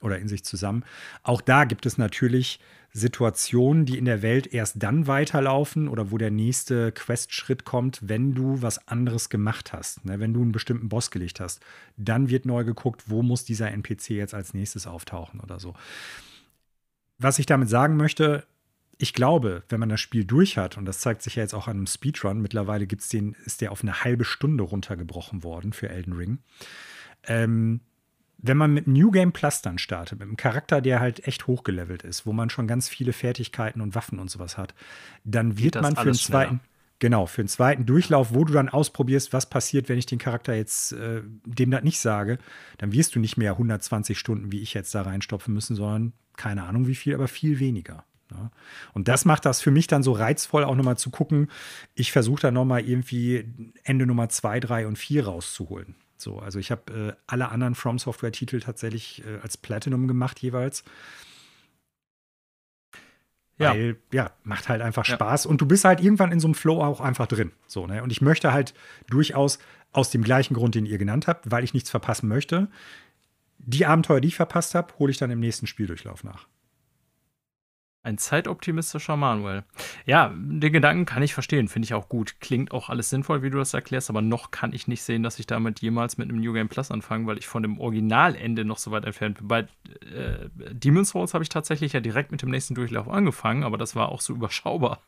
oder 0.00 0.18
in 0.18 0.28
sich 0.28 0.44
zusammen. 0.44 0.84
Auch 1.22 1.40
da 1.40 1.64
gibt 1.64 1.86
es 1.86 1.98
natürlich 1.98 2.60
Situationen, 2.96 3.86
die 3.86 3.98
in 3.98 4.04
der 4.04 4.22
Welt 4.22 4.46
erst 4.52 4.80
dann 4.80 5.08
weiterlaufen 5.08 5.88
oder 5.88 6.12
wo 6.12 6.18
der 6.18 6.30
nächste 6.30 6.92
Quest-Schritt 6.92 7.64
kommt, 7.64 7.98
wenn 8.02 8.34
du 8.34 8.62
was 8.62 8.86
anderes 8.86 9.28
gemacht 9.28 9.72
hast. 9.72 10.04
Ne? 10.04 10.20
Wenn 10.20 10.32
du 10.32 10.42
einen 10.42 10.52
bestimmten 10.52 10.88
Boss 10.88 11.10
gelegt 11.10 11.40
hast, 11.40 11.60
dann 11.96 12.28
wird 12.28 12.46
neu 12.46 12.62
geguckt, 12.62 13.02
wo 13.06 13.22
muss 13.22 13.44
dieser 13.44 13.72
NPC 13.72 14.10
jetzt 14.10 14.32
als 14.32 14.54
nächstes 14.54 14.86
auftauchen 14.86 15.40
oder 15.40 15.58
so. 15.58 15.74
Was 17.18 17.40
ich 17.40 17.46
damit 17.46 17.68
sagen 17.68 17.96
möchte, 17.96 18.44
ich 18.98 19.12
glaube, 19.12 19.64
wenn 19.68 19.80
man 19.80 19.88
das 19.88 20.00
Spiel 20.00 20.24
durch 20.24 20.56
hat, 20.56 20.76
und 20.76 20.84
das 20.84 21.00
zeigt 21.00 21.22
sich 21.22 21.34
ja 21.34 21.42
jetzt 21.42 21.54
auch 21.54 21.66
an 21.66 21.78
einem 21.78 21.86
Speedrun, 21.88 22.40
mittlerweile 22.40 22.86
gibt's 22.86 23.08
den, 23.08 23.34
ist 23.44 23.60
der 23.60 23.72
auf 23.72 23.82
eine 23.82 24.04
halbe 24.04 24.24
Stunde 24.24 24.62
runtergebrochen 24.62 25.42
worden 25.42 25.72
für 25.72 25.88
Elden 25.88 26.12
Ring. 26.12 26.38
Ähm, 27.26 27.80
wenn 28.38 28.56
man 28.56 28.72
mit 28.72 28.86
New 28.86 29.10
Game 29.10 29.32
Plus 29.32 29.62
dann 29.62 29.78
startet, 29.78 30.18
mit 30.18 30.28
einem 30.28 30.36
Charakter, 30.36 30.80
der 30.80 31.00
halt 31.00 31.26
echt 31.26 31.46
hochgelevelt 31.46 32.02
ist, 32.02 32.26
wo 32.26 32.32
man 32.32 32.50
schon 32.50 32.66
ganz 32.66 32.88
viele 32.88 33.12
Fertigkeiten 33.12 33.80
und 33.80 33.94
Waffen 33.94 34.18
und 34.18 34.30
sowas 34.30 34.58
hat, 34.58 34.74
dann 35.24 35.58
wird 35.58 35.80
man 35.80 35.96
für 35.96 36.02
einen 36.02 36.14
zweiten, 36.14 36.60
genau, 36.98 37.26
für 37.26 37.42
einen 37.42 37.48
zweiten 37.48 37.86
Durchlauf, 37.86 38.34
wo 38.34 38.44
du 38.44 38.52
dann 38.52 38.68
ausprobierst, 38.68 39.32
was 39.32 39.48
passiert, 39.48 39.88
wenn 39.88 39.98
ich 39.98 40.06
den 40.06 40.18
Charakter 40.18 40.54
jetzt 40.54 40.92
äh, 40.92 41.22
dem 41.44 41.70
das 41.70 41.84
nicht 41.84 42.00
sage, 42.00 42.38
dann 42.78 42.92
wirst 42.92 43.14
du 43.14 43.20
nicht 43.20 43.36
mehr 43.36 43.52
120 43.52 44.18
Stunden, 44.18 44.52
wie 44.52 44.60
ich 44.60 44.74
jetzt 44.74 44.94
da 44.94 45.02
reinstopfen 45.02 45.54
müssen, 45.54 45.76
sondern 45.76 46.12
keine 46.36 46.64
Ahnung 46.64 46.86
wie 46.86 46.94
viel, 46.94 47.14
aber 47.14 47.28
viel 47.28 47.60
weniger. 47.60 48.04
Ja. 48.30 48.42
Ne? 48.42 48.50
Und 48.92 49.08
das 49.08 49.24
macht 49.24 49.44
das 49.44 49.60
für 49.60 49.70
mich 49.70 49.86
dann 49.86 50.02
so 50.02 50.12
reizvoll, 50.12 50.64
auch 50.64 50.74
nochmal 50.74 50.98
zu 50.98 51.10
gucken. 51.10 51.48
Ich 51.94 52.12
versuche 52.12 52.42
da 52.42 52.50
nochmal 52.50 52.86
irgendwie 52.86 53.44
Ende 53.84 54.06
Nummer 54.06 54.28
2, 54.28 54.60
3 54.60 54.86
und 54.86 54.98
4 54.98 55.26
rauszuholen. 55.26 55.94
So, 56.16 56.38
also 56.38 56.58
ich 56.58 56.70
habe 56.70 57.14
äh, 57.16 57.20
alle 57.26 57.50
anderen 57.50 57.74
From 57.74 57.98
Software-Titel 57.98 58.60
tatsächlich 58.60 59.24
äh, 59.24 59.38
als 59.42 59.56
Platinum 59.56 60.08
gemacht 60.08 60.40
jeweils. 60.40 60.84
Ja. 63.58 63.70
Weil, 63.70 63.96
ja, 64.12 64.32
macht 64.42 64.68
halt 64.68 64.82
einfach 64.82 65.06
ja. 65.06 65.14
Spaß 65.14 65.46
und 65.46 65.60
du 65.60 65.66
bist 65.66 65.84
halt 65.84 66.00
irgendwann 66.00 66.32
in 66.32 66.40
so 66.40 66.48
einem 66.48 66.54
Flow 66.54 66.82
auch 66.82 67.00
einfach 67.00 67.26
drin. 67.26 67.52
So, 67.66 67.86
ne? 67.86 68.02
Und 68.02 68.10
ich 68.10 68.20
möchte 68.20 68.52
halt 68.52 68.74
durchaus 69.08 69.58
aus 69.92 70.10
dem 70.10 70.24
gleichen 70.24 70.54
Grund, 70.54 70.74
den 70.74 70.86
ihr 70.86 70.98
genannt 70.98 71.28
habt, 71.28 71.50
weil 71.50 71.62
ich 71.62 71.72
nichts 71.72 71.90
verpassen 71.90 72.28
möchte, 72.28 72.68
die 73.58 73.86
Abenteuer, 73.86 74.20
die 74.20 74.28
ich 74.28 74.36
verpasst 74.36 74.74
habe, 74.74 74.92
hole 74.98 75.10
ich 75.10 75.18
dann 75.18 75.30
im 75.30 75.40
nächsten 75.40 75.66
Spieldurchlauf 75.66 76.24
nach. 76.24 76.48
Ein 78.04 78.18
zeitoptimistischer 78.18 79.16
Manuel. 79.16 79.64
Ja, 80.04 80.30
den 80.36 80.74
Gedanken 80.74 81.06
kann 81.06 81.22
ich 81.22 81.32
verstehen, 81.32 81.68
finde 81.68 81.86
ich 81.86 81.94
auch 81.94 82.10
gut. 82.10 82.38
Klingt 82.38 82.70
auch 82.70 82.90
alles 82.90 83.08
sinnvoll, 83.08 83.42
wie 83.42 83.48
du 83.48 83.56
das 83.56 83.72
erklärst, 83.72 84.10
aber 84.10 84.20
noch 84.20 84.50
kann 84.50 84.74
ich 84.74 84.86
nicht 84.86 85.02
sehen, 85.02 85.22
dass 85.22 85.38
ich 85.38 85.46
damit 85.46 85.80
jemals 85.80 86.18
mit 86.18 86.28
einem 86.28 86.38
New 86.38 86.52
Game 86.52 86.68
Plus 86.68 86.90
anfange, 86.90 87.26
weil 87.26 87.38
ich 87.38 87.46
von 87.46 87.62
dem 87.62 87.80
Originalende 87.80 88.66
noch 88.66 88.76
so 88.76 88.90
weit 88.90 89.06
entfernt 89.06 89.38
bin. 89.38 89.48
Bei 89.48 89.60
äh, 89.60 90.50
Demon's 90.70 91.08
Souls 91.08 91.32
habe 91.32 91.44
ich 91.44 91.48
tatsächlich 91.48 91.94
ja 91.94 92.00
direkt 92.00 92.30
mit 92.30 92.42
dem 92.42 92.50
nächsten 92.50 92.74
Durchlauf 92.74 93.08
angefangen, 93.08 93.64
aber 93.64 93.78
das 93.78 93.96
war 93.96 94.10
auch 94.10 94.20
so 94.20 94.34
überschaubar. 94.34 95.00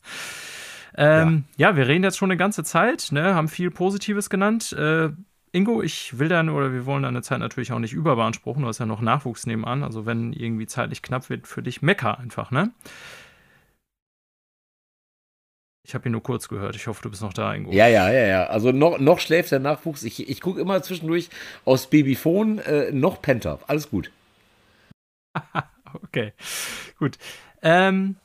Ähm, 0.97 1.45
ja. 1.59 1.69
ja. 1.69 1.77
wir 1.77 1.89
reden 1.89 2.03
jetzt 2.03 2.17
schon 2.17 2.31
eine 2.31 2.39
ganze 2.39 2.65
Zeit, 2.65 3.09
ne, 3.11 3.35
haben 3.35 3.49
viel 3.49 3.71
Positives 3.71 4.31
genannt. 4.31 4.73
Äh, 4.73 5.11
Ingo, 5.57 5.83
ich 5.83 6.19
will 6.19 6.29
dann 6.29 6.51
oder 6.51 6.75
wir 6.75 6.85
wollen 6.85 7.03
deine 7.03 7.23
Zeit 7.23 7.39
natürlich 7.39 7.73
auch 7.73 7.79
nicht 7.79 7.95
überbeanspruchen, 7.95 8.63
du 8.63 8.69
hast 8.69 8.79
ja 8.79 8.85
noch 8.85 9.01
Nachwuchs 9.01 9.47
nebenan. 9.47 9.83
Also 9.83 10.05
wenn 10.05 10.35
irgendwie 10.35 10.67
zeitlich 10.67 11.01
knapp 11.01 11.31
wird 11.31 11.49
für 11.49 11.63
dich, 11.63 11.81
mecker 11.81 12.19
einfach, 12.19 12.51
ne? 12.51 12.73
Ich 15.83 15.95
habe 15.95 16.09
ihn 16.09 16.13
nur 16.13 16.23
kurz 16.23 16.49
gehört. 16.49 16.77
Ich 16.77 16.89
hoffe, 16.89 17.01
du 17.03 17.11
bist 17.11 17.23
noch 17.23 17.33
da, 17.33 17.55
Ingo. 17.55 17.73
Ja, 17.73 17.87
ja, 17.87 18.11
ja, 18.11 18.27
ja. 18.27 18.47
Also 18.49 18.71
noch, 18.73 18.99
noch 18.99 19.19
schläft 19.19 19.51
der 19.53 19.61
Nachwuchs. 19.61 20.03
Ich, 20.03 20.29
ich 20.29 20.41
gucke 20.41 20.61
immer 20.61 20.83
zwischendurch 20.83 21.31
aus 21.65 21.89
Babyphone, 21.89 22.59
äh, 22.59 22.93
noch 22.93 23.23
Penta. 23.23 23.61
Alles 23.67 23.89
gut. 23.89 24.11
okay, 26.03 26.35
gut. 26.99 27.17
Ähm, 27.63 28.17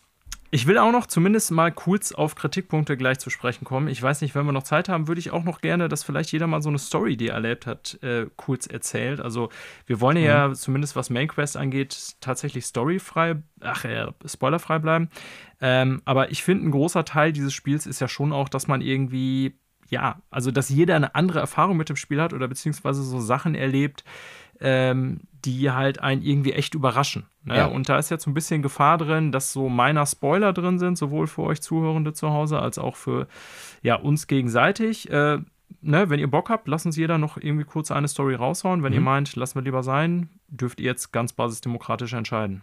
ich 0.53 0.67
will 0.67 0.77
auch 0.77 0.91
noch 0.91 1.05
zumindest 1.05 1.49
mal 1.51 1.71
kurz 1.71 2.11
auf 2.11 2.35
Kritikpunkte 2.35 2.97
gleich 2.97 3.19
zu 3.19 3.29
sprechen 3.29 3.63
kommen. 3.63 3.87
Ich 3.87 4.03
weiß 4.03 4.19
nicht, 4.19 4.35
wenn 4.35 4.45
wir 4.45 4.51
noch 4.51 4.63
Zeit 4.63 4.89
haben, 4.89 5.07
würde 5.07 5.19
ich 5.19 5.31
auch 5.31 5.45
noch 5.45 5.61
gerne, 5.61 5.87
dass 5.87 6.03
vielleicht 6.03 6.33
jeder 6.33 6.45
mal 6.45 6.61
so 6.61 6.67
eine 6.67 6.77
Story, 6.77 7.15
die 7.15 7.29
er 7.29 7.35
erlebt 7.35 7.65
hat, 7.65 7.97
äh, 8.03 8.27
kurz 8.35 8.67
erzählt. 8.67 9.21
Also 9.21 9.49
wir 9.85 10.01
wollen 10.01 10.17
ja 10.17 10.49
mhm. 10.49 10.55
zumindest 10.55 10.97
was 10.97 11.09
Main 11.09 11.29
Quest 11.29 11.55
angeht, 11.55 12.15
tatsächlich 12.19 12.65
storyfrei, 12.65 13.41
ach 13.61 13.85
ja, 13.85 14.09
äh, 14.09 14.11
spoilerfrei 14.25 14.79
bleiben. 14.79 15.09
Ähm, 15.61 16.01
aber 16.03 16.31
ich 16.31 16.43
finde, 16.43 16.67
ein 16.67 16.71
großer 16.71 17.05
Teil 17.05 17.31
dieses 17.31 17.53
Spiels 17.53 17.87
ist 17.87 18.01
ja 18.01 18.09
schon 18.09 18.33
auch, 18.33 18.49
dass 18.49 18.67
man 18.67 18.81
irgendwie, 18.81 19.55
ja, 19.87 20.21
also 20.31 20.51
dass 20.51 20.67
jeder 20.67 20.97
eine 20.97 21.15
andere 21.15 21.39
Erfahrung 21.39 21.77
mit 21.77 21.87
dem 21.87 21.95
Spiel 21.95 22.21
hat 22.21 22.33
oder 22.33 22.49
beziehungsweise 22.49 23.03
so 23.03 23.21
Sachen 23.21 23.55
erlebt, 23.55 24.03
ähm, 24.59 25.21
die 25.45 25.71
halt 25.71 26.01
einen 26.01 26.21
irgendwie 26.21 26.51
echt 26.51 26.75
überraschen. 26.75 27.25
Ne? 27.43 27.57
Ja. 27.57 27.65
Und 27.65 27.89
da 27.89 27.97
ist 27.97 28.09
jetzt 28.09 28.23
so 28.23 28.29
ein 28.29 28.33
bisschen 28.33 28.61
Gefahr 28.61 28.97
drin, 28.97 29.31
dass 29.31 29.51
so 29.51 29.69
meiner 29.69 30.05
Spoiler 30.05 30.53
drin 30.53 30.79
sind, 30.79 30.97
sowohl 30.97 31.27
für 31.27 31.43
euch 31.43 31.61
Zuhörende 31.61 32.13
zu 32.13 32.29
Hause 32.29 32.59
als 32.59 32.77
auch 32.77 32.95
für 32.95 33.27
ja, 33.81 33.95
uns 33.95 34.27
gegenseitig. 34.27 35.09
Äh, 35.09 35.39
ne, 35.81 36.09
wenn 36.09 36.19
ihr 36.19 36.29
Bock 36.29 36.49
habt, 36.49 36.67
lasst 36.67 36.85
uns 36.85 36.97
jeder 36.97 37.17
noch 37.17 37.37
irgendwie 37.37 37.65
kurz 37.65 37.91
eine 37.91 38.07
Story 38.07 38.35
raushauen. 38.35 38.83
Wenn 38.83 38.93
mhm. 38.93 38.99
ihr 38.99 39.03
meint, 39.03 39.35
lassen 39.35 39.55
wir 39.55 39.63
lieber 39.63 39.83
sein, 39.83 40.29
dürft 40.47 40.79
ihr 40.79 40.85
jetzt 40.87 41.11
ganz 41.11 41.33
basisdemokratisch 41.33 42.13
entscheiden. 42.13 42.61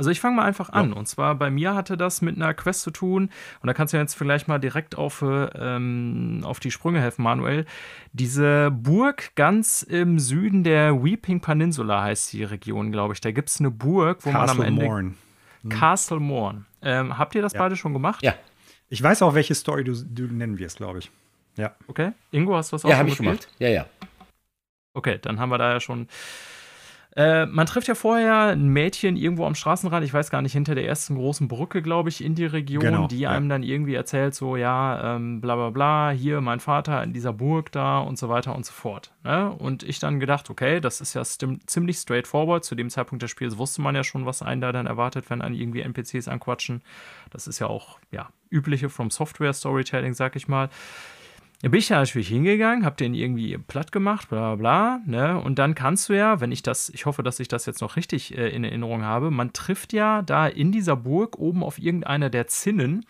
Also 0.00 0.10
ich 0.10 0.18
fange 0.18 0.36
mal 0.36 0.46
einfach 0.46 0.70
an. 0.70 0.92
Ja. 0.92 0.96
Und 0.96 1.08
zwar 1.08 1.34
bei 1.34 1.50
mir 1.50 1.74
hatte 1.74 1.98
das 1.98 2.22
mit 2.22 2.34
einer 2.34 2.54
Quest 2.54 2.80
zu 2.80 2.90
tun. 2.90 3.24
Und 3.60 3.66
da 3.66 3.74
kannst 3.74 3.92
du 3.92 3.98
jetzt 3.98 4.14
vielleicht 4.14 4.48
mal 4.48 4.58
direkt 4.58 4.96
auf, 4.96 5.22
ähm, 5.22 6.40
auf 6.42 6.58
die 6.58 6.70
Sprünge 6.70 7.02
helfen, 7.02 7.22
Manuel. 7.22 7.66
Diese 8.14 8.70
Burg 8.70 9.32
ganz 9.34 9.82
im 9.82 10.18
Süden 10.18 10.64
der 10.64 11.04
Weeping 11.04 11.42
Peninsula 11.42 12.00
heißt 12.02 12.32
die 12.32 12.44
Region, 12.44 12.92
glaube 12.92 13.12
ich. 13.12 13.20
Da 13.20 13.30
gibt 13.30 13.50
es 13.50 13.60
eine 13.60 13.70
Burg, 13.70 14.24
wo 14.24 14.30
Castle 14.30 14.56
man 14.56 14.66
am 14.66 14.72
Ende. 14.72 14.86
Morn. 14.86 15.16
Hm. 15.64 15.70
Castle 15.70 16.20
Morn. 16.20 16.64
Ähm, 16.80 17.18
habt 17.18 17.34
ihr 17.34 17.42
das 17.42 17.52
ja. 17.52 17.58
beide 17.58 17.76
schon 17.76 17.92
gemacht? 17.92 18.22
Ja. 18.22 18.32
Ich 18.88 19.02
weiß 19.02 19.20
auch, 19.20 19.34
welche 19.34 19.54
Story 19.54 19.84
du, 19.84 19.92
du 19.92 20.22
nennen 20.22 20.58
wirst, 20.58 20.78
glaube 20.78 21.00
ich. 21.00 21.10
Ja. 21.58 21.74
Okay. 21.88 22.12
Ingo, 22.30 22.56
hast 22.56 22.72
du 22.72 22.76
das 22.76 22.86
auch 22.86 22.88
ja, 22.88 22.96
schon 22.96 23.04
hab 23.04 23.12
ich 23.12 23.18
gemacht? 23.18 23.48
Ja, 23.58 23.68
ja. 23.68 23.86
Okay, 24.94 25.18
dann 25.20 25.38
haben 25.38 25.50
wir 25.50 25.58
da 25.58 25.74
ja 25.74 25.80
schon 25.80 26.08
äh, 27.16 27.46
man 27.46 27.66
trifft 27.66 27.88
ja 27.88 27.96
vorher 27.96 28.52
ein 28.52 28.68
Mädchen 28.68 29.16
irgendwo 29.16 29.44
am 29.44 29.56
Straßenrand, 29.56 30.04
ich 30.04 30.14
weiß 30.14 30.30
gar 30.30 30.42
nicht, 30.42 30.52
hinter 30.52 30.76
der 30.76 30.86
ersten 30.86 31.16
großen 31.16 31.48
Brücke, 31.48 31.82
glaube 31.82 32.08
ich, 32.08 32.22
in 32.22 32.36
die 32.36 32.46
Region, 32.46 32.82
genau, 32.82 33.06
die 33.08 33.26
einem 33.26 33.46
ja. 33.46 33.54
dann 33.54 33.62
irgendwie 33.64 33.94
erzählt, 33.94 34.34
so, 34.34 34.56
ja, 34.56 35.16
ähm, 35.16 35.40
bla 35.40 35.56
bla 35.56 35.70
bla, 35.70 36.10
hier 36.10 36.40
mein 36.40 36.60
Vater 36.60 37.02
in 37.02 37.12
dieser 37.12 37.32
Burg 37.32 37.72
da 37.72 37.98
und 37.98 38.16
so 38.16 38.28
weiter 38.28 38.54
und 38.54 38.64
so 38.64 38.72
fort. 38.72 39.12
Ne? 39.24 39.50
Und 39.50 39.82
ich 39.82 39.98
dann 39.98 40.20
gedacht, 40.20 40.50
okay, 40.50 40.80
das 40.80 41.00
ist 41.00 41.14
ja 41.14 41.24
ziemlich 41.24 41.96
straightforward. 41.96 42.64
Zu 42.64 42.76
dem 42.76 42.90
Zeitpunkt 42.90 43.22
des 43.22 43.30
Spiels 43.30 43.58
wusste 43.58 43.82
man 43.82 43.96
ja 43.96 44.04
schon, 44.04 44.24
was 44.24 44.42
einen 44.42 44.60
da 44.60 44.70
dann 44.70 44.86
erwartet, 44.86 45.30
wenn 45.30 45.42
einen 45.42 45.56
irgendwie 45.56 45.80
NPCs 45.80 46.28
anquatschen. 46.28 46.82
Das 47.30 47.48
ist 47.48 47.58
ja 47.58 47.66
auch, 47.66 47.98
ja, 48.12 48.28
übliche 48.50 48.88
From 48.88 49.10
Software 49.10 49.52
Storytelling, 49.52 50.14
sag 50.14 50.36
ich 50.36 50.46
mal. 50.46 50.68
Da 51.62 51.68
bin 51.68 51.78
ich 51.78 51.90
ja 51.90 51.98
natürlich 51.98 52.28
hingegangen, 52.28 52.86
hab 52.86 52.96
den 52.96 53.12
irgendwie 53.12 53.58
platt 53.58 53.92
gemacht, 53.92 54.30
bla 54.30 54.56
bla, 54.56 55.00
ne? 55.04 55.38
Und 55.38 55.58
dann 55.58 55.74
kannst 55.74 56.08
du 56.08 56.14
ja, 56.14 56.40
wenn 56.40 56.52
ich 56.52 56.62
das, 56.62 56.88
ich 56.88 57.04
hoffe, 57.04 57.22
dass 57.22 57.38
ich 57.38 57.48
das 57.48 57.66
jetzt 57.66 57.82
noch 57.82 57.96
richtig 57.96 58.36
äh, 58.36 58.48
in 58.48 58.64
Erinnerung 58.64 59.02
habe, 59.02 59.30
man 59.30 59.52
trifft 59.52 59.92
ja 59.92 60.22
da 60.22 60.46
in 60.46 60.72
dieser 60.72 60.96
Burg 60.96 61.38
oben 61.38 61.62
auf 61.62 61.78
irgendeiner 61.78 62.30
der 62.30 62.46
Zinnen, 62.46 63.04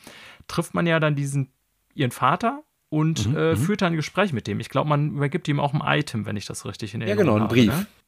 trifft 0.49 0.75
man 0.75 0.87
ja 0.87 0.99
dann 0.99 1.15
diesen, 1.15 1.53
ihren 1.95 2.11
Vater 2.11 2.65
und 2.89 3.29
mhm, 3.29 3.37
äh, 3.37 3.51
mhm. 3.53 3.57
führt 3.57 3.83
dann 3.83 3.93
ein 3.93 3.97
Gespräch 3.97 4.33
mit 4.33 4.49
dem. 4.49 4.59
Ich 4.59 4.69
glaube, 4.69 4.89
man 4.89 5.13
übergibt 5.13 5.47
ihm 5.47 5.61
auch 5.61 5.73
ein 5.73 5.83
Item, 5.85 6.27
wenn 6.27 6.37
ich 6.37 6.47
das 6.47 6.67
richtig 6.67 6.93
in 6.95 7.03
Erinnerung 7.03 7.43
habe. 7.43 7.57
Ja, 7.57 7.63
genau, 7.65 7.73
einen 7.73 7.73
Brief. 7.73 7.81
Ne? 7.81 8.00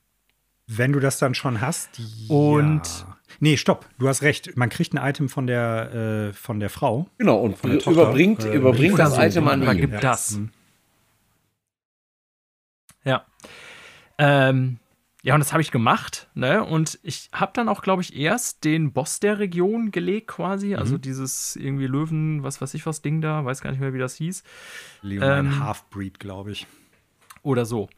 Wenn 0.77 0.93
du 0.93 1.01
das 1.01 1.19
dann 1.19 1.35
schon 1.35 1.61
hast. 1.61 2.01
Und. 2.29 2.83
Ja. 2.87 3.17
Nee, 3.41 3.57
stopp, 3.57 3.87
du 3.99 4.07
hast 4.07 4.23
recht. 4.23 4.57
Man 4.57 4.69
kriegt 4.69 4.95
ein 4.95 5.05
Item 5.05 5.29
von 5.29 5.49
der, 5.49 6.31
äh, 6.31 6.33
von 6.33 6.61
der 6.61 6.71
Frau. 6.71 7.09
Genau, 7.19 7.41
und 7.41 7.57
überbringt, 7.65 8.45
äh, 8.45 8.55
überbringt 8.55 8.99
das 8.99 9.19
Item 9.19 9.49
an 9.49 9.61
ihn. 9.61 9.65
Übergibt 9.65 9.95
ja. 9.95 10.01
das. 10.01 10.33
Mhm. 10.33 10.51
Ja. 13.05 13.27
Ähm, 14.19 14.79
ja, 15.25 15.35
und 15.35 15.41
das 15.41 15.53
habe 15.53 15.63
ich 15.63 15.71
gemacht, 15.71 16.29
ne? 16.35 16.65
Und 16.65 16.99
ich 17.05 17.31
habe 17.33 17.53
dann 17.55 17.69
auch, 17.69 17.83
glaube 17.83 18.03
ich, 18.03 18.17
erst 18.17 18.65
den 18.65 18.93
Boss 18.93 19.21
der 19.21 19.39
Region 19.39 19.93
gelegt, 19.93 20.27
quasi. 20.27 20.75
Also 20.75 20.95
mhm. 20.95 21.01
dieses 21.01 21.55
irgendwie 21.55 21.87
Löwen, 21.87 22.43
was 22.43 22.61
weiß 22.61 22.75
ich 22.75 22.87
was 22.87 23.03
Ding 23.03 23.21
da, 23.21 23.45
weiß 23.45 23.61
gar 23.61 23.71
nicht 23.71 23.81
mehr, 23.81 23.95
wie 23.95 24.01
das 24.01 24.17
hieß. 24.17 24.43
Leonine 25.03 25.39
ähm, 25.39 25.65
Halfbreed, 25.65 26.19
glaube 26.19 26.51
ich. 26.51 26.67
Oder 27.43 27.65
so. 27.65 27.89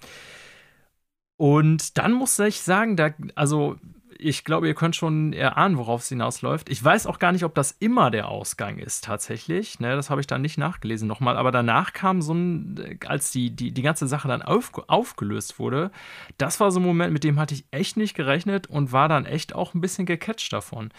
Und 1.37 1.99
dann 1.99 2.13
muss 2.13 2.39
ich 2.39 2.61
sagen, 2.63 2.97
da, 2.97 3.11
also 3.35 3.77
ich 4.19 4.45
glaube, 4.45 4.67
ihr 4.67 4.75
könnt 4.75 4.97
schon 4.97 5.33
erahnen, 5.33 5.79
worauf 5.79 6.03
es 6.03 6.09
hinausläuft. 6.09 6.69
Ich 6.69 6.83
weiß 6.83 7.07
auch 7.07 7.19
gar 7.19 7.33
nicht, 7.33 7.45
ob 7.45 7.55
das 7.55 7.73
immer 7.73 8.11
der 8.11 8.29
Ausgang 8.29 8.79
ist, 8.79 9.05
tatsächlich. 9.05 9.81
Ne, 9.81 9.97
das 9.97 10.11
habe 10.11 10.21
ich 10.21 10.27
dann 10.27 10.43
nicht 10.43 10.59
nachgelesen 10.59 11.09
nochmal. 11.09 11.37
Aber 11.37 11.53
danach 11.53 11.93
kam 11.93 12.23
so 12.23 12.35
ein, 12.35 12.99
als 13.07 13.31
die, 13.31 13.51
die, 13.51 13.73
die 13.73 13.83
ganze 13.83 14.07
Sache 14.07 14.29
dann 14.29 14.43
auf, 14.43 14.73
aufgelöst 14.89 15.59
wurde, 15.59 15.91
das 16.39 16.61
war 16.61 16.71
so 16.71 16.81
ein 16.81 16.87
Moment, 16.87 17.13
mit 17.13 17.25
dem 17.25 17.39
hatte 17.39 17.55
ich 17.55 17.65
echt 17.71 17.97
nicht 17.97 18.15
gerechnet 18.15 18.67
und 18.69 18.93
war 18.93 19.09
dann 19.09 19.27
echt 19.27 19.55
auch 19.55 19.75
ein 19.75 19.81
bisschen 19.81 20.07
gecatcht 20.07 20.53
davon. 20.53 20.91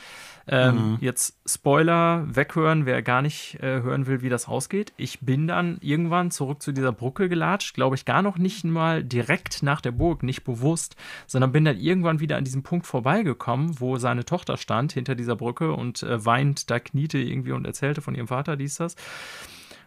Ähm, 0.48 0.76
mhm. 0.76 0.98
Jetzt 1.02 1.40
Spoiler 1.48 2.24
weghören, 2.28 2.86
wer 2.86 3.02
gar 3.02 3.22
nicht 3.22 3.56
äh, 3.64 3.82
hören 3.82 4.06
will, 4.06 4.22
wie 4.22 4.30
das 4.30 4.48
ausgeht. 4.48 4.94
Ich 4.96 5.22
bin 5.22 5.48
dann 5.48 5.80
irgendwann 5.82 6.30
zurück 6.30 6.62
zu 6.62 6.72
dieser 6.72 6.92
Brücke 6.92 7.30
gelatscht, 7.30 7.74
glaube 7.74 7.96
ich, 7.96 8.06
gar 8.06 8.22
noch 8.22 8.38
nicht 8.38 8.64
mal 8.64 9.04
direkt 9.04 9.64
nach 9.64 9.82
der 9.82 9.92
Burg, 9.92 10.22
nicht 10.22 10.44
bewusst, 10.44 10.96
sondern 11.26 11.52
bin 11.52 11.66
dann 11.66 11.78
irgendwann 11.78 12.20
wieder 12.20 12.38
an 12.38 12.44
diesem 12.44 12.62
Punkt 12.62 12.86
vorbeigekommen, 13.06 13.80
wo 13.80 13.98
seine 13.98 14.26
Tochter 14.26 14.58
stand 14.58 14.92
hinter 14.92 15.14
dieser 15.14 15.36
Brücke 15.36 15.74
und 15.74 16.02
äh, 16.02 16.26
weint, 16.26 16.72
da 16.72 16.80
kniete 16.80 17.20
irgendwie 17.20 17.52
und 17.52 17.66
erzählte 17.66 18.02
von 18.02 18.16
ihrem 18.16 18.28
Vater 18.28 18.58
dies, 18.58 18.78
das. 18.78 18.96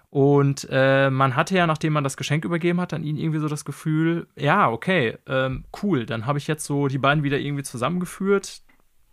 Und 0.09 0.69
äh, 0.71 1.11
man 1.11 1.35
hatte 1.35 1.57
ja, 1.57 1.66
nachdem 1.66 1.95
man 1.95 2.05
das 2.05 2.16
Geschenk 2.16 2.45
übergeben 2.45 2.81
hat, 2.81 2.95
an 2.95 3.03
ihn 3.03 3.16
irgendwie 3.16 3.41
so 3.41 3.49
das 3.49 3.64
Gefühl, 3.64 4.29
ja, 4.37 4.71
okay, 4.71 5.19
ähm, 5.27 5.64
cool, 5.83 6.07
dann 6.07 6.27
habe 6.27 6.39
ich 6.39 6.47
jetzt 6.47 6.64
so 6.64 6.87
die 6.87 6.99
beiden 6.99 7.25
wieder 7.25 7.39
irgendwie 7.39 7.64
zusammengeführt 7.64 8.62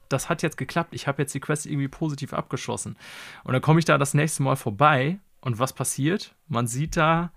das 0.07 0.29
hat 0.29 0.43
jetzt 0.43 0.57
geklappt, 0.57 0.93
ich 0.93 1.07
habe 1.07 1.23
jetzt 1.23 1.33
die 1.33 1.39
Quest 1.39 1.65
irgendwie 1.65 1.87
positiv 1.87 2.31
abgeschossen. 2.31 2.95
Und 3.43 3.53
dann 3.53 3.61
komme 3.63 3.79
ich 3.79 3.85
da 3.85 3.97
das 3.97 4.13
nächste 4.13 4.43
Mal 4.43 4.55
vorbei 4.55 5.17
und 5.41 5.57
was 5.57 5.73
passiert? 5.73 6.35
Man 6.47 6.67
sieht 6.67 6.95
da 6.95 7.31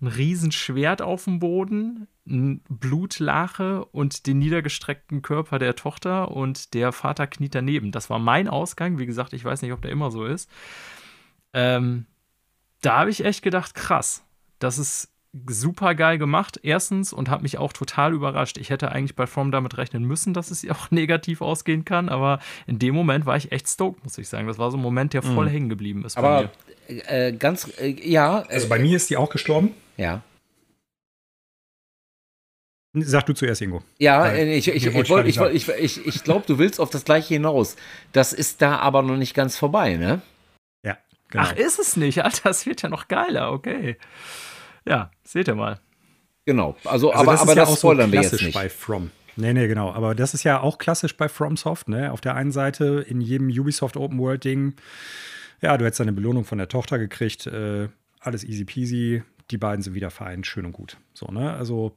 ein 0.00 0.06
Riesenschwert 0.06 1.02
auf 1.02 1.24
dem 1.24 1.38
Boden, 1.38 2.08
Blutlache 2.26 3.84
und 3.84 4.26
den 4.26 4.38
niedergestreckten 4.38 5.20
Körper 5.20 5.58
der 5.58 5.76
Tochter 5.76 6.30
und 6.30 6.72
der 6.72 6.92
Vater 6.92 7.26
kniet 7.26 7.54
daneben. 7.54 7.92
Das 7.92 8.08
war 8.08 8.18
mein 8.18 8.48
Ausgang. 8.48 8.98
Wie 8.98 9.06
gesagt, 9.06 9.34
ich 9.34 9.44
weiß 9.44 9.60
nicht, 9.62 9.72
ob 9.72 9.82
der 9.82 9.90
immer 9.90 10.10
so 10.10 10.24
ist. 10.24 10.48
Ähm, 11.52 12.06
da 12.80 12.98
habe 13.00 13.10
ich 13.10 13.24
echt 13.24 13.42
gedacht, 13.42 13.74
krass, 13.74 14.24
das 14.58 14.78
ist 14.78 15.10
super 15.48 15.94
geil 15.94 16.16
gemacht, 16.16 16.60
erstens, 16.62 17.12
und 17.12 17.28
habe 17.28 17.42
mich 17.42 17.58
auch 17.58 17.72
total 17.72 18.12
überrascht. 18.12 18.56
Ich 18.56 18.70
hätte 18.70 18.92
eigentlich 18.92 19.16
bei 19.16 19.26
From 19.26 19.50
damit 19.50 19.76
rechnen 19.76 20.04
müssen, 20.04 20.32
dass 20.32 20.50
es 20.50 20.68
auch 20.70 20.90
negativ 20.90 21.40
ausgehen 21.42 21.84
kann, 21.84 22.08
aber 22.08 22.38
in 22.66 22.78
dem 22.78 22.94
Moment 22.94 23.26
war 23.26 23.36
ich 23.36 23.52
echt 23.52 23.68
stoked, 23.68 24.04
muss 24.04 24.16
ich 24.16 24.28
sagen. 24.28 24.46
Das 24.46 24.58
war 24.58 24.70
so 24.70 24.76
ein 24.76 24.82
Moment, 24.82 25.12
der 25.12 25.22
voll 25.22 25.46
mhm. 25.46 25.50
hängen 25.50 25.68
geblieben 25.68 26.04
ist. 26.04 26.16
Aber 26.16 26.50
äh, 26.86 27.32
ganz, 27.32 27.70
äh, 27.78 27.88
ja. 27.88 28.44
Also 28.48 28.68
bei 28.68 28.78
mir 28.78 28.96
ist 28.96 29.10
die 29.10 29.16
auch 29.16 29.30
gestorben. 29.30 29.72
Ja. 29.96 30.22
Sag 32.96 33.26
du 33.26 33.32
zuerst, 33.32 33.60
Ingo. 33.60 33.82
Ja, 33.98 34.26
äh, 34.28 34.56
ich, 34.56 34.68
ich, 34.68 34.86
ich, 34.86 34.94
ich, 34.94 35.40
ich, 35.40 35.68
ich, 35.68 36.06
ich 36.06 36.24
glaube, 36.24 36.44
du 36.46 36.58
willst 36.58 36.78
auf 36.78 36.90
das 36.90 37.04
Gleiche 37.04 37.34
hinaus. 37.34 37.74
Das 38.12 38.32
ist 38.32 38.62
da 38.62 38.78
aber 38.78 39.02
noch 39.02 39.16
nicht 39.16 39.34
ganz 39.34 39.56
vorbei, 39.56 39.96
ne? 39.96 40.22
Ja, 40.84 40.96
genau. 41.28 41.44
Ach, 41.44 41.56
ist 41.56 41.80
es 41.80 41.96
nicht? 41.96 42.22
Alter, 42.24 42.50
das 42.50 42.66
wird 42.66 42.82
ja 42.82 42.88
noch 42.88 43.08
geiler, 43.08 43.52
okay. 43.52 43.96
Ja, 44.86 45.10
seht 45.24 45.48
ihr 45.48 45.56
mal. 45.56 45.80
Genau, 46.46 46.76
also, 46.84 47.10
also 47.10 47.14
aber 47.14 47.32
das, 47.32 47.40
aber 47.40 47.54
das 47.54 47.70
ja 47.70 47.76
spoilern 47.76 48.10
so 48.10 48.12
wir 48.12 48.22
jetzt 48.22 48.42
nicht. 48.42 48.54
bei 48.54 48.68
From. 48.68 49.10
Nee, 49.36 49.52
nee, 49.54 49.66
genau. 49.66 49.92
Aber 49.92 50.14
das 50.14 50.34
ist 50.34 50.44
ja 50.44 50.60
auch 50.60 50.78
klassisch 50.78 51.16
bei 51.16 51.28
FromSoft, 51.28 51.88
ne? 51.88 52.12
Auf 52.12 52.20
der 52.20 52.36
einen 52.36 52.52
Seite 52.52 53.04
in 53.08 53.20
jedem 53.20 53.48
Ubisoft 53.48 53.96
Open 53.96 54.18
World 54.20 54.44
Ding, 54.44 54.74
ja, 55.60 55.76
du 55.76 55.84
hättest 55.84 56.00
eine 56.00 56.12
Belohnung 56.12 56.44
von 56.44 56.58
der 56.58 56.68
Tochter 56.68 56.98
gekriegt, 56.98 57.46
äh, 57.46 57.88
alles 58.20 58.44
easy 58.44 58.64
peasy, 58.64 59.22
die 59.50 59.58
beiden 59.58 59.82
sind 59.82 59.94
wieder 59.94 60.10
vereint, 60.10 60.46
schön 60.46 60.66
und 60.66 60.72
gut. 60.72 60.98
So, 61.14 61.26
ne? 61.26 61.54
Also 61.54 61.96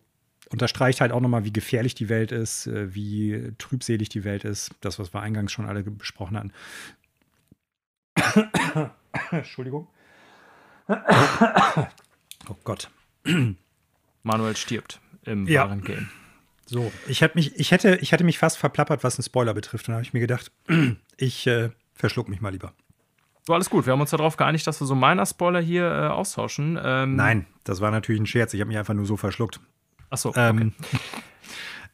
unterstreicht 0.49 1.01
halt 1.01 1.11
auch 1.11 1.19
nochmal, 1.19 1.43
wie 1.45 1.53
gefährlich 1.53 1.95
die 1.95 2.09
Welt 2.09 2.31
ist, 2.31 2.67
äh, 2.67 2.93
wie 2.93 3.53
trübselig 3.57 4.09
die 4.09 4.23
Welt 4.23 4.43
ist. 4.43 4.71
Das, 4.81 4.99
was 4.99 5.13
wir 5.13 5.21
eingangs 5.21 5.51
schon 5.51 5.65
alle 5.65 5.83
besprochen 5.83 6.37
hatten. 6.37 6.51
Entschuldigung. 9.31 9.87
Oh 12.49 12.55
Gott. 12.63 12.89
Manuel 14.23 14.55
stirbt 14.55 15.01
im 15.23 15.47
ja. 15.47 15.65
wahren 15.65 15.83
Game. 15.83 16.09
So, 16.65 16.91
ich, 17.07 17.21
mich, 17.33 17.55
ich, 17.59 17.71
hätte, 17.71 17.97
ich 17.97 18.11
hätte 18.11 18.23
mich 18.23 18.37
fast 18.37 18.57
verplappert, 18.57 19.03
was 19.03 19.17
einen 19.17 19.23
Spoiler 19.23 19.53
betrifft. 19.53 19.87
Und 19.87 19.91
da 19.91 19.95
habe 19.95 20.03
ich 20.03 20.13
mir 20.13 20.19
gedacht, 20.19 20.51
ich 21.17 21.47
äh, 21.47 21.71
verschluck 21.93 22.29
mich 22.29 22.41
mal 22.41 22.51
lieber. 22.51 22.73
So, 23.45 23.53
alles 23.53 23.69
gut. 23.69 23.85
Wir 23.85 23.93
haben 23.93 24.01
uns 24.01 24.09
darauf 24.09 24.35
geeinigt, 24.35 24.67
dass 24.67 24.81
wir 24.81 24.87
so 24.87 24.95
meiner 24.95 25.25
Spoiler 25.25 25.61
hier 25.61 25.85
äh, 25.85 26.07
austauschen. 26.07 26.77
Ähm, 26.83 27.15
Nein, 27.15 27.47
das 27.63 27.79
war 27.79 27.91
natürlich 27.91 28.19
ein 28.19 28.25
Scherz. 28.25 28.53
Ich 28.53 28.59
habe 28.59 28.67
mich 28.67 28.77
einfach 28.77 28.93
nur 28.93 29.05
so 29.05 29.15
verschluckt. 29.15 29.61
Achso. 30.09 30.33
Ähm, 30.35 30.73
okay. 30.79 30.99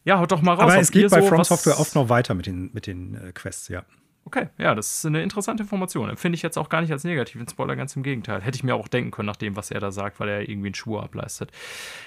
ja, 0.03 0.19
haut 0.19 0.31
doch 0.31 0.41
mal 0.41 0.53
raus. 0.53 0.63
Aber 0.63 0.79
es 0.79 0.91
geht 0.91 1.09
bei 1.09 1.21
so 1.21 1.27
From 1.27 1.43
Software 1.43 1.79
oft 1.79 1.95
noch 1.95 2.09
weiter 2.09 2.33
mit 2.33 2.45
den, 2.45 2.71
mit 2.73 2.87
den 2.87 3.15
äh, 3.15 3.31
Quests, 3.31 3.67
ja. 3.69 3.83
Okay, 4.25 4.47
ja, 4.57 4.73
das 4.73 4.99
ist 4.99 5.05
eine 5.05 5.21
interessante 5.21 5.63
Information. 5.63 6.09
Empfinde 6.09 6.37
ich 6.37 6.41
jetzt 6.41 6.57
auch 6.57 6.69
gar 6.69 6.79
nicht 6.79 6.91
als 6.91 7.03
negativen 7.03 7.47
Spoiler, 7.47 7.75
ganz 7.75 7.95
im 7.97 8.03
Gegenteil. 8.03 8.41
Hätte 8.41 8.55
ich 8.55 8.63
mir 8.63 8.73
auch 8.73 8.87
denken 8.87 9.11
können, 9.11 9.25
nach 9.25 9.35
dem, 9.35 9.57
was 9.57 9.69
er 9.69 9.81
da 9.81 9.91
sagt, 9.91 10.19
weil 10.19 10.29
er 10.29 10.49
irgendwie 10.49 10.67
einen 10.67 10.75
Schwur 10.75 11.03
ableistet. 11.03 11.51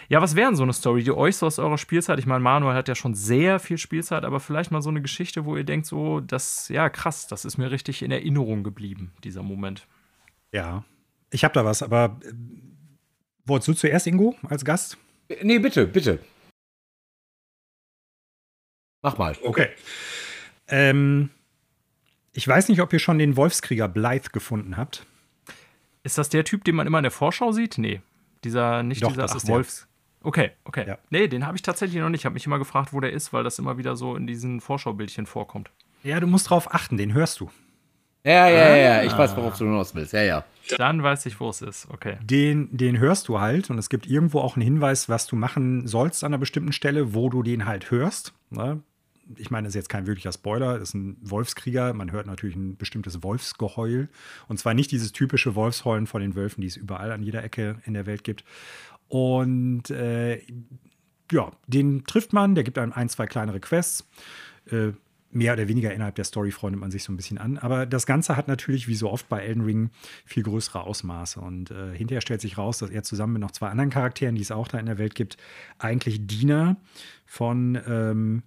Ja, 0.09 0.22
was 0.22 0.34
wären 0.34 0.57
so 0.57 0.62
eine 0.62 0.72
Story, 0.72 1.02
die 1.02 1.12
euch 1.12 1.36
so 1.36 1.46
aus 1.46 1.59
eurer 1.59 1.76
Spielzeit, 1.76 2.18
ich 2.18 2.26
meine, 2.26 2.40
Manuel 2.40 2.74
hat 2.74 2.88
ja 2.88 2.94
schon 2.94 3.14
sehr 3.14 3.59
viel 3.59 3.76
Spielzeit, 3.76 4.24
aber 4.24 4.40
vielleicht 4.40 4.70
mal 4.70 4.80
so 4.80 4.88
eine 4.88 5.02
Geschichte, 5.02 5.44
wo 5.44 5.57
ihr 5.57 5.64
denkt, 5.64 5.86
so, 5.86 6.20
das, 6.20 6.70
ja, 6.70 6.88
krass, 6.88 7.26
das 7.26 7.44
ist 7.44 7.59
mir 7.59 7.70
richtig 7.70 8.02
in 8.02 8.11
Erinnerung 8.11 8.64
geblieben, 8.64 9.12
dieser 9.22 9.42
Moment. 9.42 9.86
Ja, 10.52 10.84
ich 11.30 11.44
habe 11.44 11.52
da 11.52 11.66
was, 11.66 11.82
aber 11.82 12.18
äh, 12.24 12.32
wolltest 13.44 13.68
du 13.68 13.74
zuerst, 13.74 14.07
Ingo, 14.07 14.34
als 14.48 14.64
Gast? 14.64 14.96
Nee, 15.43 15.59
bitte, 15.59 15.87
bitte. 15.87 16.18
Mach 19.03 19.18
mal. 19.18 19.37
Okay. 19.43 19.68
Ähm, 20.68 21.31
ich 22.33 22.47
weiß 22.47 22.68
nicht, 22.68 22.81
ob 22.81 22.93
ihr 22.93 22.99
schon 22.99 23.18
den 23.18 23.37
Wolfskrieger 23.37 23.89
Blythe 23.89 24.31
gefunden 24.31 24.77
habt. 24.77 25.07
Ist 26.03 26.18
das 26.18 26.29
der 26.29 26.45
Typ, 26.45 26.64
den 26.64 26.77
man 26.77 26.87
immer 26.87 26.99
in 26.99 27.05
der 27.05 27.11
Vorschau 27.11 27.53
sieht? 27.53 27.79
Nee. 27.79 28.01
Dieser, 28.45 28.83
nicht 28.83 29.03
Doch, 29.03 29.09
dieser 29.09 29.22
das 29.22 29.45
ach, 29.45 29.49
Wolfs. 29.49 29.89
Okay, 30.22 30.51
okay. 30.64 30.85
Ja. 30.87 30.99
Nee, 31.11 31.29
den 31.29 31.47
habe 31.47 31.57
ich 31.57 31.62
tatsächlich 31.62 32.01
noch 32.01 32.09
nicht. 32.09 32.20
Ich 32.20 32.24
habe 32.24 32.35
mich 32.35 32.47
immer 32.47 32.59
gefragt, 32.59 32.93
wo 32.93 33.01
der 33.01 33.12
ist, 33.12 33.33
weil 33.33 33.45
das 33.45 33.59
immer 33.59 33.79
wieder 33.79 33.97
so 33.97 34.16
in 34.16 34.27
diesen 34.27 34.61
Vorschaubildchen 34.61 35.27
vorkommt. 35.27 35.70
Ja, 36.03 36.20
du 36.20 36.27
musst 36.27 36.51
drauf 36.51 36.72
achten, 36.74 36.97
den 36.97 37.14
hörst 37.14 37.41
du. 37.41 37.51
Ja, 38.27 38.49
ja, 38.49 38.68
ja, 38.68 38.77
ja. 38.77 39.03
ich 39.05 39.16
weiß, 39.16 39.37
worauf 39.37 39.57
du 39.57 39.64
hinaus 39.64 39.95
willst. 39.95 40.12
Ja, 40.12 40.22
ja. 40.22 40.45
Dann 40.79 41.03
weiß 41.03 41.27
ich, 41.27 41.39
wo 41.39 41.49
es 41.49 41.62
ist. 41.62 41.87
Okay. 41.91 42.16
Den, 42.22 42.77
den 42.77 42.99
hörst 42.99 43.29
du 43.29 43.39
halt 43.41 43.70
und 43.70 43.79
es 43.79 43.89
gibt 43.89 44.07
irgendwo 44.07 44.41
auch 44.41 44.57
einen 44.57 44.64
Hinweis, 44.64 45.09
was 45.09 45.29
du 45.29 45.37
machen 45.37 45.87
sollst 45.87 46.24
an 46.24 46.33
einer 46.33 46.39
bestimmten 46.39 46.72
Stelle, 46.72 47.14
wo 47.14 47.29
du 47.29 47.45
den 47.45 47.66
halt 47.66 47.91
hörst. 47.93 48.33
Ne? 48.51 48.83
ich 49.37 49.51
meine, 49.51 49.66
das 49.66 49.70
ist 49.70 49.77
jetzt 49.77 49.89
kein 49.89 50.07
wirklicher 50.07 50.33
Spoiler, 50.33 50.79
das 50.79 50.91
ist 50.91 50.95
ein 50.95 51.16
Wolfskrieger. 51.20 51.93
Man 51.95 52.12
hört 52.12 52.27
natürlich 52.27 52.57
ein 52.57 52.77
bestimmtes 52.77 53.22
Wolfsgeheul. 53.22 54.09
Und 54.49 54.59
zwar 54.59 54.74
nicht 54.74 54.91
dieses 54.93 55.12
typische 55.12 55.55
Wolfsheulen 55.55 56.07
von 56.07 56.20
den 56.20 56.35
Wölfen, 56.35 56.61
die 56.61 56.66
es 56.66 56.77
überall 56.77 57.12
an 57.12 57.22
jeder 57.22 57.43
Ecke 57.43 57.81
in 57.85 57.95
der 57.95 58.07
Welt 58.07 58.24
gibt. 58.24 58.45
Und 59.09 59.91
äh, 59.91 60.43
ja, 61.33 61.51
den 61.66 62.05
trifft 62.05 62.33
man, 62.33 62.55
der 62.55 62.64
gibt 62.64 62.79
einem 62.79 62.93
ein, 62.93 63.09
zwei 63.09 63.27
kleinere 63.27 63.61
Quests. 63.61 64.09
Äh, 64.70 64.93
mehr 65.31 65.53
oder 65.53 65.68
weniger 65.68 65.93
innerhalb 65.93 66.14
der 66.14 66.24
Story 66.24 66.51
freundet 66.51 66.81
man 66.81 66.91
sich 66.91 67.05
so 67.05 67.12
ein 67.12 67.16
bisschen 67.16 67.39
an. 67.39 67.59
Aber 67.59 67.87
das 67.87 68.07
Ganze 68.07 68.37
hat 68.37 68.49
natürlich, 68.49 68.89
wie 68.89 68.95
so 68.95 69.11
oft 69.11 69.29
bei 69.29 69.41
Elden 69.41 69.64
Ring, 69.64 69.91
viel 70.24 70.43
größere 70.43 70.83
Ausmaße. 70.83 71.41
Und 71.41 71.70
äh, 71.70 71.95
hinterher 71.95 72.20
stellt 72.20 72.41
sich 72.41 72.59
raus, 72.59 72.79
dass 72.79 72.91
er 72.91 73.03
zusammen 73.03 73.35
mit 73.35 73.43
noch 73.43 73.51
zwei 73.51 73.68
anderen 73.68 73.91
Charakteren, 73.91 74.35
die 74.35 74.43
es 74.43 74.51
auch 74.51 74.68
da 74.68 74.79
in 74.79 74.87
der 74.87 74.99
Welt 74.99 75.14
gibt, 75.14 75.37
eigentlich 75.79 76.27
Diener 76.27 76.77
von 77.27 77.79
ähm, 77.87 78.43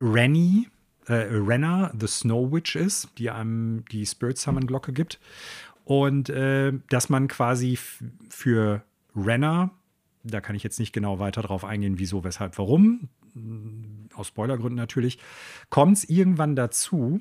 Rennie, 0.00 0.68
äh, 1.06 1.26
Renna, 1.30 1.92
the 1.98 2.06
Snow 2.06 2.50
Witch 2.52 2.76
ist, 2.76 3.08
die 3.18 3.30
einem 3.30 3.84
die 3.90 4.06
Spirit 4.06 4.38
Summon 4.38 4.66
Glocke 4.66 4.92
gibt. 4.92 5.20
Und 5.84 6.30
äh, 6.30 6.72
dass 6.88 7.08
man 7.08 7.28
quasi 7.28 7.78
für 8.30 8.82
Renna, 9.14 9.70
da 10.22 10.40
kann 10.40 10.56
ich 10.56 10.62
jetzt 10.62 10.78
nicht 10.78 10.92
genau 10.92 11.18
weiter 11.18 11.42
drauf 11.42 11.64
eingehen, 11.64 11.98
wieso, 11.98 12.24
weshalb, 12.24 12.56
warum, 12.56 13.10
aus 14.14 14.28
Spoilergründen 14.28 14.76
natürlich, 14.76 15.18
kommt 15.70 15.98
es 15.98 16.04
irgendwann 16.04 16.56
dazu, 16.56 17.20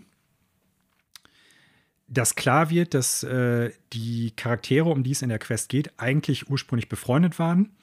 dass 2.08 2.36
klar 2.36 2.70
wird, 2.70 2.94
dass 2.94 3.24
äh, 3.24 3.72
die 3.94 4.32
Charaktere, 4.36 4.89
um 4.89 5.04
die 5.04 5.12
es 5.12 5.22
in 5.22 5.30
der 5.30 5.39
Quest 5.39 5.70
geht, 5.70 6.00
eigentlich 6.00 6.50
ursprünglich 6.50 6.89
befreundet 6.89 7.39
waren, 7.39 7.76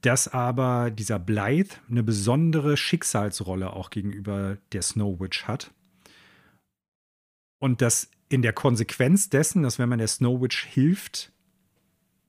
dass 0.00 0.26
aber 0.26 0.90
dieser 0.90 1.18
Blythe 1.18 1.76
eine 1.88 2.02
besondere 2.02 2.76
Schicksalsrolle 2.76 3.72
auch 3.72 3.90
gegenüber 3.90 4.58
der 4.72 4.82
Snow 4.82 5.20
Witch 5.20 5.44
hat. 5.44 5.70
Und 7.60 7.80
dass 7.80 8.10
in 8.28 8.42
der 8.42 8.52
Konsequenz 8.52 9.30
dessen, 9.30 9.62
dass 9.62 9.78
wenn 9.78 9.88
man 9.88 10.00
der 10.00 10.08
Snow 10.08 10.40
Witch 10.40 10.64
hilft, 10.64 11.30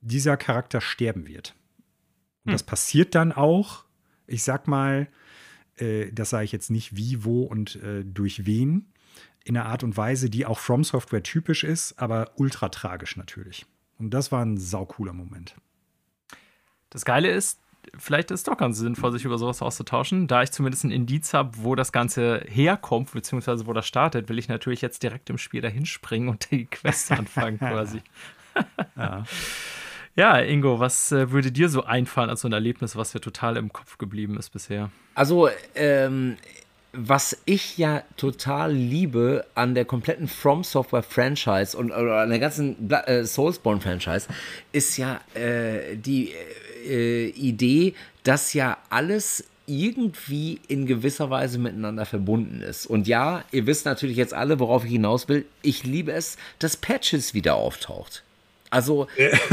dieser 0.00 0.36
Charakter 0.36 0.80
sterben 0.80 1.26
wird. 1.26 1.54
Und 2.44 2.50
hm. 2.50 2.54
das 2.54 2.62
passiert 2.62 3.14
dann 3.14 3.32
auch, 3.32 3.84
ich 4.26 4.44
sag 4.44 4.68
mal, 4.68 5.08
äh, 5.78 6.10
das 6.12 6.30
sage 6.30 6.44
ich 6.44 6.52
jetzt 6.52 6.70
nicht 6.70 6.96
wie, 6.96 7.24
wo 7.24 7.42
und 7.42 7.76
äh, 7.76 8.04
durch 8.04 8.46
wen, 8.46 8.86
in 9.44 9.56
einer 9.56 9.66
Art 9.66 9.82
und 9.82 9.96
Weise, 9.96 10.30
die 10.30 10.46
auch 10.46 10.58
From 10.58 10.84
Software 10.84 11.22
typisch 11.22 11.64
ist, 11.64 11.98
aber 11.98 12.32
ultra 12.36 12.70
tragisch 12.70 13.16
natürlich. 13.16 13.66
Und 13.98 14.10
das 14.10 14.32
war 14.32 14.44
ein 14.44 14.56
saucooler 14.56 15.12
Moment. 15.12 15.54
Das 16.90 17.04
Geile 17.04 17.30
ist, 17.30 17.60
vielleicht 17.98 18.30
ist 18.30 18.40
es 18.40 18.44
doch 18.44 18.56
ganz 18.56 18.78
sinnvoll, 18.78 19.12
sich 19.12 19.24
über 19.24 19.38
sowas 19.38 19.60
auszutauschen. 19.62 20.26
Da 20.28 20.42
ich 20.42 20.50
zumindest 20.50 20.84
ein 20.84 20.90
Indiz 20.90 21.34
habe, 21.34 21.50
wo 21.58 21.74
das 21.74 21.92
Ganze 21.92 22.44
herkommt, 22.48 23.12
beziehungsweise 23.12 23.66
wo 23.66 23.72
das 23.72 23.86
startet, 23.86 24.28
will 24.28 24.38
ich 24.38 24.48
natürlich 24.48 24.80
jetzt 24.80 25.02
direkt 25.02 25.28
im 25.30 25.38
Spiel 25.38 25.60
dahin 25.60 25.86
springen 25.86 26.28
und 26.28 26.50
die 26.50 26.66
Quest 26.66 27.12
anfangen 27.12 27.58
quasi. 27.58 28.00
ja. 28.96 29.24
Ja. 30.16 30.38
Ingo, 30.40 30.80
was 30.80 31.12
äh, 31.12 31.30
würde 31.30 31.52
dir 31.52 31.68
so 31.68 31.84
einfallen 31.84 32.30
als 32.30 32.42
so 32.42 32.48
ein 32.48 32.52
Erlebnis, 32.52 32.96
was 32.96 33.12
dir 33.12 33.20
total 33.20 33.56
im 33.56 33.72
Kopf 33.72 33.98
geblieben 33.98 34.36
ist 34.38 34.50
bisher? 34.50 34.90
Also, 35.14 35.48
ähm, 35.74 36.36
was 36.92 37.36
ich 37.44 37.76
ja 37.76 38.02
total 38.16 38.72
liebe 38.72 39.44
an 39.54 39.74
der 39.74 39.84
kompletten 39.84 40.28
From 40.28 40.62
Software 40.62 41.02
Franchise 41.02 41.76
und 41.76 41.90
oder 41.90 42.20
an 42.20 42.30
der 42.30 42.38
ganzen 42.38 42.90
äh, 42.90 43.24
Soulsborne 43.24 43.80
Franchise 43.80 44.28
ist 44.72 44.96
ja 44.96 45.20
äh, 45.34 45.96
die 45.96 46.32
äh, 46.86 47.26
Idee, 47.30 47.94
dass 48.22 48.52
ja 48.54 48.78
alles 48.90 49.44
irgendwie 49.66 50.60
in 50.68 50.86
gewisser 50.86 51.30
Weise 51.30 51.58
miteinander 51.58 52.04
verbunden 52.04 52.60
ist. 52.60 52.86
Und 52.86 53.08
ja, 53.08 53.44
ihr 53.50 53.66
wisst 53.66 53.86
natürlich 53.86 54.16
jetzt 54.16 54.34
alle, 54.34 54.60
worauf 54.60 54.84
ich 54.84 54.92
hinaus 54.92 55.28
will. 55.28 55.46
Ich 55.62 55.84
liebe 55.84 56.12
es, 56.12 56.36
dass 56.58 56.76
Patches 56.76 57.32
wieder 57.32 57.54
auftaucht. 57.54 58.22
Also 58.74 59.06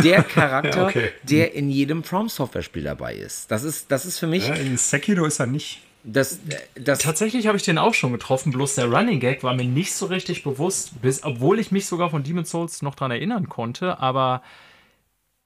der 0.03 0.23
Charakter, 0.23 0.85
okay. 0.87 1.11
der 1.21 1.53
in 1.53 1.69
jedem 1.69 2.03
From 2.03 2.27
Software 2.27 2.63
Spiel 2.63 2.83
dabei 2.83 3.13
ist. 3.13 3.51
Das 3.51 3.63
ist, 3.63 3.91
das 3.91 4.07
ist 4.07 4.17
für 4.17 4.25
mich. 4.25 4.47
Ja, 4.47 4.55
in 4.55 4.77
Sekiro 4.77 5.25
ist 5.25 5.39
er 5.39 5.45
nicht. 5.45 5.81
Das, 6.03 6.39
das 6.73 6.97
Tatsächlich 6.99 7.45
habe 7.45 7.57
ich 7.57 7.63
den 7.63 7.77
auch 7.77 7.93
schon 7.93 8.11
getroffen, 8.11 8.51
bloß 8.51 8.73
der 8.73 8.85
Running 8.85 9.19
Gag 9.19 9.43
war 9.43 9.53
mir 9.53 9.65
nicht 9.65 9.93
so 9.93 10.07
richtig 10.07 10.43
bewusst, 10.43 10.99
bis, 10.99 11.23
obwohl 11.23 11.59
ich 11.59 11.71
mich 11.71 11.85
sogar 11.85 12.09
von 12.09 12.23
Demon's 12.23 12.49
Souls 12.49 12.81
noch 12.81 12.95
daran 12.95 13.11
erinnern 13.11 13.47
konnte, 13.47 13.99
aber 13.99 14.41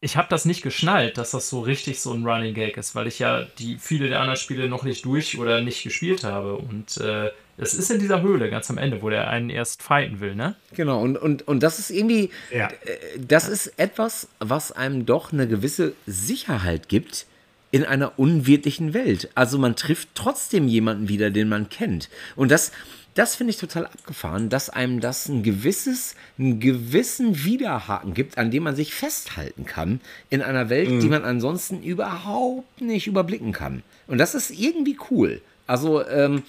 ich 0.02 0.18
habe 0.18 0.28
das 0.30 0.46
nicht 0.46 0.62
geschnallt, 0.62 1.18
dass 1.18 1.32
das 1.32 1.50
so 1.50 1.62
richtig 1.62 2.00
so 2.00 2.14
ein 2.14 2.26
Running 2.26 2.54
Gag 2.54 2.78
ist, 2.78 2.96
weil 2.96 3.08
ich 3.08 3.20
ja 3.20 3.43
die 3.58 3.78
viele 3.80 4.10
der 4.10 4.20
anderen 4.20 4.38
Spiele 4.38 4.70
noch 4.70 4.84
nicht 4.84 5.06
durch 5.06 5.39
oder 5.39 5.62
nicht 5.62 5.84
gespielt 5.84 6.24
habe. 6.24 6.58
Und 6.58 6.98
äh, 6.98 7.32
es 7.58 7.74
ist 7.74 7.89
in 7.89 8.00
dieser 8.00 8.22
Höhle 8.22 8.50
ganz 8.50 8.70
am 8.70 8.78
Ende, 8.78 9.02
wo 9.02 9.10
der 9.10 9.30
einen 9.30 9.50
erst 9.50 9.82
fighten 9.82 10.20
will, 10.20 10.36
ne? 10.36 10.56
Genau, 10.74 11.02
und, 11.02 11.18
und, 11.18 11.48
und 11.48 11.64
das 11.64 11.80
ist 11.80 11.89
irgendwie, 11.89 12.30
ja. 12.52 12.68
Äh, 12.68 13.20
das 13.20 13.48
ist 13.48 13.68
etwas, 13.80 14.28
was 14.39 14.72
einem 14.72 15.06
doch 15.06 15.32
eine 15.32 15.48
gewisse 15.48 15.93
Sicherheit 16.06 16.89
gibt 16.89 17.26
in 17.72 17.84
einer 17.84 18.20
unwirtlichen 18.20 18.93
Welt. 18.93 19.30
Also 19.36 19.58
man 19.58 19.76
trifft 19.76 20.10
trotzdem 20.14 20.68
jemanden 20.68 21.10
wieder, 21.10 21.32
den 21.32 21.50
man 21.50 21.70
kennt. 21.70 22.10
Und 22.36 22.52
das, 22.52 22.72
das 23.16 23.36
finde 23.36 23.51
ich 23.51 23.57
total 23.57 23.88
abgefahren, 23.88 24.49
dass 24.49 24.70
einem 24.70 24.99
das 24.99 25.28
ein 25.28 25.41
gewisses, 25.41 26.16
einen 26.38 26.59
gewissen 26.59 27.43
Widerhaken 27.43 28.13
gibt, 28.13 28.38
an 28.38 28.51
dem 28.51 28.63
man 28.63 28.76
sich 28.76 28.93
festhalten 28.93 29.66
kann 29.66 30.01
in 30.30 30.41
einer 30.41 30.70
Welt, 30.70 30.89
mhm. 30.89 30.99
die 30.99 31.07
man 31.07 31.26
ansonsten 31.26 31.82
überhaupt 31.82 32.82
nicht 32.82 33.07
überblicken 33.07 33.51
kann. 33.51 33.84
Und 34.07 34.20
das 34.20 34.36
ist 34.36 34.51
irgendwie 34.51 34.97
cool. 35.09 35.41
Also, 35.66 36.05
ähm, 36.07 36.43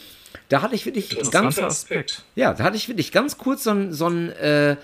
da 0.48 0.60
hatte 0.60 0.74
ich 0.74 0.84
wirklich 0.84 1.18
ganz. 1.30 1.58
Aspekt. 1.58 2.24
Ja, 2.34 2.52
da 2.52 2.64
hatte 2.64 2.76
ich 2.76 2.88
wirklich 2.88 3.10
ganz 3.10 3.38
kurz 3.38 3.64
so 3.64 3.70
ein, 3.70 3.92
so 3.92 4.08
ein 4.08 4.30
äh, 4.32 4.76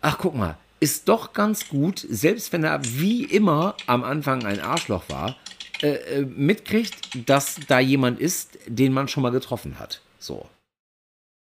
ach 0.00 0.18
guck 0.18 0.34
mal, 0.34 0.56
ist 0.78 1.08
doch 1.08 1.32
ganz 1.32 1.68
gut, 1.68 2.04
selbst 2.08 2.52
wenn 2.52 2.62
er 2.62 2.80
wie 2.84 3.24
immer 3.24 3.74
am 3.86 4.04
Anfang 4.04 4.44
ein 4.44 4.60
Arschloch 4.60 5.04
war, 5.08 5.36
äh, 5.82 5.94
äh, 5.94 6.20
mitkriegt, 6.24 7.28
dass 7.28 7.56
da 7.66 7.80
jemand 7.80 8.20
ist, 8.20 8.58
den 8.66 8.92
man 8.92 9.08
schon 9.08 9.22
mal 9.22 9.30
getroffen 9.30 9.78
hat. 9.78 10.00
So. 10.18 10.46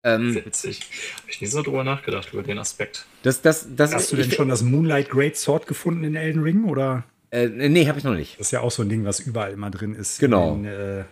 Ähm, 0.06 0.36
Witzig. 0.36 0.82
Habe 1.18 1.30
ich 1.30 1.40
nie 1.40 1.48
so 1.48 1.62
drüber 1.62 1.82
nachgedacht, 1.82 2.32
über 2.32 2.44
den 2.44 2.58
Aspekt. 2.58 3.06
Das, 3.24 3.42
das, 3.42 3.66
das 3.74 3.92
Hast 3.92 4.12
du 4.12 4.16
denn 4.16 4.30
schon 4.30 4.48
das 4.48 4.62
Moonlight 4.62 5.10
Great 5.10 5.36
Sword 5.36 5.66
gefunden 5.66 6.04
in 6.04 6.14
Elden 6.14 6.42
Ring? 6.42 6.64
Oder? 6.64 7.02
Äh, 7.32 7.48
nee, 7.48 7.88
habe 7.88 7.98
ich 7.98 8.04
noch 8.04 8.14
nicht. 8.14 8.38
Das 8.38 8.46
ist 8.48 8.50
ja 8.52 8.60
auch 8.60 8.70
so 8.70 8.82
ein 8.82 8.88
Ding, 8.88 9.04
was 9.04 9.18
überall 9.18 9.50
immer 9.50 9.70
drin 9.70 9.96
ist. 9.96 10.20
Genau. 10.20 10.54
In, 10.54 10.64
äh, 10.64 11.04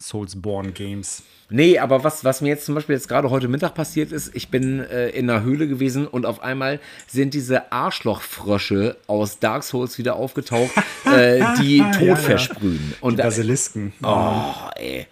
Soulsborne 0.00 0.72
Games. 0.72 1.22
Nee, 1.50 1.78
aber 1.78 2.02
was, 2.02 2.24
was 2.24 2.40
mir 2.40 2.48
jetzt 2.48 2.64
zum 2.64 2.74
Beispiel 2.74 2.94
jetzt 2.94 3.08
gerade 3.08 3.28
heute 3.28 3.46
Mittag 3.46 3.74
passiert 3.74 4.10
ist, 4.10 4.34
ich 4.34 4.48
bin 4.48 4.80
äh, 4.80 5.10
in 5.10 5.28
einer 5.28 5.42
Höhle 5.42 5.68
gewesen 5.68 6.06
und 6.06 6.24
auf 6.24 6.42
einmal 6.42 6.80
sind 7.06 7.34
diese 7.34 7.70
Arschlochfrösche 7.70 8.96
aus 9.06 9.38
Dark 9.38 9.62
Souls 9.62 9.98
wieder 9.98 10.16
aufgetaucht, 10.16 10.70
äh, 11.04 11.44
die 11.60 11.78
Tod 11.78 12.02
ja, 12.02 12.16
versprühen. 12.16 12.94
Und 13.02 13.18
die 13.18 13.22
Basilisken. 13.22 13.92
Oh, 14.02 14.54
ey. 14.76 15.06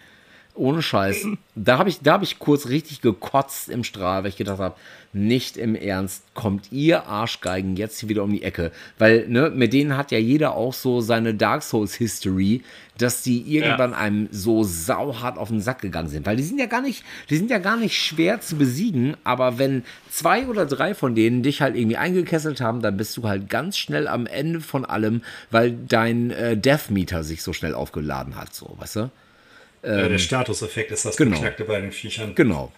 Ohne 0.53 0.81
Scheiß. 0.81 1.27
Da 1.55 1.77
habe 1.77 1.89
ich, 1.89 1.99
hab 2.05 2.23
ich 2.23 2.39
kurz 2.39 2.67
richtig 2.67 3.01
gekotzt 3.01 3.69
im 3.69 3.83
Strahl, 3.83 4.23
weil 4.23 4.29
ich 4.29 4.37
gedacht 4.37 4.59
habe, 4.59 4.75
nicht 5.13 5.57
im 5.57 5.75
Ernst, 5.75 6.23
kommt 6.33 6.71
ihr 6.71 7.05
Arschgeigen 7.05 7.75
jetzt 7.75 7.99
hier 7.99 8.09
wieder 8.09 8.23
um 8.23 8.31
die 8.31 8.43
Ecke? 8.43 8.71
Weil, 8.97 9.27
ne, 9.27 9.49
mit 9.53 9.73
denen 9.73 9.97
hat 9.97 10.11
ja 10.11 10.17
jeder 10.17 10.55
auch 10.55 10.73
so 10.73 11.01
seine 11.01 11.33
Dark 11.33 11.63
Souls 11.63 11.95
History, 11.95 12.63
dass 12.97 13.21
die 13.23 13.41
irgendwann 13.53 13.91
ja. 13.91 13.97
einem 13.97 14.29
so 14.31 14.63
sauhart 14.63 15.37
auf 15.37 15.49
den 15.49 15.59
Sack 15.59 15.81
gegangen 15.81 16.09
sind. 16.09 16.25
Weil 16.25 16.37
die 16.37 16.43
sind 16.43 16.59
ja 16.59 16.67
gar 16.67 16.81
nicht, 16.81 17.03
die 17.29 17.37
sind 17.37 17.49
ja 17.49 17.57
gar 17.57 17.77
nicht 17.77 17.97
schwer 17.97 18.41
zu 18.41 18.55
besiegen, 18.57 19.17
aber 19.23 19.57
wenn 19.57 19.83
zwei 20.09 20.47
oder 20.47 20.65
drei 20.65 20.93
von 20.93 21.15
denen 21.15 21.43
dich 21.43 21.61
halt 21.61 21.75
irgendwie 21.75 21.97
eingekesselt 21.97 22.61
haben, 22.61 22.81
dann 22.81 22.97
bist 22.97 23.17
du 23.17 23.27
halt 23.27 23.49
ganz 23.49 23.77
schnell 23.77 24.07
am 24.07 24.27
Ende 24.27 24.61
von 24.61 24.85
allem, 24.85 25.21
weil 25.49 25.71
dein 25.71 26.31
äh, 26.31 26.57
Death 26.57 26.89
Meter 26.89 27.23
sich 27.23 27.43
so 27.43 27.53
schnell 27.53 27.73
aufgeladen 27.73 28.35
hat, 28.35 28.53
so, 28.53 28.75
weißt 28.77 28.95
du? 28.97 29.11
Ähm, 29.83 30.09
der 30.09 30.17
Statuseffekt 30.17 30.91
ist 30.91 31.05
das 31.05 31.17
genau. 31.17 31.31
Beknackte 31.31 31.65
bei 31.65 31.79
den 31.79 31.91
Viechern. 31.91 32.35
Genau. 32.35 32.71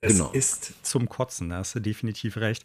Es 0.00 0.12
genau. 0.12 0.30
ist 0.32 0.74
zum 0.84 1.08
Kotzen, 1.08 1.48
da 1.48 1.56
hast 1.56 1.74
du 1.74 1.80
definitiv 1.80 2.36
recht. 2.36 2.64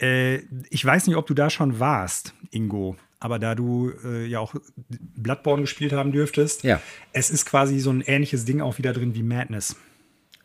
Äh, 0.00 0.40
ich 0.70 0.84
weiß 0.84 1.06
nicht, 1.06 1.16
ob 1.16 1.26
du 1.26 1.34
da 1.34 1.50
schon 1.50 1.78
warst, 1.78 2.34
Ingo, 2.50 2.96
aber 3.20 3.38
da 3.38 3.54
du 3.54 3.92
äh, 4.04 4.26
ja 4.26 4.40
auch 4.40 4.54
Bloodborne 4.88 5.62
gespielt 5.62 5.92
haben 5.92 6.12
dürftest, 6.12 6.64
ja. 6.64 6.80
es 7.12 7.30
ist 7.30 7.44
quasi 7.44 7.78
so 7.78 7.90
ein 7.90 8.00
ähnliches 8.00 8.44
Ding 8.44 8.60
auch 8.60 8.78
wieder 8.78 8.92
drin 8.92 9.14
wie 9.14 9.22
Madness. 9.22 9.76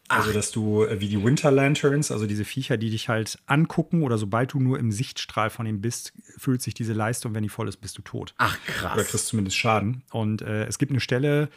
Also, 0.09 0.31
dass 0.31 0.51
du 0.51 0.83
äh, 0.83 1.01
wie 1.01 1.09
die 1.09 1.21
Winter 1.21 1.51
Lanterns, 1.51 2.11
also 2.11 2.27
diese 2.27 2.45
Viecher, 2.45 2.77
die 2.77 2.89
dich 2.89 3.09
halt 3.09 3.39
angucken 3.45 4.03
oder 4.03 4.17
sobald 4.17 4.53
du 4.53 4.59
nur 4.59 4.79
im 4.79 4.91
Sichtstrahl 4.91 5.49
von 5.49 5.65
ihm 5.65 5.81
bist, 5.81 6.13
fühlt 6.37 6.61
sich 6.61 6.73
diese 6.73 6.93
Leistung, 6.93 7.33
wenn 7.33 7.43
die 7.43 7.49
voll 7.49 7.67
ist, 7.67 7.77
bist 7.77 7.97
du 7.97 8.01
tot. 8.01 8.33
Ach, 8.37 8.57
krass. 8.65 8.95
Oder 8.95 9.03
kriegst 9.03 9.27
zumindest 9.27 9.57
Schaden. 9.57 10.03
Und 10.11 10.41
äh, 10.41 10.65
es 10.65 10.77
gibt 10.77 10.91
eine 10.91 11.01
Stelle, 11.01 11.49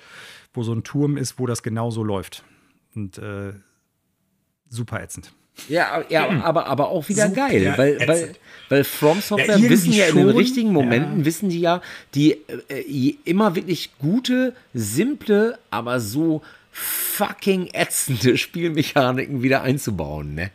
wo 0.52 0.62
so 0.62 0.72
ein 0.72 0.82
Turm 0.82 1.16
ist, 1.16 1.38
wo 1.38 1.46
das 1.46 1.62
genauso 1.62 2.02
läuft. 2.02 2.42
Und 2.94 3.18
äh, 3.18 3.52
super 4.68 5.00
ätzend. 5.00 5.32
Ja, 5.68 6.02
ja 6.08 6.28
hm. 6.28 6.42
aber, 6.42 6.66
aber 6.66 6.88
auch 6.88 7.08
wieder 7.08 7.28
Super 7.28 7.48
geil, 7.48 7.74
weil, 7.76 8.08
weil, 8.08 8.34
weil 8.68 8.84
From 8.84 9.20
Software 9.20 9.58
ja, 9.58 9.68
wissen 9.68 9.92
ja 9.92 10.06
in 10.06 10.16
den 10.16 10.30
richtigen 10.30 10.72
Momenten, 10.72 11.20
ja. 11.20 11.24
wissen 11.24 11.50
die 11.50 11.60
ja, 11.60 11.82
die 12.14 12.38
äh, 12.68 13.14
immer 13.24 13.54
wirklich 13.54 13.90
gute, 13.98 14.54
simple, 14.72 15.58
aber 15.70 16.00
so 16.00 16.42
fucking 16.70 17.68
ätzende 17.72 18.36
Spielmechaniken 18.36 19.42
wieder 19.42 19.62
einzubauen, 19.62 20.34
ne? 20.34 20.50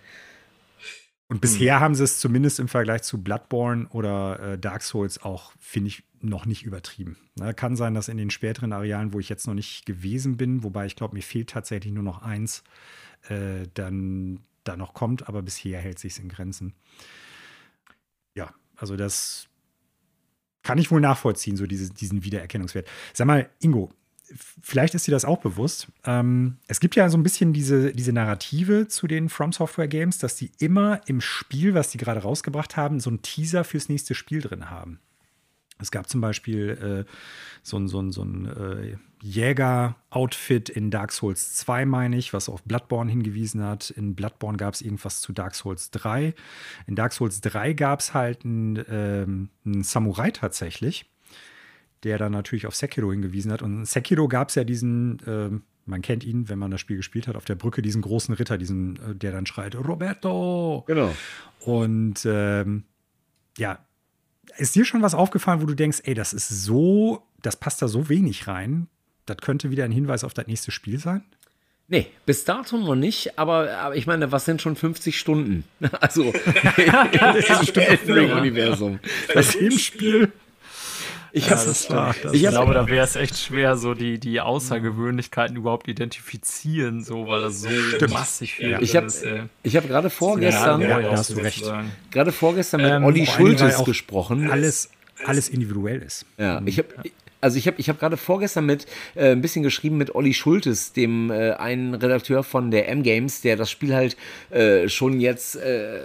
Und 1.27 1.41
bisher 1.41 1.75
hm. 1.75 1.81
haben 1.81 1.95
sie 1.95 2.03
es 2.03 2.19
zumindest 2.19 2.59
im 2.59 2.67
Vergleich 2.67 3.01
zu 3.01 3.23
Bloodborne 3.23 3.87
oder 3.89 4.39
äh, 4.39 4.57
Dark 4.59 4.83
Souls 4.83 5.23
auch, 5.23 5.53
finde 5.59 5.87
ich, 5.87 6.03
noch 6.21 6.45
nicht 6.45 6.63
übertrieben. 6.63 7.17
Ne, 7.39 7.53
kann 7.53 7.75
sein, 7.75 7.93
dass 7.93 8.09
in 8.09 8.17
den 8.17 8.29
späteren 8.29 8.73
Arealen, 8.73 9.13
wo 9.13 9.19
ich 9.19 9.29
jetzt 9.29 9.47
noch 9.47 9.53
nicht 9.53 9.85
gewesen 9.85 10.37
bin, 10.37 10.63
wobei 10.63 10.85
ich 10.85 10.95
glaube, 10.95 11.15
mir 11.15 11.23
fehlt 11.23 11.49
tatsächlich 11.49 11.93
nur 11.93 12.03
noch 12.03 12.21
eins, 12.21 12.63
äh, 13.29 13.67
dann 13.73 14.39
da 14.63 14.75
noch 14.77 14.93
kommt, 14.93 15.27
aber 15.27 15.41
bisher 15.41 15.79
hält 15.79 15.99
sich 15.99 16.19
in 16.19 16.29
Grenzen. 16.29 16.73
Ja, 18.35 18.53
also 18.75 18.95
das 18.95 19.47
kann 20.63 20.77
ich 20.77 20.89
wohl 20.91 21.01
nachvollziehen, 21.01 21.57
so 21.57 21.67
diese, 21.67 21.93
diesen 21.93 22.23
Wiedererkennungswert. 22.23 22.87
Sag 23.13 23.27
mal, 23.27 23.49
Ingo, 23.59 23.91
vielleicht 24.61 24.95
ist 24.95 25.07
dir 25.07 25.11
das 25.11 25.25
auch 25.25 25.39
bewusst. 25.39 25.87
Ähm, 26.05 26.57
es 26.67 26.79
gibt 26.79 26.95
ja 26.95 27.09
so 27.09 27.17
ein 27.17 27.23
bisschen 27.23 27.53
diese, 27.53 27.93
diese 27.93 28.13
Narrative 28.13 28.87
zu 28.87 29.07
den 29.07 29.29
From 29.29 29.51
Software 29.51 29.87
Games, 29.87 30.17
dass 30.17 30.35
die 30.35 30.51
immer 30.59 31.01
im 31.07 31.21
Spiel, 31.21 31.73
was 31.73 31.89
die 31.89 31.97
gerade 31.97 32.21
rausgebracht 32.21 32.77
haben, 32.77 32.99
so 32.99 33.09
einen 33.09 33.21
Teaser 33.21 33.63
fürs 33.63 33.89
nächste 33.89 34.15
Spiel 34.15 34.41
drin 34.41 34.69
haben. 34.69 34.99
Es 35.77 35.91
gab 35.91 36.07
zum 36.09 36.21
Beispiel 36.21 37.05
äh, 37.05 37.11
so 37.61 37.77
ein, 37.77 37.87
so 37.87 38.01
ein, 38.01 38.11
so 38.11 38.23
ein 38.23 38.45
äh, 38.45 38.97
Jäger-Outfit 39.21 40.69
in 40.69 40.89
Dark 40.89 41.11
Souls 41.11 41.55
2, 41.55 41.85
meine 41.85 42.15
ich, 42.15 42.31
was 42.31 42.47
auf 42.47 42.63
Bloodborne 42.63 43.09
hingewiesen 43.11 43.61
hat. 43.63 43.89
In 43.89 44.15
Bloodborne 44.15 44.57
gab 44.57 44.73
es 44.73 44.81
irgendwas 44.81 45.19
zu 45.19 45.33
Dark 45.33 45.53
Souls 45.55 45.91
3. 45.91 46.33
In 46.87 46.95
Dark 46.95 47.11
Souls 47.11 47.41
3 47.41 47.73
gab 47.73 47.99
es 47.99 48.13
halt 48.13 48.45
einen, 48.45 48.83
ähm, 48.89 49.49
einen 49.65 49.83
Samurai 49.83 50.31
tatsächlich, 50.31 51.09
der 52.05 52.19
dann 52.19 52.31
natürlich 52.31 52.67
auf 52.67 52.75
Sekiro 52.75 53.11
hingewiesen 53.11 53.51
hat. 53.51 53.63
Und 53.63 53.79
in 53.79 53.85
Sekiro 53.85 54.27
gab 54.27 54.49
es 54.49 54.55
ja 54.55 54.63
diesen, 54.63 55.17
ähm, 55.25 55.63
man 55.85 56.03
kennt 56.03 56.23
ihn, 56.23 56.47
wenn 56.47 56.59
man 56.59 56.69
das 56.69 56.79
Spiel 56.79 56.97
gespielt 56.97 57.27
hat, 57.27 57.35
auf 57.35 57.45
der 57.45 57.55
Brücke 57.55 57.81
diesen 57.81 58.03
großen 58.03 58.33
Ritter, 58.35 58.59
diesen, 58.59 58.95
äh, 58.97 59.15
der 59.15 59.31
dann 59.31 59.47
schreit, 59.47 59.75
Roberto! 59.75 60.83
Genau. 60.85 61.13
Und 61.59 62.23
ähm, 62.25 62.83
ja, 63.57 63.79
ist 64.57 64.75
dir 64.75 64.85
schon 64.85 65.01
was 65.01 65.15
aufgefallen, 65.15 65.61
wo 65.61 65.65
du 65.65 65.73
denkst, 65.73 66.01
ey, 66.03 66.13
das 66.13 66.31
ist 66.31 66.47
so, 66.47 67.23
das 67.41 67.55
passt 67.57 67.81
da 67.81 67.87
so 67.87 68.07
wenig 68.07 68.47
rein? 68.47 68.87
Das 69.25 69.37
könnte 69.37 69.71
wieder 69.71 69.83
ein 69.83 69.91
Hinweis 69.91 70.23
auf 70.23 70.35
das 70.35 70.45
nächste 70.45 70.69
Spiel 70.69 70.99
sein? 70.99 71.23
Nee, 71.87 72.07
bis 72.27 72.45
dato 72.45 72.77
noch 72.77 72.95
nicht, 72.95 73.37
aber, 73.39 73.71
aber 73.77 73.95
ich 73.95 74.05
meine, 74.05 74.31
was 74.31 74.45
sind 74.45 74.61
schon 74.61 74.75
50 74.75 75.19
Stunden? 75.19 75.63
Also 75.99 76.23
im 78.05 78.31
Universum. 78.31 78.99
Das 79.33 79.55
im 79.55 79.71
Spiel. 79.71 80.31
Ich, 81.35 81.49
ja, 81.49 81.55
das 81.55 81.89
war, 81.89 82.15
das 82.23 82.31
ich 82.31 82.47
glaube, 82.47 82.73
da 82.73 82.87
wäre 82.87 83.03
es 83.03 83.17
echt 83.17 83.37
schwer, 83.37 83.75
so 83.75 83.93
die, 83.93 84.21
die 84.21 84.39
Außergewöhnlichkeiten 84.39 85.57
überhaupt 85.57 85.89
identifizieren, 85.89 87.03
so, 87.03 87.27
weil 87.27 87.41
das 87.41 87.59
so 87.59 87.69
Stimmt. 87.69 88.13
massig 88.13 88.53
viel 88.53 88.69
ja. 88.69 88.79
Ich 88.79 88.95
habe 88.95 89.09
hab 89.09 89.87
gerade 89.87 90.09
vorgestern, 90.09 90.79
ja, 90.79 90.97
ja, 90.97 91.11
hast 91.11 91.31
du 91.31 91.41
recht. 91.41 91.69
gerade 92.09 92.31
vorgestern 92.31 92.81
mit 92.83 92.89
ähm, 92.89 93.03
Olli 93.03 93.25
Schultes 93.25 93.83
gesprochen. 93.83 94.49
Alles, 94.49 94.89
alles 95.25 95.49
individuell 95.49 96.01
ist. 96.01 96.25
Ja, 96.37 96.61
ich 96.65 96.77
habe 96.77 96.87
also 97.45 97.59
ich 97.59 97.67
habe 97.67 97.79
ich 97.79 97.89
hab 97.89 97.99
gerade 97.99 98.17
vorgestern 98.17 98.65
mit 98.65 98.87
äh, 99.13 99.31
ein 99.31 99.41
bisschen 99.41 99.61
geschrieben 99.61 99.97
mit 99.97 100.15
Olli 100.15 100.33
Schultes, 100.33 100.93
dem 100.93 101.29
äh, 101.29 101.51
einen 101.51 101.93
Redakteur 101.93 102.41
von 102.41 102.71
der 102.71 102.89
M-Games, 102.89 103.41
der 103.41 103.55
das 103.55 103.69
Spiel 103.69 103.93
halt 103.93 104.17
äh, 104.49 104.89
schon 104.89 105.19
jetzt 105.19 105.55
äh, 105.55 105.99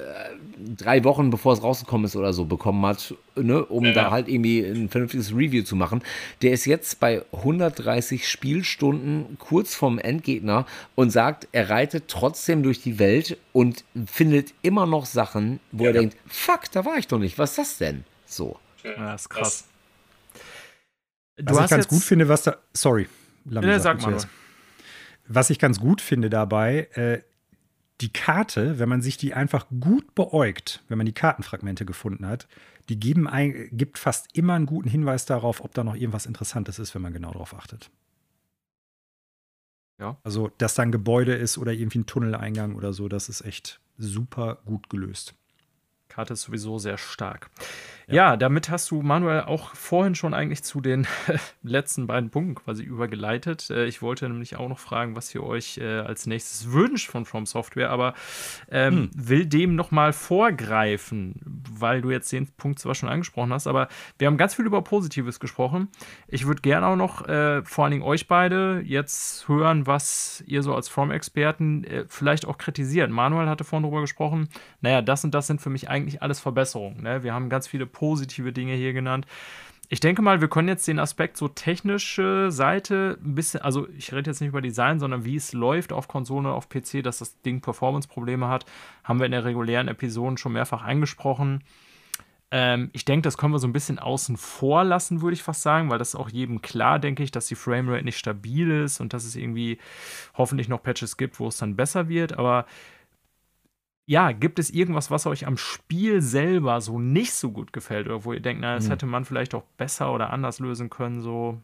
drei 0.76 1.02
Wochen 1.04 1.30
bevor 1.30 1.54
es 1.54 1.62
rausgekommen 1.62 2.04
ist 2.04 2.14
oder 2.14 2.34
so 2.34 2.44
bekommen 2.44 2.84
hat, 2.84 3.14
ne, 3.36 3.64
um 3.64 3.86
ja. 3.86 3.92
da 3.92 4.10
halt 4.10 4.28
irgendwie 4.28 4.60
ein 4.60 4.90
vernünftiges 4.90 5.32
Review 5.32 5.62
zu 5.62 5.76
machen. 5.76 6.02
Der 6.42 6.52
ist 6.52 6.66
jetzt 6.66 7.00
bei 7.00 7.22
130 7.32 8.28
Spielstunden 8.28 9.38
kurz 9.38 9.74
vorm 9.74 9.98
Endgegner 9.98 10.66
und 10.94 11.08
sagt, 11.08 11.48
er 11.52 11.70
reitet 11.70 12.08
trotzdem 12.08 12.62
durch 12.62 12.82
die 12.82 12.98
Welt 12.98 13.38
und 13.54 13.84
findet 14.04 14.52
immer 14.60 14.84
noch 14.84 15.06
Sachen, 15.06 15.58
wo 15.72 15.84
ja, 15.84 15.90
er 15.90 15.94
ja. 15.94 16.00
denkt, 16.02 16.18
fuck, 16.26 16.70
da 16.70 16.84
war 16.84 16.98
ich 16.98 17.08
doch 17.08 17.18
nicht, 17.18 17.38
was 17.38 17.52
ist 17.52 17.58
das 17.58 17.78
denn? 17.78 18.04
So. 18.26 18.58
Ja, 18.84 19.12
das 19.12 19.22
ist 19.22 19.28
krass. 19.30 19.69
Du 21.42 21.54
was 21.54 21.64
ich 21.64 21.70
ganz 21.70 21.88
gut 21.88 22.02
finde, 22.02 22.28
was 22.28 22.42
da. 22.42 22.56
Sorry, 22.72 23.08
Lamisa, 23.44 23.72
ja, 23.72 23.80
sag 23.80 24.02
mal. 24.02 24.16
Was 25.28 25.50
ich 25.50 25.58
ganz 25.58 25.78
gut 25.78 26.00
finde 26.00 26.28
dabei, 26.28 26.88
äh, 26.94 27.22
die 28.00 28.12
Karte, 28.12 28.78
wenn 28.78 28.88
man 28.88 29.02
sich 29.02 29.16
die 29.16 29.34
einfach 29.34 29.66
gut 29.80 30.14
beäugt, 30.14 30.82
wenn 30.88 30.98
man 30.98 31.06
die 31.06 31.12
Kartenfragmente 31.12 31.84
gefunden 31.84 32.26
hat, 32.26 32.48
die 32.88 32.98
geben 32.98 33.28
ein, 33.28 33.68
gibt 33.72 33.98
fast 33.98 34.36
immer 34.36 34.54
einen 34.54 34.66
guten 34.66 34.88
Hinweis 34.88 35.26
darauf, 35.26 35.62
ob 35.62 35.74
da 35.74 35.84
noch 35.84 35.94
irgendwas 35.94 36.26
Interessantes 36.26 36.78
ist, 36.78 36.94
wenn 36.94 37.02
man 37.02 37.12
genau 37.12 37.32
darauf 37.32 37.54
achtet. 37.54 37.90
Ja. 40.00 40.16
Also, 40.24 40.50
dass 40.58 40.74
da 40.74 40.82
ein 40.82 40.92
Gebäude 40.92 41.34
ist 41.34 41.58
oder 41.58 41.72
irgendwie 41.72 41.98
ein 41.98 42.06
Tunneleingang 42.06 42.74
oder 42.74 42.92
so, 42.92 43.08
das 43.08 43.28
ist 43.28 43.42
echt 43.42 43.80
super 43.98 44.58
gut 44.64 44.88
gelöst. 44.88 45.34
Karte 46.08 46.32
ist 46.32 46.42
sowieso 46.42 46.78
sehr 46.78 46.98
stark. 46.98 47.50
Ja. 48.10 48.30
ja. 48.30 48.36
damit 48.36 48.70
hast 48.70 48.90
du, 48.90 49.02
Manuel, 49.02 49.42
auch 49.42 49.74
vorhin 49.74 50.14
schon 50.14 50.34
eigentlich 50.34 50.62
zu 50.62 50.80
den 50.80 51.06
letzten 51.62 52.06
beiden 52.06 52.30
Punkten 52.30 52.54
quasi 52.54 52.82
übergeleitet. 52.82 53.70
Äh, 53.70 53.86
ich 53.86 54.02
wollte 54.02 54.28
nämlich 54.28 54.56
auch 54.56 54.68
noch 54.68 54.78
fragen, 54.78 55.16
was 55.16 55.34
ihr 55.34 55.42
euch 55.42 55.78
äh, 55.78 56.00
als 56.00 56.26
nächstes 56.26 56.72
wünscht 56.72 57.10
von 57.10 57.24
From 57.24 57.46
Software, 57.46 57.90
aber 57.90 58.14
ähm, 58.70 58.94
hm. 58.94 59.10
will 59.14 59.46
dem 59.46 59.74
nochmal 59.74 60.12
vorgreifen, 60.12 61.40
weil 61.70 62.02
du 62.02 62.10
jetzt 62.10 62.30
den 62.32 62.48
Punkt 62.48 62.78
zwar 62.78 62.94
schon 62.94 63.08
angesprochen 63.08 63.52
hast, 63.52 63.66
aber 63.66 63.88
wir 64.18 64.26
haben 64.26 64.36
ganz 64.36 64.54
viel 64.54 64.66
über 64.66 64.82
Positives 64.82 65.40
gesprochen. 65.40 65.88
Ich 66.28 66.46
würde 66.46 66.62
gerne 66.62 66.86
auch 66.86 66.96
noch 66.96 67.26
äh, 67.28 67.62
vor 67.64 67.84
allen 67.84 67.92
Dingen 67.92 68.04
euch 68.04 68.28
beide 68.28 68.82
jetzt 68.84 69.48
hören, 69.48 69.86
was 69.86 70.42
ihr 70.46 70.62
so 70.62 70.74
als 70.74 70.88
From-Experten 70.88 71.84
äh, 71.84 72.04
vielleicht 72.08 72.46
auch 72.46 72.58
kritisiert. 72.58 73.10
Manuel 73.10 73.48
hatte 73.48 73.64
vorhin 73.64 73.84
darüber 73.84 74.00
gesprochen, 74.00 74.48
naja, 74.80 75.02
das 75.02 75.24
und 75.24 75.34
das 75.34 75.46
sind 75.46 75.60
für 75.60 75.70
mich 75.70 75.88
eigentlich 75.88 76.22
alles 76.22 76.40
Verbesserungen. 76.40 77.02
Ne? 77.02 77.22
Wir 77.22 77.34
haben 77.34 77.48
ganz 77.48 77.66
viele 77.66 77.86
positive 78.00 78.52
Dinge 78.52 78.74
hier 78.74 78.94
genannt. 78.94 79.26
Ich 79.90 80.00
denke 80.00 80.22
mal, 80.22 80.40
wir 80.40 80.48
können 80.48 80.68
jetzt 80.68 80.88
den 80.88 80.98
Aspekt 80.98 81.36
so 81.36 81.48
technische 81.48 82.50
Seite 82.50 83.18
ein 83.22 83.34
bisschen, 83.34 83.60
also 83.60 83.88
ich 83.98 84.12
rede 84.12 84.30
jetzt 84.30 84.40
nicht 84.40 84.48
über 84.48 84.62
Design, 84.62 84.98
sondern 85.00 85.24
wie 85.24 85.36
es 85.36 85.52
läuft 85.52 85.92
auf 85.92 86.08
Konsole 86.08 86.48
auf 86.48 86.68
PC, 86.68 87.02
dass 87.02 87.18
das 87.18 87.42
Ding 87.42 87.60
Performance-Probleme 87.60 88.48
hat, 88.48 88.64
haben 89.04 89.18
wir 89.18 89.26
in 89.26 89.32
der 89.32 89.44
regulären 89.44 89.88
Episode 89.88 90.38
schon 90.38 90.52
mehrfach 90.52 90.82
angesprochen. 90.82 91.62
Ähm, 92.52 92.90
ich 92.92 93.04
denke, 93.04 93.22
das 93.22 93.36
können 93.36 93.52
wir 93.52 93.58
so 93.58 93.66
ein 93.66 93.72
bisschen 93.72 93.98
außen 93.98 94.36
vor 94.36 94.82
lassen, 94.84 95.20
würde 95.20 95.34
ich 95.34 95.42
fast 95.42 95.62
sagen, 95.62 95.90
weil 95.90 95.98
das 95.98 96.10
ist 96.10 96.20
auch 96.20 96.30
jedem 96.30 96.62
klar, 96.62 96.98
denke 97.00 97.22
ich, 97.22 97.32
dass 97.32 97.48
die 97.48 97.54
Framerate 97.54 98.04
nicht 98.04 98.18
stabil 98.18 98.70
ist 98.70 99.00
und 99.00 99.12
dass 99.12 99.24
es 99.24 99.36
irgendwie 99.36 99.78
hoffentlich 100.34 100.68
noch 100.68 100.82
Patches 100.82 101.16
gibt, 101.16 101.38
wo 101.40 101.48
es 101.48 101.58
dann 101.58 101.76
besser 101.76 102.08
wird. 102.08 102.38
Aber 102.38 102.64
ja, 104.10 104.32
gibt 104.32 104.58
es 104.58 104.70
irgendwas, 104.70 105.12
was 105.12 105.24
euch 105.26 105.46
am 105.46 105.56
Spiel 105.56 106.20
selber 106.20 106.80
so 106.80 106.98
nicht 106.98 107.32
so 107.32 107.52
gut 107.52 107.72
gefällt 107.72 108.08
oder 108.08 108.24
wo 108.24 108.32
ihr 108.32 108.40
denkt, 108.40 108.60
na, 108.60 108.74
das 108.74 108.86
hm. 108.86 108.90
hätte 108.90 109.06
man 109.06 109.24
vielleicht 109.24 109.54
auch 109.54 109.62
besser 109.78 110.12
oder 110.12 110.32
anders 110.32 110.58
lösen 110.58 110.90
können, 110.90 111.20
so 111.20 111.60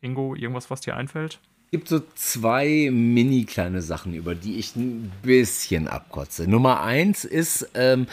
Ingo, 0.00 0.34
irgendwas, 0.34 0.70
was 0.70 0.80
dir 0.80 0.96
einfällt? 0.96 1.40
Es 1.66 1.70
gibt 1.72 1.88
so 1.88 2.00
zwei 2.14 2.88
mini 2.90 3.44
kleine 3.44 3.82
Sachen, 3.82 4.14
über 4.14 4.34
die 4.34 4.58
ich 4.58 4.74
ein 4.74 5.12
bisschen 5.22 5.86
abkotze. 5.86 6.48
Nummer 6.48 6.80
eins 6.80 7.26
ist, 7.26 7.68
ähm, 7.74 8.06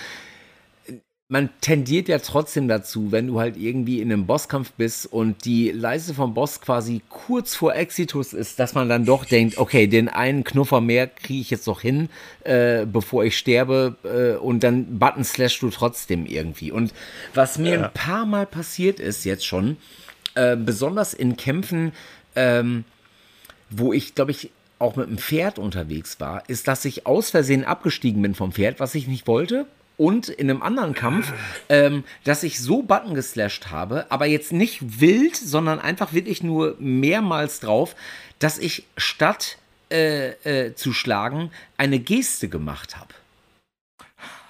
man 1.32 1.50
tendiert 1.62 2.10
ja 2.10 2.20
trotzdem 2.20 2.68
dazu, 2.68 3.14
wenn 3.14 3.28
du 3.28 3.40
halt 3.40 3.56
irgendwie 3.56 4.02
in 4.02 4.12
einem 4.12 4.26
Bosskampf 4.26 4.74
bist 4.74 5.06
und 5.06 5.46
die 5.46 5.72
Leiste 5.72 6.14
vom 6.14 6.34
Boss 6.34 6.60
quasi 6.60 7.02
kurz 7.08 7.56
vor 7.56 7.74
Exitus 7.74 8.34
ist, 8.34 8.60
dass 8.60 8.74
man 8.74 8.90
dann 8.90 9.06
doch 9.06 9.24
denkt, 9.24 9.58
okay, 9.58 9.88
den 9.88 10.10
einen 10.10 10.44
Knuffer 10.44 10.82
mehr 10.82 11.08
kriege 11.08 11.40
ich 11.40 11.50
jetzt 11.50 11.70
doch 11.70 11.80
hin, 11.80 12.10
äh, 12.44 12.86
bevor 12.86 13.24
ich 13.24 13.38
sterbe 13.38 13.96
äh, 14.04 14.38
und 14.44 14.62
dann 14.62 15.00
Button 15.00 15.24
slash 15.24 15.58
du 15.62 15.70
trotzdem 15.70 16.26
irgendwie. 16.26 16.70
Und 16.70 16.94
was 17.34 17.58
mir 17.58 17.76
ja. 17.76 17.86
ein 17.86 17.94
paar 17.94 18.26
Mal 18.26 18.46
passiert 18.46 19.00
ist 19.00 19.24
jetzt 19.24 19.46
schon, 19.46 19.78
äh, 20.36 20.58
besonders 20.58 21.14
in 21.14 21.38
Kämpfen, 21.38 21.94
ähm, 22.36 22.84
wo 23.70 23.94
ich, 23.94 24.16
glaube 24.16 24.32
ich, 24.32 24.52
auch 24.80 24.98
mit 24.98 25.08
dem 25.08 25.18
Pferd 25.18 25.60
unterwegs 25.60 26.20
war, 26.20 26.44
ist, 26.50 26.68
dass 26.68 26.84
ich 26.84 27.08
aus 27.08 27.30
Versehen 27.30 27.64
abgestiegen 27.64 28.22
bin 28.22 28.36
vom 28.36 28.52
Pferd, 28.52 28.82
was 28.82 28.96
ich 28.96 29.08
nicht 29.08 29.28
wollte 29.28 29.66
und 30.02 30.30
in 30.30 30.50
einem 30.50 30.64
anderen 30.64 30.96
Kampf, 30.96 31.32
ähm, 31.70 32.04
dass 32.24 32.42
ich 32.42 32.60
so 32.60 32.82
Button 32.82 33.14
geslasht 33.14 33.68
habe, 33.70 34.08
aber 34.10 34.26
jetzt 34.26 34.52
nicht 34.52 35.00
wild, 35.00 35.36
sondern 35.36 35.80
einfach 35.80 36.12
wirklich 36.12 36.42
nur 36.42 36.76
mehrmals 36.80 37.60
drauf, 37.60 37.96
dass 38.40 38.58
ich 38.58 38.88
statt 38.98 39.60
äh, 39.92 40.30
äh, 40.44 40.74
zu 40.74 40.92
schlagen 40.92 41.52
eine 41.78 42.00
Geste 42.00 42.50
gemacht 42.50 42.98
habe. 42.98 43.14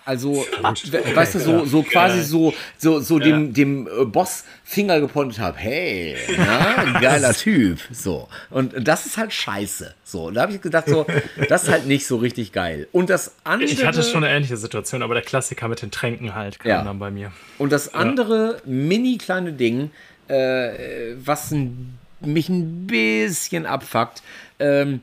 Also, 0.03 0.45
weißt 0.61 1.35
du, 1.35 1.39
so, 1.39 1.65
so 1.65 1.83
quasi 1.83 2.17
ja. 2.17 2.23
so, 2.23 2.53
so, 2.77 2.99
so 2.99 3.19
ja. 3.19 3.25
dem, 3.25 3.53
dem 3.53 3.87
äh, 3.87 4.05
Boss 4.05 4.45
Finger 4.63 4.99
gepointet 4.99 5.39
habe. 5.39 5.57
Hey, 5.57 6.15
na, 6.37 6.99
geiler 6.99 7.33
Typ. 7.33 7.79
So. 7.91 8.27
Und 8.49 8.73
das 8.87 9.05
ist 9.05 9.17
halt 9.17 9.31
scheiße. 9.31 9.93
So. 10.03 10.27
Und 10.27 10.35
da 10.35 10.41
habe 10.43 10.53
ich 10.53 10.61
gedacht, 10.61 10.87
so, 10.87 11.05
das 11.49 11.63
ist 11.63 11.69
halt 11.69 11.85
nicht 11.85 12.07
so 12.07 12.17
richtig 12.17 12.51
geil. 12.51 12.87
Und 12.91 13.11
das 13.11 13.35
andere. 13.43 13.69
Ich 13.69 13.85
hatte 13.85 14.01
schon 14.01 14.23
eine 14.23 14.33
ähnliche 14.33 14.57
Situation, 14.57 15.03
aber 15.03 15.13
der 15.13 15.23
Klassiker 15.23 15.67
mit 15.67 15.81
den 15.83 15.91
Tränken 15.91 16.33
halt 16.33 16.59
kam 16.59 16.69
ja. 16.69 16.83
dann 16.83 16.97
bei 16.97 17.11
mir. 17.11 17.31
Und 17.59 17.71
das 17.71 17.93
andere 17.93 18.59
mini 18.65 19.19
kleine 19.19 19.53
Ding, 19.53 19.91
äh, 20.27 21.15
was 21.23 21.51
ein, 21.51 21.99
mich 22.21 22.49
ein 22.49 22.87
bisschen 22.87 23.67
abfuckt, 23.67 24.23
ähm, 24.57 25.01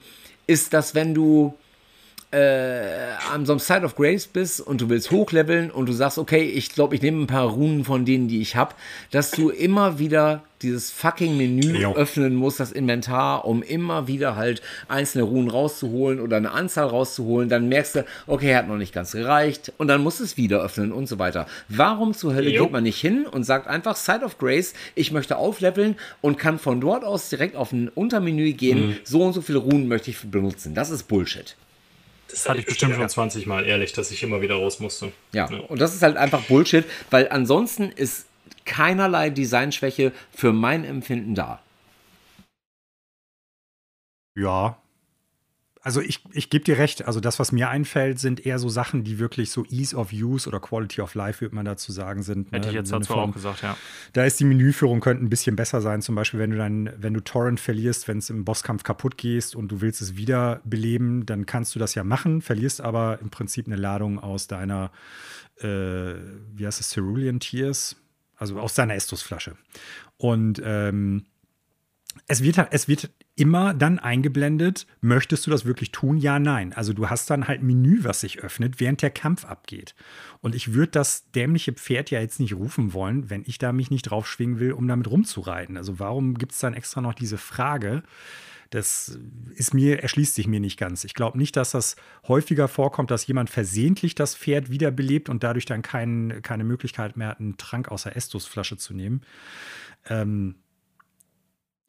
ist, 0.49 0.73
dass 0.73 0.97
wenn 0.97 1.15
du 1.15 1.55
äh, 2.31 3.15
an 3.33 3.47
so 3.47 3.53
einem 3.53 3.61
Side 3.61 3.85
of 3.85 3.97
Grace 3.97 4.27
bist 4.27 4.61
und 4.61 4.81
du 4.81 4.89
willst 4.91 5.11
hochleveln 5.11 5.71
und 5.71 5.89
du 5.89 5.93
sagst, 5.93 6.19
okay, 6.19 6.43
ich 6.43 6.75
glaube, 6.75 6.95
ich 6.95 7.03
nehme 7.03 7.23
ein 7.23 7.27
paar 7.27 7.47
Runen 7.47 7.85
von 7.85 8.05
denen, 8.05 8.29
die 8.29 8.43
ich 8.43 8.55
habe, 8.55 8.75
dass 9.11 9.31
du 9.31 9.49
immer 9.49 9.99
wieder 9.99 10.43
dieses 10.61 10.91
fucking 10.91 11.37
Menü 11.37 11.79
jo. 11.79 11.95
öffnen 11.95 12.35
musst, 12.35 12.61
das 12.61 12.73
Inventar, 12.73 13.45
um 13.45 13.63
immer 13.63 14.09
wieder 14.09 14.37
halt 14.37 14.61
einzelne 14.89 15.25
Runen 15.25 15.49
rauszuholen 15.49 16.21
oder 16.21 16.37
eine 16.37 16.51
Anzahl 16.51 16.89
rauszuholen. 16.89 17.49
Dann 17.49 17.69
merkst 17.69 17.95
du, 17.95 18.05
okay, 18.27 18.55
hat 18.55 18.69
noch 18.69 18.77
nicht 18.77 18.93
ganz 18.93 19.13
gereicht 19.13 19.73
und 19.79 19.89
dann 19.89 20.03
musst 20.03 20.21
du 20.21 20.25
es 20.25 20.37
wieder 20.37 20.61
öffnen 20.61 20.93
und 20.93 21.09
so 21.09 21.19
weiter. 21.19 21.47
Warum 21.69 22.13
zur 22.13 22.35
Hölle 22.35 22.51
jo. 22.51 22.65
geht 22.65 22.73
man 22.73 22.83
nicht 22.83 23.01
hin 23.01 23.27
und 23.27 23.45
sagt 23.45 23.69
einfach 23.69 23.97
Side 23.97 24.25
of 24.25 24.39
Grace, 24.39 24.75
ich 24.95 25.13
möchte 25.13 25.37
aufleveln 25.37 25.97
und 26.21 26.39
kann 26.39 26.59
von 26.59 26.81
dort 26.81 27.05
aus 27.05 27.31
direkt 27.31 27.57
auf 27.57 27.73
ein 27.73 27.89
Untermenü 27.89 28.53
gehen, 28.53 28.89
mhm. 28.89 28.97
so 29.05 29.23
und 29.23 29.33
so 29.33 29.41
viele 29.41 29.59
Runen 29.59 29.89
möchte 29.89 30.11
ich 30.11 30.19
benutzen. 30.31 30.75
Das 30.75 30.91
ist 30.91 31.05
Bullshit. 31.05 31.57
Das 32.31 32.49
hatte 32.49 32.61
ich 32.61 32.67
bestimmt 32.67 32.95
schon 32.95 33.09
20 33.09 33.47
Mal, 33.47 33.67
ehrlich, 33.67 33.93
dass 33.93 34.11
ich 34.11 34.23
immer 34.23 34.41
wieder 34.41 34.57
raus 34.57 34.81
musste. 34.81 35.13
Ja, 35.33 35.51
ja, 35.51 35.59
und 35.61 35.81
das 35.81 35.95
ist 35.95 36.03
halt 36.03 36.17
einfach 36.17 36.43
Bullshit, 36.43 36.85
weil 37.11 37.29
ansonsten 37.31 37.91
ist 37.91 38.27
keinerlei 38.65 39.31
Designschwäche 39.31 40.13
für 40.31 40.53
mein 40.53 40.85
Empfinden 40.85 41.35
da. 41.35 41.63
Ja, 44.37 44.79
also 45.83 46.01
ich, 46.01 46.25
ich 46.33 46.51
gebe 46.51 46.65
dir 46.65 46.79
recht. 46.79 47.07
Also 47.07 47.21
das, 47.21 47.39
was 47.39 47.53
mir 47.53 47.69
einfällt, 47.69 48.19
sind 48.19 48.45
eher 48.45 48.59
so 48.59 48.69
Sachen, 48.69 49.05
die 49.05 49.19
wirklich 49.19 49.51
so 49.51 49.65
Ease 49.71 49.97
of 49.97 50.13
Use 50.13 50.49
oder 50.49 50.61
Quality 50.61 51.01
of 51.01 51.15
Life, 51.15 51.41
würde 51.41 51.55
man 51.55 51.65
dazu 51.65 51.93
sagen, 51.93 52.23
sind. 52.23 52.51
Hätte 52.53 52.67
ne? 52.67 52.69
ich 52.69 52.75
jetzt 52.75 52.93
dazu 52.93 53.15
auch 53.15 53.33
gesagt, 53.33 53.63
ja. 53.63 53.77
Da 54.13 54.25
ist 54.25 54.41
die 54.41 54.45
Menüführung 54.45 55.01
könnte 55.01 55.25
ein 55.25 55.29
bisschen 55.29 55.57
besser 55.57 55.81
sein. 55.81 56.03
Zum 56.03 56.15
Beispiel, 56.15 56.41
wenn 56.41 56.51
du 56.51 56.57
dann, 56.57 56.91
wenn 56.99 57.15
du 57.15 57.21
Torrent 57.21 57.61
verlierst, 57.61 58.09
wenn 58.09 58.19
es 58.19 58.31
im 58.31 58.45
Bosskampf 58.45 58.83
kaputt 58.83 59.17
gehst 59.17 59.55
und 59.55 59.69
du 59.69 59.81
willst 59.81 60.03
es 60.03 60.17
wieder 60.17 60.61
beleben, 60.65 61.27
dann 61.27 61.47
kannst 61.47 61.75
du 61.75 61.79
das 61.79 61.95
ja 61.95 62.05
machen, 62.05 62.43
verlierst 62.43 62.81
aber 62.81 63.19
im 63.21 63.31
Prinzip 63.31 63.67
eine 63.67 63.77
Ladung 63.77 64.19
aus 64.19 64.47
deiner, 64.47 64.91
äh, 65.61 65.67
wie 66.55 66.67
heißt 66.67 66.81
es, 66.81 66.91
Cerulean 66.91 67.41
Tears, 67.41 67.97
also 68.37 68.59
aus 68.59 68.75
deiner 68.75 68.95
Estusflasche. 68.95 69.57
Und 70.17 70.61
ähm, 70.65 71.25
es 72.27 72.43
wird, 72.43 72.59
es 72.71 72.89
wird 72.89 73.11
immer 73.37 73.75
dann 73.75 73.99
eingeblendet, 73.99 74.87
möchtest 75.01 75.47
du 75.47 75.51
das 75.51 75.65
wirklich 75.65 75.93
tun? 75.93 76.19
Ja, 76.19 76.39
nein. 76.39 76.73
Also 76.73 76.93
du 76.93 77.09
hast 77.09 77.31
dann 77.31 77.47
halt 77.47 77.63
ein 77.63 77.67
Menü, 77.67 78.03
was 78.03 78.21
sich 78.21 78.41
öffnet, 78.41 78.81
während 78.81 79.03
der 79.03 79.11
Kampf 79.11 79.45
abgeht. 79.45 79.95
Und 80.41 80.55
ich 80.55 80.75
würde 80.75 80.93
das 80.93 81.31
dämliche 81.31 81.73
Pferd 81.73 82.11
ja 82.11 82.21
jetzt 82.21 82.41
nicht 82.41 82.55
rufen 82.55 82.93
wollen, 82.93 83.31
wenn 83.31 83.45
ich 83.47 83.59
da 83.59 83.73
mich 83.73 83.91
nicht 83.91 84.03
drauf 84.03 84.27
schwingen 84.27 84.59
will, 84.59 84.73
um 84.73 84.89
damit 84.89 85.11
rumzureiten. 85.11 85.77
Also 85.77 85.99
warum 85.99 86.35
gibt 86.35 86.53
es 86.53 86.59
dann 86.59 86.75
extra 86.75 87.01
noch 87.01 87.15
diese 87.15 87.39
Frage? 87.39 88.03
Das 88.71 89.19
ist 89.55 89.73
mir, 89.73 90.03
erschließt 90.03 90.35
sich 90.35 90.47
mir 90.47 90.61
nicht 90.61 90.79
ganz. 90.79 91.05
Ich 91.05 91.15
glaube 91.15 91.39
nicht, 91.39 91.57
dass 91.57 91.71
das 91.71 91.97
häufiger 92.27 92.69
vorkommt, 92.69 93.11
dass 93.11 93.27
jemand 93.27 93.49
versehentlich 93.49 94.15
das 94.15 94.37
Pferd 94.37 94.71
wiederbelebt 94.71 95.31
und 95.31 95.43
dadurch 95.43 95.65
dann 95.65 95.81
kein, 95.81 96.41
keine 96.43 96.65
Möglichkeit 96.65 97.17
mehr 97.17 97.29
hat, 97.29 97.41
einen 97.41 97.57
Trank 97.57 97.89
aus 97.89 98.03
der 98.03 98.17
Estusflasche 98.17 98.77
zu 98.77 98.93
nehmen. 98.93 99.23
Ähm, 100.09 100.57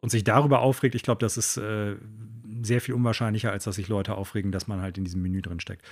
und 0.02 0.10
sich 0.10 0.24
darüber 0.24 0.60
aufregt, 0.60 0.96
ich 0.96 1.04
glaube, 1.04 1.20
das 1.20 1.38
ist 1.38 1.58
äh, 1.58 1.96
sehr 2.62 2.82
viel 2.82 2.96
unwahrscheinlicher, 2.96 3.52
als 3.52 3.66
dass 3.66 3.76
sich 3.76 3.88
Leute 3.88 4.16
aufregen, 4.16 4.52
dass 4.52 4.68
man 4.68 4.82
halt 4.82 4.98
in 4.98 5.04
diesem 5.04 5.22
Menü 5.22 5.42
drin 5.42 5.60
steckt. 5.60 5.84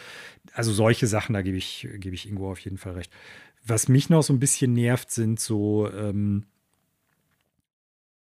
Also 0.54 0.72
solche 0.72 1.08
Sachen, 1.08 1.34
da 1.34 1.42
gebe 1.42 1.58
ich, 1.58 1.88
gebe 1.96 2.16
ich 2.16 2.28
Ingo 2.28 2.52
auf 2.52 2.60
jeden 2.60 2.78
Fall 2.78 2.94
recht. 2.94 3.12
Was 3.66 3.90
mich 3.90 4.10
noch 4.10 4.24
so 4.24 4.34
ein 4.34 4.40
bisschen 4.40 4.74
nervt, 4.74 5.12
sind 5.12 5.40
so, 5.40 5.92
ähm, 5.92 6.46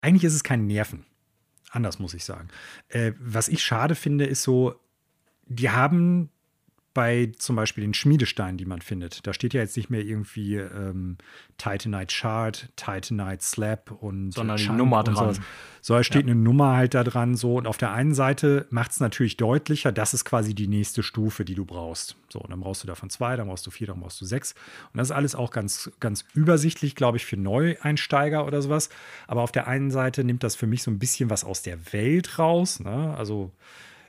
eigentlich 0.01 0.23
ist 0.23 0.35
es 0.35 0.43
kein 0.43 0.67
Nerven. 0.67 1.05
Anders 1.69 1.99
muss 1.99 2.13
ich 2.13 2.23
sagen. 2.23 2.49
Äh, 2.89 3.13
was 3.19 3.47
ich 3.47 3.63
schade 3.63 3.95
finde, 3.95 4.25
ist 4.25 4.43
so, 4.43 4.75
die 5.45 5.69
haben 5.69 6.29
bei 6.93 7.31
zum 7.37 7.55
Beispiel 7.55 7.83
den 7.83 7.93
Schmiedesteinen, 7.93 8.57
die 8.57 8.65
man 8.65 8.81
findet. 8.81 9.25
Da 9.25 9.33
steht 9.33 9.53
ja 9.53 9.61
jetzt 9.61 9.75
nicht 9.77 9.89
mehr 9.89 10.01
irgendwie 10.01 10.57
ähm, 10.57 11.17
Titanite 11.57 12.13
Shard, 12.13 12.69
Titanite 12.75 13.43
Slab 13.43 13.91
und 13.91 14.31
sondern 14.31 14.57
die 14.57 14.69
Nummer 14.69 15.03
dran. 15.03 15.37
So, 15.81 15.95
da 15.95 16.03
steht 16.03 16.27
ja. 16.27 16.31
eine 16.31 16.39
Nummer 16.39 16.75
halt 16.75 16.93
da 16.93 17.03
dran. 17.03 17.35
So, 17.35 17.55
und 17.57 17.67
auf 17.67 17.77
der 17.77 17.91
einen 17.91 18.13
Seite 18.13 18.67
macht 18.69 18.91
es 18.91 18.99
natürlich 18.99 19.37
deutlicher, 19.37 19.91
das 19.91 20.13
ist 20.13 20.23
quasi 20.23 20.53
die 20.53 20.67
nächste 20.67 21.03
Stufe, 21.03 21.45
die 21.45 21.55
du 21.55 21.65
brauchst. 21.65 22.15
So, 22.29 22.39
und 22.39 22.51
dann 22.51 22.59
brauchst 22.59 22.83
du 22.83 22.87
davon 22.87 23.09
zwei, 23.09 23.35
dann 23.35 23.47
brauchst 23.47 23.65
du 23.65 23.71
vier, 23.71 23.87
dann 23.87 23.99
brauchst 23.99 24.21
du 24.21 24.25
sechs. 24.25 24.53
Und 24.93 24.97
das 24.97 25.07
ist 25.07 25.15
alles 25.15 25.35
auch 25.35 25.51
ganz, 25.51 25.91
ganz 25.99 26.25
übersichtlich, 26.33 26.95
glaube 26.95 27.17
ich, 27.17 27.25
für 27.25 27.37
Neueinsteiger 27.37 28.45
oder 28.45 28.61
sowas. 28.61 28.89
Aber 29.27 29.41
auf 29.41 29.51
der 29.51 29.67
einen 29.67 29.91
Seite 29.91 30.23
nimmt 30.23 30.43
das 30.43 30.55
für 30.55 30.67
mich 30.67 30.83
so 30.83 30.91
ein 30.91 30.99
bisschen 30.99 31.29
was 31.29 31.43
aus 31.43 31.63
der 31.63 31.91
Welt 31.91 32.39
raus. 32.39 32.79
Ne? 32.79 33.15
Also 33.17 33.51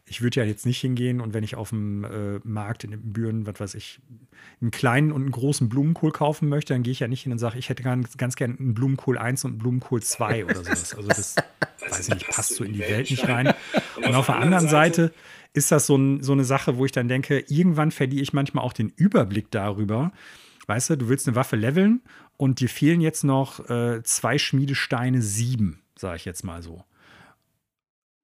ich 0.07 0.21
würde 0.21 0.41
ja 0.41 0.47
jetzt 0.47 0.67
nicht 0.67 0.81
hingehen 0.81 1.21
und 1.21 1.33
wenn 1.33 1.45
ich 1.45 1.55
auf 1.55 1.71
dem 1.71 2.05
äh, 2.05 2.39
Markt 2.45 2.85
in 2.85 3.13
Büren, 3.13 3.47
was 3.47 3.59
weiß 3.59 3.75
ich, 3.75 4.01
einen 4.61 4.71
kleinen 4.71 5.13
und 5.13 5.23
einen 5.23 5.31
großen 5.31 5.69
Blumenkohl 5.69 6.13
kaufen 6.13 6.49
möchte, 6.49 6.75
dann 6.75 6.83
gehe 6.83 6.93
ich 6.93 7.01
ja 7.01 7.09
nicht 7.09 7.23
hin 7.23 7.33
und 7.33 7.39
sage, 7.39 7.59
ich 7.59 7.71
hätte 7.71 7.83
ganz, 7.83 8.17
ganz 8.19 8.37
gerne 8.37 8.59
einen 8.59 8.75
Blumenkohl 8.75 9.17
1 9.17 9.45
und 9.45 9.53
einen 9.53 9.59
Blumenkohl 9.59 10.03
2 10.03 10.45
oder 10.45 10.57
sowas. 10.57 10.95
Also 10.95 11.09
das, 11.09 11.37
weiß 11.81 12.09
ich 12.09 12.15
nicht, 12.15 12.29
passt 12.29 12.55
so 12.55 12.65
in 12.65 12.75
die 12.75 12.81
Welt 12.81 13.11
nicht 13.11 13.27
rein. 13.29 13.55
Und 13.97 14.15
auf 14.15 14.27
der 14.27 14.37
anderen 14.37 14.69
Seite 14.69 15.13
ist 15.55 15.73
das 15.73 15.87
so, 15.87 15.97
ein, 15.97 16.23
so 16.23 16.33
eine 16.33 16.45
Sache, 16.45 16.77
wo 16.77 16.85
ich 16.85 16.93
dann 16.93 17.09
denke, 17.09 17.45
irgendwann 17.49 17.91
verliere 17.91 18.23
ich 18.23 18.33
manchmal 18.33 18.65
auch 18.65 18.73
den 18.73 18.91
Überblick 18.91 19.51
darüber. 19.51 20.13
Weißt 20.67 20.91
du, 20.91 20.97
du 20.97 21.09
willst 21.09 21.27
eine 21.29 21.37
Waffe 21.37 21.57
leveln 21.57 22.03
und 22.37 22.61
dir 22.61 22.69
fehlen 22.69 23.01
jetzt 23.01 23.25
noch 23.25 23.69
äh, 23.71 24.03
zwei 24.03 24.39
Schmiedesteine 24.39 25.23
sieben, 25.23 25.81
sage 25.97 26.17
ich 26.17 26.25
jetzt 26.25 26.45
mal 26.45 26.63
so. 26.63 26.85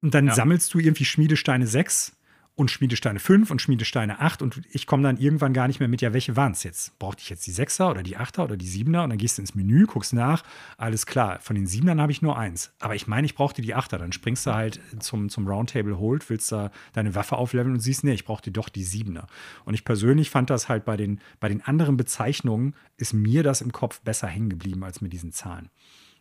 Und 0.01 0.13
dann 0.13 0.27
ja. 0.27 0.33
sammelst 0.33 0.73
du 0.73 0.79
irgendwie 0.79 1.05
Schmiedesteine 1.05 1.67
6 1.67 2.13
und 2.55 2.69
Schmiedesteine 2.69 3.19
5 3.19 3.49
und 3.49 3.61
Schmiedesteine 3.61 4.19
8 4.19 4.41
und 4.41 4.61
ich 4.71 4.85
komme 4.85 5.03
dann 5.03 5.17
irgendwann 5.17 5.53
gar 5.53 5.67
nicht 5.67 5.79
mehr 5.79 5.87
mit, 5.87 6.01
ja, 6.01 6.13
welche 6.13 6.35
waren 6.35 6.51
es 6.51 6.63
jetzt? 6.63 6.97
Brauchte 6.99 7.21
ich 7.21 7.29
jetzt 7.29 7.47
die 7.47 7.53
6er 7.53 7.89
oder 7.89 8.03
die 8.03 8.17
8er 8.17 8.43
oder 8.43 8.57
die 8.57 8.67
7er? 8.67 9.03
Und 9.03 9.09
dann 9.09 9.17
gehst 9.17 9.37
du 9.37 9.41
ins 9.41 9.55
Menü, 9.55 9.85
guckst 9.85 10.13
nach, 10.13 10.43
alles 10.77 11.05
klar, 11.05 11.39
von 11.39 11.55
den 11.55 11.65
7ern 11.65 12.01
habe 12.01 12.11
ich 12.11 12.21
nur 12.21 12.37
eins. 12.37 12.73
Aber 12.79 12.93
ich 12.93 13.07
meine, 13.07 13.25
ich 13.25 13.35
brauchte 13.35 13.61
die 13.61 13.75
8er. 13.75 13.97
Dann 13.97 14.11
springst 14.11 14.45
du 14.45 14.53
halt 14.53 14.79
zum, 14.99 15.29
zum 15.29 15.47
Roundtable 15.47 15.97
Hold, 15.97 16.29
willst 16.29 16.51
da 16.51 16.71
deine 16.93 17.15
Waffe 17.15 17.37
aufleveln 17.37 17.73
und 17.73 17.79
siehst, 17.79 18.03
nee, 18.03 18.13
ich 18.13 18.25
brauchte 18.25 18.51
doch 18.51 18.69
die 18.69 18.85
7er. 18.85 19.25
Und 19.63 19.73
ich 19.73 19.85
persönlich 19.85 20.29
fand 20.29 20.49
das 20.49 20.67
halt 20.67 20.83
bei 20.83 20.97
den, 20.97 21.21
bei 21.39 21.47
den 21.47 21.61
anderen 21.61 21.95
Bezeichnungen, 21.95 22.75
ist 22.97 23.13
mir 23.13 23.43
das 23.43 23.61
im 23.61 23.71
Kopf 23.71 24.01
besser 24.01 24.27
hängen 24.27 24.49
geblieben 24.49 24.83
als 24.83 25.01
mit 25.01 25.13
diesen 25.13 25.31
Zahlen. 25.31 25.69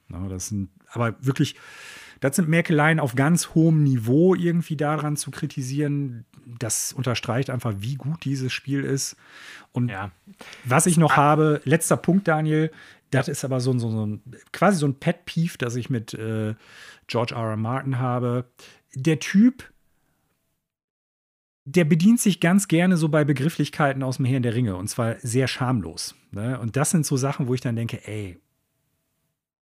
Ja, 0.09 0.29
das 0.29 0.49
sind 0.49 0.71
aber 0.93 1.15
wirklich 1.21 1.57
das 2.21 2.37
sind 2.37 2.49
Merkeleien 2.49 3.01
auf 3.01 3.15
ganz 3.15 3.55
hohem 3.55 3.83
Niveau 3.83 4.35
irgendwie 4.35 4.77
daran 4.77 5.17
zu 5.17 5.31
kritisieren. 5.31 6.27
Das 6.59 6.93
unterstreicht 6.93 7.51
einfach, 7.51 7.75
wie 7.79 7.95
gut 7.95 8.25
dieses 8.25 8.53
Spiel 8.53 8.85
ist. 8.85 9.17
Und 9.73 9.89
ja. 9.89 10.11
was 10.65 10.87
ich 10.87 10.99
noch 10.99 11.17
habe, 11.17 11.61
letzter 11.65 11.97
Punkt, 11.97 12.29
Daniel, 12.29 12.71
das 13.11 13.29
ist 13.29 13.45
aber 13.45 13.61
so, 13.61 13.77
so, 13.79 13.91
so 13.91 14.07
ein, 14.07 14.23
quasi 14.53 14.79
so 14.79 14.87
ein 14.87 14.95
Pet 14.95 15.25
Peeve, 15.25 15.57
das 15.59 15.77
ich 15.77 15.91
mit 15.91 16.15
äh, 16.15 16.55
George 17.07 17.35
R. 17.35 17.51
R. 17.51 17.57
Martin 17.57 17.99
habe. 17.99 18.45
Der 18.95 19.19
Typ, 19.19 19.65
der 21.65 21.85
bedient 21.85 22.21
sich 22.21 22.41
ganz 22.41 22.69
gerne 22.69 22.97
so 22.97 23.09
bei 23.09 23.25
Begrifflichkeiten 23.25 24.03
aus 24.03 24.17
dem 24.17 24.27
Herrn 24.27 24.43
der 24.43 24.55
Ringe 24.55 24.77
und 24.77 24.89
zwar 24.89 25.19
sehr 25.21 25.49
schamlos. 25.49 26.15
Ne? 26.33 26.59
Und 26.61 26.77
das 26.77 26.91
sind 26.91 27.07
so 27.07 27.17
Sachen, 27.17 27.49
wo 27.49 27.55
ich 27.55 27.61
dann 27.61 27.77
denke, 27.77 28.07
ey, 28.07 28.39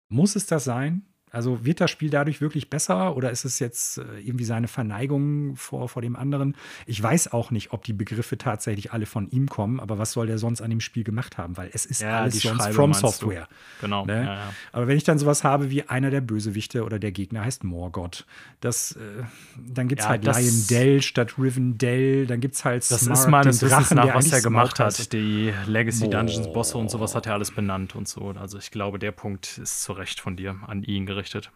muss 0.09 0.37
es 0.37 0.47
das 0.47 0.65
sein? 0.65 1.05
Also 1.33 1.65
wird 1.65 1.81
das 1.81 1.91
Spiel 1.91 2.09
dadurch 2.09 2.41
wirklich 2.41 2.71
besser 2.71 3.17
oder 3.17 3.33
ist 3.33 3.45
es 3.45 3.59
jetzt 3.59 3.99
äh, 3.99 4.03
irgendwie 4.21 4.45
seine 4.45 4.69
Verneigung 4.69 5.57
vor, 5.57 5.89
vor 5.89 6.01
dem 6.01 6.15
anderen? 6.15 6.57
Ich 6.87 7.03
weiß 7.03 7.33
auch 7.33 7.51
nicht, 7.51 7.73
ob 7.73 7.83
die 7.83 7.93
Begriffe 7.93 8.39
tatsächlich 8.39 8.93
alle 8.93 9.07
von 9.07 9.29
ihm 9.31 9.49
kommen, 9.49 9.81
aber 9.81 9.99
was 9.99 10.13
soll 10.13 10.29
der 10.29 10.39
sonst 10.39 10.61
an 10.61 10.71
dem 10.71 10.81
Spiel 10.81 11.03
gemacht 11.03 11.37
haben? 11.37 11.57
Weil 11.57 11.69
es 11.73 11.85
ist 11.85 12.01
ja, 12.01 12.21
alles 12.21 12.41
sonst 12.41 12.63
Schreibe 12.63 12.75
From 12.75 12.95
Software. 12.95 13.49
Du. 13.81 13.87
Genau. 13.87 14.07
Ne? 14.07 14.15
Ja, 14.15 14.35
ja. 14.35 14.53
Aber 14.71 14.87
wenn 14.87 14.97
ich 14.97 15.03
dann 15.03 15.19
sowas 15.19 15.43
habe 15.43 15.69
wie 15.69 15.83
einer 15.89 16.11
der 16.11 16.21
Bösewichte 16.21 16.85
oder 16.85 17.01
der 17.01 17.11
Gegner 17.11 17.45
heißt 17.45 17.65
Morgott, 17.65 18.25
das, 18.61 18.93
äh, 18.93 19.25
dann 19.59 19.89
gibt 19.89 20.03
es 20.03 20.09
halt 20.09 20.25
Lion 20.25 20.67
Dell 20.71 21.03
statt 21.03 21.37
Riven 21.39 21.77
Dell, 21.77 22.27
dann 22.27 22.41
gibt 22.41 22.55
es 22.55 22.65
halt 22.65 22.89
Das 22.89 23.01
Smart, 23.01 23.19
ist 23.19 23.27
meines 23.29 23.63
Wissens 23.63 23.91
nach, 23.91 24.15
was 24.15 24.31
er 24.31 24.43
gemacht 24.43 24.79
hat. 24.79 25.13
Die 25.13 25.53
Legacy 25.67 26.09
Dungeons 26.09 26.53
Bosse 26.53 26.79
und 26.79 26.89
sowas 26.89 27.17
hat 27.17 27.27
er 27.27 27.35
alles 27.35 27.51
benannt 27.51 27.97
und 27.97 28.07
so. 28.07 28.33
Also 28.39 28.59
ich 28.59 28.71
glaube, 28.71 29.01
der 29.01 29.11
Punkt 29.11 29.59
ist 29.59 29.83
zu 29.83 29.93
Recht 29.93 30.21
von 30.21 30.37
dir 30.37 30.57
an 30.67 30.85
ihn 30.85 31.05
gerichtet 31.05 31.16
gerichtet. 31.17 31.51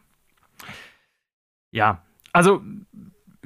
Ja, 1.70 2.02
also 2.32 2.62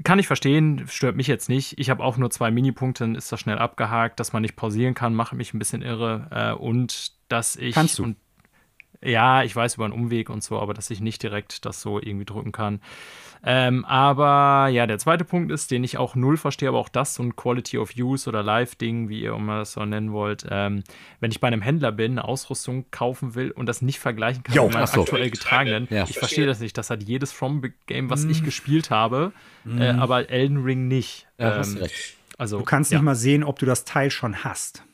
kann 0.02 0.18
ich 0.18 0.26
verstehen, 0.26 0.86
stört 0.88 1.16
mich 1.16 1.26
jetzt 1.26 1.48
nicht. 1.48 1.78
Ich 1.78 1.90
habe 1.90 2.02
auch 2.02 2.16
nur 2.16 2.30
zwei 2.30 2.50
Minipunkte, 2.50 3.04
dann 3.04 3.14
ist 3.14 3.30
das 3.32 3.40
schnell 3.40 3.58
abgehakt, 3.58 4.20
dass 4.20 4.32
man 4.32 4.42
nicht 4.42 4.56
pausieren 4.56 4.94
kann, 4.94 5.14
macht 5.14 5.32
mich 5.32 5.54
ein 5.54 5.58
bisschen 5.58 5.82
irre. 5.82 6.28
Äh, 6.30 6.52
und 6.52 7.12
dass 7.28 7.56
ich. 7.56 7.74
Kannst 7.74 7.98
du? 7.98 8.04
Und, 8.04 8.16
ja, 9.04 9.42
ich 9.42 9.54
weiß 9.54 9.76
über 9.76 9.84
einen 9.84 9.94
Umweg 9.94 10.30
und 10.30 10.42
so, 10.42 10.58
aber 10.58 10.74
dass 10.74 10.90
ich 10.90 11.00
nicht 11.00 11.22
direkt 11.22 11.64
das 11.64 11.80
so 11.80 12.00
irgendwie 12.00 12.24
drücken 12.24 12.52
kann. 12.52 12.80
Ähm, 13.46 13.84
aber 13.84 14.68
ja, 14.68 14.86
der 14.86 14.98
zweite 14.98 15.24
Punkt 15.24 15.52
ist, 15.52 15.70
den 15.70 15.84
ich 15.84 15.98
auch 15.98 16.14
null 16.14 16.38
verstehe, 16.38 16.68
aber 16.70 16.78
auch 16.78 16.88
das 16.88 17.14
so 17.14 17.22
ein 17.22 17.36
Quality 17.36 17.76
of 17.76 17.90
Use 17.96 18.28
oder 18.28 18.42
Live-Ding, 18.42 19.10
wie 19.10 19.20
ihr 19.20 19.34
immer 19.34 19.58
das 19.58 19.72
so 19.72 19.84
nennen 19.84 20.12
wollt. 20.12 20.46
Ähm, 20.50 20.82
wenn 21.20 21.30
ich 21.30 21.40
bei 21.40 21.48
einem 21.48 21.60
Händler 21.60 21.92
bin, 21.92 22.12
eine 22.12 22.24
Ausrüstung 22.24 22.86
kaufen 22.90 23.34
will 23.34 23.50
und 23.50 23.66
das 23.66 23.82
nicht 23.82 23.98
vergleichen 23.98 24.42
kann 24.44 24.54
jo, 24.54 24.64
mit 24.64 24.74
meinem 24.74 24.86
so. 24.86 25.02
aktuell 25.02 25.30
getragenen, 25.30 25.88
ja. 25.90 26.04
ich 26.08 26.18
verstehe 26.18 26.46
das 26.46 26.60
nicht. 26.60 26.78
Das 26.78 26.88
hat 26.88 27.02
jedes 27.02 27.32
From-Game, 27.32 28.08
was 28.08 28.24
mm. 28.24 28.30
ich 28.30 28.44
gespielt 28.44 28.90
habe, 28.90 29.32
mm. 29.64 29.80
äh, 29.80 29.90
aber 29.90 30.30
Elden 30.30 30.62
Ring 30.64 30.88
nicht. 30.88 31.26
Ja, 31.36 31.60
ähm, 31.60 31.86
also, 32.38 32.58
du 32.58 32.64
kannst 32.64 32.92
ja. 32.92 32.98
nicht 32.98 33.04
mal 33.04 33.14
sehen, 33.14 33.44
ob 33.44 33.58
du 33.58 33.66
das 33.66 33.84
Teil 33.84 34.10
schon 34.10 34.42
hast. 34.42 34.84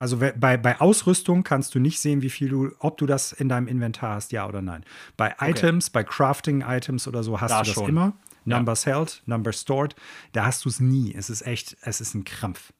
Also 0.00 0.18
bei, 0.18 0.56
bei 0.56 0.80
Ausrüstung 0.80 1.42
kannst 1.42 1.74
du 1.74 1.80
nicht 1.80 1.98
sehen, 2.00 2.22
wie 2.22 2.30
viel 2.30 2.48
du, 2.48 2.70
ob 2.78 2.98
du 2.98 3.06
das 3.06 3.32
in 3.32 3.48
deinem 3.48 3.66
Inventar 3.66 4.14
hast, 4.14 4.30
ja 4.30 4.46
oder 4.46 4.62
nein. 4.62 4.84
Bei 5.16 5.32
okay. 5.34 5.50
Items, 5.50 5.90
bei 5.90 6.04
Crafting-Items 6.04 7.08
oder 7.08 7.24
so 7.24 7.40
hast 7.40 7.50
da 7.50 7.62
du 7.62 7.66
das 7.66 7.74
schon. 7.74 7.88
immer. 7.88 8.12
Numbers 8.44 8.84
ja. 8.84 8.96
held, 8.96 9.22
Numbers 9.26 9.60
stored. 9.60 9.96
Da 10.32 10.46
hast 10.46 10.64
du 10.64 10.68
es 10.68 10.80
nie. 10.80 11.14
Es 11.14 11.30
ist 11.30 11.46
echt, 11.46 11.76
es 11.82 12.00
ist 12.00 12.14
ein 12.14 12.24
Krampf. 12.24 12.72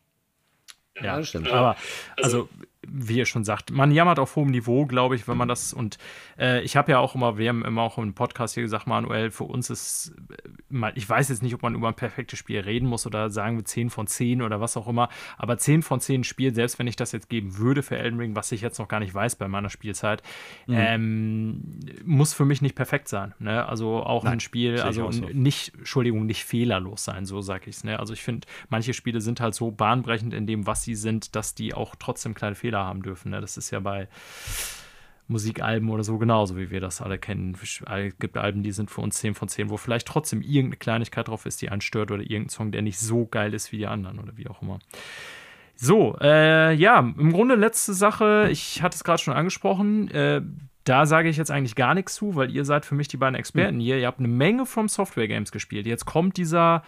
Ja, 1.01 1.19
das 1.19 1.29
stimmt. 1.29 1.49
Aber 1.49 1.77
also 2.17 2.49
wie 2.91 3.19
ihr 3.19 3.27
schon 3.27 3.45
sagt, 3.45 3.71
man 3.71 3.91
jammert 3.91 4.19
auf 4.19 4.37
hohem 4.37 4.51
Niveau, 4.51 4.87
glaube 4.87 5.15
ich, 5.15 5.29
wenn 5.29 5.37
man 5.37 5.49
das 5.49 5.73
und 5.73 5.99
äh, 6.39 6.63
ich 6.63 6.77
habe 6.77 6.93
ja 6.93 6.99
auch 6.99 7.15
immer, 7.15 7.39
wir 7.39 7.49
haben 7.49 7.65
immer 7.65 7.83
auch 7.83 7.99
im 7.99 8.15
Podcast 8.15 8.55
hier 8.55 8.63
gesagt, 8.63 8.87
Manuel, 8.87 9.31
für 9.31 9.45
uns 9.45 9.71
ist, 9.71 10.15
äh, 10.71 10.93
ich 10.95 11.09
weiß 11.09 11.29
jetzt 11.29 11.43
nicht, 11.43 11.55
ob 11.55 11.63
man 11.63 11.75
über 11.75 11.89
ein 11.89 11.95
perfektes 11.95 12.39
Spiel 12.39 12.61
reden 12.61 12.89
muss 12.89 13.07
oder 13.07 13.31
sagen 13.31 13.57
wir 13.57 13.65
10 13.65 13.91
von 13.91 14.07
10 14.07 14.43
oder 14.43 14.61
was 14.61 14.77
auch 14.77 14.89
immer, 14.89 15.09
aber 15.37 15.59
10 15.59 15.83
von 15.83 16.01
10 16.01 16.25
Spiel, 16.25 16.55
selbst 16.55 16.79
wenn 16.79 16.87
ich 16.87 16.97
das 16.97 17.13
jetzt 17.13 17.29
geben 17.29 17.59
würde 17.59 17.83
für 17.83 17.99
Elden 17.99 18.19
Ring, 18.19 18.37
was 18.37 18.53
ich 18.53 18.61
jetzt 18.61 18.79
noch 18.79 18.89
gar 18.89 19.01
nicht 19.01 19.15
weiß 19.15 19.37
bei 19.37 19.49
meiner 19.49 19.71
Spielzeit, 19.71 20.23
mhm. 20.67 20.75
ähm, 20.77 21.81
muss 22.05 22.35
für 22.35 22.45
mich 22.45 22.63
nicht 22.63 22.75
perfekt 22.75 23.09
sein. 23.09 23.35
Ne? 23.39 23.67
Also 23.67 24.03
auch 24.03 24.25
Nein, 24.25 24.35
ein 24.35 24.41
Spiel, 24.41 24.81
also 24.81 25.11
so. 25.11 25.27
nicht, 25.33 25.75
Entschuldigung, 25.77 26.27
nicht 26.27 26.45
fehlerlos 26.45 27.05
sein, 27.05 27.27
so 27.27 27.41
sage 27.41 27.69
ich 27.69 27.77
es. 27.77 27.85
Ne? 27.85 27.99
Also 27.99 28.13
ich 28.13 28.23
finde, 28.23 28.47
manche 28.69 28.95
Spiele 28.95 29.21
sind 29.21 29.41
halt 29.41 29.55
so 29.55 29.71
bahnbrechend 29.71 30.35
in 30.35 30.47
dem, 30.47 30.67
was 30.67 30.83
sie 30.83 30.95
sind, 30.95 31.35
dass 31.37 31.55
die 31.55 31.75
auch 31.75 31.95
trotzdem 31.99 32.35
kleine 32.35 32.55
Fehler 32.55 32.78
haben 32.85 33.03
dürfen. 33.03 33.31
Ne? 33.31 33.41
Das 33.41 33.57
ist 33.57 33.71
ja 33.71 33.81
bei 33.81 34.09
Musikalben 35.29 35.91
oder 35.91 36.05
so 36.05 36.17
genauso, 36.19 36.57
wie 36.57 36.71
wir 36.71 36.81
das 36.81 37.03
alle 37.03 37.19
kennen. 37.19 37.57
Es 37.63 37.83
gibt 38.19 38.39
Alben, 38.39 38.63
die 38.63 38.73
sind 38.73 38.91
für 38.91 39.03
uns 39.03 39.17
10 39.17 39.35
von 39.35 39.49
10, 39.49 39.69
wo 39.69 39.77
vielleicht 39.77 40.09
trotzdem 40.09 40.41
irgendeine 40.41 40.77
Kleinigkeit 40.77 41.29
drauf 41.29 41.45
ist, 41.45 41.61
die 41.61 41.69
einen 41.69 41.83
stört 41.83 42.11
oder 42.11 42.23
irgendein 42.23 42.49
Song, 42.49 42.73
der 42.73 42.83
nicht 42.83 42.99
so 42.99 43.27
geil 43.27 43.53
ist 43.53 43.71
wie 43.71 43.77
die 43.77 43.87
anderen 43.87 44.19
oder 44.19 44.37
wie 44.37 44.49
auch 44.49 44.63
immer. 44.63 44.79
So, 45.77 46.17
äh, 46.21 46.75
ja, 46.75 46.99
im 46.99 47.33
Grunde 47.33 47.55
letzte 47.55 47.93
Sache, 47.93 48.49
ich 48.51 48.83
hatte 48.83 48.97
es 48.97 49.05
gerade 49.05 49.23
schon 49.23 49.35
angesprochen, 49.35 50.11
äh, 50.11 50.43
da 50.89 51.05
sage 51.05 51.29
ich 51.29 51.37
jetzt 51.37 51.51
eigentlich 51.51 51.75
gar 51.75 51.95
nichts 51.95 52.15
zu, 52.15 52.35
weil 52.35 52.51
ihr 52.51 52.65
seid 52.65 52.87
für 52.87 52.95
mich 52.95 53.09
die 53.09 53.19
beiden 53.19 53.35
Experten 53.35 53.77
mhm. 53.77 53.81
hier. 53.81 53.99
Ihr 53.99 54.07
habt 54.07 54.21
eine 54.21 54.29
Menge 54.29 54.65
From 54.65 54.89
Software 54.89 55.29
Games 55.29 55.53
gespielt. 55.53 55.87
Jetzt 55.87 56.07
kommt 56.07 56.39
dieser 56.39 56.83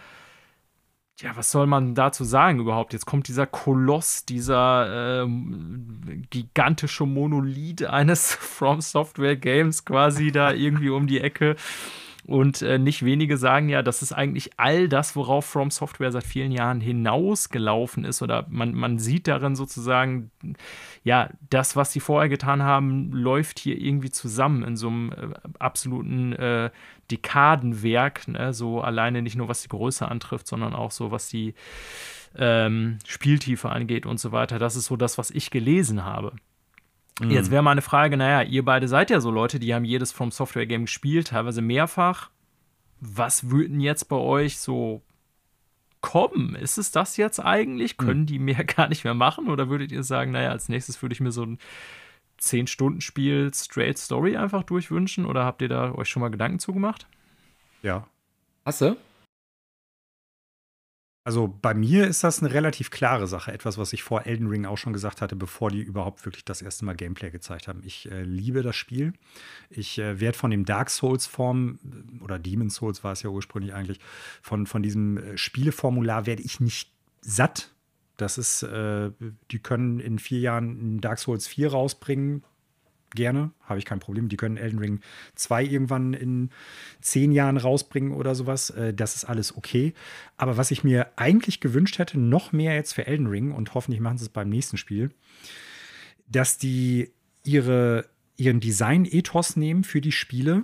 ja, 1.21 1.35
was 1.35 1.51
soll 1.51 1.67
man 1.67 1.93
dazu 1.93 2.23
sagen 2.23 2.59
überhaupt? 2.59 2.93
Jetzt 2.93 3.05
kommt 3.05 3.27
dieser 3.27 3.45
Koloss, 3.45 4.25
dieser 4.25 5.23
ähm, 5.23 6.23
gigantische 6.29 7.05
Monolith 7.05 7.83
eines 7.83 8.33
From 8.39 8.81
Software 8.81 9.35
Games 9.35 9.85
quasi 9.85 10.31
da 10.31 10.51
irgendwie 10.51 10.89
um 10.89 11.07
die 11.07 11.21
Ecke. 11.21 11.55
Und 12.25 12.61
äh, 12.61 12.77
nicht 12.77 13.03
wenige 13.03 13.35
sagen 13.37 13.67
ja, 13.69 13.81
das 13.81 14.03
ist 14.03 14.13
eigentlich 14.13 14.51
all 14.57 14.87
das, 14.87 15.15
worauf 15.15 15.45
From 15.45 15.71
Software 15.71 16.11
seit 16.11 16.23
vielen 16.23 16.51
Jahren 16.51 16.79
hinausgelaufen 16.79 18.05
ist. 18.05 18.21
Oder 18.21 18.45
man, 18.49 18.73
man 18.73 18.99
sieht 18.99 19.27
darin 19.27 19.55
sozusagen, 19.55 20.29
ja, 21.03 21.29
das, 21.49 21.75
was 21.75 21.91
sie 21.91 21.99
vorher 21.99 22.29
getan 22.29 22.61
haben, 22.61 23.11
läuft 23.11 23.59
hier 23.59 23.79
irgendwie 23.79 24.11
zusammen 24.11 24.63
in 24.63 24.77
so 24.77 24.87
einem 24.87 25.11
äh, 25.11 25.27
absoluten 25.57 26.33
äh, 26.33 26.69
Dekadenwerk. 27.11 28.27
Ne? 28.27 28.53
So 28.53 28.81
alleine 28.81 29.21
nicht 29.21 29.35
nur 29.35 29.47
was 29.47 29.61
die 29.61 29.69
Größe 29.69 30.07
antrifft, 30.07 30.47
sondern 30.47 30.73
auch 30.73 30.91
so, 30.91 31.11
was 31.11 31.27
die 31.27 31.53
ähm, 32.35 32.99
Spieltiefe 33.05 33.69
angeht 33.69 34.05
und 34.05 34.19
so 34.19 34.31
weiter. 34.31 34.59
Das 34.59 34.75
ist 34.75 34.85
so 34.85 34.95
das, 34.95 35.17
was 35.17 35.31
ich 35.31 35.51
gelesen 35.51 36.05
habe. 36.05 36.33
Mhm. 37.19 37.31
Jetzt 37.31 37.51
wäre 37.51 37.63
meine 37.63 37.81
Frage, 37.81 38.17
naja, 38.17 38.41
ihr 38.41 38.63
beide 38.63 38.87
seid 38.87 39.09
ja 39.09 39.19
so 39.19 39.31
Leute, 39.31 39.59
die 39.59 39.73
haben 39.73 39.85
jedes 39.85 40.11
From 40.11 40.31
Software 40.31 40.65
Game 40.65 40.83
gespielt, 40.83 41.27
teilweise 41.27 41.61
mehrfach. 41.61 42.29
Was 42.99 43.49
würden 43.49 43.79
jetzt 43.79 44.05
bei 44.05 44.15
euch 44.15 44.59
so 44.59 45.01
kommen? 46.01 46.55
Ist 46.55 46.77
es 46.77 46.91
das 46.91 47.17
jetzt 47.17 47.39
eigentlich? 47.39 47.97
Mhm. 47.97 48.05
Können 48.05 48.25
die 48.25 48.39
mehr 48.39 48.63
gar 48.63 48.89
nicht 48.89 49.03
mehr 49.03 49.13
machen? 49.13 49.49
Oder 49.49 49.69
würdet 49.69 49.91
ihr 49.91 50.03
sagen, 50.03 50.31
naja, 50.31 50.49
als 50.49 50.69
nächstes 50.69 51.01
würde 51.01 51.13
ich 51.13 51.19
mir 51.19 51.31
so 51.31 51.43
ein 51.43 51.59
10-Stunden-Spiel 52.41 53.51
Straight 53.53 53.97
Story 53.97 54.37
einfach 54.37 54.63
durchwünschen? 54.63 55.25
Oder 55.25 55.45
habt 55.45 55.61
ihr 55.61 55.69
da 55.69 55.93
euch 55.93 56.09
schon 56.09 56.21
mal 56.21 56.29
Gedanken 56.29 56.59
zugemacht? 56.59 57.07
Ja. 57.83 58.07
Hast 58.65 58.81
du? 58.81 58.97
Also 61.23 61.55
bei 61.61 61.75
mir 61.75 62.07
ist 62.07 62.23
das 62.23 62.41
eine 62.41 62.51
relativ 62.51 62.89
klare 62.89 63.27
Sache. 63.27 63.51
Etwas, 63.51 63.77
was 63.77 63.93
ich 63.93 64.01
vor 64.01 64.25
Elden 64.25 64.47
Ring 64.47 64.65
auch 64.65 64.77
schon 64.77 64.91
gesagt 64.91 65.21
hatte, 65.21 65.35
bevor 65.35 65.69
die 65.69 65.81
überhaupt 65.81 66.25
wirklich 66.25 66.45
das 66.45 66.63
erste 66.63 66.83
Mal 66.83 66.95
Gameplay 66.95 67.29
gezeigt 67.29 67.67
haben. 67.67 67.83
Ich 67.85 68.09
äh, 68.09 68.23
liebe 68.23 68.63
das 68.63 68.75
Spiel. 68.75 69.13
Ich 69.69 69.99
äh, 69.99 70.19
werde 70.19 70.37
von 70.37 70.49
dem 70.49 70.65
Dark 70.65 70.89
Souls-Form, 70.89 71.77
äh, 71.83 72.23
oder 72.23 72.39
Demon 72.39 72.71
Souls 72.71 73.03
war 73.03 73.11
es 73.11 73.21
ja 73.21 73.29
ursprünglich 73.29 73.75
eigentlich, 73.75 73.99
von, 74.41 74.65
von 74.65 74.81
diesem 74.81 75.17
äh, 75.17 75.37
Spieleformular 75.37 76.25
werde 76.25 76.41
ich 76.41 76.59
nicht 76.59 76.91
satt. 77.21 77.71
Das 78.21 78.37
ist, 78.37 78.63
äh, 78.63 79.11
die 79.51 79.59
können 79.59 79.99
in 79.99 80.19
vier 80.19 80.39
Jahren 80.39 81.01
Dark 81.01 81.19
Souls 81.19 81.47
4 81.47 81.71
rausbringen 81.71 82.43
gerne, 83.15 83.51
habe 83.61 83.79
ich 83.79 83.85
kein 83.85 83.99
Problem. 83.99 84.29
Die 84.29 84.37
können 84.37 84.57
Elden 84.57 84.79
Ring 84.79 84.99
2 85.35 85.65
irgendwann 85.65 86.13
in 86.13 86.49
zehn 87.01 87.31
Jahren 87.31 87.57
rausbringen 87.57 88.13
oder 88.13 88.35
sowas. 88.35 88.69
Äh, 88.71 88.93
das 88.93 89.15
ist 89.15 89.25
alles 89.25 89.55
okay. 89.55 89.93
Aber 90.37 90.57
was 90.57 90.71
ich 90.71 90.83
mir 90.83 91.11
eigentlich 91.17 91.59
gewünscht 91.59 91.99
hätte, 91.99 92.19
noch 92.19 92.51
mehr 92.51 92.75
jetzt 92.75 92.93
für 92.93 93.07
Elden 93.07 93.27
Ring 93.27 93.51
und 93.51 93.73
hoffentlich 93.73 94.01
machen 94.01 94.17
sie 94.17 94.25
es 94.25 94.29
beim 94.29 94.49
nächsten 94.49 94.77
Spiel, 94.77 95.11
dass 96.27 96.57
die 96.57 97.11
ihre, 97.43 98.05
ihren 98.37 98.59
Design-Ethos 98.59 99.55
nehmen 99.55 99.83
für 99.83 100.01
die 100.01 100.11
Spiele 100.11 100.63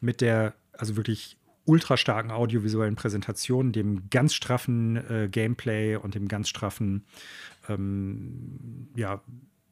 mit 0.00 0.20
der, 0.20 0.54
also 0.72 0.96
wirklich 0.96 1.36
ultra 1.64 1.96
starken 1.96 2.30
audiovisuellen 2.30 2.96
Präsentation, 2.96 3.72
dem 3.72 4.10
ganz 4.10 4.34
straffen 4.34 4.96
äh, 4.96 5.28
Gameplay 5.30 5.96
und 5.96 6.14
dem 6.14 6.28
ganz 6.28 6.48
straffen 6.48 7.04
ähm, 7.68 8.88
ja, 8.96 9.22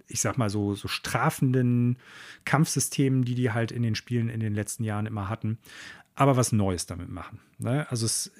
ich 0.06 0.20
sag 0.20 0.38
mal, 0.38 0.50
so, 0.50 0.74
so 0.74 0.88
strafenden 0.88 1.98
Kampfsystemen, 2.44 3.24
die 3.24 3.34
die 3.34 3.52
halt 3.52 3.72
in 3.72 3.82
den 3.82 3.94
Spielen 3.94 4.28
in 4.28 4.40
den 4.40 4.54
letzten 4.54 4.84
Jahren 4.84 5.06
immer 5.06 5.28
hatten, 5.28 5.58
aber 6.14 6.36
was 6.36 6.52
Neues 6.52 6.86
damit 6.86 7.08
machen. 7.08 7.40
Ne? 7.58 7.86
Also 7.90 8.06
es 8.06 8.32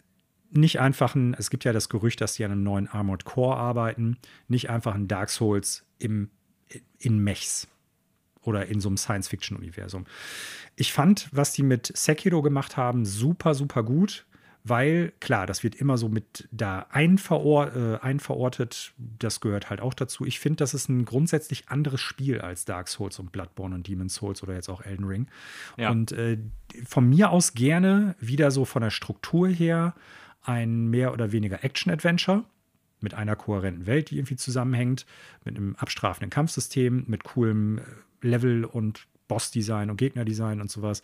nicht 0.50 0.80
einfach 0.80 1.14
ein, 1.14 1.34
es 1.34 1.48
gibt 1.48 1.64
ja 1.64 1.72
das 1.72 1.88
Gerücht, 1.88 2.20
dass 2.20 2.34
die 2.34 2.44
an 2.44 2.50
einem 2.50 2.64
neuen 2.64 2.88
Armored 2.88 3.24
Core 3.24 3.56
arbeiten, 3.56 4.18
nicht 4.48 4.68
einfach 4.68 4.94
ein 4.94 5.06
Dark 5.06 5.30
Souls 5.30 5.86
im, 5.98 6.30
in 6.98 7.18
Mechs 7.22 7.68
oder 8.42 8.66
in 8.66 8.80
so 8.80 8.88
einem 8.88 8.96
Science-Fiction-Universum. 8.96 10.06
Ich 10.76 10.92
fand, 10.92 11.28
was 11.32 11.52
die 11.52 11.62
mit 11.62 11.92
Sekiro 11.94 12.42
gemacht 12.42 12.76
haben, 12.76 13.04
super, 13.04 13.54
super 13.54 13.82
gut 13.82 14.26
weil 14.62 15.12
klar, 15.20 15.46
das 15.46 15.62
wird 15.62 15.74
immer 15.74 15.96
so 15.96 16.08
mit 16.08 16.48
da 16.50 16.86
einveror 16.90 17.74
äh, 17.74 17.98
einverortet. 18.04 18.92
Das 18.98 19.40
gehört 19.40 19.70
halt 19.70 19.80
auch 19.80 19.94
dazu. 19.94 20.26
Ich 20.26 20.38
finde, 20.38 20.56
das 20.56 20.74
ist 20.74 20.88
ein 20.88 21.04
grundsätzlich 21.04 21.68
anderes 21.70 22.00
Spiel 22.00 22.40
als 22.40 22.66
Dark 22.66 22.88
Souls 22.88 23.18
und 23.18 23.32
Bloodborne 23.32 23.74
und 23.74 23.88
Demon's 23.88 24.14
Souls 24.14 24.42
oder 24.42 24.54
jetzt 24.54 24.68
auch 24.68 24.82
Elden 24.82 25.06
Ring. 25.06 25.28
Ja. 25.78 25.90
Und 25.90 26.12
äh, 26.12 26.38
von 26.84 27.08
mir 27.08 27.30
aus 27.30 27.54
gerne 27.54 28.14
wieder 28.20 28.50
so 28.50 28.64
von 28.64 28.82
der 28.82 28.90
Struktur 28.90 29.48
her 29.48 29.94
ein 30.42 30.88
mehr 30.88 31.12
oder 31.12 31.32
weniger 31.32 31.64
Action-Adventure 31.64 32.44
mit 33.00 33.14
einer 33.14 33.36
kohärenten 33.36 33.86
Welt, 33.86 34.10
die 34.10 34.18
irgendwie 34.18 34.36
zusammenhängt, 34.36 35.06
mit 35.44 35.56
einem 35.56 35.74
abstrafenden 35.76 36.28
Kampfsystem, 36.28 37.04
mit 37.06 37.24
coolem 37.24 37.78
äh, 37.78 37.82
Level- 38.22 38.64
und 38.64 39.06
Boss-Design 39.28 39.90
und 39.90 39.96
Gegner-Design 39.96 40.60
und 40.60 40.70
sowas 40.70 41.02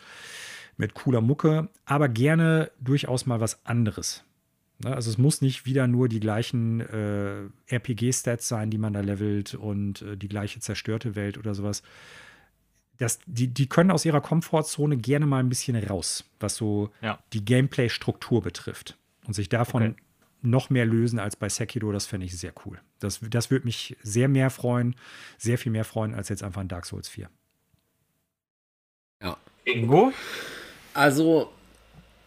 mit 0.76 0.94
cooler 0.94 1.20
Mucke, 1.20 1.68
aber 1.84 2.08
gerne 2.08 2.70
durchaus 2.80 3.26
mal 3.26 3.40
was 3.40 3.64
anderes. 3.64 4.24
Ne? 4.82 4.94
Also 4.94 5.10
es 5.10 5.18
muss 5.18 5.40
nicht 5.40 5.64
wieder 5.64 5.86
nur 5.86 6.08
die 6.08 6.20
gleichen 6.20 6.80
äh, 6.80 7.48
RPG-Stats 7.68 8.48
sein, 8.48 8.70
die 8.70 8.78
man 8.78 8.92
da 8.92 9.00
levelt 9.00 9.54
und 9.54 10.02
äh, 10.02 10.16
die 10.16 10.28
gleiche 10.28 10.60
zerstörte 10.60 11.14
Welt 11.14 11.38
oder 11.38 11.54
sowas. 11.54 11.82
Das, 12.98 13.18
die, 13.26 13.48
die 13.48 13.68
können 13.68 13.90
aus 13.90 14.04
ihrer 14.04 14.20
Komfortzone 14.20 14.96
gerne 14.96 15.26
mal 15.26 15.40
ein 15.40 15.48
bisschen 15.48 15.76
raus, 15.76 16.24
was 16.40 16.56
so 16.56 16.90
ja. 17.02 17.18
die 17.32 17.44
Gameplay-Struktur 17.44 18.42
betrifft. 18.42 18.96
Und 19.26 19.34
sich 19.34 19.48
davon 19.48 19.82
okay. 19.82 19.94
Noch 20.50 20.70
mehr 20.70 20.86
lösen 20.86 21.18
als 21.18 21.36
bei 21.36 21.48
Sekiro, 21.48 21.92
das 21.92 22.06
fände 22.06 22.26
ich 22.26 22.38
sehr 22.38 22.52
cool. 22.64 22.80
Das, 22.98 23.20
das 23.28 23.50
würde 23.50 23.66
mich 23.66 23.96
sehr 24.02 24.28
mehr 24.28 24.50
freuen, 24.50 24.96
sehr 25.38 25.58
viel 25.58 25.72
mehr 25.72 25.84
freuen 25.84 26.14
als 26.14 26.28
jetzt 26.28 26.42
einfach 26.42 26.60
ein 26.60 26.68
Dark 26.68 26.86
Souls 26.86 27.08
4. 27.08 27.28
Ja. 29.22 29.36
Ingo? 29.64 30.12
Also, 30.94 31.50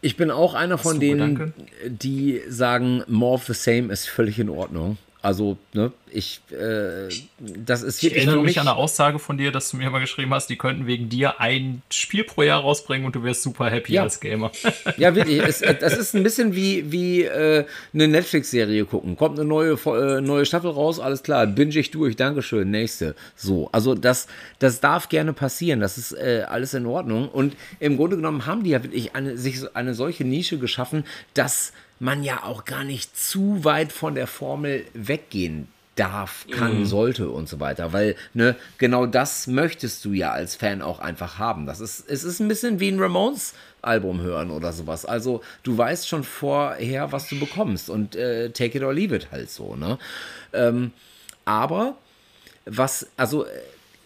ich 0.01 0.17
bin 0.17 0.31
auch 0.31 0.53
einer 0.53 0.77
von 0.77 0.99
denen, 0.99 1.53
die 1.85 2.41
sagen, 2.47 3.03
more 3.07 3.35
of 3.35 3.45
the 3.45 3.53
same 3.53 3.91
ist 3.91 4.07
völlig 4.07 4.39
in 4.39 4.49
Ordnung. 4.49 4.97
Also, 5.21 5.57
ne, 5.73 5.91
ich, 6.11 6.39
äh, 6.49 7.09
das 7.39 7.81
ist 7.81 8.01
wirklich. 8.01 8.21
Ich 8.21 8.27
erinnere 8.27 8.41
mich 8.41 8.57
an 8.57 8.69
eine 8.69 8.77
Aussage 8.77 9.19
von 9.19 9.37
dir, 9.37 9.51
dass 9.51 9.69
du 9.69 9.75
mir 9.75 9.89
mal 9.89 9.99
geschrieben 9.99 10.33
hast, 10.33 10.47
die 10.47 10.55
könnten 10.55 10.87
wegen 10.87 11.09
dir 11.09 11.41
ein 11.41 11.81
Spiel 11.91 12.23
pro 12.23 12.43
Jahr 12.43 12.61
rausbringen 12.61 13.05
und 13.05 13.15
du 13.17 13.23
wärst 13.23 13.43
super 13.43 13.69
happy 13.69 13.93
ja. 13.93 14.03
als 14.03 14.21
Gamer. 14.21 14.51
Ja, 14.95 15.13
wirklich. 15.15 15.39
es, 15.39 15.59
das 15.59 15.97
ist 15.97 16.15
ein 16.15 16.23
bisschen 16.23 16.55
wie, 16.55 16.89
wie 16.91 17.23
äh, 17.23 17.65
eine 17.93 18.07
Netflix-Serie 18.07 18.85
gucken. 18.85 19.17
Kommt 19.17 19.37
eine 19.37 19.47
neue, 19.47 19.73
äh, 19.73 20.21
neue 20.21 20.45
Staffel 20.45 20.71
raus, 20.71 21.01
alles 21.01 21.21
klar, 21.21 21.45
binge 21.47 21.77
ich 21.77 21.91
durch, 21.91 22.15
Dankeschön, 22.15 22.71
nächste. 22.71 23.13
So, 23.35 23.67
also 23.73 23.95
das, 23.95 24.27
das 24.59 24.79
darf 24.79 25.09
gerne 25.09 25.33
passieren, 25.33 25.81
das 25.81 25.97
ist 25.97 26.13
äh, 26.13 26.45
alles 26.47 26.73
in 26.73 26.85
Ordnung. 26.85 27.27
Und 27.27 27.57
im 27.81 27.97
Grunde 27.97 28.15
genommen 28.15 28.45
haben 28.45 28.63
die 28.63 28.69
ja 28.69 28.83
wirklich 28.83 29.15
eine, 29.15 29.37
sich 29.37 29.75
eine 29.75 29.93
solche 29.93 30.23
Nische 30.23 30.57
geschaffen, 30.59 31.03
dass 31.33 31.73
man 31.99 32.23
ja 32.23 32.43
auch 32.43 32.65
gar 32.65 32.84
nicht 32.84 33.17
zu 33.17 33.63
weit 33.63 33.91
von 33.91 34.15
der 34.15 34.27
Formel 34.27 34.85
weggehen 34.93 35.67
darf, 35.95 36.45
kann, 36.49 36.80
mhm. 36.80 36.85
sollte 36.85 37.30
und 37.30 37.49
so 37.49 37.59
weiter. 37.59 37.91
Weil, 37.91 38.15
ne, 38.34 38.55
genau 38.77 39.05
das 39.05 39.47
möchtest 39.47 40.05
du 40.05 40.13
ja 40.13 40.31
als 40.31 40.55
Fan 40.55 40.81
auch 40.81 40.99
einfach 40.99 41.38
haben. 41.38 41.65
Das 41.65 41.81
ist, 41.81 42.09
es 42.09 42.23
ist 42.23 42.39
ein 42.39 42.47
bisschen 42.47 42.80
wie 42.80 42.89
ein 42.89 42.99
Ramones 42.99 43.53
Album 43.81 44.21
hören 44.21 44.49
oder 44.51 44.71
sowas. 44.71 45.05
Also 45.05 45.41
du 45.63 45.77
weißt 45.77 46.07
schon 46.07 46.23
vorher, 46.23 47.11
was 47.11 47.27
du 47.27 47.38
bekommst 47.39 47.89
und 47.89 48.15
äh, 48.15 48.49
take 48.51 48.77
it 48.77 48.84
or 48.84 48.93
leave 48.93 49.15
it 49.15 49.31
halt 49.31 49.49
so, 49.49 49.76
ne? 49.76 49.97
Ähm, 50.53 50.91
aber 51.43 51.97
was, 52.65 53.07
also 53.17 53.45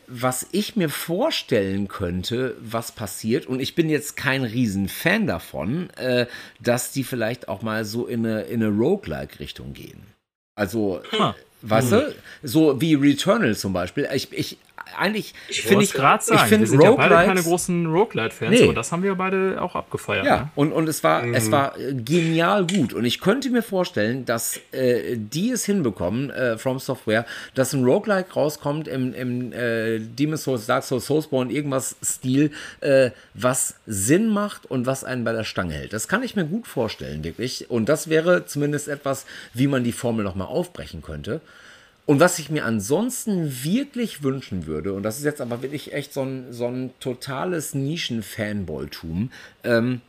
was 0.07 0.47
ich 0.51 0.75
mir 0.75 0.89
vorstellen 0.89 1.87
könnte, 1.87 2.55
was 2.59 2.91
passiert, 2.91 3.45
und 3.45 3.59
ich 3.59 3.75
bin 3.75 3.89
jetzt 3.89 4.15
kein 4.17 4.43
Riesenfan 4.43 5.27
davon, 5.27 5.89
äh, 5.91 6.27
dass 6.59 6.91
die 6.91 7.03
vielleicht 7.03 7.47
auch 7.47 7.61
mal 7.61 7.85
so 7.85 8.07
in 8.07 8.25
eine, 8.25 8.41
in 8.43 8.63
eine 8.63 8.71
Roguelike-Richtung 8.71 9.73
gehen. 9.73 10.03
Also, 10.55 11.01
huh. 11.11 11.33
weißt 11.61 11.91
hm. 11.91 11.99
du, 11.99 12.15
so 12.43 12.81
wie 12.81 12.95
Returnal 12.95 13.55
zum 13.55 13.73
Beispiel. 13.73 14.07
Ich, 14.13 14.31
ich, 14.31 14.57
eigentlich 14.97 15.33
finde 15.49 15.83
ich 15.83 15.93
gerade 15.93 16.23
sagen, 16.23 16.41
ich 16.43 16.49
finde 16.49 16.71
wir 16.71 16.83
ja 16.83 16.91
beide 16.91 17.15
keine 17.15 17.43
großen 17.43 17.85
Roguelite-Fans, 17.85 18.51
nee. 18.51 18.63
aber 18.63 18.73
das 18.73 18.91
haben 18.91 19.03
wir 19.03 19.15
beide 19.15 19.61
auch 19.61 19.75
abgefeiert. 19.75 20.25
Ja, 20.25 20.37
ne? 20.37 20.49
und, 20.55 20.71
und 20.71 20.87
es 20.87 21.03
war 21.03 21.23
mhm. 21.23 21.33
es 21.33 21.51
war 21.51 21.77
äh, 21.79 21.93
genial 21.93 22.65
gut 22.65 22.93
und 22.93 23.05
ich 23.05 23.21
könnte 23.21 23.49
mir 23.49 23.63
vorstellen, 23.63 24.25
dass 24.25 24.59
äh, 24.71 25.15
die 25.17 25.51
es 25.51 25.65
hinbekommen, 25.65 26.29
äh, 26.29 26.57
From 26.57 26.79
Software, 26.79 27.25
dass 27.55 27.73
ein 27.73 27.83
Roguelike 27.83 28.33
rauskommt 28.33 28.87
im, 28.87 29.13
im 29.13 29.51
äh, 29.53 29.99
Demon's 29.99 30.43
Souls, 30.43 30.65
Dark 30.65 30.83
Souls, 30.83 31.05
Soulsborne, 31.05 31.51
irgendwas 31.51 31.95
Stil, 32.03 32.51
äh, 32.81 33.11
was 33.33 33.75
Sinn 33.85 34.27
macht 34.27 34.69
und 34.69 34.85
was 34.85 35.03
einen 35.03 35.23
bei 35.23 35.33
der 35.33 35.43
Stange 35.43 35.73
hält. 35.73 35.93
Das 35.93 36.07
kann 36.07 36.23
ich 36.23 36.35
mir 36.35 36.45
gut 36.45 36.67
vorstellen, 36.67 37.23
wirklich. 37.23 37.69
Und 37.69 37.89
das 37.89 38.09
wäre 38.09 38.45
zumindest 38.45 38.87
etwas, 38.87 39.25
wie 39.53 39.67
man 39.67 39.83
die 39.83 39.91
Formel 39.91 40.23
nochmal 40.23 40.47
aufbrechen 40.47 41.01
könnte. 41.01 41.41
Und 42.05 42.19
was 42.19 42.37
ich 42.37 42.49
mir 42.49 42.65
ansonsten 42.65 43.63
wirklich 43.63 44.23
wünschen 44.23 44.65
würde, 44.65 44.93
und 44.93 45.03
das 45.03 45.17
ist 45.17 45.23
jetzt 45.23 45.39
aber 45.39 45.61
wirklich 45.61 45.93
echt 45.93 46.13
so 46.13 46.23
ein, 46.23 46.51
so 46.51 46.67
ein 46.67 46.91
totales 46.99 47.73
Nischen-Fanboy-Tum, 47.73 49.31
ähm, 49.63 50.01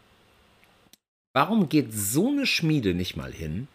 warum 1.35 1.69
geht 1.69 1.93
so 1.93 2.31
eine 2.31 2.47
Schmiede 2.47 2.95
nicht 2.95 3.16
mal 3.16 3.33
hin 3.33 3.69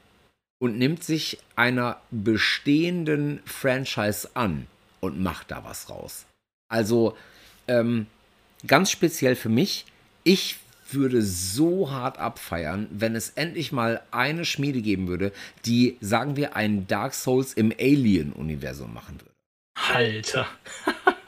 und 0.61 0.77
nimmt 0.77 1.03
sich 1.03 1.39
einer 1.55 2.01
bestehenden 2.11 3.41
Franchise 3.45 4.29
an 4.33 4.67
und 4.99 5.21
macht 5.21 5.51
da 5.51 5.63
was 5.63 5.89
raus? 5.89 6.25
Also, 6.67 7.15
ähm, 7.69 8.07
ganz 8.67 8.91
speziell 8.91 9.37
für 9.37 9.49
mich, 9.49 9.85
ich 10.25 10.57
würde 10.93 11.21
so 11.21 11.91
hart 11.91 12.17
abfeiern, 12.17 12.87
wenn 12.91 13.15
es 13.15 13.29
endlich 13.31 13.71
mal 13.71 14.01
eine 14.11 14.45
Schmiede 14.45 14.81
geben 14.81 15.07
würde, 15.07 15.31
die, 15.65 15.97
sagen 16.01 16.35
wir, 16.35 16.55
einen 16.55 16.87
Dark 16.87 17.13
Souls 17.13 17.53
im 17.53 17.71
Alien-Universum 17.71 18.93
machen 18.93 19.19
würde. 19.19 19.31
Alter. 19.93 20.47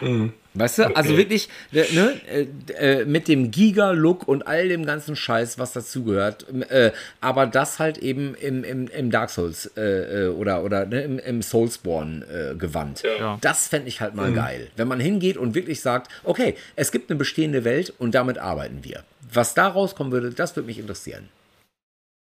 mhm. 0.00 0.32
Weißt 0.58 0.78
du, 0.78 0.82
also 0.84 0.92
okay. 0.92 1.02
also 1.02 1.16
wirklich 1.18 1.48
ne, 1.70 2.20
äh, 2.28 2.46
äh, 2.78 3.04
mit 3.04 3.28
dem 3.28 3.50
Giga-Look 3.50 4.26
und 4.26 4.46
all 4.46 4.68
dem 4.68 4.86
ganzen 4.86 5.14
Scheiß, 5.14 5.58
was 5.58 5.72
dazugehört. 5.72 6.46
Äh, 6.70 6.92
aber 7.20 7.46
das 7.46 7.78
halt 7.78 7.98
eben 7.98 8.34
im, 8.34 8.64
im, 8.64 8.88
im 8.88 9.10
Dark 9.10 9.30
Souls 9.30 9.70
oder, 9.76 10.64
oder 10.64 10.86
ne, 10.86 11.02
im, 11.02 11.18
im 11.18 11.42
Soulsborne-Gewand. 11.42 13.02
Ja. 13.18 13.38
Das 13.40 13.68
fände 13.68 13.88
ich 13.88 14.00
halt 14.00 14.14
mal 14.14 14.30
mhm. 14.30 14.34
geil. 14.34 14.68
Wenn 14.76 14.88
man 14.88 15.00
hingeht 15.00 15.36
und 15.36 15.54
wirklich 15.54 15.80
sagt, 15.80 16.10
okay, 16.24 16.56
es 16.74 16.90
gibt 16.90 17.10
eine 17.10 17.18
bestehende 17.18 17.64
Welt 17.64 17.92
und 17.98 18.14
damit 18.14 18.38
arbeiten 18.38 18.78
wir. 18.82 19.04
Was 19.32 19.54
da 19.54 19.68
rauskommen 19.68 20.12
würde, 20.12 20.30
das 20.30 20.56
würde 20.56 20.68
mich 20.68 20.78
interessieren. 20.78 21.28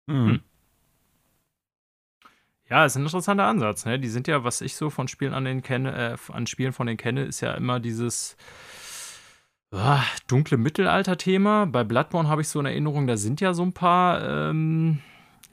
Mhm. 0.08 0.40
Ja, 2.70 2.86
ist 2.86 2.96
ein 2.98 3.04
interessanter 3.04 3.46
Ansatz. 3.46 3.86
Ne? 3.86 4.00
Die 4.00 4.10
sind 4.10 4.28
ja, 4.28 4.44
was 4.44 4.62
ich 4.62 4.76
so 4.76 4.90
von 4.90 5.08
Spielen 5.08 5.34
an 5.34 5.46
den 5.46 5.62
kenne, 5.62 6.18
äh, 6.18 6.34
an 6.34 6.48
Spielen 6.48 6.74
von 6.74 6.88
denen 6.88 6.98
kenne, 6.98 7.24
ist 7.24 7.42
ja 7.42 7.54
immer 7.54 7.80
dieses 7.80 8.36
äh, 9.72 9.98
dunkle 10.28 10.58
Mittelalter-Thema. 10.58 11.66
Bei 11.68 11.84
Bloodborne 11.84 12.28
habe 12.28 12.42
ich 12.42 12.50
so 12.50 12.60
eine 12.60 12.72
Erinnerung, 12.72 13.08
da 13.08 13.16
sind 13.16 13.40
ja 13.40 13.54
so 13.54 13.64
ein 13.64 13.74
paar 13.74 14.50
ähm, 14.50 15.00